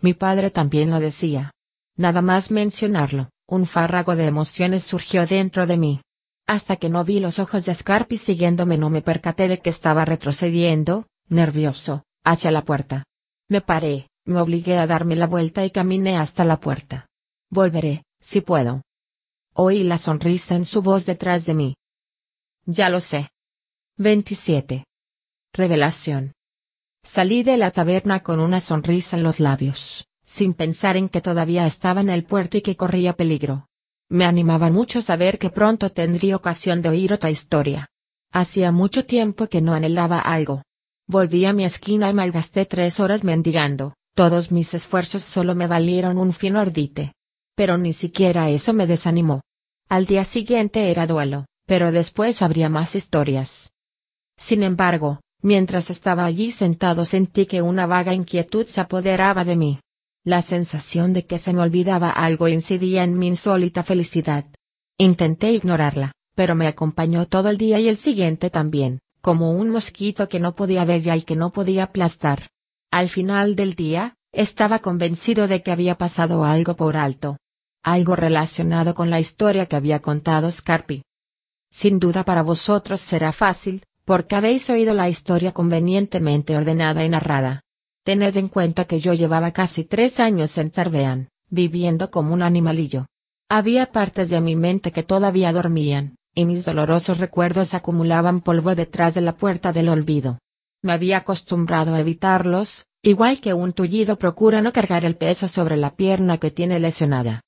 [0.00, 1.52] Mi padre también lo decía.
[1.96, 6.00] Nada más mencionarlo, un fárrago de emociones surgió dentro de mí.
[6.46, 10.04] Hasta que no vi los ojos de Scarpi siguiéndome no me percaté de que estaba
[10.04, 13.04] retrocediendo, nervioso, hacia la puerta.
[13.48, 17.08] Me paré, me obligué a darme la vuelta y caminé hasta la puerta.
[17.50, 18.82] Volveré, si puedo.
[19.54, 21.76] Oí la sonrisa en su voz detrás de mí.
[22.64, 23.30] Ya lo sé.
[23.96, 24.84] 27.
[25.52, 26.32] Revelación.
[27.02, 30.06] Salí de la taberna con una sonrisa en los labios.
[30.36, 33.66] sin pensar en que todavía estaba en el puerto y que corría peligro.
[34.08, 37.88] Me animaba mucho saber que pronto tendría ocasión de oír otra historia.
[38.32, 40.62] Hacía mucho tiempo que no anhelaba algo.
[41.10, 46.18] Volví a mi esquina y malgasté tres horas mendigando, todos mis esfuerzos solo me valieron
[46.18, 47.14] un fino ardite.
[47.56, 49.40] Pero ni siquiera eso me desanimó.
[49.88, 53.50] Al día siguiente era duelo, pero después habría más historias.
[54.36, 59.80] Sin embargo, mientras estaba allí sentado sentí que una vaga inquietud se apoderaba de mí.
[60.22, 64.44] La sensación de que se me olvidaba algo incidía en mi insólita felicidad.
[64.96, 70.28] Intenté ignorarla, pero me acompañó todo el día y el siguiente también, como un mosquito
[70.28, 72.48] que no podía ver ya y que no podía aplastar.
[72.90, 77.36] Al final del día, estaba convencido de que había pasado algo por alto.
[77.82, 81.02] Algo relacionado con la historia que había contado Scarpi.
[81.70, 87.62] Sin duda para vosotros será fácil, porque habéis oído la historia convenientemente ordenada y narrada.
[88.04, 93.06] Tened en cuenta que yo llevaba casi tres años en Tarbean, viviendo como un animalillo.
[93.48, 99.14] Había partes de mi mente que todavía dormían, y mis dolorosos recuerdos acumulaban polvo detrás
[99.14, 100.38] de la puerta del olvido.
[100.82, 105.76] Me había acostumbrado a evitarlos, igual que un tullido procura no cargar el peso sobre
[105.76, 107.42] la pierna que tiene lesionada.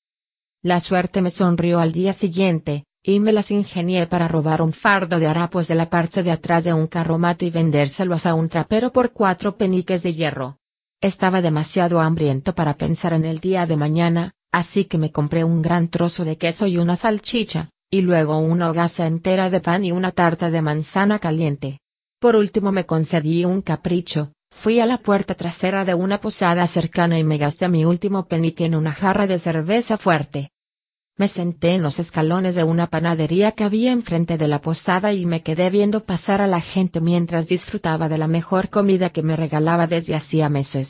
[0.61, 5.19] La suerte me sonrió al día siguiente, y me las ingenié para robar un fardo
[5.19, 8.93] de harapos de la parte de atrás de un carromato y vendérselos a un trapero
[8.93, 10.57] por cuatro peniques de hierro.
[11.01, 15.61] Estaba demasiado hambriento para pensar en el día de mañana, así que me compré un
[15.61, 19.91] gran trozo de queso y una salchicha, y luego una hogaza entera de pan y
[19.91, 21.77] una tarta de manzana caliente.
[22.19, 27.19] Por último me concedí un capricho, fui a la puerta trasera de una posada cercana
[27.19, 30.49] y me gasté mi último penique en una jarra de cerveza fuerte.
[31.17, 35.27] Me senté en los escalones de una panadería que había enfrente de la posada y
[35.27, 39.35] me quedé viendo pasar a la gente mientras disfrutaba de la mejor comida que me
[39.35, 40.89] regalaba desde hacía meses.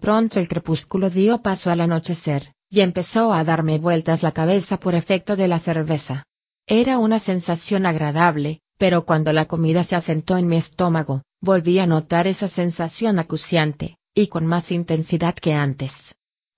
[0.00, 4.94] Pronto el crepúsculo dio paso al anochecer, y empezó a darme vueltas la cabeza por
[4.94, 6.27] efecto de la cerveza.
[6.70, 11.86] Era una sensación agradable, pero cuando la comida se asentó en mi estómago, volví a
[11.86, 15.92] notar esa sensación acuciante, y con más intensidad que antes.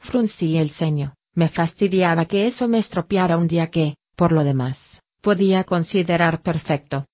[0.00, 1.14] Fruncí el ceño.
[1.32, 4.78] Me fastidiaba que eso me estropeara un día que, por lo demás,
[5.20, 7.06] podía considerar perfecto.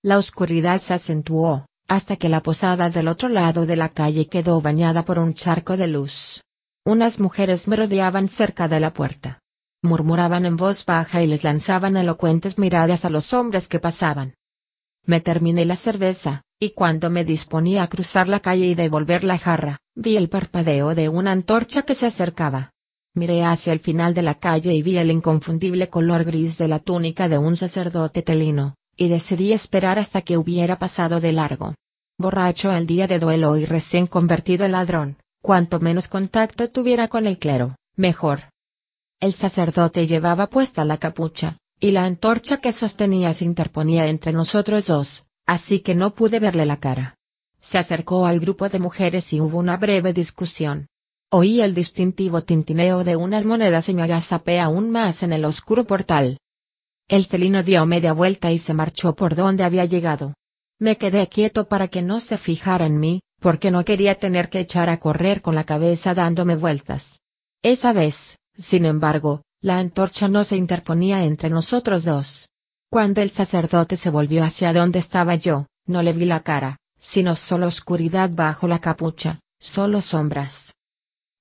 [0.00, 4.62] La oscuridad se acentuó, hasta que la posada del otro lado de la calle quedó
[4.62, 6.42] bañada por un charco de luz.
[6.86, 9.39] Unas mujeres me rodeaban cerca de la puerta.
[9.82, 14.34] Murmuraban en voz baja y les lanzaban elocuentes miradas a los hombres que pasaban.
[15.06, 19.38] Me terminé la cerveza, y cuando me disponía a cruzar la calle y devolver la
[19.38, 22.72] jarra, vi el parpadeo de una antorcha que se acercaba.
[23.14, 26.78] Miré hacia el final de la calle y vi el inconfundible color gris de la
[26.78, 31.74] túnica de un sacerdote telino, y decidí esperar hasta que hubiera pasado de largo.
[32.18, 37.26] Borracho el día de duelo y recién convertido en ladrón, cuanto menos contacto tuviera con
[37.26, 38.42] el clero, mejor.
[39.20, 44.86] El sacerdote llevaba puesta la capucha, y la antorcha que sostenía se interponía entre nosotros
[44.86, 47.16] dos, así que no pude verle la cara.
[47.60, 50.88] Se acercó al grupo de mujeres y hubo una breve discusión.
[51.30, 55.84] Oí el distintivo tintineo de unas monedas y me agazapé aún más en el oscuro
[55.84, 56.38] portal.
[57.06, 60.34] El celino dio media vuelta y se marchó por donde había llegado.
[60.78, 64.60] Me quedé quieto para que no se fijara en mí, porque no quería tener que
[64.60, 67.02] echar a correr con la cabeza dándome vueltas.
[67.62, 68.16] Esa vez,
[68.58, 72.50] sin embargo, la antorcha no se interponía entre nosotros dos.
[72.90, 77.36] Cuando el sacerdote se volvió hacia donde estaba yo, no le vi la cara, sino
[77.36, 80.74] solo oscuridad bajo la capucha, solo sombras.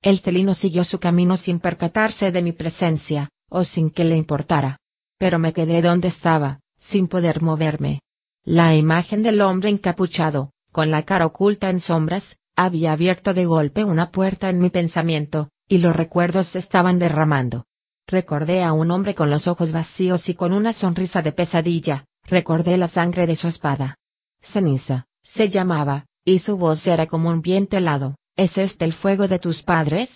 [0.01, 4.77] El celino siguió su camino sin percatarse de mi presencia, o sin que le importara.
[5.17, 8.01] Pero me quedé donde estaba, sin poder moverme.
[8.43, 13.83] La imagen del hombre encapuchado, con la cara oculta en sombras, había abierto de golpe
[13.83, 17.65] una puerta en mi pensamiento, y los recuerdos se estaban derramando.
[18.07, 22.75] Recordé a un hombre con los ojos vacíos y con una sonrisa de pesadilla, recordé
[22.75, 23.97] la sangre de su espada.
[24.41, 28.15] Ceniza, se llamaba, y su voz era como un viento helado.
[28.35, 30.09] ¿Es este el fuego de tus padres?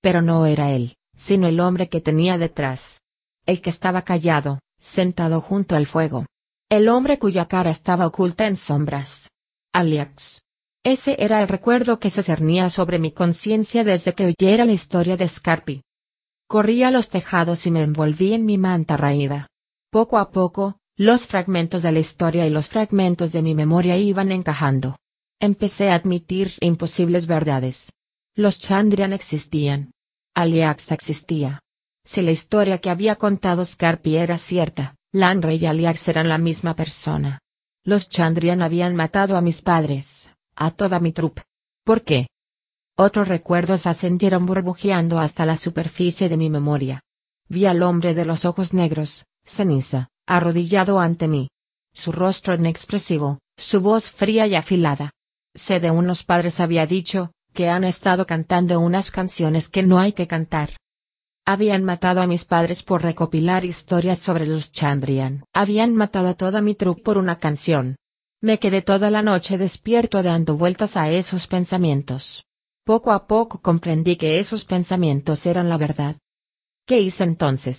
[0.00, 2.80] Pero no era él, sino el hombre que tenía detrás.
[3.46, 6.26] El que estaba callado, sentado junto al fuego.
[6.68, 9.28] El hombre cuya cara estaba oculta en sombras.
[9.72, 10.43] Aliax.
[10.84, 15.16] Ese era el recuerdo que se cernía sobre mi conciencia desde que oyera la historia
[15.16, 15.82] de Scarpi.
[16.46, 19.48] Corrí a los tejados y me envolví en mi manta raída.
[19.90, 24.30] Poco a poco, los fragmentos de la historia y los fragmentos de mi memoria iban
[24.30, 24.96] encajando.
[25.40, 27.80] Empecé a admitir imposibles verdades.
[28.34, 29.92] Los Chandrian existían.
[30.34, 31.60] Aliax existía.
[32.04, 36.76] Si la historia que había contado Scarpi era cierta, Lanre y Aliax eran la misma
[36.76, 37.38] persona.
[37.84, 40.06] Los Chandrian habían matado a mis padres,
[40.56, 41.42] a toda mi trupe.
[41.84, 42.28] ¿Por qué?
[42.96, 47.02] Otros recuerdos ascendieron burbujeando hasta la superficie de mi memoria.
[47.48, 51.50] Vi al hombre de los ojos negros, ceniza, arrodillado ante mí.
[51.92, 55.12] Su rostro inexpresivo, su voz fría y afilada.
[55.54, 60.12] Sé de unos padres había dicho, que han estado cantando unas canciones que no hay
[60.12, 60.70] que cantar.
[61.44, 65.44] Habían matado a mis padres por recopilar historias sobre los Chandrian.
[65.52, 67.96] Habían matado a toda mi trupe por una canción.
[68.44, 72.44] Me quedé toda la noche despierto dando vueltas a esos pensamientos.
[72.84, 76.16] Poco a poco comprendí que esos pensamientos eran la verdad.
[76.84, 77.78] ¿Qué hice entonces?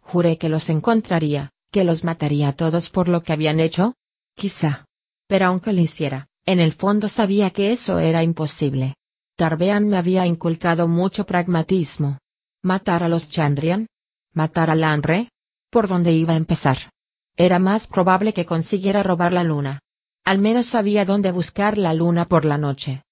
[0.00, 3.94] Juré que los encontraría, que los mataría a todos por lo que habían hecho.
[4.34, 4.86] Quizá.
[5.28, 8.96] Pero aunque lo hiciera, en el fondo sabía que eso era imposible.
[9.36, 12.18] Tarbean me había inculcado mucho pragmatismo.
[12.60, 13.86] ¿Matar a los Chandrian?
[14.32, 15.28] ¿Matar a Lanre?
[15.70, 16.90] ¿Por dónde iba a empezar?
[17.36, 19.78] Era más probable que consiguiera robar la luna.
[20.24, 23.02] Al menos sabía dónde buscar la luna por la noche.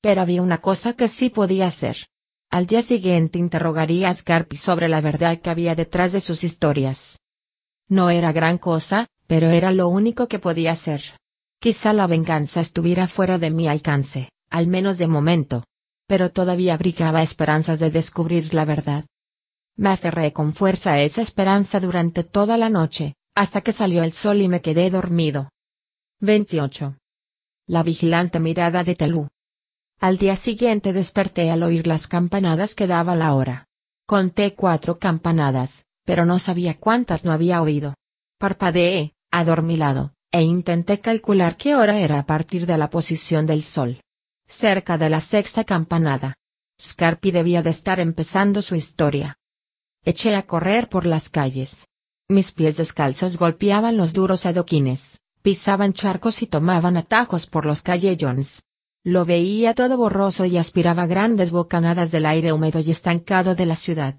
[0.00, 1.96] Pero había una cosa que sí podía hacer.
[2.50, 7.18] Al día siguiente interrogaría a Scarpi sobre la verdad que había detrás de sus historias.
[7.88, 11.02] No era gran cosa, pero era lo único que podía hacer.
[11.58, 15.64] Quizá la venganza estuviera fuera de mi alcance, al menos de momento.
[16.06, 19.06] Pero todavía abrigaba esperanzas de descubrir la verdad.
[19.74, 24.12] Me aferré con fuerza a esa esperanza durante toda la noche, hasta que salió el
[24.12, 25.50] sol y me quedé dormido.
[26.20, 26.96] 28.
[27.66, 29.28] La vigilante mirada de Telú.
[30.00, 33.66] Al día siguiente desperté al oír las campanadas que daba la hora.
[34.06, 35.70] Conté cuatro campanadas,
[36.04, 37.94] pero no sabía cuántas no había oído.
[38.38, 44.00] Parpadeé, adormilado, e intenté calcular qué hora era a partir de la posición del sol.
[44.46, 46.36] Cerca de la sexta campanada.
[46.80, 49.36] Scarpi debía de estar empezando su historia.
[50.04, 51.70] Eché a correr por las calles.
[52.28, 55.02] Mis pies descalzos golpeaban los duros adoquines,
[55.44, 58.48] pisaban charcos y tomaban atajos por los callejones.
[59.04, 63.76] Lo veía todo borroso y aspiraba grandes bocanadas del aire húmedo y estancado de la
[63.76, 64.14] ciudad.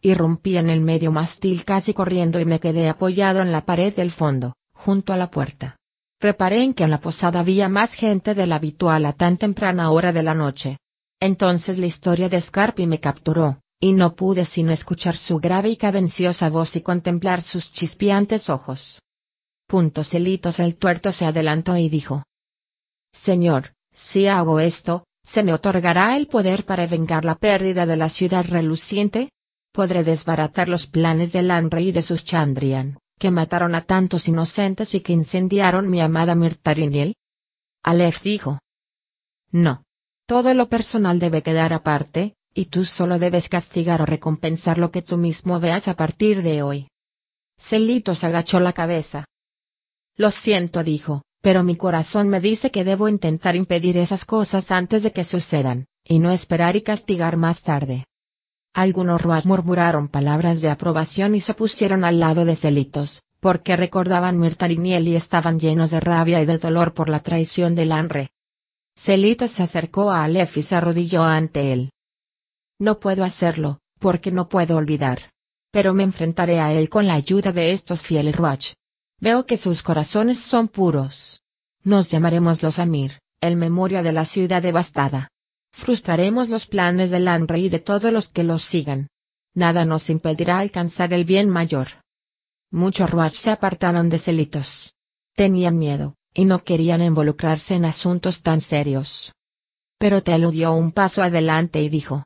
[0.00, 4.12] Irrumpí en el medio mastil casi corriendo y me quedé apoyado en la pared del
[4.12, 5.76] fondo, junto a la puerta.
[6.20, 9.90] Reparé en que en la posada había más gente de la habitual a tan temprana
[9.90, 10.78] hora de la noche.
[11.18, 15.76] Entonces la historia de Scarpi me capturó, y no pude sino escuchar su grave y
[15.76, 19.00] cadenciosa voz y contemplar sus chispeantes ojos.
[19.66, 22.24] Punto Celitos el tuerto se adelantó y dijo.
[23.12, 28.08] Señor, si hago esto, ¿se me otorgará el poder para vengar la pérdida de la
[28.08, 29.30] ciudad reluciente?
[29.72, 34.94] ¿Podré desbaratar los planes del Anre y de sus Chandrian, que mataron a tantos inocentes
[34.94, 37.16] y que incendiaron mi amada Mirtariniel?
[37.82, 38.60] Aleph dijo.
[39.50, 39.84] No.
[40.26, 45.02] Todo lo personal debe quedar aparte, y tú solo debes castigar o recompensar lo que
[45.02, 46.88] tú mismo veas a partir de hoy.
[47.58, 49.26] Celitos agachó la cabeza.
[50.16, 55.02] Lo siento, dijo, pero mi corazón me dice que debo intentar impedir esas cosas antes
[55.02, 58.06] de que sucedan, y no esperar y castigar más tarde.
[58.72, 64.38] Algunos ruas murmuraron palabras de aprobación y se pusieron al lado de Celitos, porque recordaban
[64.38, 68.30] Mirtariniel y estaban llenos de rabia y de dolor por la traición del Anre.
[69.04, 71.90] Celitos se acercó a Aleph y se arrodilló ante él.
[72.78, 75.30] No puedo hacerlo, porque no puedo olvidar.
[75.70, 78.72] Pero me enfrentaré a él con la ayuda de estos fieles Ruach.
[79.24, 81.42] Veo que sus corazones son puros.
[81.82, 85.30] Nos llamaremos los Amir, el memoria de la ciudad devastada.
[85.72, 89.08] Frustraremos los planes del Anre y de todos los que los sigan.
[89.54, 91.88] Nada nos impedirá alcanzar el bien mayor.
[92.70, 94.92] Muchos Ruach se apartaron de Celitos.
[95.34, 99.32] Tenían miedo, y no querían involucrarse en asuntos tan serios.
[99.96, 102.24] Pero te dio un paso adelante y dijo.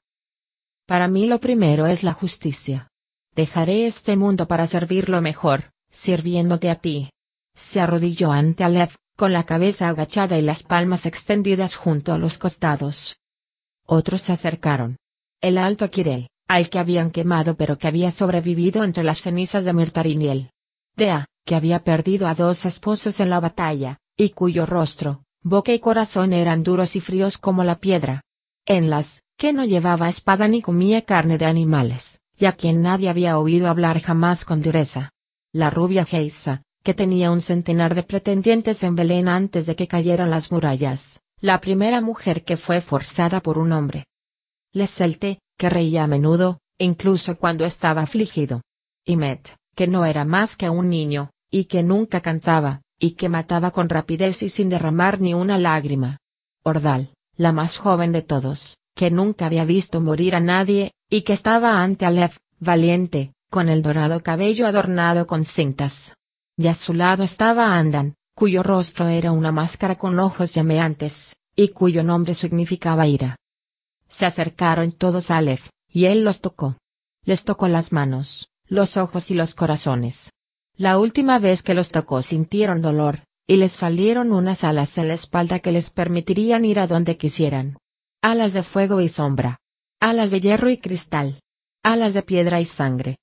[0.85, 2.89] Para mí lo primero es la justicia.
[3.37, 5.71] Dejaré este mundo para servirlo mejor,
[6.03, 7.11] sirviéndote a ti.
[7.55, 12.39] Se arrodilló ante Aleph, con la cabeza agachada y las palmas extendidas junto a los
[12.39, 13.17] costados.
[13.85, 14.97] Otros se acercaron.
[15.41, 19.73] El alto Kirel, al que habían quemado pero que había sobrevivido entre las cenizas de
[19.73, 20.51] Mirtariniel.
[20.97, 25.81] Dea, que había perdido a dos esposos en la batalla, y cuyo rostro, boca y
[25.81, 28.23] corazón eran duros y fríos como la piedra.
[28.67, 32.05] Enlas, que no llevaba espada ni comía carne de animales,
[32.37, 35.13] y a quien nadie había oído hablar jamás con dureza
[35.59, 40.31] la rubia Geisa, que tenía un centenar de pretendientes en Belén antes de que cayeran
[40.31, 41.01] las murallas,
[41.41, 44.05] la primera mujer que fue forzada por un hombre.
[44.73, 48.63] Leselte, que reía a menudo, incluso cuando estaba afligido.
[49.05, 53.29] Y Met, que no era más que un niño, y que nunca cantaba, y que
[53.29, 56.19] mataba con rapidez y sin derramar ni una lágrima.
[56.63, 61.33] Ordal, la más joven de todos, que nunca había visto morir a nadie, y que
[61.33, 65.95] estaba ante Aleph, valiente, con el dorado cabello adornado con cintas.
[66.57, 71.15] Y a su lado estaba Andan, cuyo rostro era una máscara con ojos llameantes,
[71.55, 73.37] y cuyo nombre significaba ira.
[74.09, 76.77] Se acercaron todos a Aleph, y él los tocó.
[77.25, 80.31] Les tocó las manos, los ojos y los corazones.
[80.77, 85.15] La última vez que los tocó sintieron dolor, y les salieron unas alas en la
[85.15, 87.79] espalda que les permitirían ir a donde quisieran.
[88.23, 89.59] Alas de fuego y sombra.
[90.01, 91.41] Alas de hierro y cristal.
[91.83, 93.19] Alas de piedra y sangre.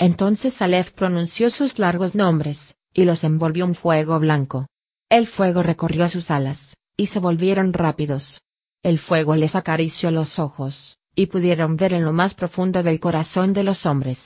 [0.00, 4.66] Entonces Aleph pronunció sus largos nombres, y los envolvió un fuego blanco.
[5.10, 6.58] El fuego recorrió sus alas,
[6.96, 8.40] y se volvieron rápidos.
[8.82, 13.52] El fuego les acarició los ojos, y pudieron ver en lo más profundo del corazón
[13.52, 14.18] de los hombres.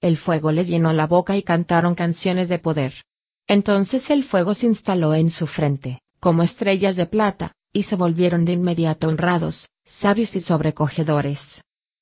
[0.00, 2.92] El fuego les llenó la boca y cantaron canciones de poder.
[3.46, 8.44] Entonces el fuego se instaló en su frente, como estrellas de plata, y se volvieron
[8.44, 11.38] de inmediato honrados, sabios y sobrecogedores.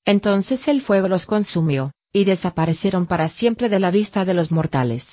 [0.05, 5.03] Entonces el fuego los consumió, y desaparecieron para siempre de la vista de los mortales.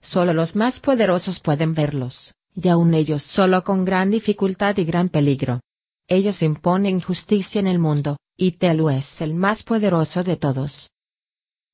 [0.00, 5.08] Solo los más poderosos pueden verlos, y aun ellos solo con gran dificultad y gran
[5.08, 5.60] peligro.
[6.06, 10.90] Ellos imponen justicia en el mundo, y Telu es el más poderoso de todos.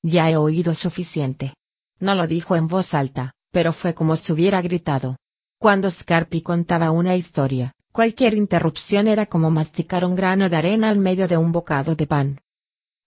[0.03, 1.55] Ya he oído suficiente.
[2.01, 5.17] No lo dijo en voz alta, pero fue como si hubiera gritado.
[5.59, 10.99] Cuando Scarpi contaba una historia, cualquier interrupción era como masticar un grano de arena al
[10.99, 12.41] medio de un bocado de pan.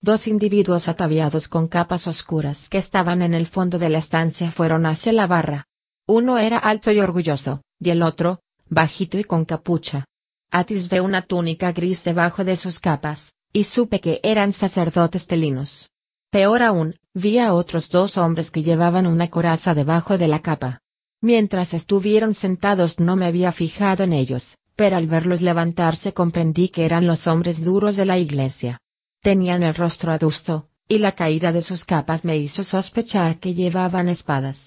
[0.01, 4.85] Dos individuos ataviados con capas oscuras que estaban en el fondo de la estancia fueron
[4.85, 5.65] hacia la barra.
[6.05, 10.05] Uno era alto y orgulloso, y el otro, bajito y con capucha.
[10.51, 15.89] Atisbé una túnica gris debajo de sus capas, y supe que eran sacerdotes telinos.
[16.29, 20.79] Peor aún, vi a otros dos hombres que llevaban una coraza debajo de la capa.
[21.21, 24.45] Mientras estuvieron sentados no me había fijado en ellos,
[24.75, 28.79] pero al verlos levantarse comprendí que eran los hombres duros de la iglesia.
[29.21, 34.09] Tenían el rostro adusto, y la caída de sus capas me hizo sospechar que llevaban
[34.09, 34.57] espadas.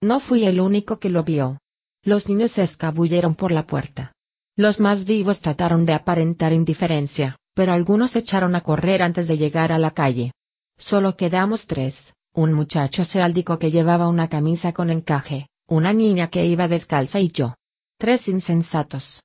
[0.00, 1.58] No fui el único que lo vio.
[2.02, 4.12] Los niños se escabulleron por la puerta.
[4.56, 9.72] Los más vivos trataron de aparentar indiferencia, pero algunos echaron a correr antes de llegar
[9.72, 10.32] a la calle.
[10.78, 11.96] Solo quedamos tres,
[12.32, 17.30] un muchacho seáldico que llevaba una camisa con encaje, una niña que iba descalza y
[17.30, 17.54] yo.
[17.98, 19.22] Tres insensatos.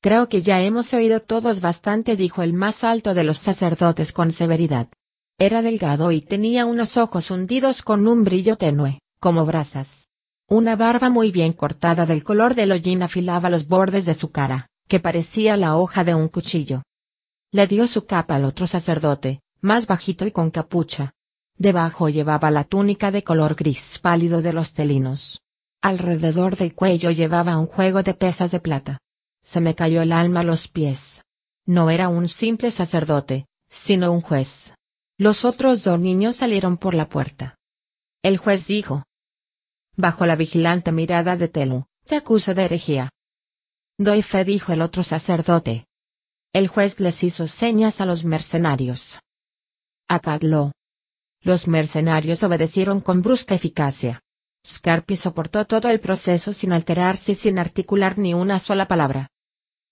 [0.00, 4.32] Creo que ya hemos oído todos bastante, dijo el más alto de los sacerdotes con
[4.32, 4.88] severidad.
[5.38, 9.88] Era delgado y tenía unos ojos hundidos con un brillo tenue, como brasas.
[10.48, 14.68] Una barba muy bien cortada del color del hollín afilaba los bordes de su cara,
[14.86, 16.82] que parecía la hoja de un cuchillo.
[17.50, 21.12] Le dio su capa al otro sacerdote, más bajito y con capucha.
[21.56, 25.42] Debajo llevaba la túnica de color gris pálido de los telinos.
[25.82, 29.00] Alrededor del cuello llevaba un juego de pesas de plata.
[29.52, 31.00] Se me cayó el alma a los pies.
[31.64, 33.46] No era un simple sacerdote,
[33.86, 34.48] sino un juez.
[35.16, 37.58] Los otros dos niños salieron por la puerta.
[38.22, 39.04] El juez dijo.
[39.96, 43.10] Bajo la vigilante mirada de Telu, te acuso de herejía.
[43.96, 45.86] Doy fe, dijo el otro sacerdote.
[46.52, 49.18] El juez les hizo señas a los mercenarios.
[50.08, 50.72] Acadlo.
[51.40, 54.22] Los mercenarios obedecieron con brusca eficacia.
[54.66, 59.30] Scarpi soportó todo el proceso sin alterarse y sin articular ni una sola palabra.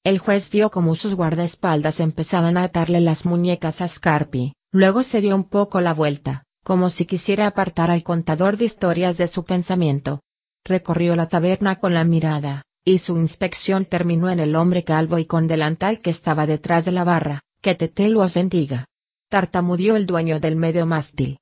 [0.07, 5.21] El juez vio cómo sus guardaespaldas empezaban a atarle las muñecas a Scarpi, luego se
[5.21, 9.45] dio un poco la vuelta, como si quisiera apartar al contador de historias de su
[9.45, 10.21] pensamiento.
[10.65, 15.25] Recorrió la taberna con la mirada, y su inspección terminó en el hombre calvo y
[15.25, 18.85] con delantal que estaba detrás de la barra, que Tete los bendiga.
[19.29, 21.41] Tartamudeó el dueño del medio mástil.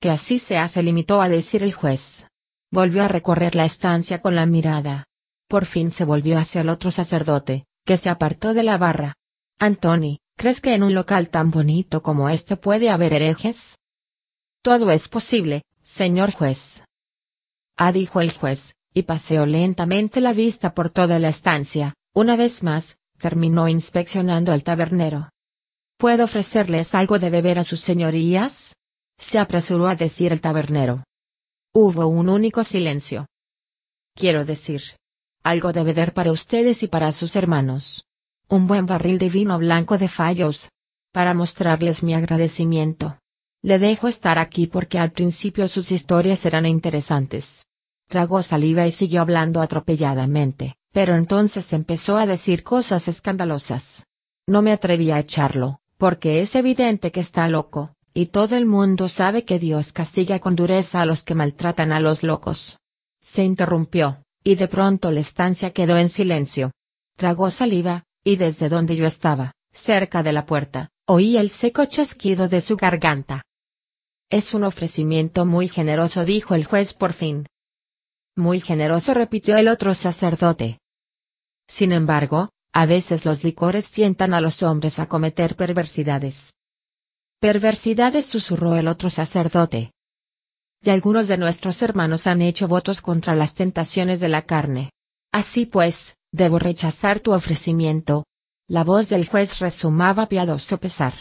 [0.00, 2.02] Que así sea se limitó a decir el juez.
[2.70, 5.06] Volvió a recorrer la estancia con la mirada.
[5.48, 9.16] Por fin se volvió hacia el otro sacerdote, que se apartó de la barra.
[9.58, 13.56] Antoni, ¿crees que en un local tan bonito como este puede haber herejes?
[14.62, 16.60] Todo es posible, señor juez.
[17.76, 18.62] Ah, dijo el juez,
[18.94, 24.62] y paseó lentamente la vista por toda la estancia, una vez más, terminó inspeccionando al
[24.62, 25.28] tabernero.
[25.96, 28.52] ¿Puedo ofrecerles algo de beber a sus señorías?
[29.18, 31.02] se apresuró a decir el tabernero.
[31.74, 33.26] Hubo un único silencio.
[34.14, 34.80] Quiero decir,
[35.42, 38.06] algo de beber para ustedes y para sus hermanos.
[38.48, 40.68] Un buen barril de vino blanco de fallos.
[41.12, 43.18] Para mostrarles mi agradecimiento.
[43.62, 47.44] Le dejo estar aquí porque al principio sus historias eran interesantes.
[48.06, 53.84] Tragó saliva y siguió hablando atropelladamente, pero entonces empezó a decir cosas escandalosas.
[54.46, 59.08] No me atreví a echarlo, porque es evidente que está loco, y todo el mundo
[59.08, 62.78] sabe que Dios castiga con dureza a los que maltratan a los locos.
[63.20, 66.72] Se interrumpió, y de pronto la estancia quedó en silencio.
[67.16, 72.48] Tragó saliva, y desde donde yo estaba, cerca de la puerta, oí el seco chasquido
[72.48, 73.42] de su garganta.
[74.30, 77.46] Es un ofrecimiento muy generoso, dijo el juez por fin.
[78.36, 80.78] Muy generoso, repitió el otro sacerdote.
[81.68, 86.36] Sin embargo, a veces los licores tientan a los hombres a cometer perversidades.
[87.40, 89.92] Perversidades susurró el otro sacerdote.
[90.82, 94.92] Y algunos de nuestros hermanos han hecho votos contra las tentaciones de la carne.
[95.30, 95.96] Así pues,
[96.32, 98.24] debo rechazar tu ofrecimiento.
[98.66, 101.14] La voz del juez resumaba piadoso pesar.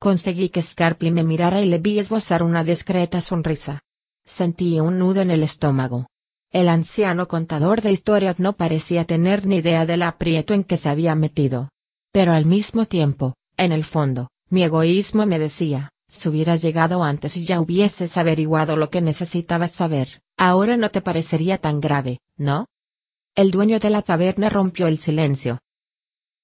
[0.00, 3.82] Conseguí que Scarpi me mirara y le vi esbozar una discreta sonrisa.
[4.24, 6.06] Sentí un nudo en el estómago.
[6.50, 10.88] El anciano contador de historias no parecía tener ni idea del aprieto en que se
[10.88, 11.68] había metido.
[12.12, 15.90] Pero al mismo tiempo, en el fondo, mi egoísmo me decía,
[16.20, 21.00] si hubieras llegado antes y ya hubieses averiguado lo que necesitabas saber, ahora no te
[21.00, 22.66] parecería tan grave, ¿no?
[23.34, 25.60] El dueño de la taberna rompió el silencio.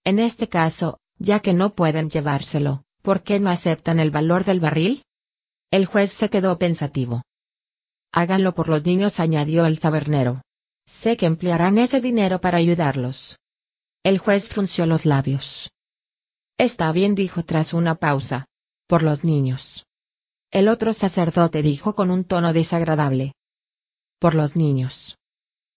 [0.04, 4.60] En este caso, ya que no pueden llevárselo, ¿por qué no aceptan el valor del
[4.60, 5.04] barril?
[5.70, 7.22] El juez se quedó pensativo.
[8.12, 10.42] Háganlo por los niños, añadió el tabernero.
[11.02, 13.38] Sé que emplearán ese dinero para ayudarlos.
[14.02, 15.70] El juez frunció los labios.
[16.56, 18.46] Está bien, dijo tras una pausa.
[18.86, 19.84] Por los niños.
[20.52, 23.32] El otro sacerdote dijo con un tono desagradable.
[24.20, 25.18] Por los niños.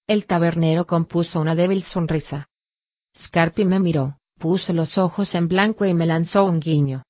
[0.06, 2.48] El tabernero compuso una débil sonrisa.
[3.18, 7.02] Scarpi me miró, puso los ojos en blanco y me lanzó un guiño.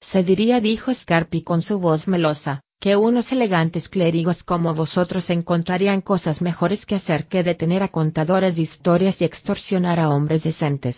[0.00, 6.00] Se diría, dijo Scarpi con su voz melosa, que unos elegantes clérigos como vosotros encontrarían
[6.00, 10.96] cosas mejores que hacer que detener a contadores de historias y extorsionar a hombres decentes.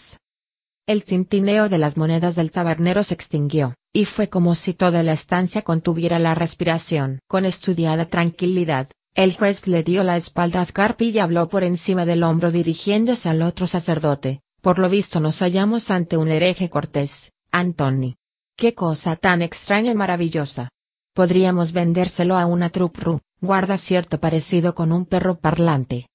[0.87, 5.13] El tintineo de las monedas del tabernero se extinguió, y fue como si toda la
[5.13, 7.21] estancia contuviera la respiración.
[7.29, 12.07] Con estudiada tranquilidad, el juez le dio la espalda a Scarpi y habló por encima
[12.07, 14.41] del hombro dirigiéndose al otro sacerdote.
[14.61, 17.11] Por lo visto nos hallamos ante un hereje cortés,
[17.51, 18.17] Antoni.
[18.57, 20.69] Qué cosa tan extraña y maravillosa.
[21.15, 26.07] Podríamos vendérselo a una trupru, guarda cierto parecido con un perro parlante.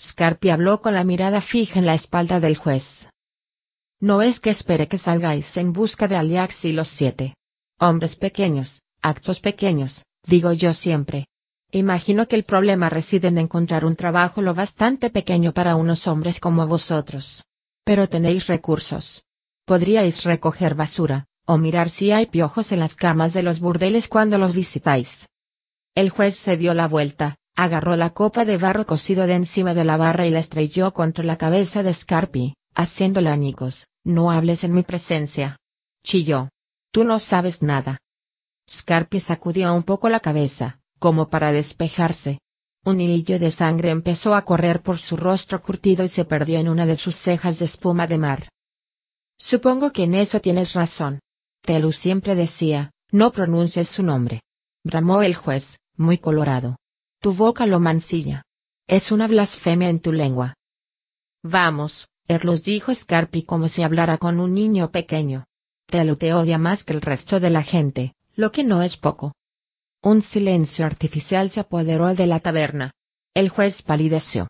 [0.00, 2.84] Scarpi habló con la mirada fija en la espalda del juez.
[4.02, 7.36] No es que espere que salgáis en busca de Aliax y los siete.
[7.78, 11.28] Hombres pequeños, actos pequeños, digo yo siempre.
[11.70, 16.40] Imagino que el problema reside en encontrar un trabajo lo bastante pequeño para unos hombres
[16.40, 17.44] como vosotros.
[17.84, 19.22] Pero tenéis recursos.
[19.66, 24.36] Podríais recoger basura, o mirar si hay piojos en las camas de los burdeles cuando
[24.36, 25.08] los visitáis.
[25.94, 29.84] El juez se dio la vuelta, agarró la copa de barro cocido de encima de
[29.84, 34.72] la barra y la estrelló contra la cabeza de Scarpi, haciéndole añicos, no hables en
[34.72, 35.58] mi presencia.
[36.02, 36.48] Chilló.
[36.90, 37.98] Tú no sabes nada.
[38.68, 42.40] Scarpi sacudió un poco la cabeza, como para despejarse.
[42.84, 46.68] Un hilillo de sangre empezó a correr por su rostro curtido y se perdió en
[46.68, 48.48] una de sus cejas de espuma de mar.
[49.38, 51.20] Supongo que en eso tienes razón,
[51.62, 54.42] Telu siempre decía, no pronuncies su nombre.
[54.84, 55.64] Bramó el juez,
[55.96, 56.76] muy colorado.
[57.20, 58.42] Tu boca lo mancilla.
[58.88, 60.54] Es una blasfemia en tu lengua.
[61.44, 65.44] Vamos, Erlos dijo Scarpi como si hablara con un niño pequeño.
[65.86, 69.34] Telu te odia más que el resto de la gente, lo que no es poco.
[70.02, 72.92] Un silencio artificial se apoderó de la taberna.
[73.34, 74.48] El juez palideció.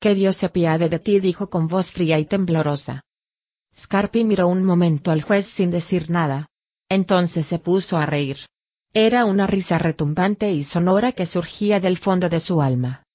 [0.00, 3.02] Que Dios se apiade de ti, dijo con voz fría y temblorosa.
[3.82, 6.48] Scarpi miró un momento al juez sin decir nada.
[6.88, 8.38] Entonces se puso a reír.
[8.92, 13.05] Era una risa retumbante y sonora que surgía del fondo de su alma.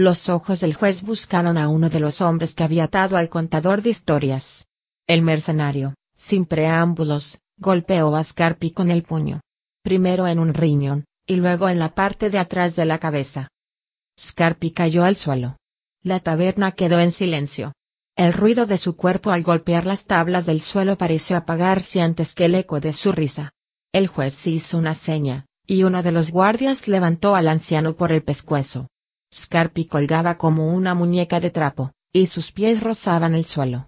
[0.00, 3.82] Los ojos del juez buscaron a uno de los hombres que había atado al contador
[3.82, 4.66] de historias.
[5.06, 9.42] El mercenario, sin preámbulos, golpeó a Scarpi con el puño.
[9.82, 13.48] Primero en un riñón, y luego en la parte de atrás de la cabeza.
[14.18, 15.58] Scarpi cayó al suelo.
[16.02, 17.74] La taberna quedó en silencio.
[18.16, 22.46] El ruido de su cuerpo al golpear las tablas del suelo pareció apagarse antes que
[22.46, 23.52] el eco de su risa.
[23.92, 28.22] El juez hizo una seña, y uno de los guardias levantó al anciano por el
[28.22, 28.88] pescuezo.
[29.32, 33.86] Scarpi colgaba como una muñeca de trapo, y sus pies rozaban el suelo.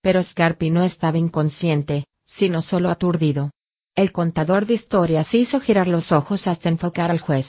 [0.00, 3.50] Pero Scarpi no estaba inconsciente, sino solo aturdido.
[3.94, 7.46] El contador de historias hizo girar los ojos hasta enfocar al juez.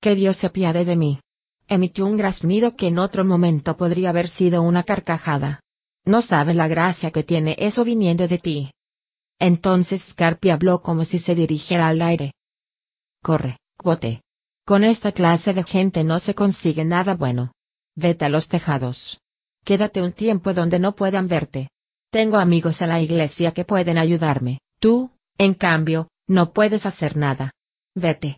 [0.00, 1.20] Que Dios se apiade de mí,
[1.68, 5.60] emitió un graznido que en otro momento podría haber sido una carcajada.
[6.04, 8.70] No sabes la gracia que tiene eso viniendo de ti.
[9.38, 12.32] Entonces Scarpi habló como si se dirigiera al aire.
[13.22, 14.22] Corre, bote.
[14.68, 17.52] Con esta clase de gente no se consigue nada bueno.
[17.96, 19.18] Vete a los tejados.
[19.64, 21.70] Quédate un tiempo donde no puedan verte.
[22.10, 24.58] Tengo amigos en la iglesia que pueden ayudarme.
[24.78, 27.52] Tú, en cambio, no puedes hacer nada.
[27.94, 28.36] Vete.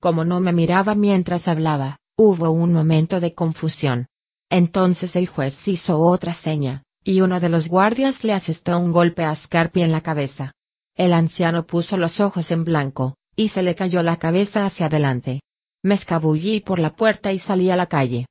[0.00, 4.06] Como no me miraba mientras hablaba, Hubo un momento de confusión.
[4.50, 9.22] Entonces el juez hizo otra seña, y uno de los guardias le asestó un golpe
[9.22, 10.54] a Scarpi en la cabeza.
[10.96, 15.40] El anciano puso los ojos en blanco, y se le cayó la cabeza hacia adelante.
[15.82, 18.26] Me escabullí por la puerta y salí a la calle.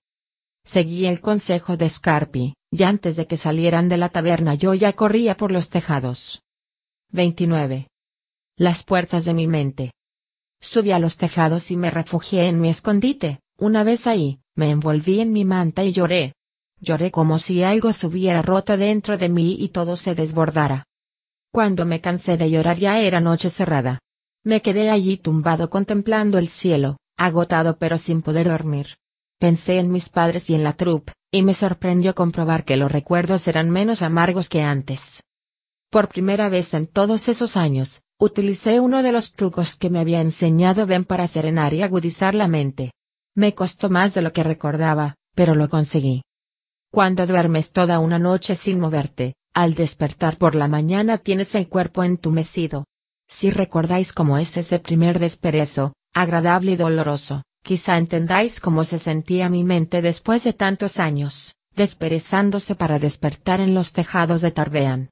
[0.63, 4.93] Seguí el consejo de Scarpi, y antes de que salieran de la taberna yo ya
[4.93, 6.41] corría por los tejados.
[7.09, 7.87] 29.
[8.55, 9.91] Las puertas de mi mente.
[10.61, 15.19] Subí a los tejados y me refugié en mi escondite, una vez ahí, me envolví
[15.19, 16.33] en mi manta y lloré.
[16.79, 20.85] Lloré como si algo se hubiera roto dentro de mí y todo se desbordara.
[21.51, 23.99] Cuando me cansé de llorar ya era noche cerrada.
[24.43, 28.87] Me quedé allí tumbado contemplando el cielo, agotado pero sin poder dormir.
[29.39, 33.47] Pensé en mis padres y en la troupe, y me sorprendió comprobar que los recuerdos
[33.47, 34.99] eran menos amargos que antes.
[35.89, 40.21] Por primera vez en todos esos años, utilicé uno de los trucos que me había
[40.21, 42.91] enseñado Ben para serenar y agudizar la mente.
[43.35, 46.23] Me costó más de lo que recordaba, pero lo conseguí.
[46.91, 52.03] Cuando duermes toda una noche sin moverte, al despertar por la mañana tienes el cuerpo
[52.03, 52.85] entumecido.
[53.27, 59.49] Si recordáis cómo es ese primer desperezo, agradable y doloroso, quizá entendáis cómo se sentía
[59.49, 65.09] mi mente después de tantos años, desperezándose para despertar en los tejados de Tarbean.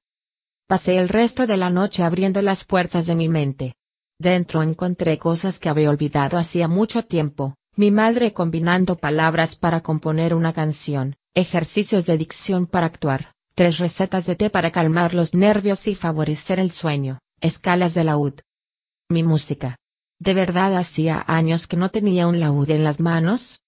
[0.67, 3.73] Pasé el resto de la noche abriendo las puertas de mi mente.
[4.19, 10.35] Dentro encontré cosas que había olvidado hacía mucho tiempo, mi madre combinando palabras para componer
[10.35, 15.87] una canción, ejercicios de dicción para actuar, tres recetas de té para calmar los nervios
[15.87, 18.33] y favorecer el sueño, escalas de laúd.
[19.09, 19.78] Mi música.
[20.19, 23.61] ¿De verdad hacía años que no tenía un laúd en las manos?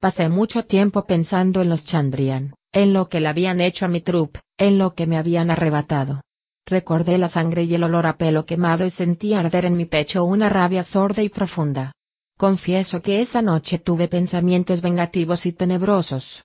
[0.00, 4.00] Pasé mucho tiempo pensando en los Chandrian, en lo que le habían hecho a mi
[4.00, 6.22] trupe, en lo que me habían arrebatado.
[6.64, 10.24] Recordé la sangre y el olor a pelo quemado y sentí arder en mi pecho
[10.24, 11.92] una rabia sorda y profunda.
[12.38, 16.42] Confieso que esa noche tuve pensamientos vengativos y tenebrosos.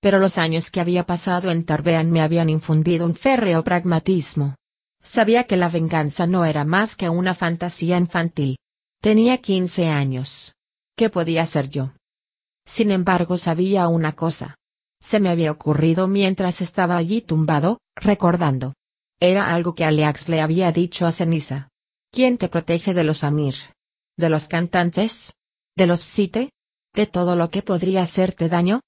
[0.00, 4.56] Pero los años que había pasado en Tarbean me habían infundido un férreo pragmatismo.
[5.04, 8.56] Sabía que la venganza no era más que una fantasía infantil.
[9.02, 10.54] Tenía quince años.
[10.96, 11.90] ¿Qué podía hacer yo?
[12.66, 14.54] Sin embargo, sabía una cosa.
[15.00, 18.74] Se me había ocurrido mientras estaba allí tumbado, recordando.
[19.18, 21.68] Era algo que Alex le había dicho a Ceniza.
[22.12, 23.56] ¿Quién te protege de los Amir?
[24.16, 25.12] ¿De los cantantes?
[25.74, 26.52] ¿De los Site?
[26.94, 28.82] ¿De todo lo que podría hacerte daño?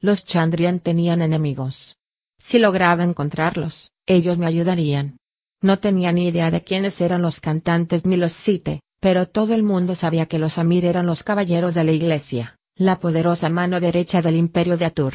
[0.00, 1.98] Los Chandrian tenían enemigos.
[2.38, 5.18] Si lograba encontrarlos, ellos me ayudarían.
[5.60, 9.62] No tenía ni idea de quiénes eran los cantantes ni los Site, pero todo el
[9.62, 14.22] mundo sabía que los Amir eran los caballeros de la iglesia, la poderosa mano derecha
[14.22, 15.14] del imperio de Atur.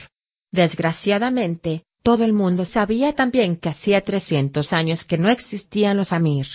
[0.52, 6.48] Desgraciadamente, todo el mundo sabía también que hacía 300 años que no existían los Amir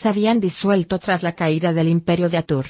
[0.00, 2.66] se habían disuelto tras la caída del imperio de Atur.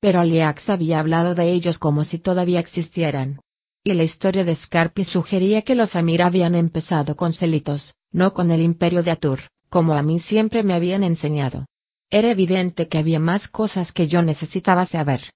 [0.00, 3.40] Pero Aliax había hablado de ellos como si todavía existieran.
[3.82, 8.50] Y la historia de Scarpi sugería que los Amir habían empezado con Celitos, no con
[8.50, 11.66] el imperio de Atur, como a mí siempre me habían enseñado.
[12.10, 15.32] Era evidente que había más cosas que yo necesitaba saber.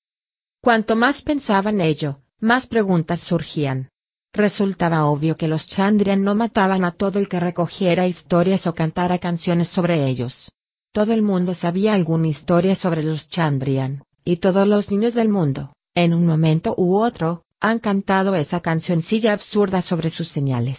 [0.61, 3.90] Cuanto más pensaba en ello, más preguntas surgían.
[4.32, 9.19] Resultaba obvio que los Chandrian no mataban a todo el que recogiera historias o cantara
[9.19, 10.53] canciones sobre ellos.
[10.93, 15.73] Todo el mundo sabía alguna historia sobre los Chandrian, y todos los niños del mundo,
[15.95, 20.78] en un momento u otro, han cantado esa cancioncilla absurda sobre sus señales.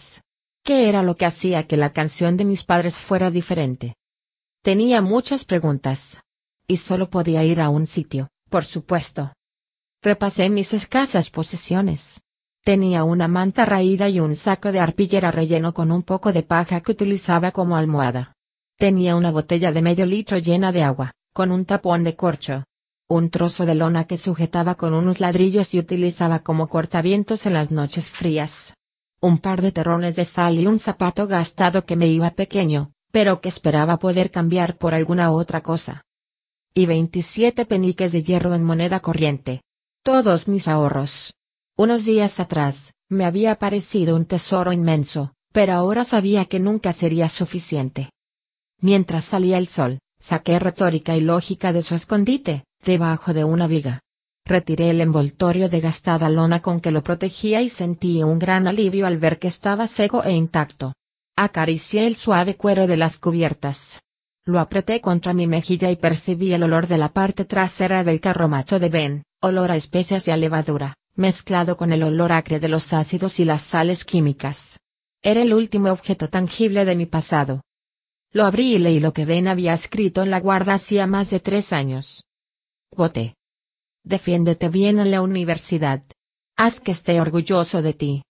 [0.63, 3.95] ¿Qué era lo que hacía que la canción de mis padres fuera diferente?
[4.61, 5.99] Tenía muchas preguntas.
[6.67, 9.33] Y solo podía ir a un sitio, por supuesto.
[10.01, 12.01] Repasé mis escasas posesiones.
[12.63, 16.81] Tenía una manta raída y un saco de arpillera relleno con un poco de paja
[16.81, 18.33] que utilizaba como almohada.
[18.77, 22.65] Tenía una botella de medio litro llena de agua, con un tapón de corcho.
[23.07, 27.71] Un trozo de lona que sujetaba con unos ladrillos y utilizaba como cortavientos en las
[27.71, 28.51] noches frías.
[29.21, 33.41] Un par de terrones de sal y un zapato gastado que me iba pequeño, pero
[33.41, 36.05] que esperaba poder cambiar por alguna otra cosa.
[36.73, 39.61] Y veintisiete peniques de hierro en moneda corriente.
[40.03, 41.33] Todos mis ahorros.
[41.75, 42.75] Unos días atrás,
[43.09, 48.11] me había parecido un tesoro inmenso, pero ahora sabía que nunca sería suficiente.
[48.81, 54.01] Mientras salía el sol, saqué retórica y lógica de su escondite, debajo de una viga.
[54.45, 59.05] Retiré el envoltorio de gastada lona con que lo protegía y sentí un gran alivio
[59.05, 60.93] al ver que estaba seco e intacto.
[61.41, 63.79] Acaricié el suave cuero de las cubiertas.
[64.43, 68.77] Lo apreté contra mi mejilla y percibí el olor de la parte trasera del carromato
[68.77, 72.91] de Ben, olor a especias y a levadura, mezclado con el olor acre de los
[72.91, 74.57] ácidos y las sales químicas.
[75.21, 77.61] Era el último objeto tangible de mi pasado.
[78.33, 81.39] Lo abrí y leí lo que Ben había escrito en la guarda hacía más de
[81.39, 82.25] tres años.
[82.91, 83.35] Voté.
[84.03, 86.03] Defiéndete bien en la universidad.
[86.57, 88.23] Haz que esté orgulloso de ti.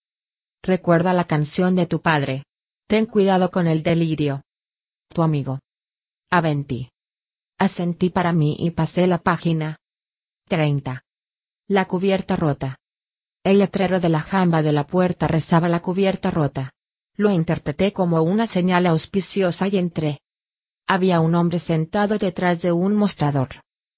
[0.62, 2.44] Recuerda la canción de tu padre.
[2.90, 4.42] Ten cuidado con el delirio.
[5.14, 5.60] Tu amigo.
[6.28, 6.90] Aventi.
[7.56, 9.78] Asentí para mí y pasé la página.
[10.48, 11.04] 30.
[11.68, 12.80] La cubierta rota.
[13.44, 16.72] El letrero de la jamba de la puerta rezaba la cubierta rota.
[17.14, 20.18] Lo interpreté como una señal auspiciosa y entré.
[20.88, 23.50] Había un hombre sentado detrás de un mostrador.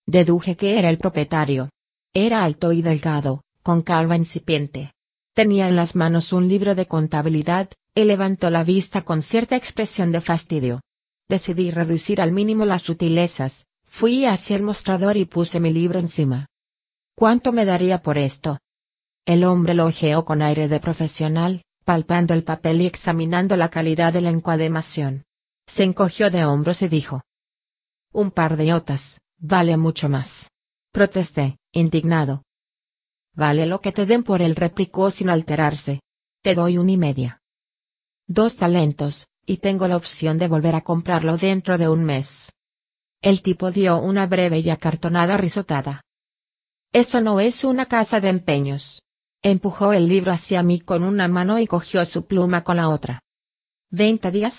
[0.05, 1.71] Deduje que era el propietario.
[2.13, 4.93] Era alto y delgado, con calva incipiente.
[5.33, 10.13] Tenía en las manos un libro de contabilidad, y levantó la vista con cierta expresión
[10.13, 10.81] de fastidio.
[11.29, 13.53] Decidí reducir al mínimo las sutilezas,
[13.85, 16.47] fui hacia el mostrador y puse mi libro encima.
[17.15, 18.59] ¿Cuánto me daría por esto?
[19.25, 24.13] El hombre lo ojeó con aire de profesional, palpando el papel y examinando la calidad
[24.13, 25.25] de la encuadernación.
[25.67, 27.23] Se encogió de hombros y dijo.
[28.13, 29.03] Un par de yotas,
[29.39, 30.29] vale mucho más.
[30.93, 32.43] Protesté, indignado.
[33.35, 36.01] Vale lo que te den por él, replicó sin alterarse.
[36.43, 37.42] Te doy una y media.
[38.35, 42.31] Dos talentos, y tengo la opción de volver a comprarlo dentro de un mes.
[43.21, 46.01] El tipo dio una breve y acartonada risotada.
[46.95, 49.03] Eso no es una casa de empeños.
[49.43, 53.21] Empujó el libro hacia mí con una mano y cogió su pluma con la otra.
[53.91, 54.55] ¿Veinte días?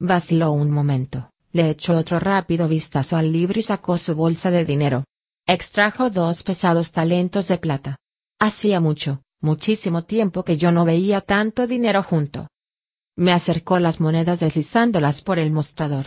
[0.00, 4.64] Vaciló un momento, le echó otro rápido vistazo al libro y sacó su bolsa de
[4.64, 5.04] dinero.
[5.46, 8.00] Extrajo dos pesados talentos de plata.
[8.40, 12.48] Hacía mucho, muchísimo tiempo que yo no veía tanto dinero junto.
[13.20, 16.06] Me acercó las monedas deslizándolas por el mostrador.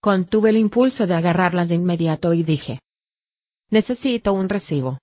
[0.00, 2.80] Contuve el impulso de agarrarlas de inmediato y dije.
[3.68, 4.98] Necesito un recibo.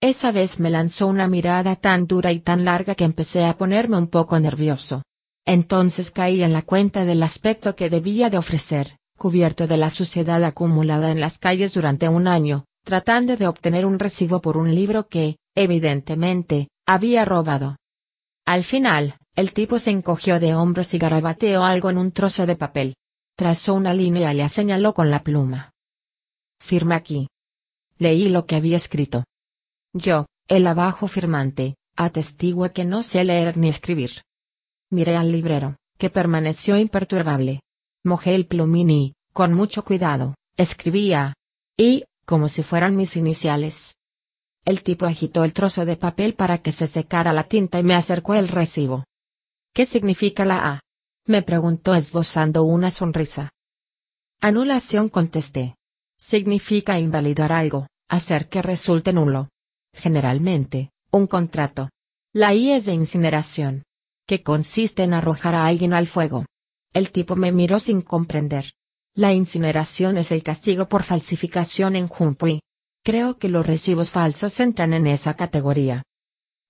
[0.00, 3.96] Esa vez me lanzó una mirada tan dura y tan larga que empecé a ponerme
[3.96, 5.04] un poco nervioso.
[5.46, 10.42] Entonces caí en la cuenta del aspecto que debía de ofrecer, cubierto de la suciedad
[10.42, 15.06] acumulada en las calles durante un año, tratando de obtener un recibo por un libro
[15.06, 17.76] que, evidentemente, había robado.
[18.44, 22.56] Al final, el tipo se encogió de hombros y garabateó algo en un trozo de
[22.56, 22.96] papel.
[23.36, 25.70] Trazó una línea y le señaló con la pluma.
[26.58, 27.28] Firma aquí.
[27.98, 29.22] Leí lo que había escrito.
[29.92, 34.22] Yo, el abajo firmante, atestigua que no sé leer ni escribir.
[34.90, 37.60] Miré al librero, que permaneció imperturbable.
[38.02, 41.34] Mojé el plumín y, con mucho cuidado, escribía.
[41.76, 43.76] Y, como si fueran mis iniciales.
[44.64, 47.94] El tipo agitó el trozo de papel para que se secara la tinta y me
[47.94, 49.04] acercó el recibo.
[49.78, 50.80] ¿Qué significa la A?
[51.24, 53.52] Me preguntó esbozando una sonrisa.
[54.40, 55.76] Anulación contesté.
[56.16, 59.50] Significa invalidar algo, hacer que resulte nulo.
[59.94, 61.90] Generalmente, un contrato.
[62.32, 63.84] La I es de incineración,
[64.26, 66.44] que consiste en arrojar a alguien al fuego.
[66.92, 68.72] El tipo me miró sin comprender.
[69.14, 72.62] La incineración es el castigo por falsificación en Jumpuy.
[73.04, 76.02] Creo que los recibos falsos entran en esa categoría.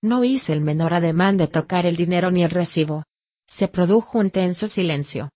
[0.01, 3.03] No hice el menor ademán de tocar el dinero ni el recibo.
[3.47, 5.29] Se produjo un tenso silencio.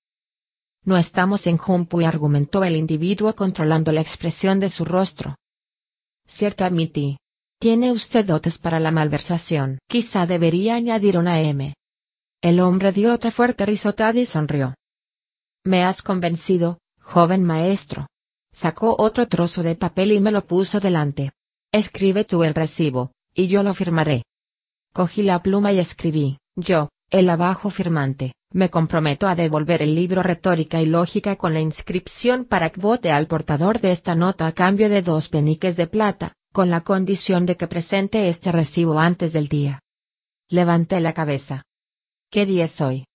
[0.85, 5.35] No estamos en y argumentó el individuo controlando la expresión de su rostro.
[6.27, 7.17] Cierto admití.
[7.59, 9.79] Tiene usted dotes para la malversación.
[9.87, 11.73] Quizá debería añadir una M.
[12.41, 14.75] El hombre dio otra fuerte risotada y sonrió.
[15.63, 18.07] Me has convencido, joven maestro.
[18.53, 21.31] Sacó otro trozo de papel y me lo puso delante.
[21.71, 24.23] Escribe tú el recibo, y yo lo firmaré.
[24.93, 30.21] Cogí la pluma y escribí, yo, el abajo firmante, me comprometo a devolver el libro
[30.21, 34.51] Retórica y Lógica con la inscripción para que vote al portador de esta nota a
[34.51, 39.33] cambio de dos peniques de plata, con la condición de que presente este recibo antes
[39.33, 39.79] del día.
[40.49, 41.63] Levanté la cabeza.
[42.29, 43.05] ¿Qué día es hoy?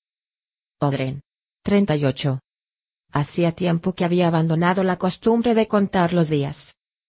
[0.81, 1.21] Odren.
[1.63, 2.41] 38.
[3.13, 6.57] Hacía tiempo que había abandonado la costumbre de contar los días.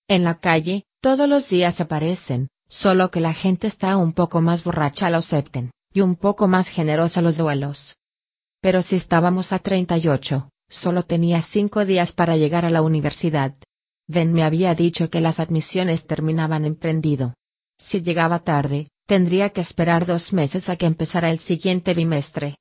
[0.08, 4.64] En la calle, todos los días aparecen, Solo que la gente está un poco más
[4.64, 7.98] borracha lo acepten, y un poco más generosa los duelos.
[8.62, 13.56] Pero si estábamos a 38, solo tenía cinco días para llegar a la universidad.
[14.08, 17.34] Ben me había dicho que las admisiones terminaban en prendido.
[17.80, 22.56] Si llegaba tarde, tendría que esperar dos meses a que empezara el siguiente bimestre.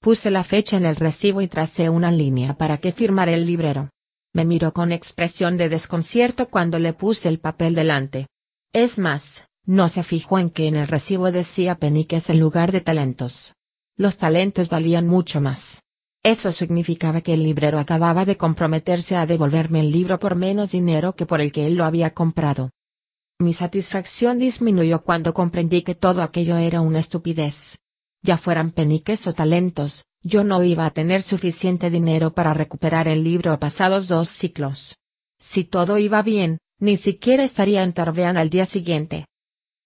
[0.00, 3.90] Puse la fecha en el recibo y tracé una línea para que firmara el librero.
[4.32, 8.26] Me miró con expresión de desconcierto cuando le puse el papel delante.
[8.72, 9.22] Es más,
[9.64, 13.54] no se fijó en que en el recibo decía peniques en lugar de talentos.
[13.96, 15.60] Los talentos valían mucho más.
[16.22, 21.14] Eso significaba que el librero acababa de comprometerse a devolverme el libro por menos dinero
[21.14, 22.70] que por el que él lo había comprado.
[23.38, 27.54] Mi satisfacción disminuyó cuando comprendí que todo aquello era una estupidez.
[28.22, 33.22] Ya fueran peniques o talentos, yo no iba a tener suficiente dinero para recuperar el
[33.22, 34.96] libro pasados dos ciclos.
[35.38, 39.26] Si todo iba bien, ni siquiera estaría en Tarbean al día siguiente.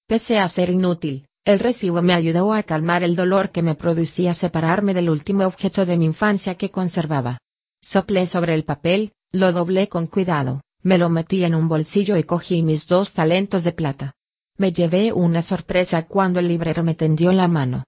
[0.06, 4.34] Pese a ser inútil, el recibo me ayudó a calmar el dolor que me producía
[4.34, 7.38] separarme del último objeto de mi infancia que conservaba.
[7.80, 12.24] Soplé sobre el papel, lo doblé con cuidado, me lo metí en un bolsillo y
[12.24, 14.14] cogí mis dos talentos de plata.
[14.56, 17.84] Me llevé una sorpresa cuando el librero me tendió la mano.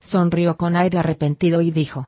[0.00, 2.06] Sonrió con aire arrepentido y dijo.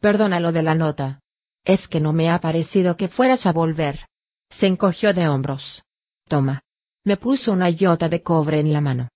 [0.00, 1.20] Perdona lo de la nota.
[1.64, 4.07] Es que no me ha parecido que fueras a volver.
[4.50, 5.82] Se encogió de hombros.
[6.28, 6.62] Toma.
[7.04, 9.08] Me puso una yota de cobre en la mano.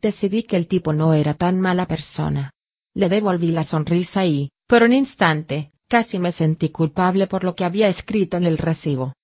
[0.00, 2.52] Decidí que el tipo no era tan mala persona.
[2.94, 7.64] Le devolví la sonrisa y, por un instante, casi me sentí culpable por lo que
[7.64, 9.14] había escrito en el recibo.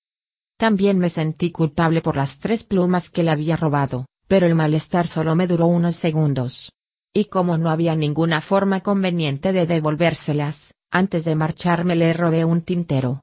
[0.57, 5.07] También me sentí culpable por las tres plumas que le había robado, pero el malestar
[5.07, 6.71] solo me duró unos segundos.
[7.13, 10.57] Y como no había ninguna forma conveniente de devolvérselas,
[10.91, 13.21] antes de marcharme le robé un tintero.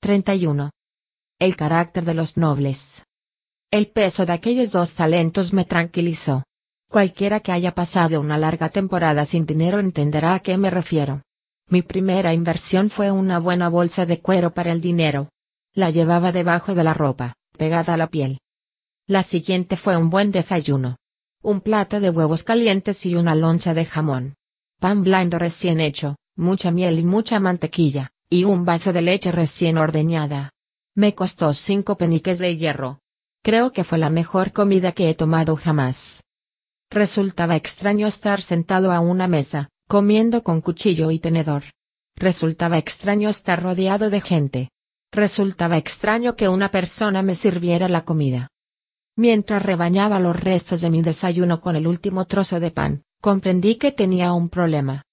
[0.00, 0.70] 31.
[1.38, 2.78] El carácter de los nobles.
[3.70, 6.44] El peso de aquellos dos talentos me tranquilizó.
[6.88, 11.20] Cualquiera que haya pasado una larga temporada sin dinero entenderá a qué me refiero.
[11.68, 15.28] Mi primera inversión fue una buena bolsa de cuero para el dinero.
[15.74, 18.38] La llevaba debajo de la ropa, pegada a la piel.
[19.06, 20.96] La siguiente fue un buen desayuno.
[21.42, 24.36] Un plato de huevos calientes y una loncha de jamón.
[24.80, 29.76] Pan blando recién hecho, mucha miel y mucha mantequilla, y un vaso de leche recién
[29.76, 30.50] ordeñada.
[30.96, 33.00] Me costó cinco peniques de hierro.
[33.42, 36.24] Creo que fue la mejor comida que he tomado jamás.
[36.90, 41.64] Resultaba extraño estar sentado a una mesa, comiendo con cuchillo y tenedor.
[42.16, 44.70] Resultaba extraño estar rodeado de gente.
[45.12, 48.48] Resultaba extraño que una persona me sirviera la comida.
[49.16, 53.92] Mientras rebañaba los restos de mi desayuno con el último trozo de pan, comprendí que
[53.92, 55.04] tenía un problema.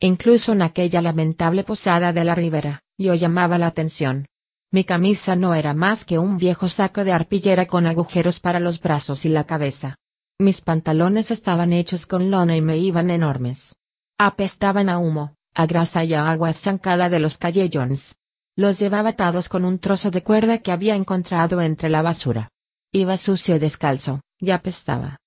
[0.00, 4.26] Incluso en aquella lamentable posada de la ribera, yo llamaba la atención.
[4.74, 8.80] Mi camisa no era más que un viejo saco de arpillera con agujeros para los
[8.80, 9.94] brazos y la cabeza.
[10.36, 13.76] Mis pantalones estaban hechos con lona y me iban enormes.
[14.18, 18.16] Apestaban a humo, a grasa y a agua estancada de los callejons.
[18.56, 22.50] Los llevaba atados con un trozo de cuerda que había encontrado entre la basura.
[22.90, 25.20] Iba sucio y descalzo, y apestaba.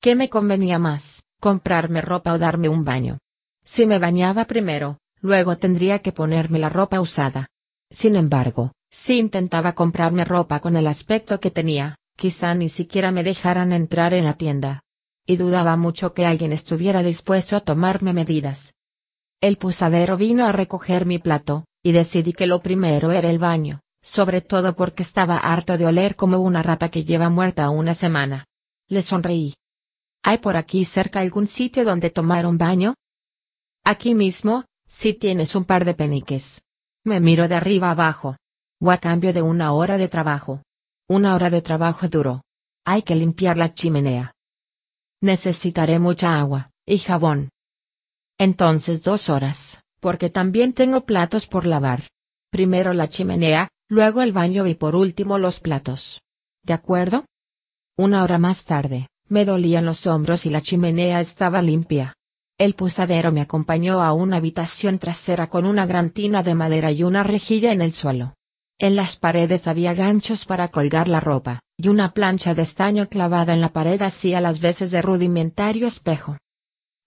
[0.00, 1.02] ¿Qué me convenía más,
[1.40, 3.18] comprarme ropa o darme un baño?
[3.64, 7.50] Si me bañaba primero, luego tendría que ponerme la ropa usada.
[7.90, 13.22] Sin embargo, si intentaba comprarme ropa con el aspecto que tenía, quizá ni siquiera me
[13.22, 14.82] dejaran entrar en la tienda.
[15.26, 18.72] Y dudaba mucho que alguien estuviera dispuesto a tomarme medidas.
[19.40, 23.80] El posadero vino a recoger mi plato, y decidí que lo primero era el baño,
[24.02, 28.46] sobre todo porque estaba harto de oler como una rata que lleva muerta una semana.
[28.88, 29.54] Le sonreí.
[30.22, 32.94] ¿Hay por aquí cerca algún sitio donde tomar un baño?
[33.84, 34.64] Aquí mismo,
[34.98, 36.44] si tienes un par de peniques.
[37.04, 38.36] Me miro de arriba abajo.
[38.80, 40.62] O a cambio de una hora de trabajo.
[41.08, 42.42] Una hora de trabajo duro.
[42.84, 44.34] Hay que limpiar la chimenea.
[45.20, 47.50] Necesitaré mucha agua, y jabón.
[48.38, 49.58] Entonces dos horas,
[50.00, 52.04] porque también tengo platos por lavar.
[52.50, 56.22] Primero la chimenea, luego el baño y por último los platos.
[56.62, 57.24] ¿De acuerdo?
[57.96, 62.14] Una hora más tarde, me dolían los hombros y la chimenea estaba limpia.
[62.58, 67.02] El posadero me acompañó a una habitación trasera con una gran tina de madera y
[67.02, 68.34] una rejilla en el suelo.
[68.80, 73.52] En las paredes había ganchos para colgar la ropa, y una plancha de estaño clavada
[73.52, 76.38] en la pared hacía las veces de rudimentario espejo.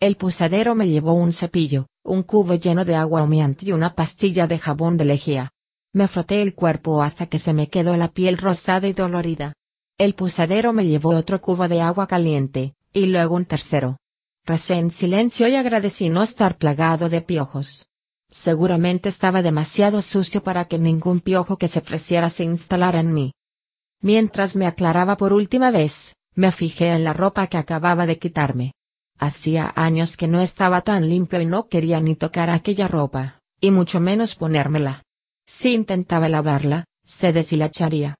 [0.02, 4.48] El posadero me llevó un cepillo, un cubo lleno de agua humeante y una pastilla
[4.48, 5.52] de jabón de lejía.
[5.94, 9.54] Me froté el cuerpo hasta que se me quedó la piel rosada y dolorida.
[9.98, 13.98] El posadero me llevó otro cubo de agua caliente, y luego un tercero.
[14.44, 17.88] Recé en silencio y agradecí no estar plagado de piojos.
[18.32, 23.34] Seguramente estaba demasiado sucio para que ningún piojo que se ofreciera se instalara en mí.
[24.02, 25.94] Mientras me aclaraba por última vez,
[26.34, 28.74] me fijé en la ropa que acababa de quitarme.
[29.20, 33.70] Hacía años que no estaba tan limpio y no quería ni tocar aquella ropa, y
[33.70, 35.04] mucho menos ponérmela.
[35.46, 36.86] Si intentaba lavarla,
[37.20, 38.16] se deshilacharía.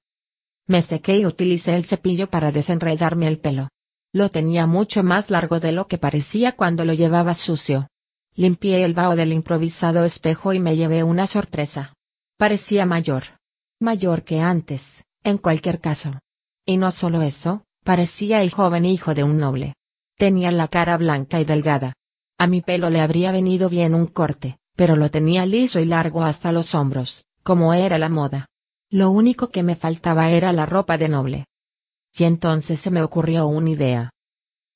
[0.68, 3.68] Me sequé y utilicé el cepillo para desenredarme el pelo.
[4.12, 7.88] Lo tenía mucho más largo de lo que parecía cuando lo llevaba sucio.
[8.34, 11.94] Limpié el vaho del improvisado espejo y me llevé una sorpresa.
[12.38, 13.24] Parecía mayor.
[13.78, 14.82] Mayor que antes,
[15.22, 16.18] en cualquier caso.
[16.64, 19.74] Y no solo eso, parecía el joven hijo de un noble.
[20.16, 21.94] Tenía la cara blanca y delgada.
[22.38, 26.22] A mi pelo le habría venido bien un corte, pero lo tenía liso y largo
[26.22, 28.46] hasta los hombros, como era la moda.
[28.88, 31.46] Lo único que me faltaba era la ropa de noble.
[32.14, 34.10] Y entonces se me ocurrió una idea.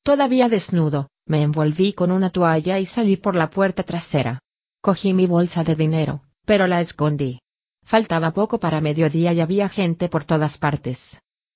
[0.02, 4.40] Todavía desnudo, me envolví con una toalla y salí por la puerta trasera.
[4.80, 7.40] Cogí mi bolsa de dinero, pero la escondí.
[7.82, 10.98] Faltaba poco para mediodía y había gente por todas partes.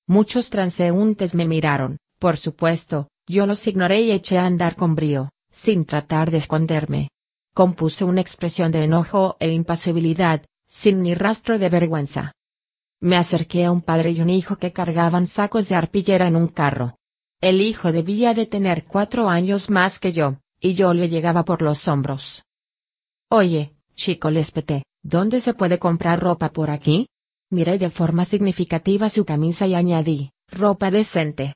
[0.06, 5.30] Muchos transeúntes me miraron, por supuesto, yo los ignoré y eché a andar con brío,
[5.62, 7.10] sin tratar de esconderme.
[7.54, 12.32] Compuse una expresión de enojo e impasibilidad, sin ni rastro de vergüenza.
[13.00, 16.48] Me acerqué a un padre y un hijo que cargaban sacos de arpillera en un
[16.48, 16.96] carro.
[17.40, 21.62] El hijo debía de tener cuatro años más que yo, y yo le llegaba por
[21.62, 22.44] los hombros.
[23.30, 27.08] Oye, chico, les peté, ¿dónde se puede comprar ropa por aquí?
[27.48, 31.54] Miré de forma significativa su camisa y añadí, ropa decente.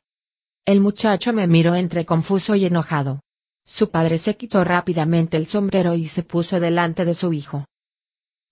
[0.65, 3.21] El muchacho me miró entre confuso y enojado.
[3.67, 7.67] Su padre se quitó rápidamente el sombrero y se puso delante de su hijo.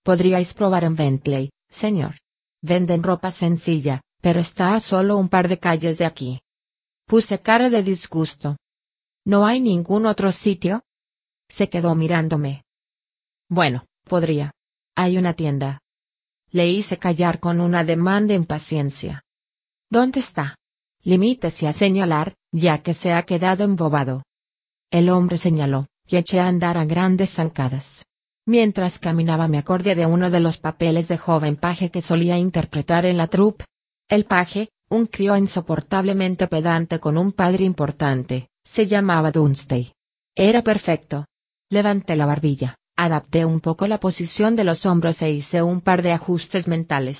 [0.03, 2.17] Podríais probar en Bentley, señor.
[2.61, 6.42] Venden ropa sencilla, pero está a solo un par de calles de aquí.
[7.13, 8.57] Puse cara de disgusto.
[9.23, 10.81] ¿No hay ningún otro sitio?
[11.47, 12.63] Se quedó mirándome.
[13.47, 14.55] Bueno, podría.
[14.95, 15.83] Hay una tienda.
[16.49, 19.23] Le hice callar con una demanda de impaciencia.
[19.91, 20.55] ¿Dónde está?
[21.03, 24.23] Limítese a señalar, ya que se ha quedado embobado.
[24.89, 27.85] El hombre señaló, y eché a andar a grandes zancadas.
[28.47, 33.05] Mientras caminaba me acordé de uno de los papeles de joven paje que solía interpretar
[33.05, 33.65] en la troupe.
[34.09, 39.93] El paje, un crío insoportablemente pedante con un padre importante, se llamaba Dunstey.
[40.35, 41.25] Era perfecto.
[41.69, 46.03] Levanté la barbilla, adapté un poco la posición de los hombros e hice un par
[46.03, 47.17] de ajustes mentales.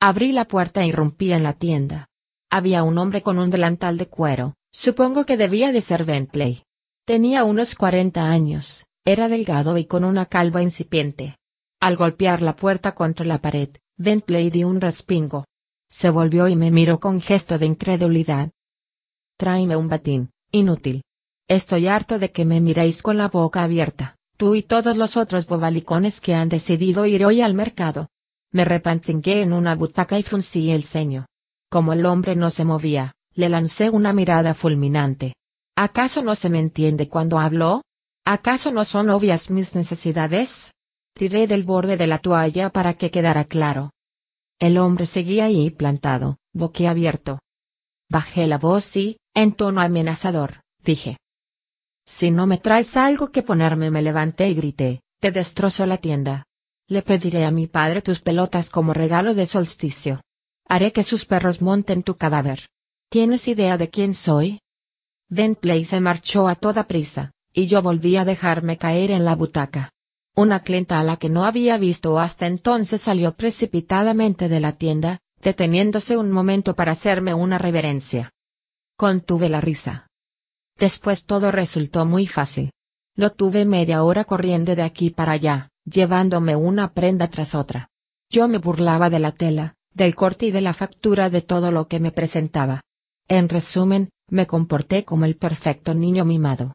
[0.00, 2.08] Abrí la puerta e irrumpí en la tienda.
[2.50, 6.64] Había un hombre con un delantal de cuero, supongo que debía de ser Bentley.
[7.04, 11.36] Tenía unos cuarenta años, era delgado y con una calva incipiente.
[11.78, 15.44] Al golpear la puerta contra la pared, Bentley dio un respingo.
[15.90, 18.50] Se volvió y me miró con gesto de incredulidad.
[19.36, 21.02] Tráeme un batín, inútil.
[21.48, 25.46] Estoy harto de que me miréis con la boca abierta, tú y todos los otros
[25.46, 28.08] bobalicones que han decidido ir hoy al mercado.
[28.52, 31.26] Me repantingué en una butaca y fruncí el ceño.
[31.68, 35.34] Como el hombre no se movía, le lancé una mirada fulminante.
[35.76, 37.82] ¿Acaso no se me entiende cuando hablo?
[38.24, 40.50] ¿Acaso no son obvias mis necesidades?
[41.14, 43.92] Tiré del borde de la toalla para que quedara claro.
[44.60, 47.40] El hombre seguía ahí plantado, boquiabierto.
[48.10, 51.16] Bajé la voz y, en tono amenazador, dije.
[52.04, 56.44] Si no me traes algo que ponerme me levanté y grité, te destrozo la tienda.
[56.88, 60.20] Le pediré a mi padre tus pelotas como regalo de solsticio.
[60.68, 62.68] Haré que sus perros monten tu cadáver.
[63.08, 64.60] ¿Tienes idea de quién soy?
[65.28, 69.90] Bentley se marchó a toda prisa, y yo volví a dejarme caer en la butaca.
[70.36, 75.20] Una clienta a la que no había visto hasta entonces salió precipitadamente de la tienda,
[75.42, 78.32] deteniéndose un momento para hacerme una reverencia.
[78.96, 80.06] Contuve la risa.
[80.78, 82.72] Después todo resultó muy fácil.
[83.16, 87.90] Lo tuve media hora corriendo de aquí para allá, llevándome una prenda tras otra.
[88.30, 91.88] Yo me burlaba de la tela, del corte y de la factura de todo lo
[91.88, 92.82] que me presentaba.
[93.28, 96.74] En resumen, me comporté como el perfecto niño mimado.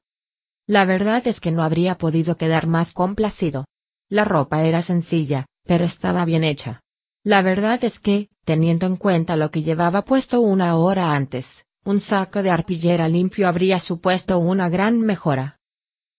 [0.68, 3.66] La verdad es que no habría podido quedar más complacido.
[4.10, 6.82] La ropa era sencilla, pero estaba bien hecha.
[7.24, 11.46] La verdad es que, teniendo en cuenta lo que llevaba puesto una hora antes,
[11.84, 15.60] un saco de arpillera limpio habría supuesto una gran mejora.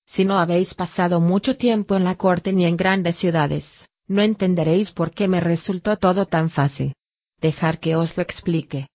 [0.07, 3.65] Si no habéis pasado mucho tiempo en la corte ni en grandes ciudades,
[4.07, 6.94] no entenderéis por qué me resultó todo tan fácil.
[7.41, 8.89] Dejar que os lo explique.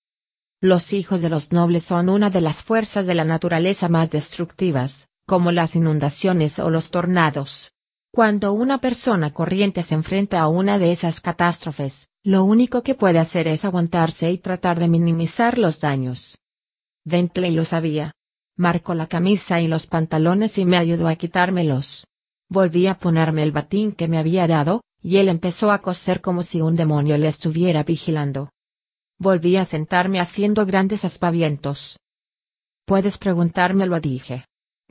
[0.61, 5.07] Los hijos de los nobles son una de las fuerzas de la naturaleza más destructivas,
[5.31, 7.71] como las inundaciones o los tornados.
[8.11, 13.17] Cuando una persona corriente se enfrenta a una de esas catástrofes, lo único que puede
[13.17, 16.37] hacer es aguantarse y tratar de minimizar los daños.
[17.05, 18.11] Bentley lo sabía.
[18.57, 22.05] Marcó la camisa y los pantalones y me ayudó a quitármelos.
[22.49, 26.43] Volví a ponerme el batín que me había dado, y él empezó a coser como
[26.43, 28.49] si un demonio le estuviera vigilando.
[29.17, 31.97] Volví a sentarme haciendo grandes aspavientos.
[32.85, 34.43] Puedes preguntármelo, dije.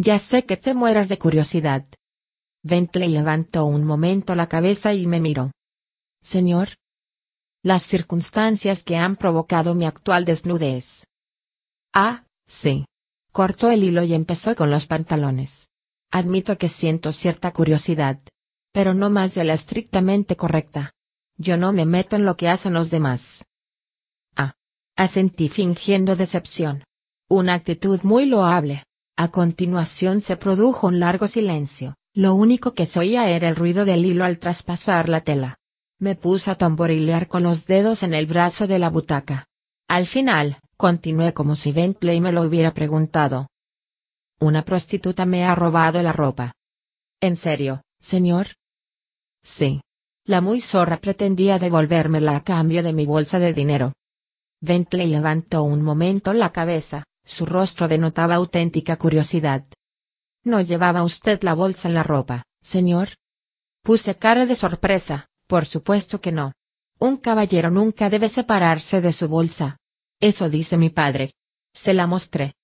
[0.02, 1.84] Ya sé que te mueras de curiosidad.
[2.62, 5.50] Bentley levantó un momento la cabeza y me miró.
[6.22, 6.68] Señor.
[7.62, 10.86] Las circunstancias que han provocado mi actual desnudez.
[11.92, 12.86] Ah, sí.
[13.32, 15.50] Cortó el hilo y empezó con los pantalones.
[16.10, 18.20] Admito que siento cierta curiosidad
[18.72, 20.94] pero no más de la estrictamente correcta.
[21.36, 23.22] Yo no me meto en lo que hacen los demás.
[24.36, 24.54] Ah.
[24.96, 26.84] Asentí fingiendo decepción.
[27.28, 28.84] Una actitud muy loable.
[29.22, 31.94] A continuación se produjo un largo silencio.
[32.14, 35.58] Lo único que se oía era el ruido del hilo al traspasar la tela.
[35.98, 39.46] Me puse a tamborilear con los dedos en el brazo de la butaca.
[39.88, 43.48] Al final, continué como si Bentley me lo hubiera preguntado.
[44.40, 46.54] Una prostituta me ha robado la ropa.
[47.20, 48.46] ¿En serio, señor?
[49.42, 49.82] Sí.
[50.24, 53.92] La muy zorra pretendía devolvérmela a cambio de mi bolsa de dinero.
[54.62, 59.64] Bentley levantó un momento la cabeza, su rostro denotaba auténtica curiosidad.
[60.42, 63.08] ¿No llevaba usted la bolsa en la ropa, señor?
[63.82, 66.52] Puse cara de sorpresa, por supuesto que no.
[66.98, 69.78] Un caballero nunca debe separarse de su bolsa.
[70.18, 71.32] Eso dice mi padre.
[71.72, 72.54] Se la mostré.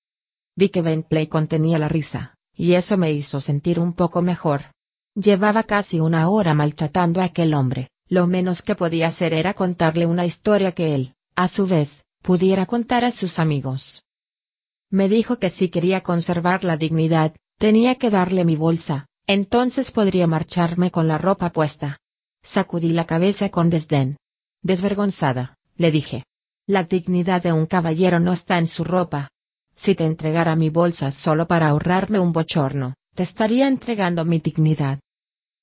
[0.56, 4.72] Vi que Bentley contenía la risa, y eso me hizo sentir un poco mejor.
[5.14, 10.06] Llevaba casi una hora maltratando a aquel hombre, lo menos que podía hacer era contarle
[10.06, 14.02] una historia que él, a su vez, pudiera contar a sus amigos.
[14.90, 20.26] Me dijo que si quería conservar la dignidad, tenía que darle mi bolsa, entonces podría
[20.26, 21.98] marcharme con la ropa puesta.
[22.42, 24.16] Sacudí la cabeza con desdén.
[24.62, 26.24] Desvergonzada, le dije.
[26.66, 29.30] La dignidad de un caballero no está en su ropa.
[29.76, 35.00] Si te entregara mi bolsa solo para ahorrarme un bochorno, te estaría entregando mi dignidad.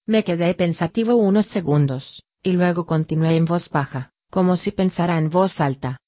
[0.06, 5.30] Me quedé pensativo unos segundos, y luego continué en voz baja, como si pensara en
[5.30, 6.00] voz alta.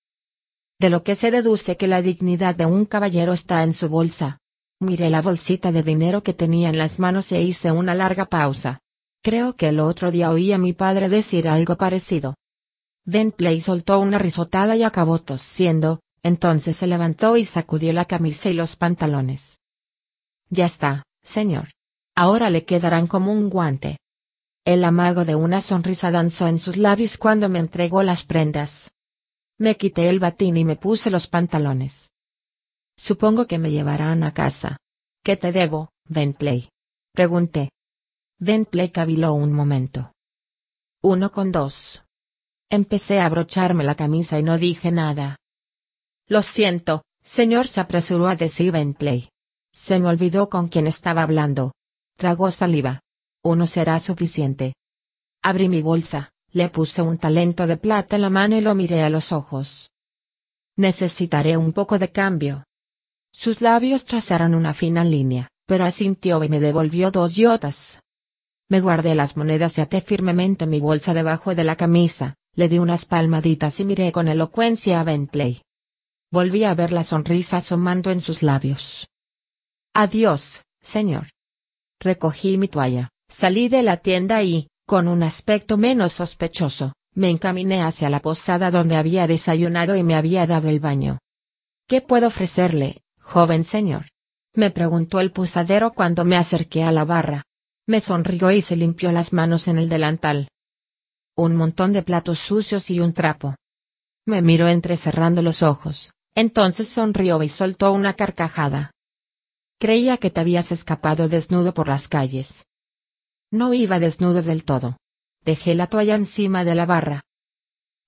[0.79, 4.39] De lo que se deduce que la dignidad de un caballero está en su bolsa.
[4.79, 8.81] Miré la bolsita de dinero que tenía en las manos e hice una larga pausa.
[9.21, 12.35] Creo que el otro día oí a mi padre decir algo parecido.
[13.05, 18.53] Bentley soltó una risotada y acabó tosiendo, entonces se levantó y sacudió la camisa y
[18.53, 19.41] los pantalones.
[20.49, 21.69] Ya está, señor.
[22.15, 23.97] Ahora le quedarán como un guante.
[24.65, 28.71] El amago de una sonrisa danzó en sus labios cuando me entregó las prendas.
[29.57, 31.93] Me quité el batín y me puse los pantalones.
[32.97, 34.77] Supongo que me llevarán a casa.
[35.23, 36.69] ¿Qué te debo, Bentley?
[37.13, 37.71] Pregunté.
[38.37, 40.11] Bentley caviló un momento.
[41.01, 42.03] Uno con dos.
[42.69, 45.37] Empecé a abrocharme la camisa y no dije nada.
[46.27, 49.29] Lo siento, señor, se apresuró a decir Bentley.
[49.71, 51.73] Se me olvidó con quién estaba hablando.
[52.17, 53.01] Tragó saliva.
[53.43, 54.73] Uno será suficiente.
[55.41, 59.01] Abrí mi bolsa, le puse un talento de plata en la mano y lo miré
[59.01, 59.91] a los ojos.
[60.77, 62.63] Necesitaré un poco de cambio.
[63.33, 67.75] Sus labios trazaron una fina línea, pero asintió y me devolvió dos yotas.
[68.69, 72.79] Me guardé las monedas y até firmemente mi bolsa debajo de la camisa, le di
[72.79, 75.61] unas palmaditas y miré con elocuencia a Bentley.
[76.31, 79.09] Volví a ver la sonrisa asomando en sus labios.
[79.93, 81.27] Adiós, señor.
[81.99, 87.81] Recogí mi toalla, salí de la tienda y, con un aspecto menos sospechoso, me encaminé
[87.81, 91.19] hacia la posada donde había desayunado y me había dado el baño.
[91.87, 94.07] ¿Qué puedo ofrecerle, joven señor?
[94.53, 97.43] me preguntó el posadero cuando me acerqué a la barra.
[97.87, 100.47] Me sonrió y se limpió las manos en el delantal
[101.35, 103.55] un montón de platos sucios y un trapo.
[104.25, 108.91] Me miró entrecerrando los ojos, entonces sonrió y soltó una carcajada.
[109.77, 112.47] Creía que te habías escapado desnudo por las calles.
[113.55, 114.97] No iba desnudo del todo.
[115.45, 117.23] Dejé la toalla encima de la barra.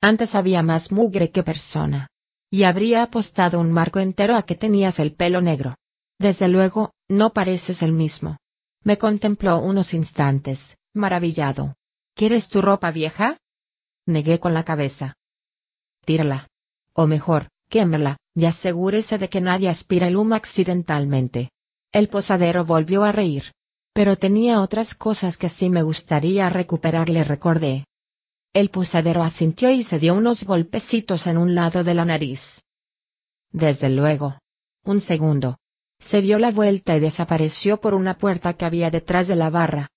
[0.01, 2.09] Antes había más mugre que persona.
[2.51, 5.75] Y habría apostado un marco entero a que tenías el pelo negro.
[6.19, 8.39] Desde luego, no pareces el mismo.
[8.83, 10.59] Me contempló unos instantes,
[10.93, 11.75] maravillado.
[12.13, 13.37] ¿Quieres tu ropa vieja?
[14.05, 15.15] Negué con la cabeza.
[16.03, 16.49] Tírala.
[16.91, 21.51] O mejor, quémela, y asegúrese de que nadie aspira el humo accidentalmente.
[21.93, 23.53] El posadero volvió a reír.
[23.97, 27.85] Pero tenía otras cosas que sí me gustaría recuperar, le recordé.
[28.53, 32.39] El posadero asintió y se dio unos golpecitos en un lado de la nariz.
[33.51, 34.37] Desde luego.
[34.83, 35.57] Un segundo.
[35.97, 39.89] Se dio la vuelta y desapareció por una puerta que había detrás de la barra.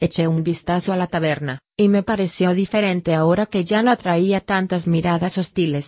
[0.00, 4.40] Eché un vistazo a la taberna, y me pareció diferente ahora que ya no atraía
[4.40, 5.86] tantas miradas hostiles.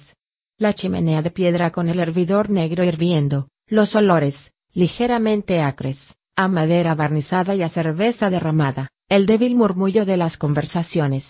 [0.56, 5.98] La chimenea de piedra con el hervidor negro hirviendo, los olores, ligeramente acres,
[6.42, 11.24] a madera barnizada y a cerveza derramada, el débil murmullo de las conversaciones.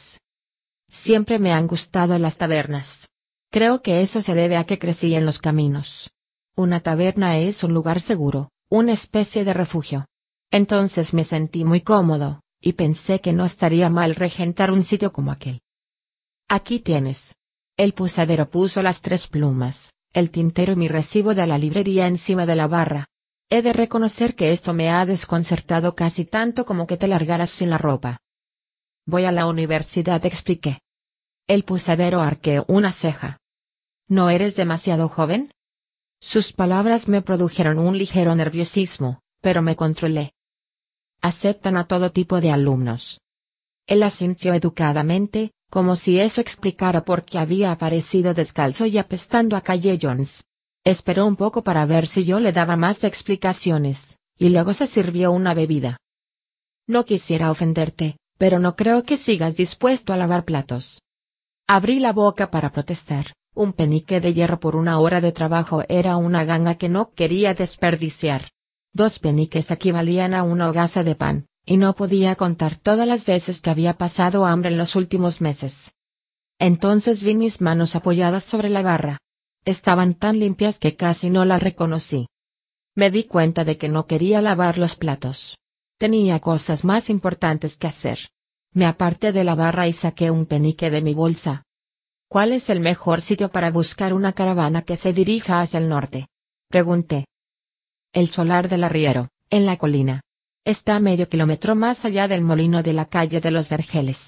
[0.88, 3.08] Siempre me han gustado las tabernas.
[3.50, 6.12] Creo que eso se debe a que crecí en los caminos.
[6.54, 10.06] Una taberna es un lugar seguro, una especie de refugio.
[10.52, 15.32] Entonces me sentí muy cómodo, y pensé que no estaría mal regentar un sitio como
[15.32, 15.60] aquel.
[16.48, 17.18] Aquí tienes.
[17.76, 19.76] El posadero puso las tres plumas,
[20.12, 23.06] el tintero y mi recibo de la librería encima de la barra.
[23.50, 27.68] He de reconocer que esto me ha desconcertado casi tanto como que te largaras sin
[27.70, 28.20] la ropa.
[29.04, 30.80] Voy a la universidad, expliqué.
[31.46, 33.40] El posadero arqueó una ceja.
[34.08, 35.52] ¿No eres demasiado joven?
[36.20, 40.32] Sus palabras me produjeron un ligero nerviosismo, pero me controlé
[41.20, 43.20] aceptan a todo tipo de alumnos.
[43.86, 49.60] Él asintió educadamente, como si eso explicara por qué había aparecido descalzo y apestando a
[49.60, 50.30] calle Jones.
[50.84, 53.98] Esperó un poco para ver si yo le daba más explicaciones,
[54.38, 55.98] y luego se sirvió una bebida.
[56.86, 61.02] No quisiera ofenderte, pero no creo que sigas dispuesto a lavar platos.
[61.66, 63.34] Abrí la boca para protestar.
[63.52, 67.52] Un penique de hierro por una hora de trabajo era una ganga que no quería
[67.52, 68.50] desperdiciar.
[68.92, 73.60] Dos peniques equivalían a una hogaza de pan, y no podía contar todas las veces
[73.60, 75.74] que había pasado hambre en los últimos meses.
[76.58, 79.18] Entonces vi mis manos apoyadas sobre la barra.
[79.64, 82.26] Estaban tan limpias que casi no las reconocí.
[82.94, 85.58] Me di cuenta de que no quería lavar los platos.
[85.98, 88.18] Tenía cosas más importantes que hacer.
[88.72, 91.64] Me aparté de la barra y saqué un penique de mi bolsa.
[92.28, 96.28] ¿Cuál es el mejor sitio para buscar una caravana que se dirija hacia el norte?
[96.68, 97.26] Pregunté.
[98.12, 100.22] El solar del arriero, en la colina.
[100.64, 104.18] Está medio kilómetro más allá del molino de la calle de los Vergeles.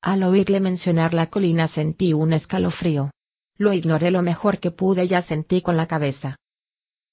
[0.00, 3.10] Al oírle mencionar la colina sentí un escalofrío.
[3.60, 6.38] Lo ignoré lo mejor que pude y asentí con la cabeza.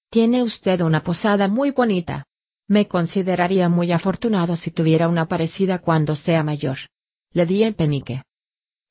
[0.10, 2.24] Tiene usted una posada muy bonita.
[2.70, 6.78] Me consideraría muy afortunado si tuviera una parecida cuando sea mayor.
[7.34, 8.24] Le di el penique.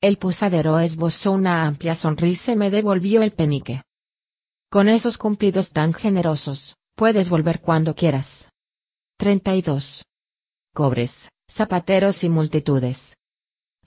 [0.01, 3.81] El posadero esbozó una amplia sonrisa y me devolvió el penique.
[4.69, 8.27] Con esos cumplidos tan generosos, puedes volver cuando quieras.
[9.17, 10.05] 32.
[10.75, 11.11] Cobres,
[11.49, 13.16] zapateros y multitudes.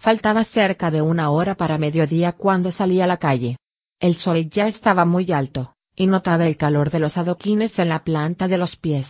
[0.00, 3.58] Faltaba cerca de una hora para mediodía cuando salí a la calle.
[4.00, 8.02] El sol ya estaba muy alto, y notaba el calor de los adoquines en la
[8.02, 9.06] planta de los pies.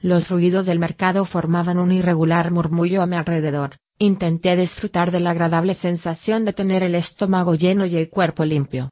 [0.00, 3.76] Los ruidos del mercado formaban un irregular murmullo a mi alrededor.
[3.98, 8.88] Intenté disfrutar de la agradable sensación de tener el estómago lleno y el cuerpo limpio.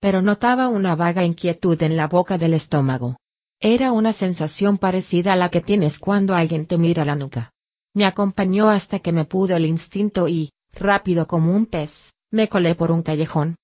[0.00, 3.16] Pero notaba una vaga inquietud en la boca del estómago.
[3.60, 7.52] Era una sensación parecida a la que tienes cuando alguien te mira la nuca.
[7.94, 11.90] Me acompañó hasta que me pudo el instinto y, rápido como un pez,
[12.30, 13.56] me colé por un callejón.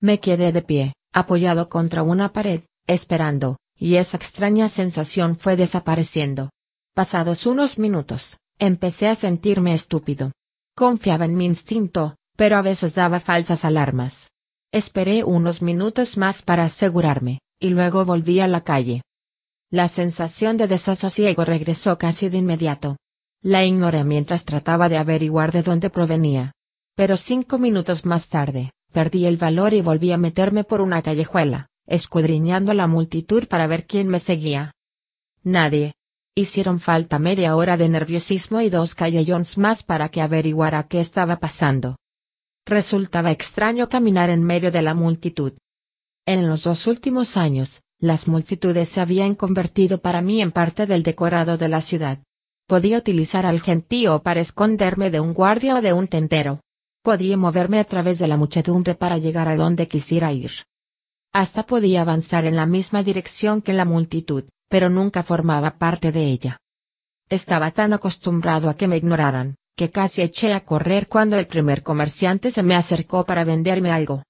[0.00, 6.50] Me quedé de pie, apoyado contra una pared, esperando, y esa extraña sensación fue desapareciendo.
[6.94, 10.32] Pasados unos minutos, empecé a sentirme estúpido.
[10.74, 14.14] Confiaba en mi instinto, pero a veces daba falsas alarmas.
[14.72, 19.02] Esperé unos minutos más para asegurarme, y luego volví a la calle.
[19.70, 22.96] La sensación de desasosiego regresó casi de inmediato.
[23.42, 26.52] La ignoré mientras trataba de averiguar de dónde provenía.
[26.94, 31.68] Pero cinco minutos más tarde, perdí el valor y volví a meterme por una callejuela,
[31.86, 34.72] escudriñando la multitud para ver quién me seguía.
[35.42, 35.94] Nadie.
[36.34, 41.36] Hicieron falta media hora de nerviosismo y dos callejones más para que averiguara qué estaba
[41.36, 41.96] pasando.
[42.64, 45.52] Resultaba extraño caminar en medio de la multitud.
[46.24, 51.02] En los dos últimos años, las multitudes se habían convertido para mí en parte del
[51.02, 52.20] decorado de la ciudad.
[52.66, 56.60] Podía utilizar al gentío para esconderme de un guardia o de un tendero.
[57.02, 60.52] Podía moverme a través de la muchedumbre para llegar a donde quisiera ir.
[61.32, 66.26] Hasta podía avanzar en la misma dirección que la multitud, pero nunca formaba parte de
[66.26, 66.58] ella.
[67.28, 71.82] Estaba tan acostumbrado a que me ignoraran, que casi eché a correr cuando el primer
[71.82, 74.22] comerciante se me acercó para venderme algo.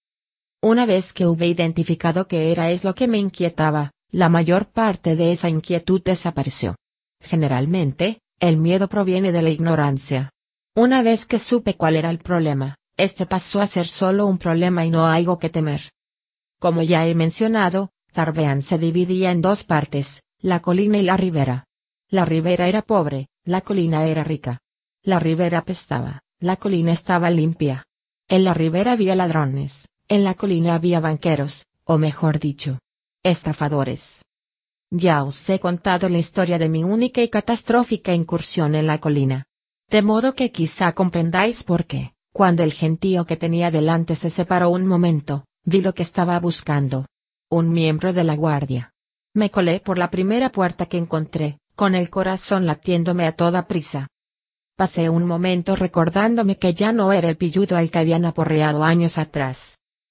[0.61, 5.17] Una vez que hube identificado que era es lo que me inquietaba, la mayor parte
[5.17, 6.77] de esa inquietud desapareció.
[7.23, 10.31] Generalmente, el miedo proviene de la ignorancia.
[10.75, 14.85] Una vez que supe cuál era el problema, este pasó a ser solo un problema
[14.85, 15.93] y no algo que temer.
[16.59, 20.07] Como ya he mencionado, Tarbean se dividía en dos partes,
[20.41, 21.65] la colina y la ribera.
[22.09, 24.61] La ribera era pobre, la colina era rica.
[25.03, 27.87] La ribera apestaba, la colina estaba limpia.
[28.29, 29.73] En la ribera había ladrones,
[30.09, 32.79] en la colina había banqueros, o mejor dicho,
[33.23, 34.22] estafadores.
[34.95, 39.47] Ya os he contado la historia de mi única y catastrófica incursión en la colina.
[39.89, 44.69] De modo que quizá comprendáis por qué, cuando el gentío que tenía delante se separó
[44.69, 47.07] un momento, vi lo que estaba buscando.
[47.49, 48.93] Un miembro de la guardia.
[49.33, 54.09] Me colé por la primera puerta que encontré, con el corazón latiéndome a toda prisa.
[54.77, 59.17] Pasé un momento recordándome que ya no era el pilludo al que habían aporreado años
[59.17, 59.57] atrás.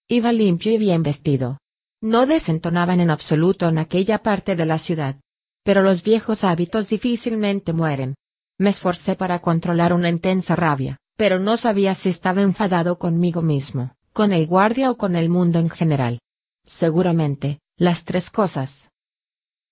[0.08, 1.60] Iba limpio y bien vestido,
[2.02, 5.16] no desentonaban en absoluto en aquella parte de la ciudad.
[5.64, 8.16] Pero los viejos hábitos difícilmente mueren.
[8.58, 13.96] Me esforcé para controlar una intensa rabia, pero no sabía si estaba enfadado conmigo mismo,
[14.14, 16.20] con el guardia o con el mundo en general.
[16.66, 18.90] Seguramente, las tres cosas.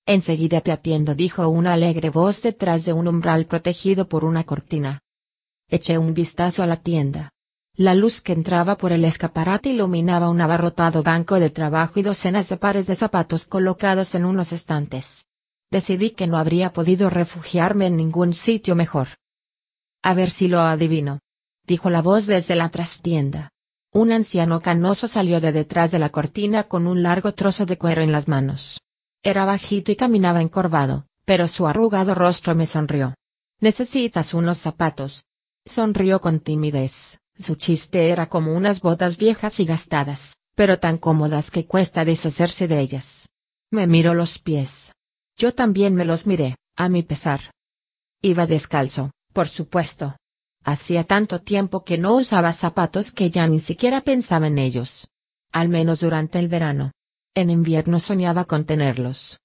[0.05, 5.01] Enseguida te atiendo, dijo una alegre voz detrás de un umbral protegido por una cortina.
[5.67, 7.31] Eché un vistazo a la tienda.
[7.79, 12.49] La luz que entraba por el escaparate iluminaba un abarrotado banco de trabajo y docenas
[12.49, 15.05] de pares de zapatos colocados en unos estantes.
[15.71, 19.07] Decidí que no habría podido refugiarme en ningún sitio mejor.
[20.03, 21.21] A ver si lo adivino,
[21.65, 23.53] dijo la voz desde la trastienda.
[23.93, 28.01] Un anciano canoso salió de detrás de la cortina con un largo trozo de cuero
[28.01, 28.81] en las manos.
[29.23, 33.15] Era bajito y caminaba encorvado, pero su arrugado rostro me sonrió.
[33.61, 35.23] Necesitas unos zapatos.
[35.65, 36.91] Sonrió con timidez.
[37.39, 40.19] Su chiste era como unas botas viejas y gastadas,
[40.55, 43.05] pero tan cómodas que cuesta deshacerse de ellas.
[43.71, 44.69] Me miró los pies.
[45.37, 47.51] Yo también me los miré, a mi pesar.
[48.21, 50.17] Iba descalzo, por supuesto.
[50.65, 55.07] Hacía tanto tiempo que no usaba zapatos que ya ni siquiera pensaba en ellos.
[55.51, 56.91] Al menos durante el verano.
[57.33, 59.39] En invierno soñaba con tenerlos.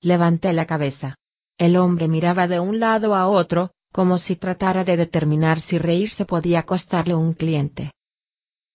[0.00, 1.16] Levanté la cabeza.
[1.58, 6.24] El hombre miraba de un lado a otro, como si tratara de determinar si reírse
[6.24, 7.92] podía costarle un cliente.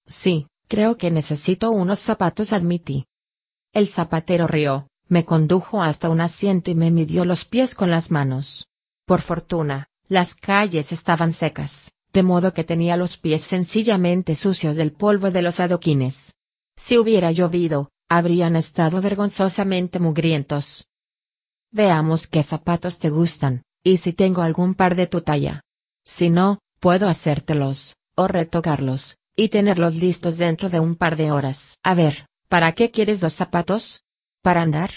[0.07, 3.05] Sí, creo que necesito unos zapatos, admití.
[3.73, 8.09] El zapatero rió, me condujo hasta un asiento y me midió los pies con las
[8.09, 8.65] manos.
[9.05, 11.73] Por fortuna, las calles estaban secas,
[12.13, 16.15] de modo que tenía los pies sencillamente sucios del polvo de los adoquines.
[16.77, 20.87] Si hubiera llovido, habrían estado vergonzosamente mugrientos.
[21.71, 25.61] Veamos qué zapatos te gustan, y si tengo algún par de tu talla.
[26.03, 31.59] Si no, puedo hacértelos, o retocarlos, y tenerlos listos dentro de un par de horas.
[31.83, 34.03] A ver, ¿para qué quieres los zapatos?
[34.41, 34.91] ¿Para andar?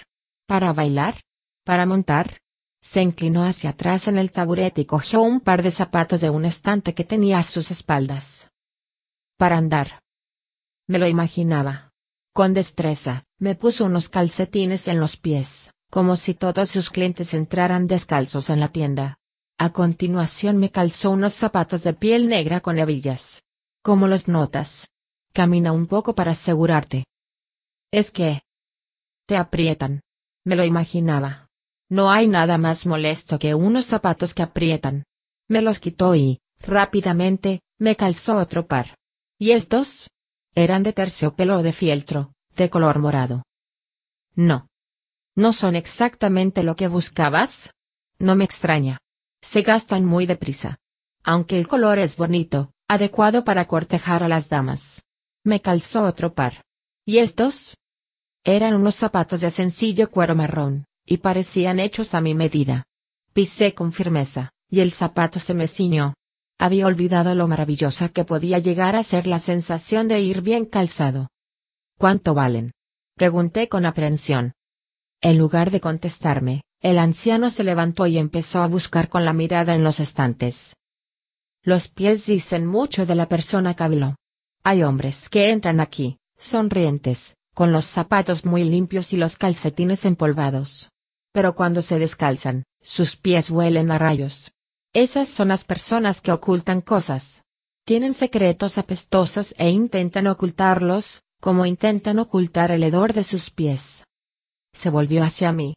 [0.46, 1.20] ¿Para bailar?
[1.64, 2.38] ¿Para montar?
[2.80, 6.44] Se inclinó hacia atrás en el taburete y cogió un par de zapatos de un
[6.44, 8.50] estante que tenía a sus espaldas.
[9.36, 10.02] Para andar.
[10.88, 11.92] Me lo imaginaba.
[12.32, 15.48] Con destreza, me puso unos calcetines en los pies,
[15.92, 19.18] como si todos sus clientes entraran descalzos en la tienda.
[19.58, 23.20] A continuación me calzó unos zapatos de piel negra con hebillas.
[23.82, 24.88] ¿Cómo los notas?
[25.34, 27.04] Camina un poco para asegurarte.
[27.90, 28.40] Es que...
[29.26, 30.00] Te aprietan.
[30.44, 31.50] Me lo imaginaba.
[31.90, 35.04] No hay nada más molesto que unos zapatos que aprietan.
[35.46, 38.96] Me los quitó y, rápidamente, me calzó otro par.
[39.38, 40.08] ¿Y estos?
[40.54, 43.42] Eran de terciopelo o de fieltro, de color morado.
[44.34, 44.71] No.
[45.34, 47.50] ¿No son exactamente lo que buscabas?
[48.18, 48.98] No me extraña.
[49.40, 50.78] Se gastan muy deprisa.
[51.24, 54.82] Aunque el color es bonito, adecuado para cortejar a las damas.
[55.44, 56.64] Me calzó otro par.
[57.04, 57.76] ¿Y estos?
[58.44, 62.84] Eran unos zapatos de sencillo cuero marrón, y parecían hechos a mi medida.
[63.32, 66.14] Pisé con firmeza, y el zapato se me ciñó.
[66.58, 71.30] Había olvidado lo maravillosa que podía llegar a ser la sensación de ir bien calzado.
[71.98, 72.72] ¿Cuánto valen?
[73.16, 74.52] Pregunté con aprensión.
[75.22, 79.76] En lugar de contestarme, el anciano se levantó y empezó a buscar con la mirada
[79.76, 80.56] en los estantes.
[81.62, 84.16] Los pies dicen mucho de la persona que habló.
[84.64, 87.20] Hay hombres que entran aquí, sonrientes,
[87.54, 90.90] con los zapatos muy limpios y los calcetines empolvados.
[91.32, 94.50] Pero cuando se descalzan, sus pies huelen a rayos.
[94.92, 97.44] Esas son las personas que ocultan cosas.
[97.84, 104.01] Tienen secretos apestosos e intentan ocultarlos, como intentan ocultar el hedor de sus pies.
[104.82, 105.76] Se volvió hacia mí.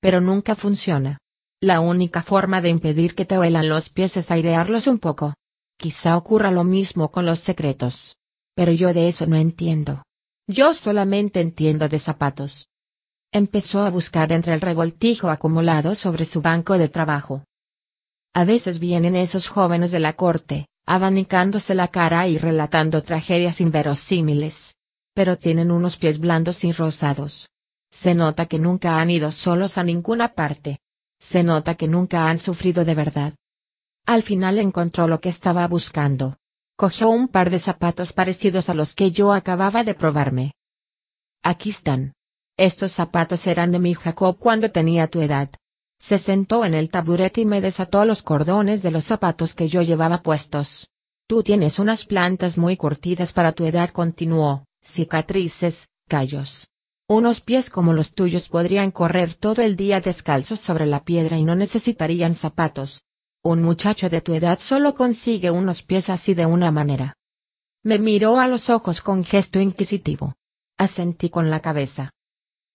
[0.00, 1.18] Pero nunca funciona.
[1.60, 5.34] La única forma de impedir que te huelan los pies es airearlos un poco.
[5.76, 8.16] Quizá ocurra lo mismo con los secretos.
[8.54, 10.04] Pero yo de eso no entiendo.
[10.46, 12.68] Yo solamente entiendo de zapatos.
[13.32, 17.42] Empezó a buscar entre el revoltijo acumulado sobre su banco de trabajo.
[18.34, 24.54] A veces vienen esos jóvenes de la corte, abanicándose la cara y relatando tragedias inverosímiles.
[25.12, 27.48] Pero tienen unos pies blandos y rosados.
[28.02, 30.80] Se nota que nunca han ido solos a ninguna parte.
[31.18, 33.34] Se nota que nunca han sufrido de verdad.
[34.06, 36.36] Al final encontró lo que estaba buscando
[36.82, 40.54] cogió un par de zapatos parecidos a los que yo acababa de probarme.
[41.40, 42.14] Aquí están.
[42.56, 45.48] Estos zapatos eran de mi Jacob cuando tenía tu edad.
[46.00, 49.82] Se sentó en el taburete y me desató los cordones de los zapatos que yo
[49.82, 50.88] llevaba puestos.
[51.28, 56.68] Tú tienes unas plantas muy curtidas para tu edad, continuó, cicatrices, callos.
[57.14, 61.44] Unos pies como los tuyos podrían correr todo el día descalzos sobre la piedra y
[61.44, 63.04] no necesitarían zapatos.
[63.42, 67.18] Un muchacho de tu edad solo consigue unos pies así de una manera.
[67.82, 70.36] Me miró a los ojos con gesto inquisitivo.
[70.78, 72.14] Asentí con la cabeza.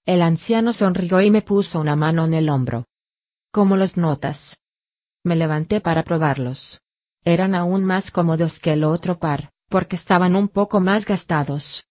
[0.06, 2.86] El anciano sonrió y me puso una mano en el hombro.
[3.52, 4.56] ¿Cómo los notas?
[5.24, 6.80] Me levanté para probarlos.
[7.26, 11.88] Eran aún más cómodos que el otro par, porque estaban un poco más gastados.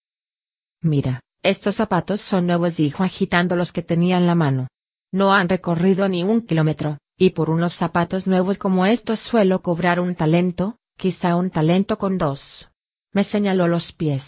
[0.79, 4.67] Mira, estos zapatos son nuevos, dijo agitando los que tenía en la mano.
[5.13, 10.01] No han recorrido ni un kilómetro, y por unos zapatos nuevos como estos suelo cobrar
[10.01, 12.67] un talento, quizá un talento con dos.
[13.13, 14.23] Me señaló los pies.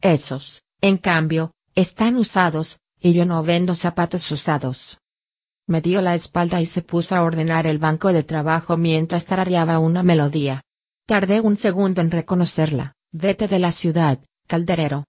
[0.00, 4.98] Esos, en cambio, están usados, y yo no vendo zapatos usados.
[5.66, 9.78] Me dio la espalda y se puso a ordenar el banco de trabajo mientras tarareaba
[9.78, 10.62] una melodía.
[11.04, 12.94] Tardé un segundo en reconocerla.
[13.12, 15.04] Vete de la ciudad, calderero.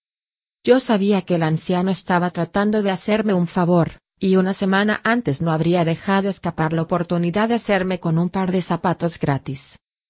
[0.64, 5.42] Yo sabía que el anciano estaba tratando de hacerme un favor, y una semana antes
[5.42, 9.62] no habría dejado escapar la oportunidad de hacerme con un par de zapatos gratis.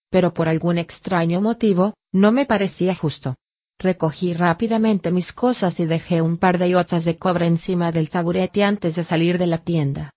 [0.10, 3.36] Pero por algún extraño motivo, no me parecía justo.
[3.80, 8.64] Recogí rápidamente mis cosas y dejé un par de iotas de cobre encima del taburete
[8.64, 10.12] antes de salir de la tienda.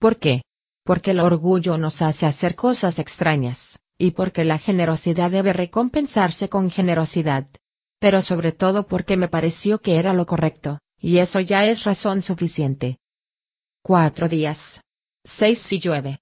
[0.00, 0.42] ¿Por qué?
[0.84, 3.58] Porque el orgullo nos hace hacer cosas extrañas,
[3.98, 7.46] y porque la generosidad debe recompensarse con generosidad.
[7.98, 12.22] Pero sobre todo porque me pareció que era lo correcto, y eso ya es razón
[12.22, 12.98] suficiente.
[13.82, 14.58] Cuatro días.
[15.24, 16.20] Seis si llueve.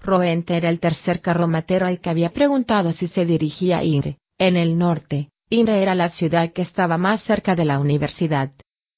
[0.00, 4.56] Roente era el tercer carromatero al que había preguntado si se dirigía a Ire, en
[4.56, 5.30] el norte.
[5.50, 8.52] Ire era la ciudad que estaba más cerca de la universidad.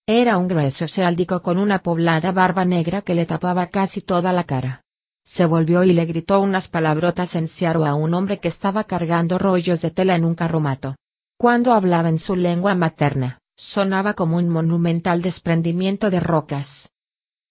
[0.06, 4.44] Era un grueso seáldico con una poblada barba negra que le tapaba casi toda la
[4.44, 4.82] cara.
[5.24, 9.38] Se volvió y le gritó unas palabrotas en ciaro a un hombre que estaba cargando
[9.38, 10.96] rollos de tela en un carromato.
[11.42, 16.88] Cuando hablaba en su lengua materna, sonaba como un monumental desprendimiento de rocas.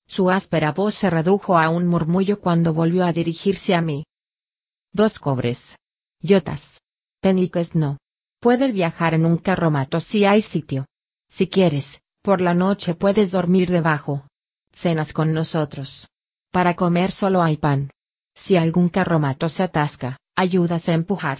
[0.07, 4.05] Su áspera voz se redujo a un murmullo cuando volvió a dirigirse a mí.
[4.93, 5.59] Dos cobres.
[6.21, 6.61] Yotas.
[7.19, 7.97] Peniques no.
[8.39, 10.85] Puedes viajar en un carromato si hay sitio.
[11.27, 14.25] Si quieres, por la noche puedes dormir debajo.
[14.71, 16.07] Cenas con nosotros.
[16.49, 17.91] Para comer solo hay pan.
[18.35, 21.39] Si algún carromato se atasca, ayudas a empujar.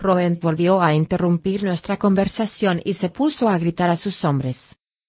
[0.00, 4.56] Roent volvió a interrumpir nuestra conversación y se puso a gritar a sus hombres.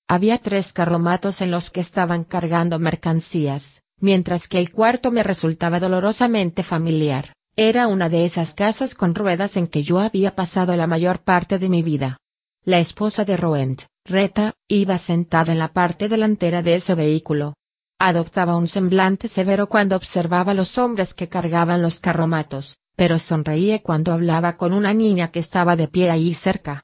[0.07, 5.79] Había tres carromatos en los que estaban cargando mercancías, mientras que el cuarto me resultaba
[5.79, 7.33] dolorosamente familiar.
[7.55, 11.59] Era una de esas casas con ruedas en que yo había pasado la mayor parte
[11.59, 12.17] de mi vida.
[12.63, 17.53] La esposa de Roent, Reta, iba sentada en la parte delantera de ese vehículo.
[17.99, 23.79] Adoptaba un semblante severo cuando observaba a los hombres que cargaban los carromatos, pero sonreía
[23.79, 26.83] cuando hablaba con una niña que estaba de pie allí cerca.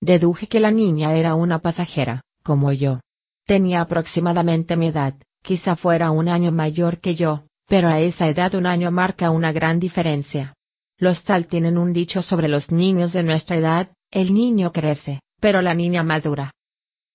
[0.00, 3.00] Deduje que la niña era una pasajera, como yo.
[3.46, 8.54] Tenía aproximadamente mi edad, quizá fuera un año mayor que yo, pero a esa edad
[8.54, 10.54] un año marca una gran diferencia.
[10.98, 15.62] Los tal tienen un dicho sobre los niños de nuestra edad, el niño crece, pero
[15.62, 16.52] la niña madura.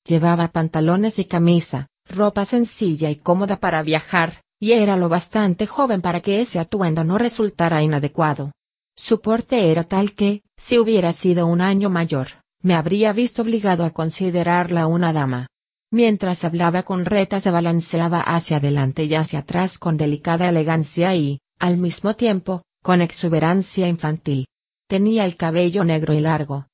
[0.04, 6.02] Llevaba pantalones y camisa, ropa sencilla y cómoda para viajar, y era lo bastante joven
[6.02, 8.52] para que ese atuendo no resultara inadecuado.
[8.96, 12.28] Su porte era tal que, si hubiera sido un año mayor,
[12.62, 15.48] me habría visto obligado a considerarla una dama.
[15.92, 21.40] Mientras hablaba con Reta se balanceaba hacia adelante y hacia atrás con delicada elegancia y,
[21.60, 24.48] al mismo tiempo, con exuberancia infantil.
[24.88, 26.66] Tenía el cabello negro y largo,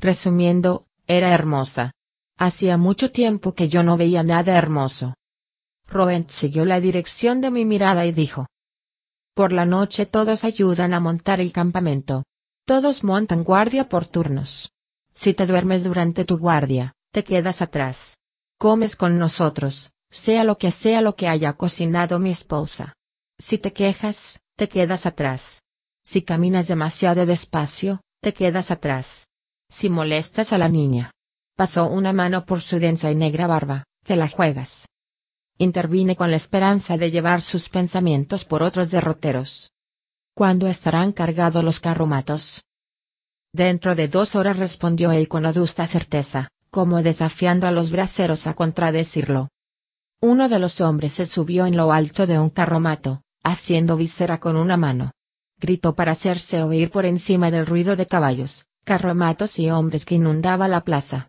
[0.00, 1.92] Resumiendo, era hermosa.
[2.38, 5.14] Hacía mucho tiempo que yo no veía nada hermoso.
[6.28, 8.46] Siguió la dirección de mi mirada y dijo.
[9.34, 12.24] Por la noche todos ayudan a montar el campamento.
[12.64, 14.70] Todos montan guardia por turnos.
[15.14, 17.96] Si te duermes durante tu guardia, te quedas atrás.
[18.58, 22.94] Comes con nosotros, sea lo que sea lo que haya cocinado mi esposa.
[23.38, 25.42] Si te quejas, te quedas atrás.
[26.04, 29.06] Si caminas demasiado despacio, te quedas atrás.
[29.70, 31.10] Si molestas a la niña.
[31.56, 34.70] Pasó una mano por su densa y negra barba, te la juegas.
[35.62, 39.74] Intervine con la esperanza de llevar sus pensamientos por otros derroteros.
[40.32, 42.64] ¿Cuándo estarán cargados los carromatos?
[43.52, 48.54] Dentro de dos horas respondió él con adusta certeza, como desafiando a los braceros a
[48.54, 49.50] contradecirlo.
[50.22, 54.56] Uno de los hombres se subió en lo alto de un carromato, haciendo visera con
[54.56, 55.12] una mano.
[55.58, 60.68] Gritó para hacerse oír por encima del ruido de caballos, carromatos y hombres que inundaba
[60.68, 61.28] la plaza.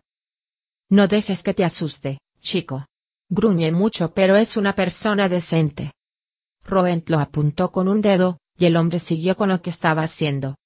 [0.88, 2.86] No dejes que te asuste, chico.
[3.34, 5.92] Gruñe mucho pero es una persona decente.
[6.64, 10.56] Roent lo apuntó con un dedo, y el hombre siguió con lo que estaba haciendo.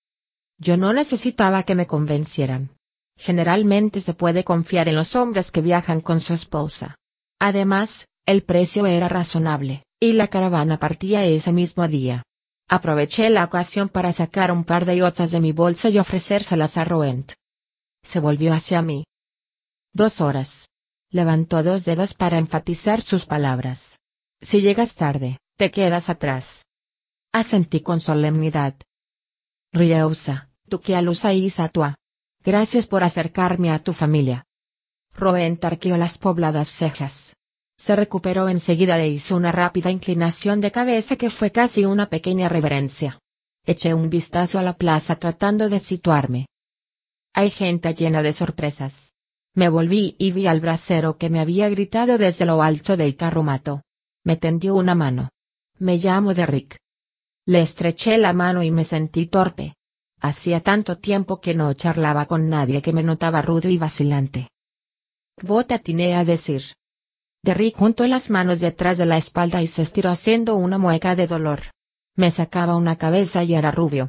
[0.59, 2.71] Yo no necesitaba que me convencieran.
[3.17, 6.97] Generalmente se puede confiar en los hombres que viajan con su esposa.
[7.39, 12.25] Además, el precio era razonable, y la caravana partía ese mismo día.
[12.69, 16.85] Aproveché la ocasión para sacar un par de yotas de mi bolsa y ofrecérselas a
[16.85, 17.35] Roent.
[18.03, 19.05] Se volvió hacia mí.
[19.93, 20.66] Dos horas.
[21.17, 23.79] Levantó dos dedos para enfatizar sus palabras.
[24.43, 26.45] Si llegas tarde, te quedas atrás.
[27.33, 28.75] Asentí con solemnidad.
[29.73, 31.31] Rieusa, tu que alusa
[31.71, 31.97] tua.
[32.45, 34.45] Gracias por acercarme a tu familia.
[35.15, 37.15] Roent arqueó las pobladas cejas.
[37.79, 42.51] Se recuperó enseguida e hizo una rápida inclinación de cabeza que fue casi una pequeña
[42.51, 43.19] reverencia.
[43.65, 46.45] Eché un vistazo a la plaza tratando de situarme.
[47.33, 49.06] Hay gente llena de sorpresas.
[49.57, 53.83] Me volví y vi al bracero que me había gritado desde lo alto del carromato.
[54.23, 55.31] Me tendió una mano.
[55.79, 56.79] Me llamo Derrick.
[57.47, 59.75] Le estreché la mano y me sentí torpe.
[60.21, 64.51] Hacía tanto tiempo que no charlaba con nadie que me notaba rudo y vacilante.
[65.43, 66.63] Vos atiné a decir,
[67.47, 71.29] Derrick juntó las manos detrás de la espalda y se estiró haciendo una mueca de
[71.29, 71.61] dolor.
[72.17, 74.09] Me sacaba una cabeza y era rubio.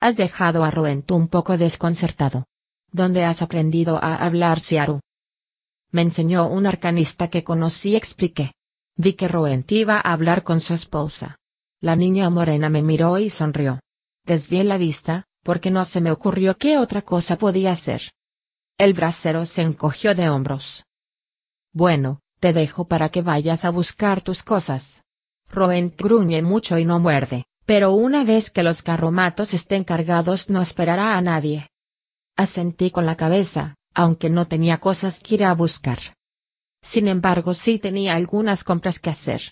[0.00, 2.46] Has dejado a Roent un poco desconcertado.
[2.92, 5.00] ¿Dónde has aprendido a hablar Siaru?
[5.92, 8.52] Me enseñó un arcanista que conocí expliqué.
[8.96, 11.36] Vi que Roent iba a hablar con su esposa.
[11.80, 13.80] La niña morena me miró y sonrió.
[14.24, 18.02] Desvié la vista, porque no se me ocurrió qué otra cosa podía hacer.
[18.76, 20.84] El brasero se encogió de hombros.
[21.72, 25.02] Bueno, te dejo para que vayas a buscar tus cosas.
[25.48, 30.60] Roent gruñe mucho y no muerde, pero una vez que los carromatos estén cargados no
[30.62, 31.68] esperará a nadie.
[32.40, 35.98] Asentí con la cabeza, aunque no tenía cosas que ir a buscar.
[36.80, 39.42] Sin embargo, sí tenía algunas compras que hacer.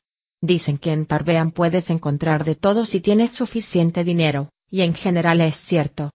[0.41, 5.43] Dicen que en Tarbean puedes encontrar de todo si tienes suficiente dinero, y en general
[5.43, 6.13] es cierto.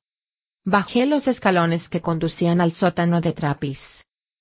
[0.66, 3.80] Bajé los escalones que conducían al sótano de Trapis.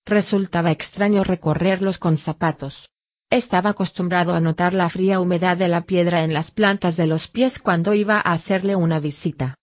[0.07, 2.89] Resultaba extraño recorrerlos con zapatos.
[3.29, 7.29] Estaba acostumbrado a notar la fría humedad de la piedra en las plantas de los
[7.29, 9.57] pies cuando iba a hacerle una visita.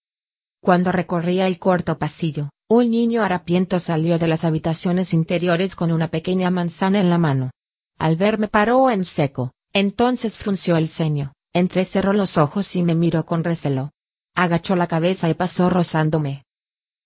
[0.60, 6.08] Cuando recorría el corto pasillo, un niño harapiento salió de las habitaciones interiores con una
[6.08, 7.50] pequeña manzana en la mano.
[7.98, 13.26] Al verme paró en seco, entonces frunció el ceño, entrecerró los ojos y me miró
[13.26, 13.90] con recelo.
[14.36, 16.44] Agachó la cabeza y pasó rozándome.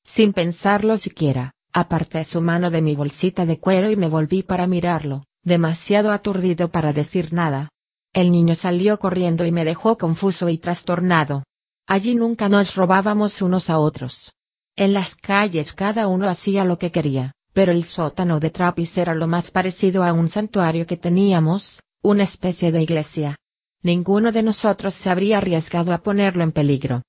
[0.04, 4.68] Sin pensarlo siquiera, Aparté su mano de mi bolsita de cuero y me volví para
[4.68, 7.68] mirarlo, demasiado aturdido para decir nada.
[8.12, 11.42] El niño salió corriendo y me dejó confuso y trastornado.
[11.88, 14.34] Allí nunca nos robábamos unos a otros.
[14.76, 19.14] En las calles cada uno hacía lo que quería, pero el sótano de Trappis era
[19.14, 23.36] lo más parecido a un santuario que teníamos, una especie de iglesia.
[23.82, 27.02] Ninguno de nosotros se habría arriesgado a ponerlo en peligro.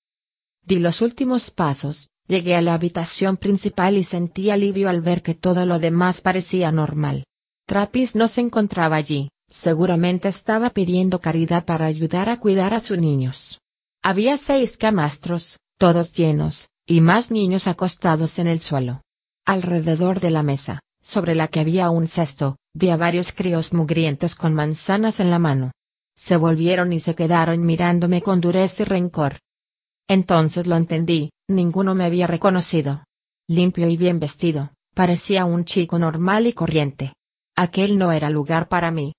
[0.63, 5.35] Di los últimos pasos, Llegué a la habitación principal y sentí alivio al ver que
[5.35, 7.25] todo lo demás parecía normal.
[7.67, 12.97] Trappis no se encontraba allí, seguramente estaba pidiendo caridad para ayudar a cuidar a sus
[12.97, 13.59] niños.
[14.01, 19.01] Había seis camastros, todos llenos, y más niños acostados en el suelo.
[19.45, 24.35] Alrededor de la mesa, sobre la que había un cesto, vi a varios críos mugrientos
[24.35, 25.71] con manzanas en la mano.
[26.15, 29.39] Se volvieron y se quedaron mirándome con dureza y rencor.
[30.07, 33.03] Entonces lo entendí, ninguno me había reconocido.
[33.47, 37.13] Limpio y bien vestido, parecía un chico normal y corriente.
[37.55, 39.13] Aquel no era lugar para mí.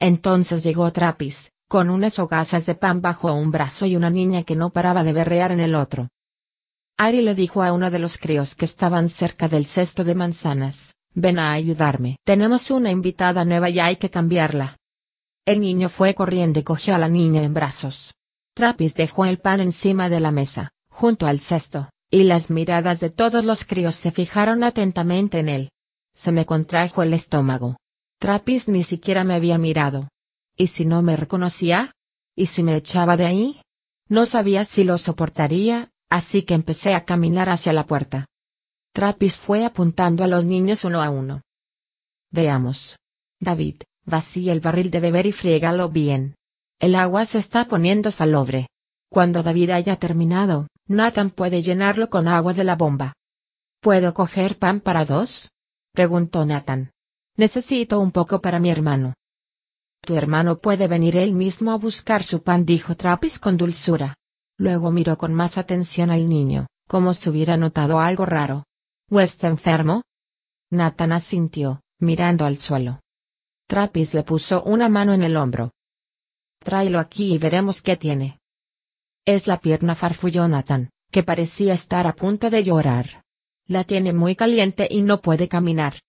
[0.00, 4.56] Entonces llegó Trapis, con unas hogazas de pan bajo un brazo y una niña que
[4.56, 6.08] no paraba de berrear en el otro.
[6.96, 10.76] Ari le dijo a uno de los críos que estaban cerca del cesto de manzanas,
[11.12, 12.18] ven a ayudarme.
[12.24, 14.78] Tenemos una invitada nueva y hay que cambiarla.
[15.44, 18.14] El niño fue corriendo y cogió a la niña en brazos.
[18.54, 23.10] Trapis dejó el pan encima de la mesa, junto al cesto, y las miradas de
[23.10, 25.70] todos los críos se fijaron atentamente en él.
[26.14, 27.76] Se me contrajo el estómago.
[28.20, 30.08] Trapis ni siquiera me había mirado.
[30.56, 31.92] ¿Y si no me reconocía?
[32.36, 33.60] ¿Y si me echaba de ahí?
[34.08, 38.26] No sabía si lo soportaría, así que empecé a caminar hacia la puerta.
[38.92, 41.42] Trapis fue apuntando a los niños uno a uno.
[42.30, 42.96] Veamos.
[43.40, 46.36] David, vacía el barril de beber y friégalo bien.
[46.78, 48.68] El agua se está poniendo salobre.
[49.08, 53.14] Cuando David haya terminado, Nathan puede llenarlo con agua de la bomba.
[53.80, 55.50] ¿Puedo coger pan para dos?
[55.92, 56.92] preguntó Nathan.
[57.36, 59.14] Necesito un poco para mi hermano.
[60.00, 64.16] Tu hermano puede venir él mismo a buscar su pan, dijo Trappis con dulzura.
[64.56, 68.64] Luego miró con más atención al niño, como si hubiera notado algo raro.
[69.10, 70.02] ¿O está enfermo?
[70.70, 73.00] Nathan asintió, mirando al suelo.
[73.66, 75.72] Trappis le puso una mano en el hombro.
[76.60, 78.40] Tráelo aquí y veremos qué tiene.
[79.24, 83.24] Es la pierna farfulló Nathan, que parecía estar a punto de llorar.
[83.66, 86.00] La tiene muy caliente y no puede caminar.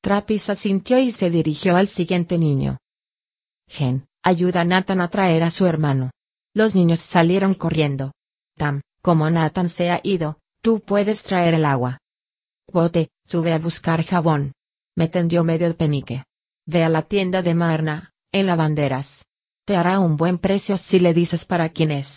[0.00, 2.78] Trappis asintió y se dirigió al siguiente niño.
[3.68, 6.10] Gen, ayuda a Nathan a traer a su hermano.
[6.54, 8.12] Los niños salieron corriendo.
[8.56, 11.98] Tam, como Nathan se ha ido, tú puedes traer el agua.
[12.72, 14.52] Bote, sube a buscar jabón.
[14.94, 16.24] Me tendió medio penique.
[16.66, 19.06] Ve a la tienda de Marna, en lavanderas.
[19.64, 22.08] Te hará un buen precio si le dices para quién es.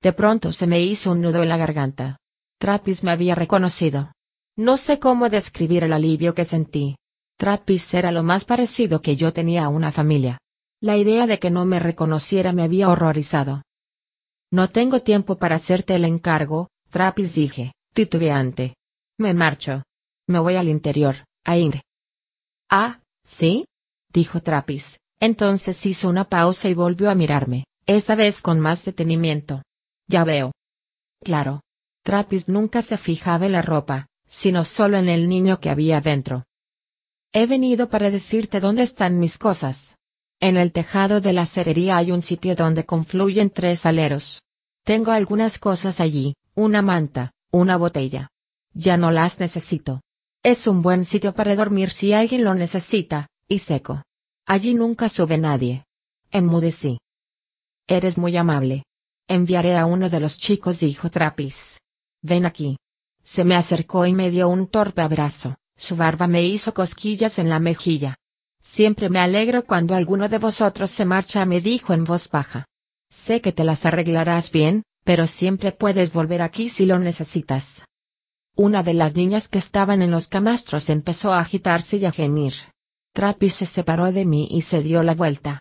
[0.00, 2.18] De pronto se me hizo un nudo en la garganta.
[2.58, 4.12] Trappis me había reconocido.
[4.56, 6.96] No sé cómo describir el alivio que sentí.
[7.36, 10.38] Trappis era lo más parecido que yo tenía a una familia.
[10.80, 13.62] La idea de que no me reconociera me había horrorizado.
[14.50, 18.76] No tengo tiempo para hacerte el encargo, Trappis dije, titubeante.
[19.18, 19.82] Me marcho.
[20.26, 21.80] Me voy al interior, a Ingrid.
[22.70, 23.64] Ah, ¿sí?
[24.12, 24.84] dijo Trappis.
[25.20, 29.62] Entonces hizo una pausa y volvió a mirarme, esa vez con más detenimiento.
[30.06, 30.52] Ya veo.
[31.20, 31.60] Claro.
[32.04, 36.44] Trappis nunca se fijaba en la ropa, sino solo en el niño que había dentro.
[37.32, 39.97] He venido para decirte dónde están mis cosas.
[40.40, 44.42] En el tejado de la cerería hay un sitio donde confluyen tres aleros.
[44.84, 48.30] Tengo algunas cosas allí, una manta, una botella.
[48.72, 50.00] Ya no las necesito.
[50.42, 54.02] Es un buen sitio para dormir si alguien lo necesita, y seco.
[54.46, 55.84] Allí nunca sube nadie.
[56.30, 57.00] Enmudecí.
[57.86, 58.84] Eres muy amable.
[59.26, 61.56] Enviaré a uno de los chicos, dijo Trapis.
[62.22, 62.78] Ven aquí.
[63.24, 67.50] Se me acercó y me dio un torpe abrazo, su barba me hizo cosquillas en
[67.50, 68.17] la mejilla.
[68.78, 72.68] Siempre me alegro cuando alguno de vosotros se marcha, me dijo en voz baja.
[73.26, 77.66] Sé que te las arreglarás bien, pero siempre puedes volver aquí si lo necesitas.
[78.54, 82.52] Una de las niñas que estaban en los camastros empezó a agitarse y a gemir.
[83.14, 85.60] Trapis se separó de mí y se dio la vuelta.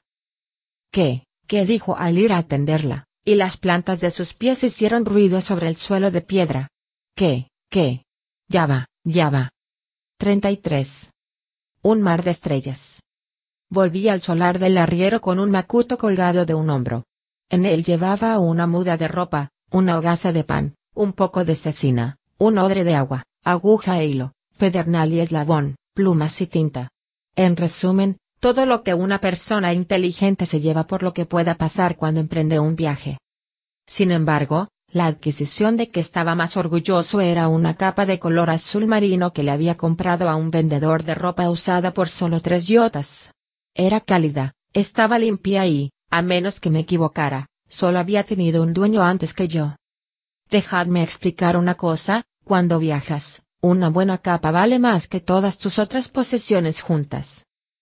[0.91, 1.23] ¿Qué?
[1.47, 3.07] ¿Qué dijo al ir a atenderla?
[3.25, 6.69] Y las plantas de sus pies hicieron ruido sobre el suelo de piedra.
[7.15, 7.49] ¿Qué?
[7.71, 8.03] ¿Qué?
[8.47, 9.49] Ya va, ya va.
[10.19, 10.87] 33.
[11.81, 12.96] Un mar de estrellas.
[13.69, 17.03] Volví al solar del arriero con un macuto colgado de un hombro.
[17.49, 22.17] En él llevaba una muda de ropa, una hogaza de pan, un poco de cecina,
[22.37, 26.91] un odre de agua, aguja e hilo, pedernal y eslabón, plumas y tinta.
[27.35, 31.97] En resumen, todo lo que una persona inteligente se lleva por lo que pueda pasar
[31.97, 33.17] cuando emprende un viaje.
[33.85, 38.87] Sin embargo, la adquisición de que estaba más orgulloso era una capa de color azul
[38.87, 43.09] marino que le había comprado a un vendedor de ropa usada por solo tres yotas.
[43.79, 49.03] Era cálida, estaba limpia y, a menos que me equivocara, solo había tenido un dueño
[49.03, 49.75] antes que yo.
[50.49, 56.09] Dejadme explicar una cosa, cuando viajas, una buena capa vale más que todas tus otras
[56.09, 57.27] posesiones juntas.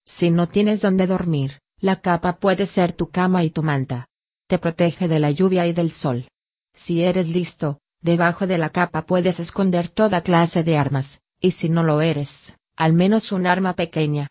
[0.04, 4.10] Si no tienes donde dormir, la capa puede ser tu cama y tu manta.
[4.48, 6.28] Te protege de la lluvia y del sol.
[6.74, 11.70] Si eres listo, debajo de la capa puedes esconder toda clase de armas, y si
[11.70, 12.30] no lo eres,
[12.76, 14.28] al menos un arma pequeña.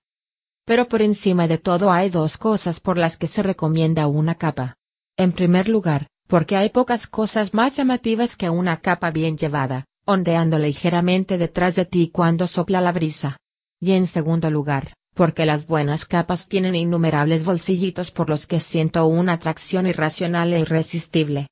[0.64, 4.76] Pero por encima de todo hay dos cosas por las que se recomienda una capa.
[5.16, 10.58] En primer lugar, porque hay pocas cosas más llamativas que una capa bien llevada, ondeando
[10.58, 13.36] ligeramente detrás de ti cuando sopla la brisa.
[13.78, 19.06] Y en segundo lugar, porque las buenas capas tienen innumerables bolsillitos por los que siento
[19.06, 21.48] una atracción irracional e irresistible.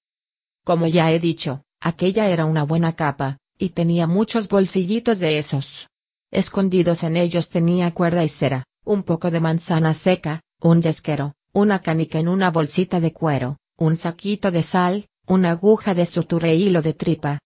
[0.65, 5.89] Como ya he dicho, aquella era una buena capa, y tenía muchos bolsillitos de esos.
[6.31, 11.81] Escondidos en ellos tenía cuerda y cera, un poco de manzana seca, un yesquero, una
[11.81, 16.65] canica en una bolsita de cuero, un saquito de sal, una aguja de sutura y
[16.65, 17.39] hilo de tripa.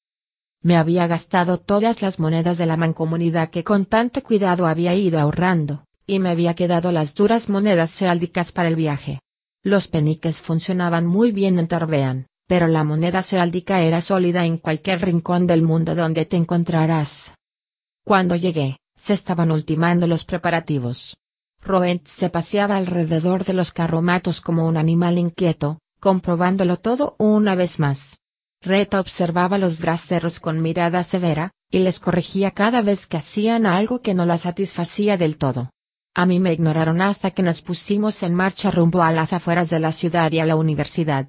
[0.63, 5.21] Me había gastado todas las monedas de la mancomunidad que con tanto cuidado había ido
[5.21, 9.21] ahorrando, y me había quedado las duras monedas seáldicas para el viaje.
[9.63, 15.03] Los peniques funcionaban muy bien en Tarbean, pero la moneda seáldica era sólida en cualquier
[15.03, 17.11] rincón del mundo donde te encontrarás.
[18.05, 21.17] Cuando llegué, se estaban ultimando los preparativos.
[22.17, 27.99] Se paseaba alrededor de los carromatos como un animal inquieto, comprobándolo todo una vez más.
[28.63, 34.01] Reta observaba los braceros con mirada severa, y les corregía cada vez que hacían algo
[34.01, 35.71] que no la satisfacía del todo.
[36.15, 39.81] A mí me ignoraron hasta que nos pusimos en marcha rumbo a las afueras de
[39.81, 41.29] la ciudad y a la universidad.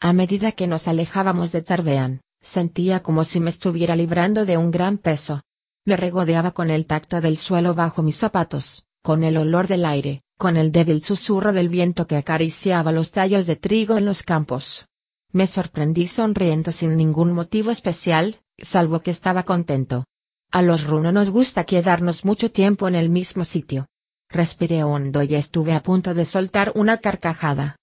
[0.00, 4.70] A medida que nos alejábamos de Tarbean, sentía como si me estuviera librando de un
[4.70, 5.42] gran peso.
[5.84, 10.22] Me regodeaba con el tacto del suelo bajo mis zapatos, con el olor del aire,
[10.36, 14.86] con el débil susurro del viento que acariciaba los tallos de trigo en los campos.
[15.32, 20.04] Me sorprendí sonriendo sin ningún motivo especial, salvo que estaba contento.
[20.50, 23.86] A los runos nos gusta quedarnos mucho tiempo en el mismo sitio.
[24.28, 27.76] Respiré hondo y estuve a punto de soltar una carcajada.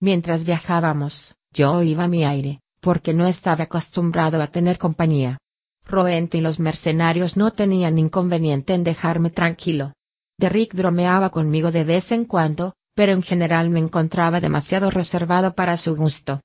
[0.00, 5.38] Mientras viajábamos, yo oía mi aire, porque no estaba acostumbrado a tener compañía.
[5.84, 9.92] Roent y los mercenarios no tenían inconveniente en dejarme tranquilo.
[10.38, 15.76] Derrick bromeaba conmigo de vez en cuando, pero en general me encontraba demasiado reservado para
[15.76, 16.40] su gusto.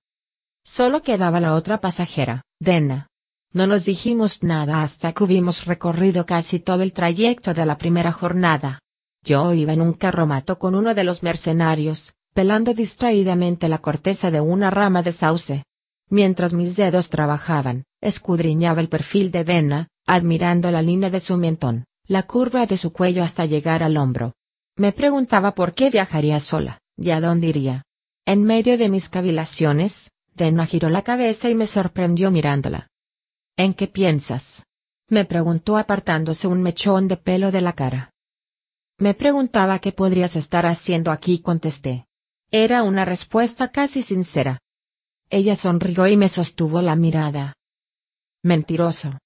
[0.64, 3.08] Solo quedaba la otra pasajera, Dena.
[3.54, 8.14] No nos dijimos nada hasta que hubimos recorrido casi todo el trayecto de la primera
[8.14, 8.80] jornada.
[9.24, 14.40] Yo iba en un carromato con uno de los mercenarios, pelando distraídamente la corteza de
[14.40, 15.64] una rama de sauce.
[16.10, 21.86] Mientras mis dedos trabajaban, escudriñaba el perfil de Dena, admirando la línea de su mentón,
[22.12, 24.34] la curva de su cuello hasta llegar al hombro.
[24.76, 27.86] Me preguntaba por qué viajaría sola, y a dónde iría.
[28.26, 29.94] En medio de mis cavilaciones,
[30.36, 32.90] Dena giró la cabeza y me sorprendió mirándola.
[33.56, 34.44] ¿En qué piensas?
[35.08, 38.12] me preguntó apartándose un mechón de pelo de la cara.
[38.98, 42.08] Me preguntaba qué podrías estar haciendo aquí, contesté.
[42.52, 44.60] Era una respuesta casi sincera.
[45.30, 47.54] Ella sonrió y me sostuvo la mirada.
[48.44, 49.18] Mentiroso.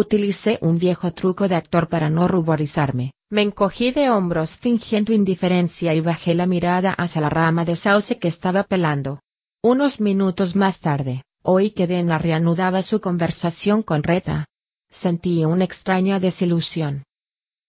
[0.00, 3.14] Utilicé un viejo truco de actor para no ruborizarme.
[3.30, 8.16] Me encogí de hombros fingiendo indiferencia y bajé la mirada hacia la rama de sauce
[8.20, 9.18] que estaba pelando.
[9.60, 14.46] Unos minutos más tarde, oí que Dena reanudaba su conversación con Reta.
[14.88, 17.02] Sentí una extraña desilusión.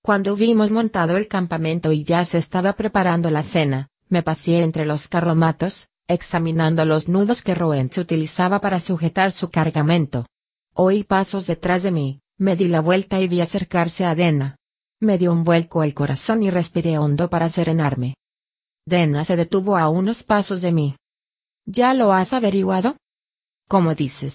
[0.03, 4.85] Cuando hubimos montado el campamento y ya se estaba preparando la cena, me paseé entre
[4.85, 10.27] los carromatos, examinando los nudos que Roent utilizaba para sujetar su cargamento.
[10.73, 14.57] Oí pasos detrás de mí, me di la vuelta y vi acercarse a Dena.
[14.99, 18.15] Me dio un vuelco el corazón y respiré hondo para serenarme.
[18.85, 20.95] Dena se detuvo a unos pasos de mí.
[21.65, 22.97] ¿Ya lo has averiguado?
[23.67, 24.33] ¿Cómo dices?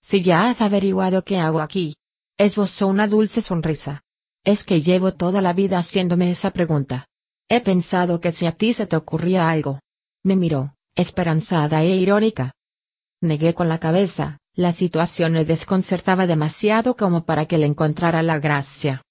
[0.00, 1.96] Si ya has averiguado qué hago aquí.
[2.38, 4.02] Esbozó una dulce sonrisa.
[4.44, 7.06] Es que llevo toda la vida haciéndome esa pregunta.
[7.48, 9.80] He pensado que si a ti se te ocurría algo.
[10.24, 12.52] Me miró, esperanzada e irónica.
[13.20, 18.38] Negué con la cabeza, la situación le desconcertaba demasiado como para que le encontrara la
[18.38, 19.02] gracia.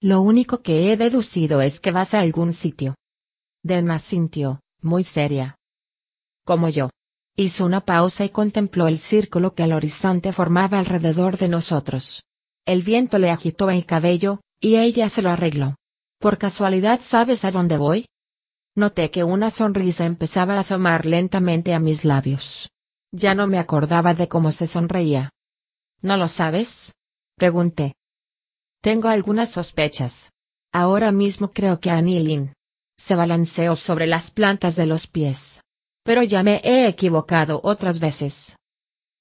[0.00, 2.94] Lo único que he deducido es que vas a algún sitio.
[3.62, 5.56] Delma sintió, muy seria.
[6.44, 6.90] Como yo.
[7.34, 12.22] Hizo una pausa y contempló el círculo que el horizonte formaba alrededor de nosotros.
[12.66, 15.76] El viento le agitó el cabello, y ella se lo arregló.
[16.18, 18.06] ¿Por casualidad sabes a dónde voy?
[18.74, 22.71] Noté que una sonrisa empezaba a asomar lentamente a mis labios.
[23.12, 25.30] Ya no me acordaba de cómo se sonreía.
[26.00, 26.68] ¿No lo sabes?
[27.36, 27.94] Pregunté.
[28.80, 30.14] Tengo algunas sospechas.
[30.72, 32.54] Ahora mismo creo que Anilin.
[32.96, 35.38] Se balanceó sobre las plantas de los pies.
[36.02, 38.34] Pero ya me he equivocado otras veces.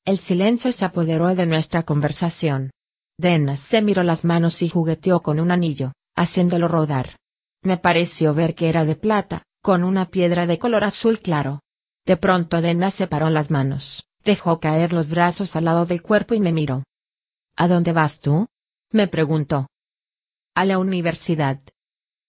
[0.05, 2.71] El silencio se apoderó de nuestra conversación.
[3.17, 7.17] Dena se miró las manos y jugueteó con un anillo, haciéndolo rodar.
[7.61, 11.59] Me pareció ver que era de plata, con una piedra de color azul claro.
[12.05, 16.39] De pronto Dena separó las manos, dejó caer los brazos al lado del cuerpo y
[16.39, 16.83] me miró.
[17.55, 18.47] ¿A dónde vas tú?
[18.91, 19.67] me preguntó.
[20.55, 21.59] A la universidad.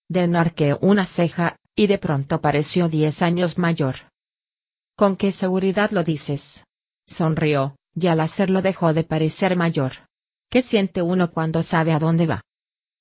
[0.09, 3.97] Dena arqueó una ceja, y de pronto pareció diez años mayor.
[4.95, 6.43] ¿Con qué seguridad lo dices?
[7.07, 9.93] Sonrió, y al hacerlo dejó de parecer mayor.
[10.51, 12.43] ¿Qué siente uno cuando sabe a dónde va?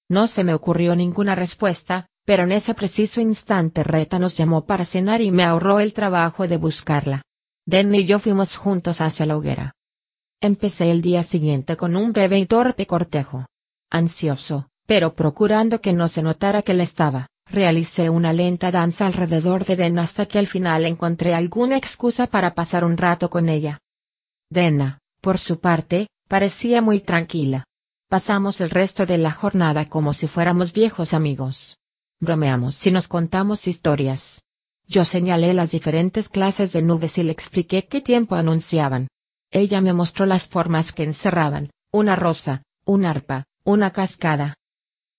[0.07, 4.85] No se me ocurrió ninguna respuesta, pero en ese preciso instante Reta nos llamó para
[4.85, 7.23] cenar y me ahorró el trabajo de buscarla.
[7.65, 9.73] Den y yo fuimos juntos hacia la hoguera.
[10.39, 13.45] Empecé el día siguiente con un breve y torpe cortejo.
[13.89, 19.65] Ansioso, pero procurando que no se notara que le estaba, realicé una lenta danza alrededor
[19.65, 23.79] de Den hasta que al final encontré alguna excusa para pasar un rato con ella.
[24.49, 27.65] Dena, por su parte, parecía muy tranquila.
[28.09, 31.77] Pasamos el resto de la jornada como si fuéramos viejos amigos.
[32.21, 34.21] Bromeamos y nos contamos historias.
[34.87, 39.07] Yo señalé las diferentes clases de nubes y le expliqué qué tiempo anunciaban.
[39.49, 44.55] Ella me mostró las formas que encerraban, una rosa, un arpa, una cascada.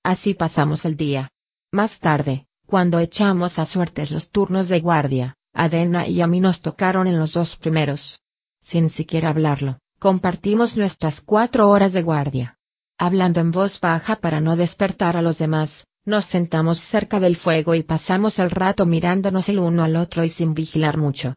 [0.04, 1.32] Así pasamos el día.
[1.72, 6.62] Más tarde, cuando echamos a suertes los turnos de guardia, Adena y a mí nos
[6.62, 8.20] tocaron en los dos primeros.
[8.62, 12.58] Sin siquiera hablarlo, compartimos nuestras cuatro horas de guardia.
[12.96, 17.74] Hablando en voz baja para no despertar a los demás, nos sentamos cerca del fuego
[17.74, 21.34] y pasamos el rato mirándonos el uno al otro y sin vigilar mucho.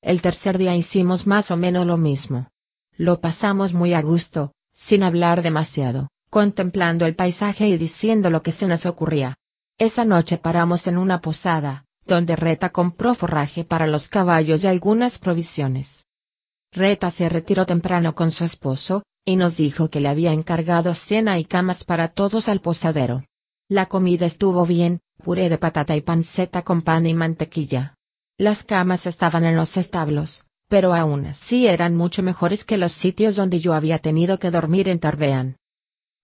[0.00, 2.48] El tercer día hicimos más o menos lo mismo.
[2.96, 8.52] Lo pasamos muy a gusto, sin hablar demasiado, contemplando el paisaje y diciendo lo que
[8.52, 9.36] se nos ocurría.
[9.78, 15.18] Esa noche paramos en una posada, donde Reta compró forraje para los caballos y algunas
[15.18, 15.88] provisiones.
[16.72, 21.38] Reta se retiró temprano con su esposo, y nos dijo que le había encargado cena
[21.38, 23.22] y camas para todos al posadero.
[23.72, 27.94] La comida estuvo bien, puré de patata y panceta con pan y mantequilla.
[28.36, 33.34] Las camas estaban en los establos, pero aún así eran mucho mejores que los sitios
[33.34, 35.56] donde yo había tenido que dormir en Tarbean.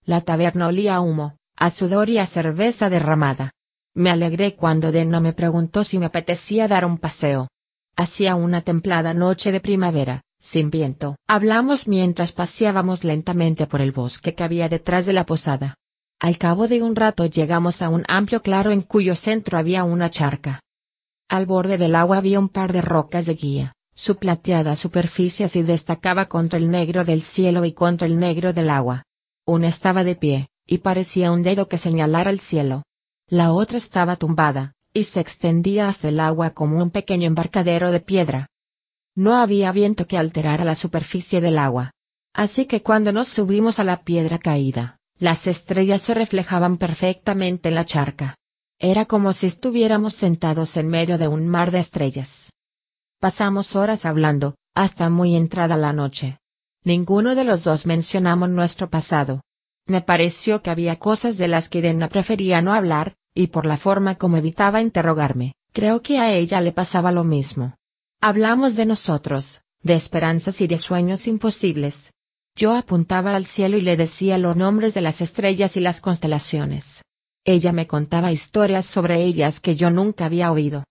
[0.04, 3.54] La taberna olía a humo, a sudor y a cerveza derramada.
[3.94, 7.48] Me alegré cuando Dena me preguntó si me apetecía dar un paseo.
[7.96, 11.16] Hacía una templada noche de primavera, sin viento.
[11.26, 15.78] Hablamos mientras paseábamos lentamente por el bosque que había detrás de la posada.
[16.20, 20.10] Al cabo de un rato llegamos a un amplio claro en cuyo centro había una
[20.10, 20.60] charca.
[21.28, 23.72] Al borde del agua había un par de rocas de guía.
[23.94, 28.70] Su plateada superficie así destacaba contra el negro del cielo y contra el negro del
[28.70, 29.04] agua.
[29.44, 32.82] Una estaba de pie, y parecía un dedo que señalara el cielo.
[33.28, 38.00] La otra estaba tumbada, y se extendía hasta el agua como un pequeño embarcadero de
[38.00, 38.48] piedra.
[39.14, 41.92] No había viento que alterara la superficie del agua.
[42.32, 47.74] Así que cuando nos subimos a la piedra caída, las estrellas se reflejaban perfectamente en
[47.74, 48.36] la charca.
[48.78, 52.30] Era como si estuviéramos sentados en medio de un mar de estrellas.
[53.20, 56.38] Pasamos horas hablando, hasta muy entrada la noche.
[56.84, 59.42] Ninguno de los dos mencionamos nuestro pasado.
[59.86, 63.78] Me pareció que había cosas de las que Dena prefería no hablar, y por la
[63.78, 67.74] forma como evitaba interrogarme, creo que a ella le pasaba lo mismo.
[68.20, 71.94] Hablamos de nosotros, de esperanzas y de sueños imposibles,
[72.58, 76.84] yo apuntaba al cielo y le decía los nombres de las estrellas y las constelaciones.
[77.44, 80.82] Ella me contaba historias sobre ellas que yo nunca había oído.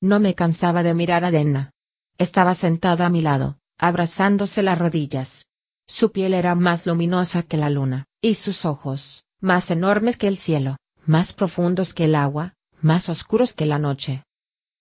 [0.00, 1.70] No me cansaba de mirar a Denna.
[2.18, 5.46] Estaba sentada a mi lado, abrazándose las rodillas.
[5.86, 10.38] Su piel era más luminosa que la luna, y sus ojos, más enormes que el
[10.38, 14.24] cielo, más profundos que el agua, más oscuros que la noche.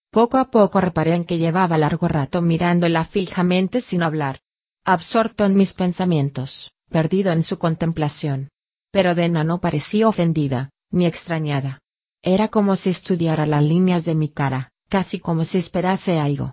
[0.10, 4.40] Poco a poco reparé en que llevaba largo rato mirándola fijamente sin hablar.
[4.88, 8.50] Absorto en mis pensamientos, perdido en su contemplación.
[8.92, 11.80] Pero Dena no parecía ofendida, ni extrañada.
[12.22, 16.52] Era como si estudiara las líneas de mi cara, casi como si esperase algo.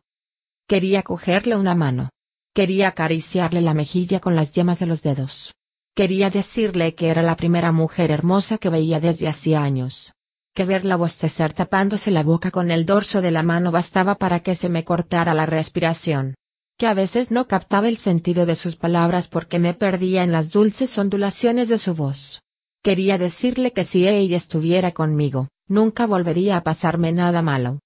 [0.67, 2.09] Quería cogerle una mano.
[2.55, 5.53] Quería acariciarle la mejilla con las yemas de los dedos.
[5.95, 10.15] Quería decirle que era la primera mujer hermosa que veía desde hacía años.
[10.55, 14.57] Que verla bostecer tapándose la boca con el dorso de la mano bastaba para que
[14.57, 16.35] se me cortara la respiración.
[16.83, 20.51] Que a veces no captaba el sentido de sus palabras porque me perdía en las
[20.51, 22.43] dulces ondulaciones de su voz.
[22.83, 27.79] Quería decirle que si ella estuviera conmigo, nunca volvería a pasarme nada malo.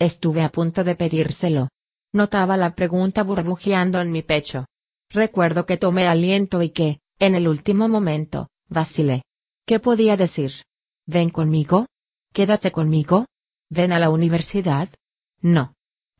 [0.00, 1.68] Estuve a punto de pedírselo.
[2.12, 4.66] Notaba la pregunta burbujeando en mi pecho.
[5.10, 9.22] Recuerdo que tomé aliento y que, en el último momento, vacilé.
[9.64, 10.50] ¿Qué podía decir?
[11.06, 11.86] ¿Ven conmigo?
[12.32, 13.26] ¿Quédate conmigo?
[13.70, 14.88] ¿Ven a la universidad?
[15.40, 15.73] No.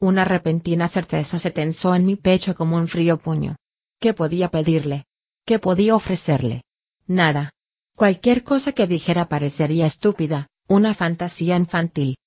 [0.05, 3.57] Una repentina certeza se tensó en mi pecho como un frío puño.
[3.99, 5.07] ¿Qué podía pedirle?
[5.47, 6.61] ¿Qué podía ofrecerle?
[7.07, 7.55] Nada.
[7.97, 12.19] Cualquier cosa que dijera parecería estúpida, una fantasía infantil.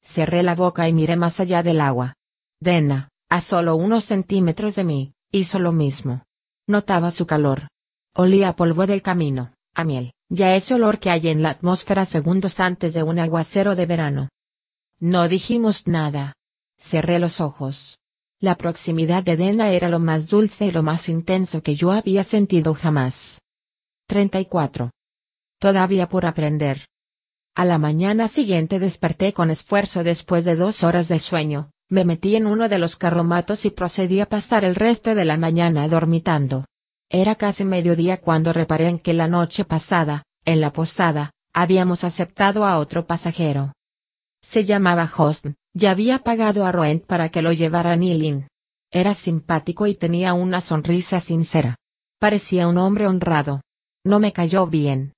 [0.00, 2.16] Cerré la boca y miré más allá del agua.
[2.58, 6.24] Dena, a solo unos centímetros de mí, hizo lo mismo.
[6.66, 7.68] Notaba su calor.
[8.14, 12.04] Olía a polvo del camino, a miel, ya ese olor que hay en la atmósfera
[12.04, 14.28] segundos antes de un aguacero de verano.
[14.98, 16.34] No dijimos nada.
[16.90, 17.98] Cerré los ojos.
[18.40, 22.24] La proximidad de Dena era lo más dulce y lo más intenso que yo había
[22.24, 23.40] sentido jamás.
[24.08, 24.90] 34.
[25.58, 26.86] Todavía por aprender.
[27.54, 32.34] A la mañana siguiente desperté con esfuerzo después de dos horas de sueño, me metí
[32.34, 36.64] en uno de los carromatos y procedí a pasar el resto de la mañana dormitando.
[37.10, 42.64] Era casi mediodía cuando reparé en que la noche pasada, en la posada, habíamos aceptado
[42.64, 43.74] a otro pasajero.
[44.40, 48.48] Se llamaba Hosn, ya había pagado a Roent para que lo llevara a Nilin.
[48.90, 51.76] Era simpático y tenía una sonrisa sincera.
[52.18, 53.62] Parecía un hombre honrado.
[54.04, 55.14] No me cayó bien.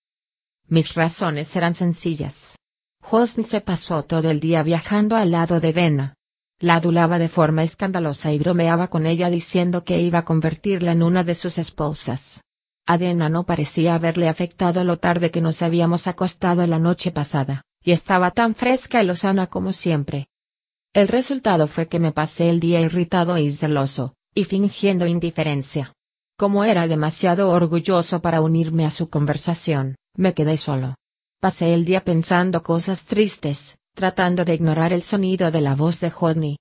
[0.68, 2.34] Mis razones eran sencillas.
[3.10, 6.14] Hosn se pasó todo el día viajando al lado de Vena.
[6.60, 11.02] La adulaba de forma escandalosa y bromeaba con ella diciendo que iba a convertirla en
[11.02, 12.22] una de sus esposas.
[12.86, 17.64] A Dena no parecía haberle afectado lo tarde que nos habíamos acostado la noche pasada,
[17.82, 20.28] y estaba tan fresca y lozana como siempre.
[20.94, 25.92] El resultado fue que me pasé el día irritado y celoso, y fingiendo indiferencia.
[26.38, 30.94] Como era demasiado orgulloso para unirme a su conversación, me quedé solo.
[31.40, 33.58] Pasé el día pensando cosas tristes,
[33.94, 36.58] tratando de ignorar el sonido de la voz de Hodney,